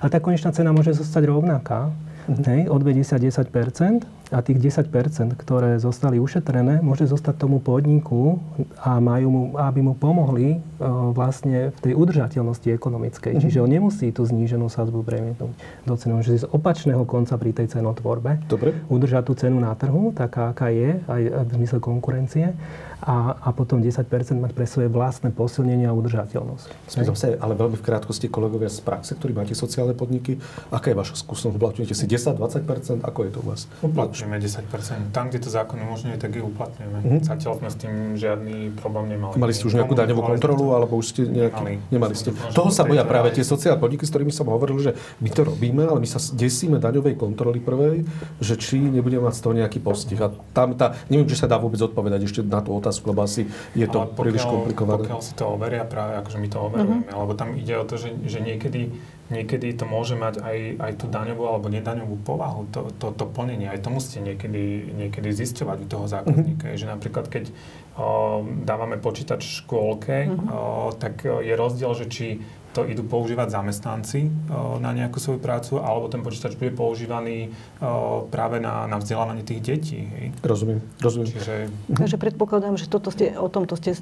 A 0.00 0.08
tá 0.08 0.16
konečná 0.16 0.56
cena 0.56 0.72
môže 0.72 0.96
zostať 0.96 1.28
rovnaká, 1.28 1.92
mm-hmm. 2.32 2.44
hej, 2.48 2.60
od 2.72 2.80
10% 2.80 4.08
a 4.32 4.40
tých 4.40 4.58
10% 4.72 4.88
ktoré 5.36 5.76
zostali 5.76 6.16
ušetrené, 6.16 6.80
môže 6.80 7.04
zostať 7.04 7.44
tomu 7.44 7.60
podniku 7.60 8.40
a 8.80 8.96
majú 9.04 9.28
mu, 9.28 9.42
aby 9.60 9.84
mu 9.84 9.92
pomohli 9.92 10.56
uh, 10.56 11.12
vlastne 11.12 11.76
v 11.76 11.78
tej 11.84 11.92
udržateľnosti 11.92 12.72
ekonomickej. 12.72 13.36
Mm-hmm. 13.36 13.44
Čiže 13.44 13.60
on 13.60 13.68
nemusí 13.68 14.08
tú 14.16 14.24
zníženú 14.24 14.72
sadzbu 14.72 15.04
premietnúť 15.04 15.52
do 15.84 15.94
ceny. 15.94 16.12
Môže 16.16 16.40
z 16.40 16.48
opačného 16.48 17.04
konca 17.04 17.36
pri 17.36 17.52
tej 17.52 17.76
cenotvorbe 17.76 18.40
Dobre. 18.48 18.72
udržať 18.88 19.28
tú 19.28 19.36
cenu 19.36 19.60
na 19.60 19.76
trhu, 19.76 20.16
taká, 20.16 20.56
aká 20.56 20.72
je, 20.72 21.04
aj 21.04 21.20
v 21.44 21.50
zmysle 21.60 21.84
konkurencie 21.84 22.56
a, 23.04 23.36
a 23.36 23.48
potom 23.52 23.84
10 23.84 24.00
mať 24.40 24.52
pre 24.56 24.64
svoje 24.64 24.88
vlastné 24.88 25.28
posilnenie 25.28 25.84
a 25.84 25.92
udržateľnosť. 25.92 26.66
Sme 26.88 27.04
zase, 27.04 27.36
ale 27.36 27.52
veľmi 27.52 27.76
v 27.76 27.84
krátkosti 27.84 28.32
kolegovia 28.32 28.72
z 28.72 28.80
praxe, 28.80 29.12
ktorí 29.12 29.36
máte 29.36 29.52
sociálne 29.52 29.92
podniky, 29.92 30.40
aká 30.72 30.88
je 30.88 30.96
vaša 30.96 31.20
skúsenosť? 31.20 31.54
Uplatňujete 31.60 31.92
si 31.92 32.08
10-20 32.08 33.04
Ako 33.04 33.18
je 33.28 33.30
to 33.30 33.40
u 33.44 33.46
vás? 33.52 33.68
uplatňujeme 33.84 34.40
10%. 34.40 35.12
Tam, 35.12 35.28
kde 35.28 35.38
to 35.44 35.52
zákon 35.52 35.76
umožňuje, 35.84 36.16
tak 36.16 36.32
ju 36.32 36.48
uplatňujeme. 36.48 36.98
Mhm. 37.04 37.18
Zatiaľ 37.28 37.52
sme 37.60 37.68
s 37.68 37.76
tým 37.76 37.94
žiadny 38.16 38.72
problém 38.80 39.12
nemali. 39.12 39.36
Mali 39.36 39.52
ste 39.52 39.68
už 39.68 39.76
nejakú 39.76 39.92
daňovú 39.92 40.24
kontrolu, 40.24 40.72
alebo 40.72 40.96
už 40.96 41.06
ste 41.12 41.22
nejaký... 41.28 41.60
Nemali. 41.60 41.92
Nemali 41.92 42.14
ste. 42.16 42.32
Toho 42.32 42.72
sa 42.72 42.88
boja 42.88 43.04
práve 43.04 43.36
tie 43.36 43.44
sociálne 43.44 43.76
podniky, 43.76 44.08
s 44.08 44.10
ktorými 44.10 44.32
som 44.32 44.48
hovoril, 44.48 44.80
že 44.80 44.96
my 45.20 45.28
to 45.28 45.44
robíme, 45.44 45.84
ale 45.84 46.00
my 46.00 46.08
sa 46.08 46.16
desíme 46.32 46.80
daňovej 46.80 47.20
kontroly 47.20 47.60
prvej, 47.60 48.08
že 48.40 48.56
či 48.56 48.80
nebudeme 48.80 49.28
mať 49.28 49.36
z 49.36 49.42
toho 49.44 49.54
nejaký 49.60 49.78
postih. 49.84 50.16
A 50.24 50.32
tam 50.56 50.72
tá, 50.72 50.96
neviem, 51.12 51.28
či 51.28 51.36
sa 51.36 51.44
dá 51.50 51.60
vôbec 51.60 51.78
odpovedať 51.82 52.20
ešte 52.24 52.40
na 52.40 52.64
tú 52.64 52.72
otázku, 52.72 52.93
lebo 53.02 53.26
asi 53.26 53.50
je 53.74 53.86
to 53.90 54.06
Ale 54.06 54.14
príliš 54.14 54.46
komplikované. 54.46 55.10
Pokiaľ 55.10 55.22
si 55.26 55.32
to 55.34 55.44
overia, 55.50 55.82
práve 55.82 56.14
akože 56.22 56.38
my 56.38 56.48
to 56.52 56.58
overujeme, 56.62 57.10
lebo 57.10 57.32
tam 57.34 57.58
ide 57.58 57.74
o 57.74 57.84
to, 57.88 57.98
že, 57.98 58.14
že 58.28 58.38
niekedy, 58.38 58.94
niekedy 59.34 59.74
to 59.74 59.84
môže 59.88 60.14
mať 60.14 60.38
aj, 60.38 60.58
aj 60.78 60.92
tú 61.00 61.06
daňovú 61.10 61.42
alebo 61.48 61.66
nedaňovú 61.72 62.16
povahu, 62.22 62.70
to, 62.70 62.94
to, 63.00 63.10
to 63.16 63.24
plnenie. 63.26 63.66
Aj 63.66 63.80
to 63.80 63.90
musíte 63.90 64.22
niekedy, 64.22 64.94
niekedy 64.94 65.28
zisťovať 65.34 65.78
u 65.82 65.86
toho 65.90 66.06
zákazníka. 66.06 66.76
Že 66.78 66.86
napríklad, 66.94 67.26
keď 67.26 67.50
o, 67.96 68.44
dávame 68.62 69.00
počítač 69.00 69.64
škôlke, 69.64 70.28
o, 70.28 70.92
tak 70.94 71.24
je 71.24 71.54
rozdiel, 71.56 71.92
že 71.96 72.06
či 72.06 72.26
to 72.74 72.82
idú 72.84 73.02
používať 73.02 73.54
zamestnanci 73.54 74.20
o, 74.44 74.76
na 74.76 74.90
nejakú 74.90 75.16
svoju 75.16 75.38
prácu, 75.38 75.78
alebo 75.78 76.06
ten 76.06 76.20
počítač 76.20 76.54
bude 76.54 76.70
používaný 76.70 77.48
o, 77.78 78.26
práve 78.26 78.58
na, 78.58 78.84
na 78.84 78.98
vzdelávanie 78.98 79.40
tých 79.40 79.62
detí. 79.62 80.02
Hej. 80.02 80.34
Rozumiem, 80.42 80.82
rozumiem. 80.98 81.30
Čiže 81.30 81.54
Takže 81.88 82.16
predpokladám, 82.16 82.74
že 82.74 82.86
toto 82.86 83.08
ste, 83.08 83.32
o 83.32 83.46
tomto 83.46 83.74
ste 83.74 83.94
e, 83.94 83.98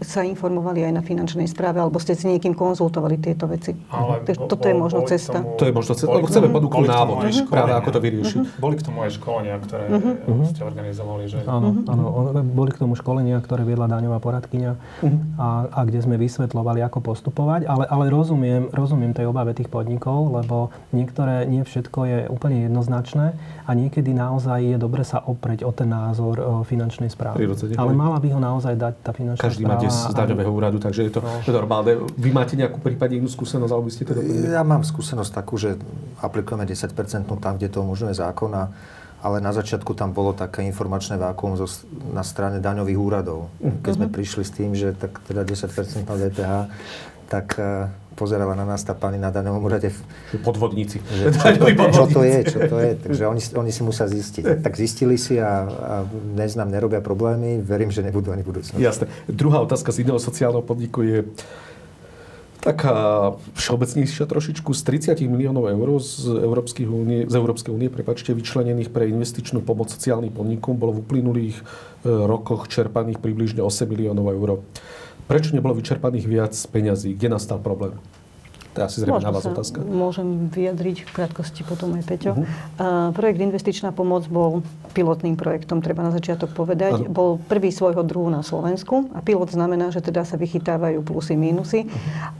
sa 0.00 0.20
informovali 0.20 0.82
aj 0.82 0.92
na 0.92 1.00
finančnej 1.00 1.46
správe, 1.46 1.78
alebo 1.78 1.96
ste 1.96 2.12
s 2.12 2.22
niekým 2.22 2.52
konzultovali 2.52 3.16
tieto 3.16 3.46
veci. 3.46 3.78
Ale 3.88 4.20
Takže 4.20 4.34
bo- 4.36 4.48
toto 4.48 4.66
je 4.66 4.74
možno 4.74 5.00
cesta. 5.04 5.38
tomu- 5.38 5.54
To 5.54 5.64
je 5.64 5.72
možno 5.72 5.92
cesta, 5.94 6.10
lebo 6.10 6.26
chceme 6.26 6.46
tomu 6.50 6.66
návod, 6.82 7.16
práve 7.46 7.72
ako 7.72 7.88
to 7.88 8.00
vyriešiť. 8.00 8.38
Boli 8.56 8.74
k 8.74 8.82
tomu 8.82 8.98
aj 9.00 9.14
školenia, 9.14 9.54
ktoré 9.62 9.84
ste 10.44 10.60
organizovali, 10.60 11.24
že... 11.26 11.38
Áno, 11.46 11.86
áno. 11.86 12.04
On- 12.10 12.34
Boli 12.48 12.72
k 12.72 12.80
tomu 12.80 12.96
školenia, 12.96 13.38
ktoré 13.38 13.62
viedla 13.62 13.86
daňová 13.86 14.18
poradkyňa 14.18 14.72
a, 15.36 15.48
a 15.68 15.80
kde 15.84 16.00
sme 16.00 16.16
vysvetľovali, 16.16 16.80
ako 16.80 16.98
postupovať. 17.04 17.68
Ale, 17.76 17.84
ale 17.84 18.04
rozumiem, 18.08 18.72
rozumiem 18.72 19.12
tej 19.12 19.26
obave 19.26 19.52
tých 19.52 19.68
podnikov, 19.68 20.32
lebo 20.32 20.56
niektoré, 20.90 21.44
nie 21.44 21.60
všetko 21.60 21.98
je 22.02 22.18
úplne 22.26 22.64
jednoznačné 22.64 23.36
a 23.62 23.70
niekedy 23.70 24.10
naozaj 24.10 24.64
je 24.64 24.76
dobre 24.76 25.02
sa 25.02 25.20
opreť 25.20 25.60
o 25.60 25.70
ten 25.70 25.86
názor 25.86 26.34
finančnej 26.64 27.06
správy. 27.06 27.36
Prirodzene, 27.38 27.76
Ale 27.76 27.92
mala 27.92 28.16
by 28.16 28.28
ho 28.30 28.40
naozaj 28.40 28.72
dať 28.74 28.94
tá 28.98 29.12
finančná 29.12 29.44
Každý 29.44 29.62
správa. 29.62 29.76
má 29.76 29.84
des 29.84 29.92
z 29.92 30.14
daňového 30.14 30.48
úradu, 30.50 30.78
takže 30.78 31.00
je 31.02 31.12
to, 31.12 31.20
No. 31.20 31.52
normálne. 31.52 32.00
Vy 32.14 32.30
máte 32.30 32.54
nejakú 32.54 32.78
prípadne 32.78 33.18
inú 33.18 33.28
skúsenosť, 33.28 33.68
alebo 33.68 33.84
by 33.84 33.92
ste 33.92 34.02
to 34.02 34.12
doplnili? 34.14 34.48
Ja 34.48 34.62
mám 34.62 34.80
skúsenosť 34.80 35.30
takú, 35.30 35.54
že 35.54 35.76
aplikujeme 36.18 36.64
10% 36.64 36.96
tam, 37.36 37.52
kde 37.54 37.68
to 37.68 37.82
umožňuje 37.82 38.14
zákon, 38.14 38.48
a, 38.52 38.72
ale 39.18 39.36
na 39.38 39.50
začiatku 39.50 39.92
tam 39.92 40.10
bolo 40.10 40.32
také 40.32 40.62
informačné 40.62 41.16
vákuum 41.16 41.56
zo, 41.56 41.66
na 42.08 42.22
strane 42.22 42.56
daňových 42.56 42.96
úradov. 42.96 43.50
Keď 43.82 43.92
sme 43.92 44.06
prišli 44.06 44.42
s 44.42 44.50
tým, 44.50 44.70
že 44.72 44.94
tak 44.94 45.18
teda 45.24 45.42
10% 45.42 45.66
DPH, 46.06 46.52
tak 47.26 47.58
uh, 47.58 47.90
pozerala 48.16 48.56
na 48.56 48.64
nás 48.64 48.80
tá 48.80 48.96
pani 48.96 49.20
na 49.20 49.28
daňovom 49.28 49.60
úrade, 49.60 49.92
Podvodníci. 50.40 51.04
že 51.04 51.30
čo, 51.36 51.52
to, 51.52 51.84
čo 51.92 52.04
to 52.08 52.22
je, 52.24 52.40
podvodníci. 52.40 52.48
čo 52.48 52.60
to 52.64 52.76
je. 52.80 52.90
Takže 52.96 53.22
oni, 53.28 53.42
oni 53.60 53.70
si 53.70 53.82
musia 53.84 54.08
zistiť. 54.08 54.64
Tak 54.64 54.72
zistili 54.72 55.20
si 55.20 55.36
a, 55.36 55.68
a 55.68 55.94
dnes 56.08 56.56
nám 56.56 56.72
nerobia 56.72 57.04
problémy. 57.04 57.60
Verím, 57.60 57.92
že 57.92 58.00
nebudú 58.00 58.32
ani 58.32 58.40
budúcnosti. 58.40 58.80
Jasné. 58.80 59.12
Druhá 59.28 59.60
otázka 59.60 59.92
z 59.92 60.08
iného 60.08 60.16
sociálneho 60.16 60.64
podniku 60.64 61.04
je 61.04 61.28
taká 62.66 62.96
všeobecnejšia 63.54 64.26
trošičku. 64.26 64.74
Z 64.74 65.14
30 65.14 65.22
miliónov 65.30 65.70
eur 65.70 66.02
z, 66.02 66.34
Európskej 66.42 66.90
únie, 66.90 67.22
z 67.30 67.34
Európskej 67.38 67.70
únie 67.70 67.86
prepačte, 67.86 68.34
vyčlenených 68.34 68.90
pre 68.90 69.06
investičnú 69.06 69.62
pomoc 69.62 69.94
sociálnym 69.94 70.34
podnikom 70.34 70.74
bolo 70.74 70.98
v 70.98 71.06
uplynulých 71.06 71.54
e, 71.54 71.64
rokoch 72.10 72.66
čerpaných 72.66 73.22
približne 73.22 73.62
8 73.62 73.86
miliónov 73.86 74.34
eur. 74.34 74.66
Prečo 75.26 75.54
nebolo 75.54 75.74
vyčerpaných 75.74 76.26
viac 76.26 76.54
peňazí? 76.54 77.14
Kde 77.18 77.34
nastal 77.34 77.58
problém? 77.58 77.98
To 78.76 78.84
je 78.84 78.86
asi 78.92 78.98
zrejme 79.00 79.24
na 79.24 79.32
vás 79.32 79.48
otázka. 79.48 79.80
Môžem 79.80 80.52
vyjadriť 80.52 81.08
v 81.08 81.10
krátkosti 81.16 81.64
potom 81.64 81.96
aj 81.96 82.04
Peťo. 82.04 82.36
Mhm. 82.36 82.44
Uh, 82.76 83.08
projekt 83.16 83.40
Investičná 83.40 83.90
pomoc 83.90 84.28
bol 84.28 84.60
pilotným 84.92 85.40
projektom, 85.40 85.80
treba 85.80 86.04
na 86.04 86.12
začiatok 86.12 86.52
povedať. 86.52 87.04
Áno. 87.04 87.08
Bol 87.08 87.30
prvý 87.48 87.72
svojho 87.72 88.04
druhu 88.04 88.28
na 88.28 88.44
Slovensku 88.44 89.08
a 89.16 89.24
pilot 89.24 89.48
znamená, 89.48 89.88
že 89.88 90.04
teda 90.04 90.28
sa 90.28 90.36
vychytávajú 90.36 91.00
plusy, 91.00 91.40
mínusy. 91.40 91.88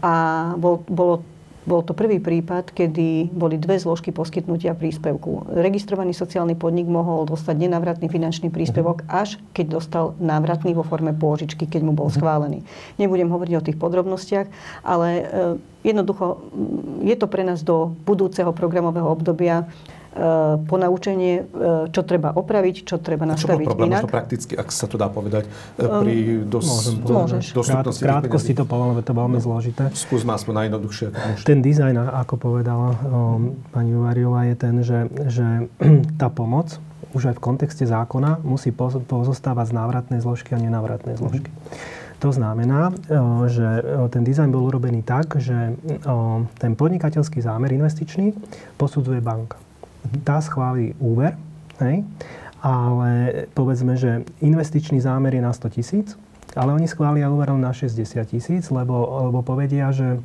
A 0.05 0.53
bol, 0.61 0.85
bolo 0.85 1.25
bol 1.67 1.83
to 1.83 1.93
prvý 1.93 2.23
prípad, 2.23 2.71
kedy 2.71 3.35
boli 3.35 3.59
dve 3.59 3.77
zložky 3.77 4.15
poskytnutia 4.15 4.79
príspevku. 4.79 5.51
Registrovaný 5.51 6.15
sociálny 6.15 6.55
podnik 6.55 6.87
mohol 6.87 7.27
dostať 7.27 7.59
nenávratný 7.59 8.07
finančný 8.07 8.55
príspevok, 8.55 9.03
až 9.11 9.43
keď 9.51 9.67
dostal 9.83 10.05
návratný 10.23 10.73
vo 10.79 10.87
forme 10.87 11.11
pôžičky, 11.11 11.67
keď 11.67 11.83
mu 11.83 11.93
bol 11.93 12.07
schválený. 12.07 12.63
Nebudem 13.03 13.27
hovoriť 13.27 13.55
o 13.59 13.65
tých 13.67 13.77
podrobnostiach, 13.83 14.47
ale 14.87 15.09
e, 15.11 15.23
jednoducho 15.83 16.39
je 17.03 17.17
to 17.19 17.27
pre 17.27 17.43
nás 17.43 17.67
do 17.67 17.91
budúceho 18.07 18.55
programového 18.55 19.11
obdobia 19.11 19.67
ponaučenie, 20.65 21.35
e, 21.45 21.93
čo 21.93 22.01
treba 22.03 22.33
opraviť, 22.33 22.89
čo 22.89 22.97
treba 22.97 23.29
A 23.29 23.37
čo 23.37 23.53
bol 23.53 23.61
nastaviť 23.61 23.67
problém, 23.69 23.89
inak. 23.93 24.01
možno 24.01 24.09
prakticky, 24.09 24.53
ak 24.57 24.69
sa 24.73 24.89
to 24.89 24.97
dá 24.97 25.13
povedať, 25.13 25.45
e, 25.47 25.85
pri 25.85 26.17
dos- 26.49 26.97
Môžeš. 27.07 27.53
Dostupnosti 27.53 28.01
krátkosti 28.01 28.53
to 28.57 28.65
lebo 28.65 29.01
to 29.05 29.13
veľmi 29.13 29.39
zložité. 29.41 29.93
Skúsme 29.93 30.33
aspoň 30.33 30.65
najjednoduchšie. 30.65 31.07
Ten 31.45 31.61
dizajn, 31.61 31.97
ako 32.13 32.35
povedala 32.37 32.97
um, 33.05 33.57
pani 33.73 33.93
Uvariová, 33.93 34.49
je 34.49 34.55
ten, 34.57 34.75
že, 34.81 35.09
že 35.29 35.47
tá 36.21 36.33
pomoc 36.33 36.81
už 37.13 37.33
aj 37.33 37.35
v 37.37 37.41
kontexte 37.41 37.85
zákona 37.85 38.45
musí 38.45 38.73
poz- 38.73 39.01
pozostávať 39.05 39.73
z 39.73 39.75
návratnej 39.77 40.21
zložky 40.21 40.53
a 40.53 40.59
nenávratnej 40.61 41.17
zložky. 41.17 41.49
To 42.25 42.33
znamená, 42.33 42.97
že 43.45 43.85
ten 44.09 44.25
dizajn 44.25 44.49
bol 44.49 44.65
urobený 44.73 45.05
tak, 45.05 45.37
že 45.37 45.77
ten 46.57 46.73
podnikateľský 46.73 47.45
zámer 47.45 47.77
investičný 47.77 48.33
posudzuje 48.81 49.21
banka. 49.21 49.61
Tá 50.25 50.41
schválí 50.41 50.95
úver, 50.99 51.37
hej, 51.83 52.03
ale 52.63 53.11
povedzme, 53.55 53.95
že 53.95 54.27
investičný 54.43 54.99
zámer 54.99 55.37
je 55.37 55.43
na 55.45 55.53
100 55.53 55.77
tisíc, 55.77 56.09
ale 56.57 56.73
oni 56.73 56.89
schvália 56.89 57.29
úver 57.29 57.53
na 57.55 57.71
60 57.71 58.01
tisíc, 58.27 58.65
lebo, 58.73 59.29
lebo 59.29 59.45
povedia, 59.45 59.93
že 59.93 60.19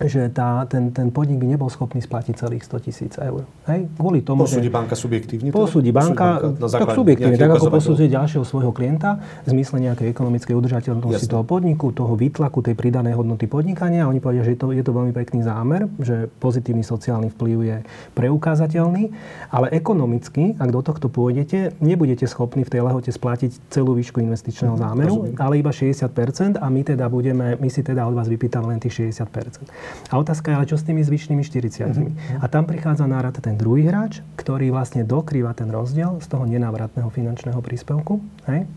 že 0.00 0.32
tá, 0.32 0.64
ten, 0.66 0.90
ten 0.90 1.12
podnik 1.12 1.38
by 1.38 1.46
nebol 1.54 1.68
schopný 1.70 2.02
splatiť 2.02 2.34
celých 2.34 2.64
100 2.66 2.86
tisíc 2.86 3.12
eur. 3.20 3.46
Hej? 3.68 3.86
Kvôli 3.94 4.24
tomu, 4.24 4.48
Posúdi 4.48 4.70
že... 4.70 4.74
banka 4.74 4.94
subjektívne? 4.98 5.52
teda? 5.52 5.58
Posúdi 5.58 5.90
banka, 5.94 6.40
na 6.58 6.66
tak 6.66 6.96
subjektívne, 6.96 7.36
tak 7.38 7.52
ako 7.58 7.68
posudzuje 7.70 8.08
ďalšieho 8.10 8.44
svojho 8.46 8.72
klienta 8.74 9.22
v 9.46 9.48
zmysle 9.52 9.78
nejakej 9.84 10.10
ekonomickej 10.10 10.54
udržateľnosti 10.56 11.26
Jasne. 11.28 11.34
toho 11.38 11.44
podniku, 11.46 11.94
toho 11.94 12.14
výtlaku, 12.18 12.64
tej 12.64 12.74
pridanej 12.74 13.14
hodnoty 13.14 13.46
podnikania. 13.46 14.08
Oni 14.08 14.18
povedia, 14.18 14.42
že 14.42 14.56
je 14.56 14.58
to, 14.58 14.66
je 14.74 14.82
to 14.82 14.92
veľmi 14.94 15.12
pekný 15.14 15.46
zámer, 15.46 15.86
že 16.02 16.26
pozitívny 16.40 16.82
sociálny 16.82 17.30
vplyv 17.36 17.58
je 17.62 17.78
preukázateľný, 18.16 19.12
ale 19.54 19.66
ekonomicky, 19.70 20.58
ak 20.58 20.70
do 20.72 20.80
tohto 20.82 21.06
pôjdete, 21.06 21.78
nebudete 21.78 22.26
schopní 22.26 22.66
v 22.66 22.70
tej 22.72 22.82
lehote 22.82 23.10
splatiť 23.12 23.70
celú 23.70 23.94
výšku 23.94 24.18
investičného 24.18 24.74
zámeru, 24.74 25.30
rozumiem. 25.30 25.38
ale 25.38 25.54
iba 25.62 25.70
60% 25.70 26.58
a 26.58 26.66
my 26.66 26.80
teda 26.82 27.06
budeme, 27.06 27.54
my 27.60 27.68
si 27.70 27.84
teda 27.84 28.02
od 28.08 28.14
vás 28.16 28.26
vypýtame 28.26 28.74
len 28.74 28.78
tých 28.82 29.12
60 29.12 29.28
A 30.12 30.20
otázka 30.20 30.52
je, 30.52 30.54
ale 30.56 30.66
čo 30.68 30.76
s 30.76 30.84
tými 30.84 31.00
zvyšnými 31.00 31.40
40 31.40 32.42
A 32.42 32.44
tam 32.46 32.68
prichádza 32.68 33.08
na 33.08 33.20
rad 33.20 33.36
ten 33.40 33.56
druhý 33.56 33.88
hráč, 33.88 34.20
ktorý 34.36 34.72
vlastne 34.72 35.02
dokrýva 35.02 35.56
ten 35.56 35.72
rozdiel 35.72 36.20
z 36.20 36.26
toho 36.28 36.44
nenávratného 36.44 37.08
finančného 37.08 37.60
príspevku. 37.64 38.20
Hej? 38.48 38.68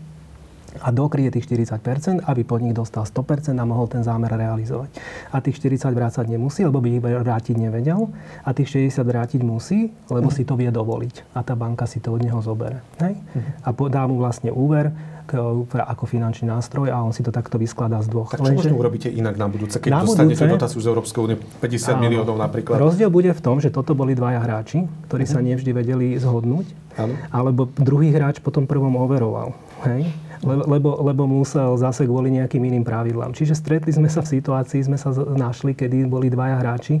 a 0.82 0.92
dokryje 0.92 1.32
tých 1.32 1.48
40% 1.48 2.24
aby 2.26 2.42
podnik 2.44 2.76
dostal 2.76 3.08
100% 3.08 3.56
a 3.56 3.64
mohol 3.64 3.88
ten 3.88 4.04
zámer 4.04 4.32
realizovať. 4.32 4.92
A 5.32 5.40
tých 5.40 5.56
40 5.62 5.92
vrácať 5.92 6.24
nemusí, 6.28 6.64
lebo 6.64 6.82
by 6.82 6.88
ich 6.92 7.02
vrátiť 7.02 7.56
nevedel. 7.56 8.12
A 8.44 8.52
tých 8.52 8.92
60 8.92 9.00
vrátiť 9.00 9.40
musí, 9.40 9.92
lebo 10.12 10.28
si 10.28 10.44
to 10.44 10.58
vie 10.58 10.68
dovoliť. 10.68 11.36
A 11.36 11.40
tá 11.40 11.56
banka 11.56 11.88
si 11.88 12.02
to 12.02 12.12
od 12.12 12.20
neho 12.20 12.40
zobere. 12.44 12.84
Hej? 13.00 13.16
A 13.64 13.72
po- 13.72 13.88
dá 13.88 14.04
mu 14.04 14.20
vlastne 14.20 14.52
úver 14.52 14.92
ako 15.28 16.04
finančný 16.04 16.46
nástroj 16.46 16.88
a 16.88 16.98
on 16.98 17.10
si 17.10 17.20
to 17.20 17.28
takto 17.28 17.56
vyskladá 17.56 17.98
z 17.98 18.08
dvoch. 18.08 18.30
Tak 18.30 18.40
čo 18.40 18.52
možno 18.52 18.76
urobíte 18.76 19.08
inak 19.08 19.34
na 19.34 19.46
budúce, 19.46 19.76
keď 19.76 19.90
Na 19.90 20.00
dostanete 20.00 20.38
budúce- 20.38 20.54
dotáciu 20.54 20.78
z 20.78 20.86
Európskej 20.86 21.20
únie 21.20 21.36
50 21.58 21.92
Áno. 21.92 22.00
miliónov 22.00 22.36
napríklad? 22.36 22.76
Rozdiel 22.76 23.08
bude 23.08 23.30
v 23.30 23.40
tom, 23.40 23.58
že 23.58 23.68
toto 23.68 23.92
boli 23.92 24.12
dvaja 24.12 24.38
hráči, 24.38 24.84
ktorí 25.06 25.24
sa 25.24 25.40
nevždy 25.40 25.70
vedeli 25.72 26.06
zhodnúť, 26.14 26.66
Áno. 26.96 27.14
alebo 27.28 27.66
druhý 27.66 28.10
hráč 28.10 28.38
potom 28.38 28.64
prvom 28.64 28.94
overoval. 28.96 29.56
Hej? 29.84 30.08
Le- 30.44 30.68
Lebo, 30.68 31.00
lebo 31.00 31.24
musel 31.24 31.72
zase 31.80 32.04
kvôli 32.04 32.28
nejakým 32.28 32.60
iným 32.60 32.84
pravidlám. 32.84 33.32
Čiže 33.32 33.56
stretli 33.56 33.88
sme 33.88 34.06
sa 34.12 34.20
v 34.20 34.36
situácii, 34.36 34.84
sme 34.84 35.00
sa 35.00 35.08
našli, 35.16 35.72
kedy 35.72 36.04
boli 36.04 36.28
dvaja 36.28 36.60
hráči 36.60 37.00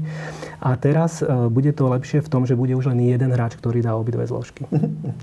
a 0.56 0.72
teraz 0.72 1.20
e, 1.20 1.28
bude 1.52 1.68
to 1.76 1.84
lepšie 1.92 2.24
v 2.24 2.28
tom, 2.32 2.48
že 2.48 2.56
bude 2.56 2.72
už 2.72 2.88
len 2.96 3.04
jeden 3.04 3.28
hráč, 3.36 3.60
ktorý 3.60 3.84
dá 3.84 3.92
obidve 3.92 4.24
zložky. 4.24 4.64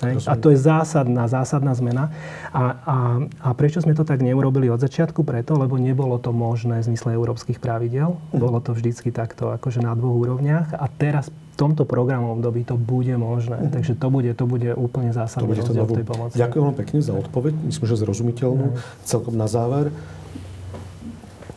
Hej? 0.06 0.30
A 0.30 0.38
to 0.38 0.54
je 0.54 0.62
zásadná, 0.62 1.26
zásadná 1.26 1.74
zmena. 1.74 2.14
A, 2.54 2.64
a, 2.86 2.98
a 3.42 3.50
prečo 3.58 3.82
sme 3.82 3.98
to 3.98 4.06
tak 4.06 4.22
neurobili 4.22 4.70
od 4.70 4.78
začiatku? 4.78 5.26
Preto, 5.26 5.58
lebo 5.58 5.82
nebolo 5.82 6.22
to 6.22 6.30
možné 6.30 6.86
v 6.86 6.94
zmysle 6.94 7.18
európskych 7.18 7.58
pravidel. 7.58 8.22
Bolo 8.30 8.62
to 8.62 8.78
vždycky 8.78 9.10
takto, 9.10 9.50
akože 9.58 9.82
na 9.82 9.98
dvoch 9.98 10.22
úrovniach. 10.22 10.78
A 10.78 10.86
teraz 10.86 11.34
tomto 11.54 11.84
programovom 11.86 12.42
období 12.42 12.66
to 12.66 12.76
bude 12.76 13.14
možné. 13.18 13.62
Mm-hmm. 13.62 13.76
Takže 13.78 13.94
to 13.96 14.08
bude, 14.10 14.32
to 14.34 14.46
bude 14.50 14.70
úplne 14.74 15.14
zásadný 15.14 15.54
rozdiel 15.54 15.86
v 15.86 16.02
tej 16.02 16.08
pomoci. 16.08 16.36
Ďakujem 16.38 16.64
vám 16.66 16.78
pekne 16.78 17.00
za 17.00 17.14
odpoveď. 17.14 17.54
Myslím, 17.62 17.86
že 17.86 17.96
zrozumiteľnú. 18.02 18.66
Mm. 18.74 18.78
Celkom 19.06 19.36
na 19.38 19.46
záver. 19.46 19.94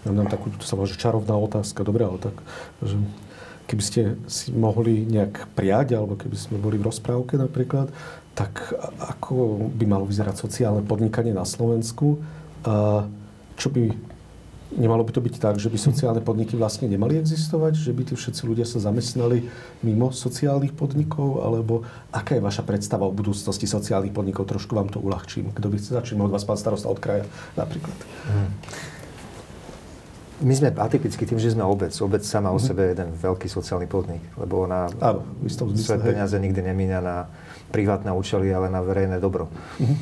Mám 0.07 0.31
takú, 0.31 0.55
to 0.55 0.63
sa 0.63 0.79
volá, 0.79 0.87
že 0.87 1.01
čarovná 1.01 1.35
otázka. 1.35 1.83
Dobre, 1.83 2.07
ale 2.07 2.21
tak, 2.23 2.37
že 2.85 2.95
keby 3.67 3.83
ste 3.83 4.03
si 4.31 4.55
mohli 4.55 5.03
nejak 5.03 5.51
prijať, 5.59 5.99
alebo 5.99 6.15
keby 6.15 6.37
sme 6.39 6.57
boli 6.63 6.79
v 6.79 6.87
rozprávke 6.87 7.35
napríklad, 7.35 7.91
tak 8.39 8.71
ako 9.01 9.67
by 9.75 9.85
malo 9.89 10.07
vyzerať 10.07 10.39
sociálne 10.39 10.85
podnikanie 10.87 11.35
na 11.35 11.43
Slovensku? 11.43 12.23
A 12.63 13.09
čo 13.57 13.73
by 13.73 13.91
Nemalo 14.75 15.07
by 15.07 15.15
to 15.15 15.23
byť 15.23 15.39
tak, 15.39 15.63
že 15.63 15.71
by 15.71 15.79
sociálne 15.79 16.19
podniky 16.19 16.59
vlastne 16.59 16.91
nemali 16.91 17.23
existovať? 17.23 17.79
Že 17.79 17.93
by 17.95 18.03
tí 18.11 18.15
všetci 18.19 18.43
ľudia 18.51 18.67
sa 18.67 18.83
zamestnali 18.83 19.47
mimo 19.87 20.11
sociálnych 20.11 20.75
podnikov? 20.75 21.39
Alebo 21.47 21.87
aká 22.11 22.35
je 22.35 22.43
vaša 22.43 22.67
predstava 22.67 23.07
o 23.07 23.15
budúcnosti 23.15 23.71
sociálnych 23.71 24.11
podnikov? 24.11 24.51
Trošku 24.51 24.75
vám 24.75 24.91
to 24.91 24.99
uľahčím. 24.99 25.55
Kto 25.55 25.71
by 25.71 25.77
chce 25.79 25.91
začať? 25.95 26.19
Od 26.19 26.35
vás 26.35 26.43
pán 26.43 26.59
starosta 26.59 26.91
od 26.91 26.99
kraja 26.99 27.31
napríklad. 27.55 27.95
Hmm. 28.27 28.51
My 30.37 30.53
sme 30.53 30.69
atypicky 30.75 31.25
tým, 31.25 31.39
že 31.39 31.55
sme 31.55 31.63
obec. 31.63 31.95
Obec 32.03 32.27
sama 32.27 32.51
o 32.51 32.59
mhm. 32.59 32.67
sebe 32.67 32.81
je 32.91 32.93
jeden 32.99 33.11
veľký 33.15 33.47
sociálny 33.47 33.87
podnik, 33.87 34.21
lebo 34.35 34.67
ona 34.67 34.91
Áno, 34.99 35.23
svoje 35.79 36.03
peniaze 36.03 36.35
nikdy 36.43 36.61
nemíňa 36.75 36.99
na 36.99 37.31
privátne 37.71 38.11
účely, 38.11 38.51
ale 38.51 38.67
na 38.67 38.83
verejné 38.83 39.23
dobro. 39.23 39.47
Uh-huh. 39.79 39.97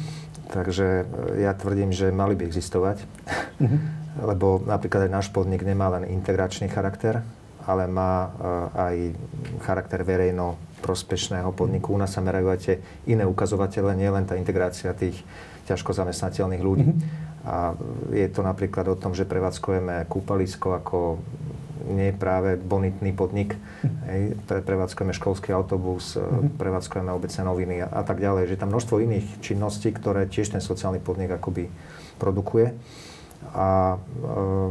Takže 0.53 1.07
ja 1.39 1.53
tvrdím, 1.53 1.93
že 1.95 2.11
mali 2.11 2.33
by 2.35 2.49
existovať. 2.49 3.05
Uh-huh 3.61 4.04
lebo 4.21 4.63
napríklad 4.63 5.09
aj 5.09 5.13
náš 5.13 5.29
podnik 5.35 5.67
nemá 5.67 5.91
len 5.99 6.07
integračný 6.07 6.71
charakter, 6.71 7.25
ale 7.65 7.89
má 7.89 8.29
eh, 8.29 8.31
aj 8.79 8.95
charakter 9.65 10.05
verejno 10.05 10.61
prospešného 10.85 11.49
podniku. 11.57 11.97
U 11.97 11.99
nás 11.99 12.13
sa 12.13 12.21
merajú 12.21 12.53
aj 12.53 12.61
tie 12.61 12.77
iné 13.09 13.25
ukazovatele, 13.25 13.97
nie 13.97 14.11
len 14.13 14.29
tá 14.29 14.37
integrácia 14.37 14.93
tých 14.93 15.17
ťažko 15.65 15.97
zamestnateľných 15.97 16.61
ľudí. 16.61 16.93
Mm-hmm. 16.93 17.49
A 17.49 17.73
je 18.13 18.29
to 18.29 18.45
napríklad 18.45 18.85
o 18.93 18.97
tom, 18.97 19.17
že 19.17 19.25
prevádzkujeme 19.25 20.05
kúpalisko 20.09 20.77
ako 20.77 21.21
nie 21.89 22.13
práve 22.13 22.57
bonitný 22.61 23.17
podnik. 23.17 23.57
Mm-hmm. 23.57 23.97
Hej, 24.13 24.23
prevádzkujeme 24.45 25.17
školský 25.17 25.57
autobus, 25.57 26.21
mm-hmm. 26.21 26.61
prevádzkujeme 26.61 27.11
obecné 27.13 27.43
noviny 27.49 27.77
a, 27.81 27.89
a 27.89 28.03
tak 28.05 28.21
ďalej. 28.21 28.53
Že 28.53 28.61
tam 28.61 28.73
množstvo 28.77 28.97
iných 29.01 29.27
činností, 29.41 29.89
ktoré 29.93 30.29
tiež 30.29 30.53
ten 30.53 30.61
sociálny 30.61 31.01
podnik 31.01 31.33
akoby 31.33 31.73
produkuje. 32.21 32.77
A 33.55 33.97
eh, 33.97 34.71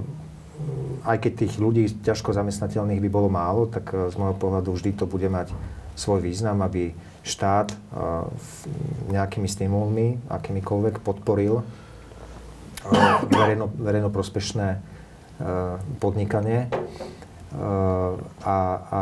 aj 1.07 1.17
keď 1.23 1.31
tých 1.47 1.53
ľudí 1.57 1.87
ťažko 2.03 2.35
zamestnateľných 2.35 2.99
by 2.99 3.09
bolo 3.09 3.31
málo, 3.31 3.71
tak 3.71 3.95
eh, 3.95 4.11
z 4.11 4.15
môjho 4.19 4.35
pohľadu 4.35 4.75
vždy 4.75 4.91
to 4.99 5.07
bude 5.07 5.25
mať 5.31 5.55
svoj 5.95 6.19
význam, 6.19 6.59
aby 6.61 6.91
štát 7.23 7.71
eh, 7.71 7.77
nejakými 9.15 9.47
stimulmi, 9.47 10.19
akýmikoľvek 10.27 10.99
podporil 10.99 11.63
verejno, 13.31 13.71
verejnoprospešné 13.79 14.91
podnikanie 16.03 16.67
a, 18.43 18.57
a 18.91 19.01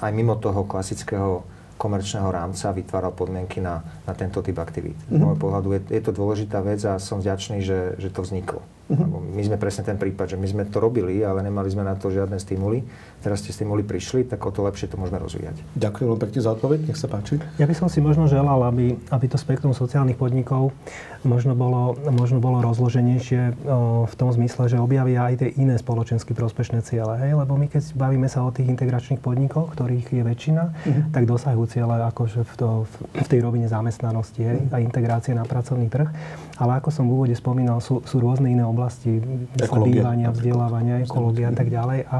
aj 0.00 0.10
mimo 0.14 0.38
toho 0.38 0.62
klasického 0.62 1.44
komerčného 1.78 2.30
rámca 2.30 2.72
vytváral 2.72 3.12
podmienky 3.12 3.60
na, 3.60 3.84
na 4.06 4.14
tento 4.14 4.42
typ 4.42 4.58
aktivít. 4.58 4.96
Z 5.10 5.18
môjho 5.18 5.38
pohľadu 5.38 5.68
je, 5.78 5.80
je 5.94 6.02
to 6.02 6.12
dôležitá 6.14 6.62
vec 6.62 6.80
a 6.86 6.98
som 6.98 7.18
vďačný, 7.20 7.62
že, 7.62 7.98
že 7.98 8.08
to 8.10 8.22
vzniklo. 8.22 8.62
Mm-hmm. 8.84 9.32
My 9.32 9.42
sme 9.48 9.56
presne 9.56 9.82
ten 9.88 9.96
prípad, 9.96 10.34
že 10.34 10.38
my 10.40 10.44
sme 10.44 10.62
to 10.68 10.76
robili, 10.76 11.24
ale 11.24 11.40
nemali 11.40 11.72
sme 11.72 11.88
na 11.88 11.96
to 11.96 12.12
žiadne 12.12 12.36
stimuly. 12.36 12.84
Teraz 13.24 13.40
tie 13.40 13.56
stimuly 13.56 13.80
prišli, 13.80 14.28
tak 14.28 14.44
o 14.44 14.52
to 14.52 14.60
lepšie 14.60 14.92
to 14.92 15.00
môžeme 15.00 15.16
rozvíjať. 15.16 15.56
Ďakujem 15.72 16.06
veľmi 16.12 16.22
pekne 16.28 16.40
za 16.44 16.50
odpoveď, 16.52 16.78
nech 16.92 17.00
sa 17.00 17.08
páči. 17.08 17.40
Ja 17.56 17.64
by 17.64 17.72
som 17.72 17.88
si 17.88 18.04
možno 18.04 18.28
želal, 18.28 18.60
aby, 18.68 19.00
aby 19.08 19.26
to 19.30 19.40
spektrum 19.40 19.72
sociálnych 19.72 20.20
podnikov 20.20 20.76
možno 21.24 21.56
bolo, 21.56 21.96
možno 22.12 22.38
bolo 22.38 22.60
rozloženejšie 22.60 23.64
o, 23.64 24.04
v 24.04 24.14
tom 24.14 24.30
zmysle, 24.30 24.68
že 24.68 24.76
objavia 24.76 25.24
aj 25.32 25.40
tie 25.40 25.50
iné 25.56 25.80
spoločensky 25.80 26.36
prospešné 26.36 26.84
ciele. 26.84 27.16
Hej? 27.16 27.40
Lebo 27.40 27.56
my 27.56 27.66
keď 27.66 27.96
bavíme 27.96 28.28
sa 28.28 28.44
o 28.44 28.52
tých 28.52 28.68
integračných 28.68 29.18
podnikoch, 29.24 29.72
ktorých 29.72 30.12
je 30.12 30.22
väčšina, 30.22 30.62
mm-hmm. 30.68 31.04
tak 31.16 31.24
dosahujú 31.24 31.64
ciele 31.72 31.96
akože 32.12 32.44
v, 32.44 32.52
to, 32.60 32.68
v 33.16 33.26
tej 33.26 33.40
rovine 33.40 33.66
zamestnanosti 33.66 34.42
hej? 34.44 34.58
a 34.70 34.78
integrácie 34.84 35.32
na 35.32 35.48
pracovný 35.48 35.88
trh. 35.88 36.12
Ale 36.60 36.78
ako 36.78 36.92
som 36.92 37.08
v 37.08 37.12
úvode 37.16 37.34
spomínal, 37.34 37.80
sú, 37.80 38.04
sú 38.04 38.20
rôzne 38.20 38.52
iné 38.52 38.62
oblasti 38.74 39.22
bývania, 39.56 40.34
vzdelávania, 40.34 41.06
ekológia 41.06 41.48
a 41.50 41.54
tak 41.54 41.70
ďalej. 41.70 42.04
A, 42.10 42.18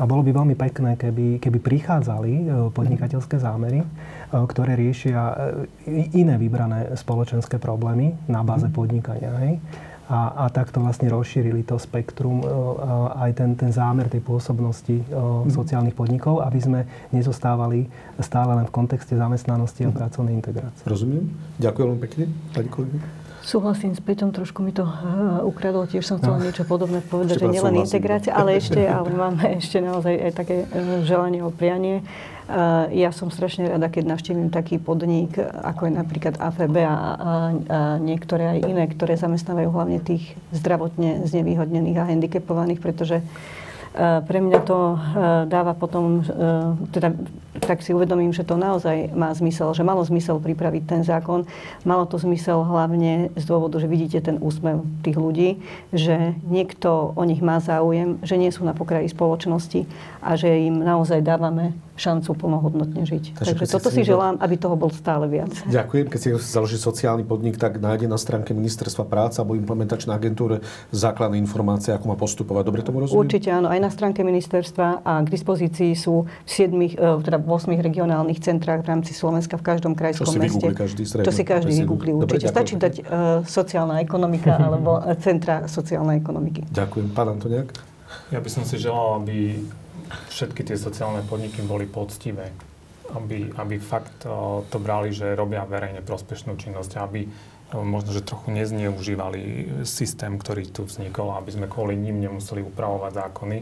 a 0.00 0.02
bolo 0.08 0.24
by 0.24 0.32
veľmi 0.32 0.56
pekné, 0.56 0.96
keby, 0.96 1.36
keby 1.44 1.58
prichádzali 1.60 2.32
e, 2.32 2.44
podnikateľské 2.72 3.36
zámery, 3.36 3.84
e, 3.84 3.86
ktoré 4.32 4.72
riešia 4.72 5.20
e, 5.20 5.34
iné 6.16 6.40
vybrané 6.40 6.96
spoločenské 6.96 7.60
problémy 7.60 8.16
na 8.24 8.40
báze 8.40 8.72
mhm. 8.72 8.74
podnikania. 8.74 9.32
Hej? 9.44 9.60
A, 10.10 10.42
a 10.42 10.44
takto 10.50 10.82
vlastne 10.82 11.06
rozšírili 11.06 11.62
to 11.62 11.78
spektrum, 11.78 12.42
aj 13.14 13.30
ten, 13.30 13.54
ten 13.54 13.70
zámer 13.70 14.10
tej 14.10 14.18
pôsobnosti 14.18 15.06
mm. 15.06 15.54
sociálnych 15.54 15.94
podnikov, 15.94 16.42
aby 16.42 16.58
sme 16.58 16.80
nezostávali 17.14 17.86
stále 18.18 18.58
len 18.58 18.66
v 18.66 18.74
kontexte 18.74 19.14
zamestnanosti 19.14 19.86
a 19.86 19.94
mhm. 19.94 19.98
pracovnej 20.02 20.34
integrácie. 20.34 20.82
Rozumiem. 20.82 21.30
Ďakujem 21.62 21.86
veľmi 21.86 22.02
pekne, 22.02 22.24
pani 22.50 22.68
kolegyňa. 22.74 23.19
Súhlasím 23.40 23.96
s 23.96 24.04
Peťom, 24.04 24.36
trošku 24.36 24.60
mi 24.60 24.68
to 24.68 24.84
uh, 24.84 25.40
ukradlo, 25.48 25.88
tiež 25.88 26.04
som 26.04 26.20
chcela 26.20 26.36
no. 26.36 26.44
niečo 26.44 26.68
podobné 26.68 27.00
povedať, 27.00 27.40
ešte 27.40 27.48
že 27.48 27.54
nielen 27.56 27.74
integrácia, 27.80 28.32
ale 28.36 28.60
ešte, 28.60 28.84
ale 28.96 29.08
máme 29.08 29.56
ešte 29.56 29.80
naozaj 29.80 30.12
aj 30.12 30.32
také 30.36 30.68
uh, 30.68 31.00
želanie 31.08 31.40
o 31.40 31.48
prianie. 31.48 32.04
Uh, 32.50 32.90
ja 32.92 33.14
som 33.16 33.32
strašne 33.32 33.64
rada, 33.64 33.88
keď 33.88 34.12
navštívim 34.12 34.52
taký 34.52 34.76
podnik, 34.76 35.40
ako 35.40 35.88
je 35.88 35.92
napríklad 35.96 36.34
AFB 36.36 36.76
a, 36.82 36.84
a, 36.84 36.92
a 36.92 37.32
niektoré 37.96 38.58
aj 38.58 38.58
iné, 38.68 38.84
ktoré 38.92 39.16
zamestnávajú 39.16 39.72
hlavne 39.72 40.04
tých 40.04 40.36
zdravotne 40.52 41.24
znevýhodnených 41.24 41.96
a 41.96 42.08
handicapovaných, 42.12 42.82
pretože 42.84 43.24
pre 43.98 44.38
mňa 44.38 44.60
to 44.62 44.78
dáva 45.50 45.74
potom, 45.74 46.22
teda 46.94 47.10
tak 47.58 47.82
si 47.82 47.90
uvedomím, 47.90 48.30
že 48.30 48.46
to 48.46 48.54
naozaj 48.54 49.10
má 49.12 49.34
zmysel, 49.34 49.74
že 49.74 49.82
malo 49.82 50.06
zmysel 50.06 50.38
pripraviť 50.38 50.82
ten 50.86 51.02
zákon. 51.02 51.44
Malo 51.82 52.06
to 52.06 52.16
zmysel 52.16 52.62
hlavne 52.62 53.34
z 53.34 53.44
dôvodu, 53.44 53.82
že 53.82 53.90
vidíte 53.90 54.22
ten 54.22 54.38
úsmev 54.38 54.86
tých 55.02 55.18
ľudí, 55.18 55.58
že 55.90 56.38
niekto 56.46 57.12
o 57.18 57.22
nich 57.26 57.42
má 57.42 57.58
záujem, 57.58 58.22
že 58.22 58.38
nie 58.38 58.54
sú 58.54 58.62
na 58.62 58.72
pokraji 58.72 59.10
spoločnosti 59.10 59.84
a 60.22 60.38
že 60.38 60.70
im 60.70 60.78
naozaj 60.80 61.26
dávame 61.26 61.74
šancu 62.00 62.32
plnohodnotne 62.32 63.04
žiť. 63.04 63.36
Takže, 63.36 63.52
Takže 63.60 63.64
toto 63.68 63.88
si, 63.92 64.00
si 64.00 64.08
želám, 64.08 64.40
aby 64.40 64.56
toho 64.56 64.74
bol 64.80 64.88
stále 64.88 65.28
viac. 65.28 65.52
Ďakujem. 65.68 66.08
Keď 66.08 66.18
si 66.18 66.28
založí 66.40 66.80
sociálny 66.80 67.28
podnik, 67.28 67.60
tak 67.60 67.76
nájde 67.76 68.08
na 68.08 68.16
stránke 68.16 68.56
Ministerstva 68.56 69.04
práce 69.04 69.36
alebo 69.36 69.52
implementačnej 69.60 70.16
agentúre 70.16 70.64
základné 70.90 71.36
informácie, 71.36 71.92
ako 71.92 72.08
má 72.08 72.16
postupovať. 72.16 72.62
Dobre 72.64 72.80
tomu 72.80 73.04
rozumiem? 73.04 73.20
Určite 73.20 73.48
áno. 73.52 73.68
Aj 73.68 73.76
na 73.76 73.90
stránke 73.92 74.24
ministerstva 74.24 75.04
a 75.04 75.12
k 75.20 75.28
dispozícii 75.28 75.92
sú 75.92 76.24
v 76.24 76.50
7, 76.50 76.96
e, 76.96 77.20
teda 77.20 77.36
v 77.36 77.46
8 77.50 77.76
regionálnych 77.82 78.40
centrách 78.40 78.86
v 78.86 78.96
rámci 78.96 79.12
Slovenska 79.12 79.60
v 79.60 79.64
každom 79.66 79.92
krajskom 79.92 80.30
Čo 80.30 80.32
si 80.32 80.40
meste. 80.40 80.66
každý 80.72 81.02
stredno, 81.04 81.26
Čo 81.28 81.32
si 81.34 81.44
každý 81.44 81.72
vygooglí 81.84 82.10
určite. 82.16 82.48
Dobre, 82.48 82.54
Stačí 82.54 82.74
dať 82.76 82.94
uh, 83.00 83.04
sociálna 83.44 84.00
ekonomika 84.00 84.56
alebo 84.66 85.02
centra 85.18 85.66
sociálnej 85.66 86.22
ekonomiky. 86.22 86.70
Ďakujem. 86.70 87.06
Pán 87.12 87.28
Antoniak? 87.34 87.68
Ja 88.30 88.38
by 88.42 88.50
som 88.50 88.62
si 88.66 88.78
želal, 88.78 89.22
aby 89.22 89.58
všetky 90.30 90.66
tie 90.66 90.76
sociálne 90.76 91.22
podniky 91.24 91.62
boli 91.62 91.86
poctivé. 91.86 92.52
Aby, 93.10 93.50
aby 93.58 93.82
fakt 93.82 94.22
to 94.70 94.78
brali, 94.78 95.10
že 95.10 95.34
robia 95.34 95.66
verejne 95.66 95.98
prospešnú 95.98 96.54
činnosť, 96.54 96.92
aby 97.02 97.26
možno, 97.74 98.14
že 98.14 98.26
trochu 98.26 98.50
nezneužívali 98.54 99.66
systém, 99.86 100.38
ktorý 100.38 100.70
tu 100.70 100.86
vznikol, 100.86 101.34
aby 101.34 101.50
sme 101.54 101.66
kvôli 101.70 101.94
ním 101.94 102.22
nemuseli 102.22 102.62
upravovať 102.62 103.12
zákony 103.14 103.58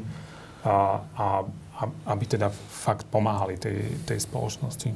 a, 0.65 1.01
a, 1.01 1.27
aby 2.09 2.25
teda 2.25 2.49
fakt 2.53 3.09
pomáhali 3.09 3.61
tej, 3.61 4.01
tej 4.05 4.19
spoločnosti. 4.21 4.93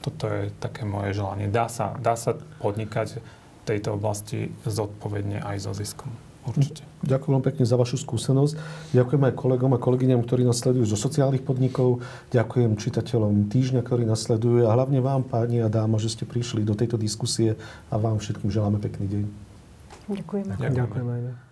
Toto 0.00 0.24
je 0.32 0.48
také 0.60 0.88
moje 0.88 1.12
želanie. 1.12 1.52
Dá 1.52 1.68
sa, 1.68 1.96
dá 2.00 2.16
sa 2.16 2.36
podnikať 2.60 3.20
v 3.20 3.62
tejto 3.68 4.00
oblasti 4.00 4.48
zodpovedne 4.64 5.44
aj 5.44 5.56
so 5.60 5.72
ziskom. 5.76 6.08
Určite. 6.50 6.82
Ďakujem 7.00 7.32
vám 7.38 7.44
pekne 7.46 7.64
za 7.64 7.76
vašu 7.78 7.96
skúsenosť. 7.96 8.54
Ďakujem 8.92 9.22
aj 9.30 9.34
kolegom 9.38 9.70
a 9.72 9.78
kolegyňam, 9.78 10.20
ktorí 10.26 10.42
nás 10.44 10.58
sledujú 10.60 10.84
zo 10.84 10.98
sociálnych 10.98 11.46
podnikov. 11.46 12.02
Ďakujem 12.34 12.76
čitateľom 12.76 13.48
týždňa, 13.48 13.80
ktorí 13.86 14.02
nás 14.04 14.20
sledujú 14.26 14.66
a 14.66 14.74
hlavne 14.74 14.98
vám, 15.00 15.24
páni 15.24 15.62
a 15.62 15.72
dáma, 15.72 15.96
že 15.96 16.12
ste 16.12 16.26
prišli 16.26 16.66
do 16.66 16.74
tejto 16.74 17.00
diskusie 17.00 17.56
a 17.88 17.94
vám 17.96 18.18
všetkým 18.18 18.50
želáme 18.50 18.82
pekný 18.82 19.06
deň. 19.06 19.24
Ďakujem. 20.10 20.44
Ďakujem. 20.58 20.74
Ďakujem. 20.74 21.49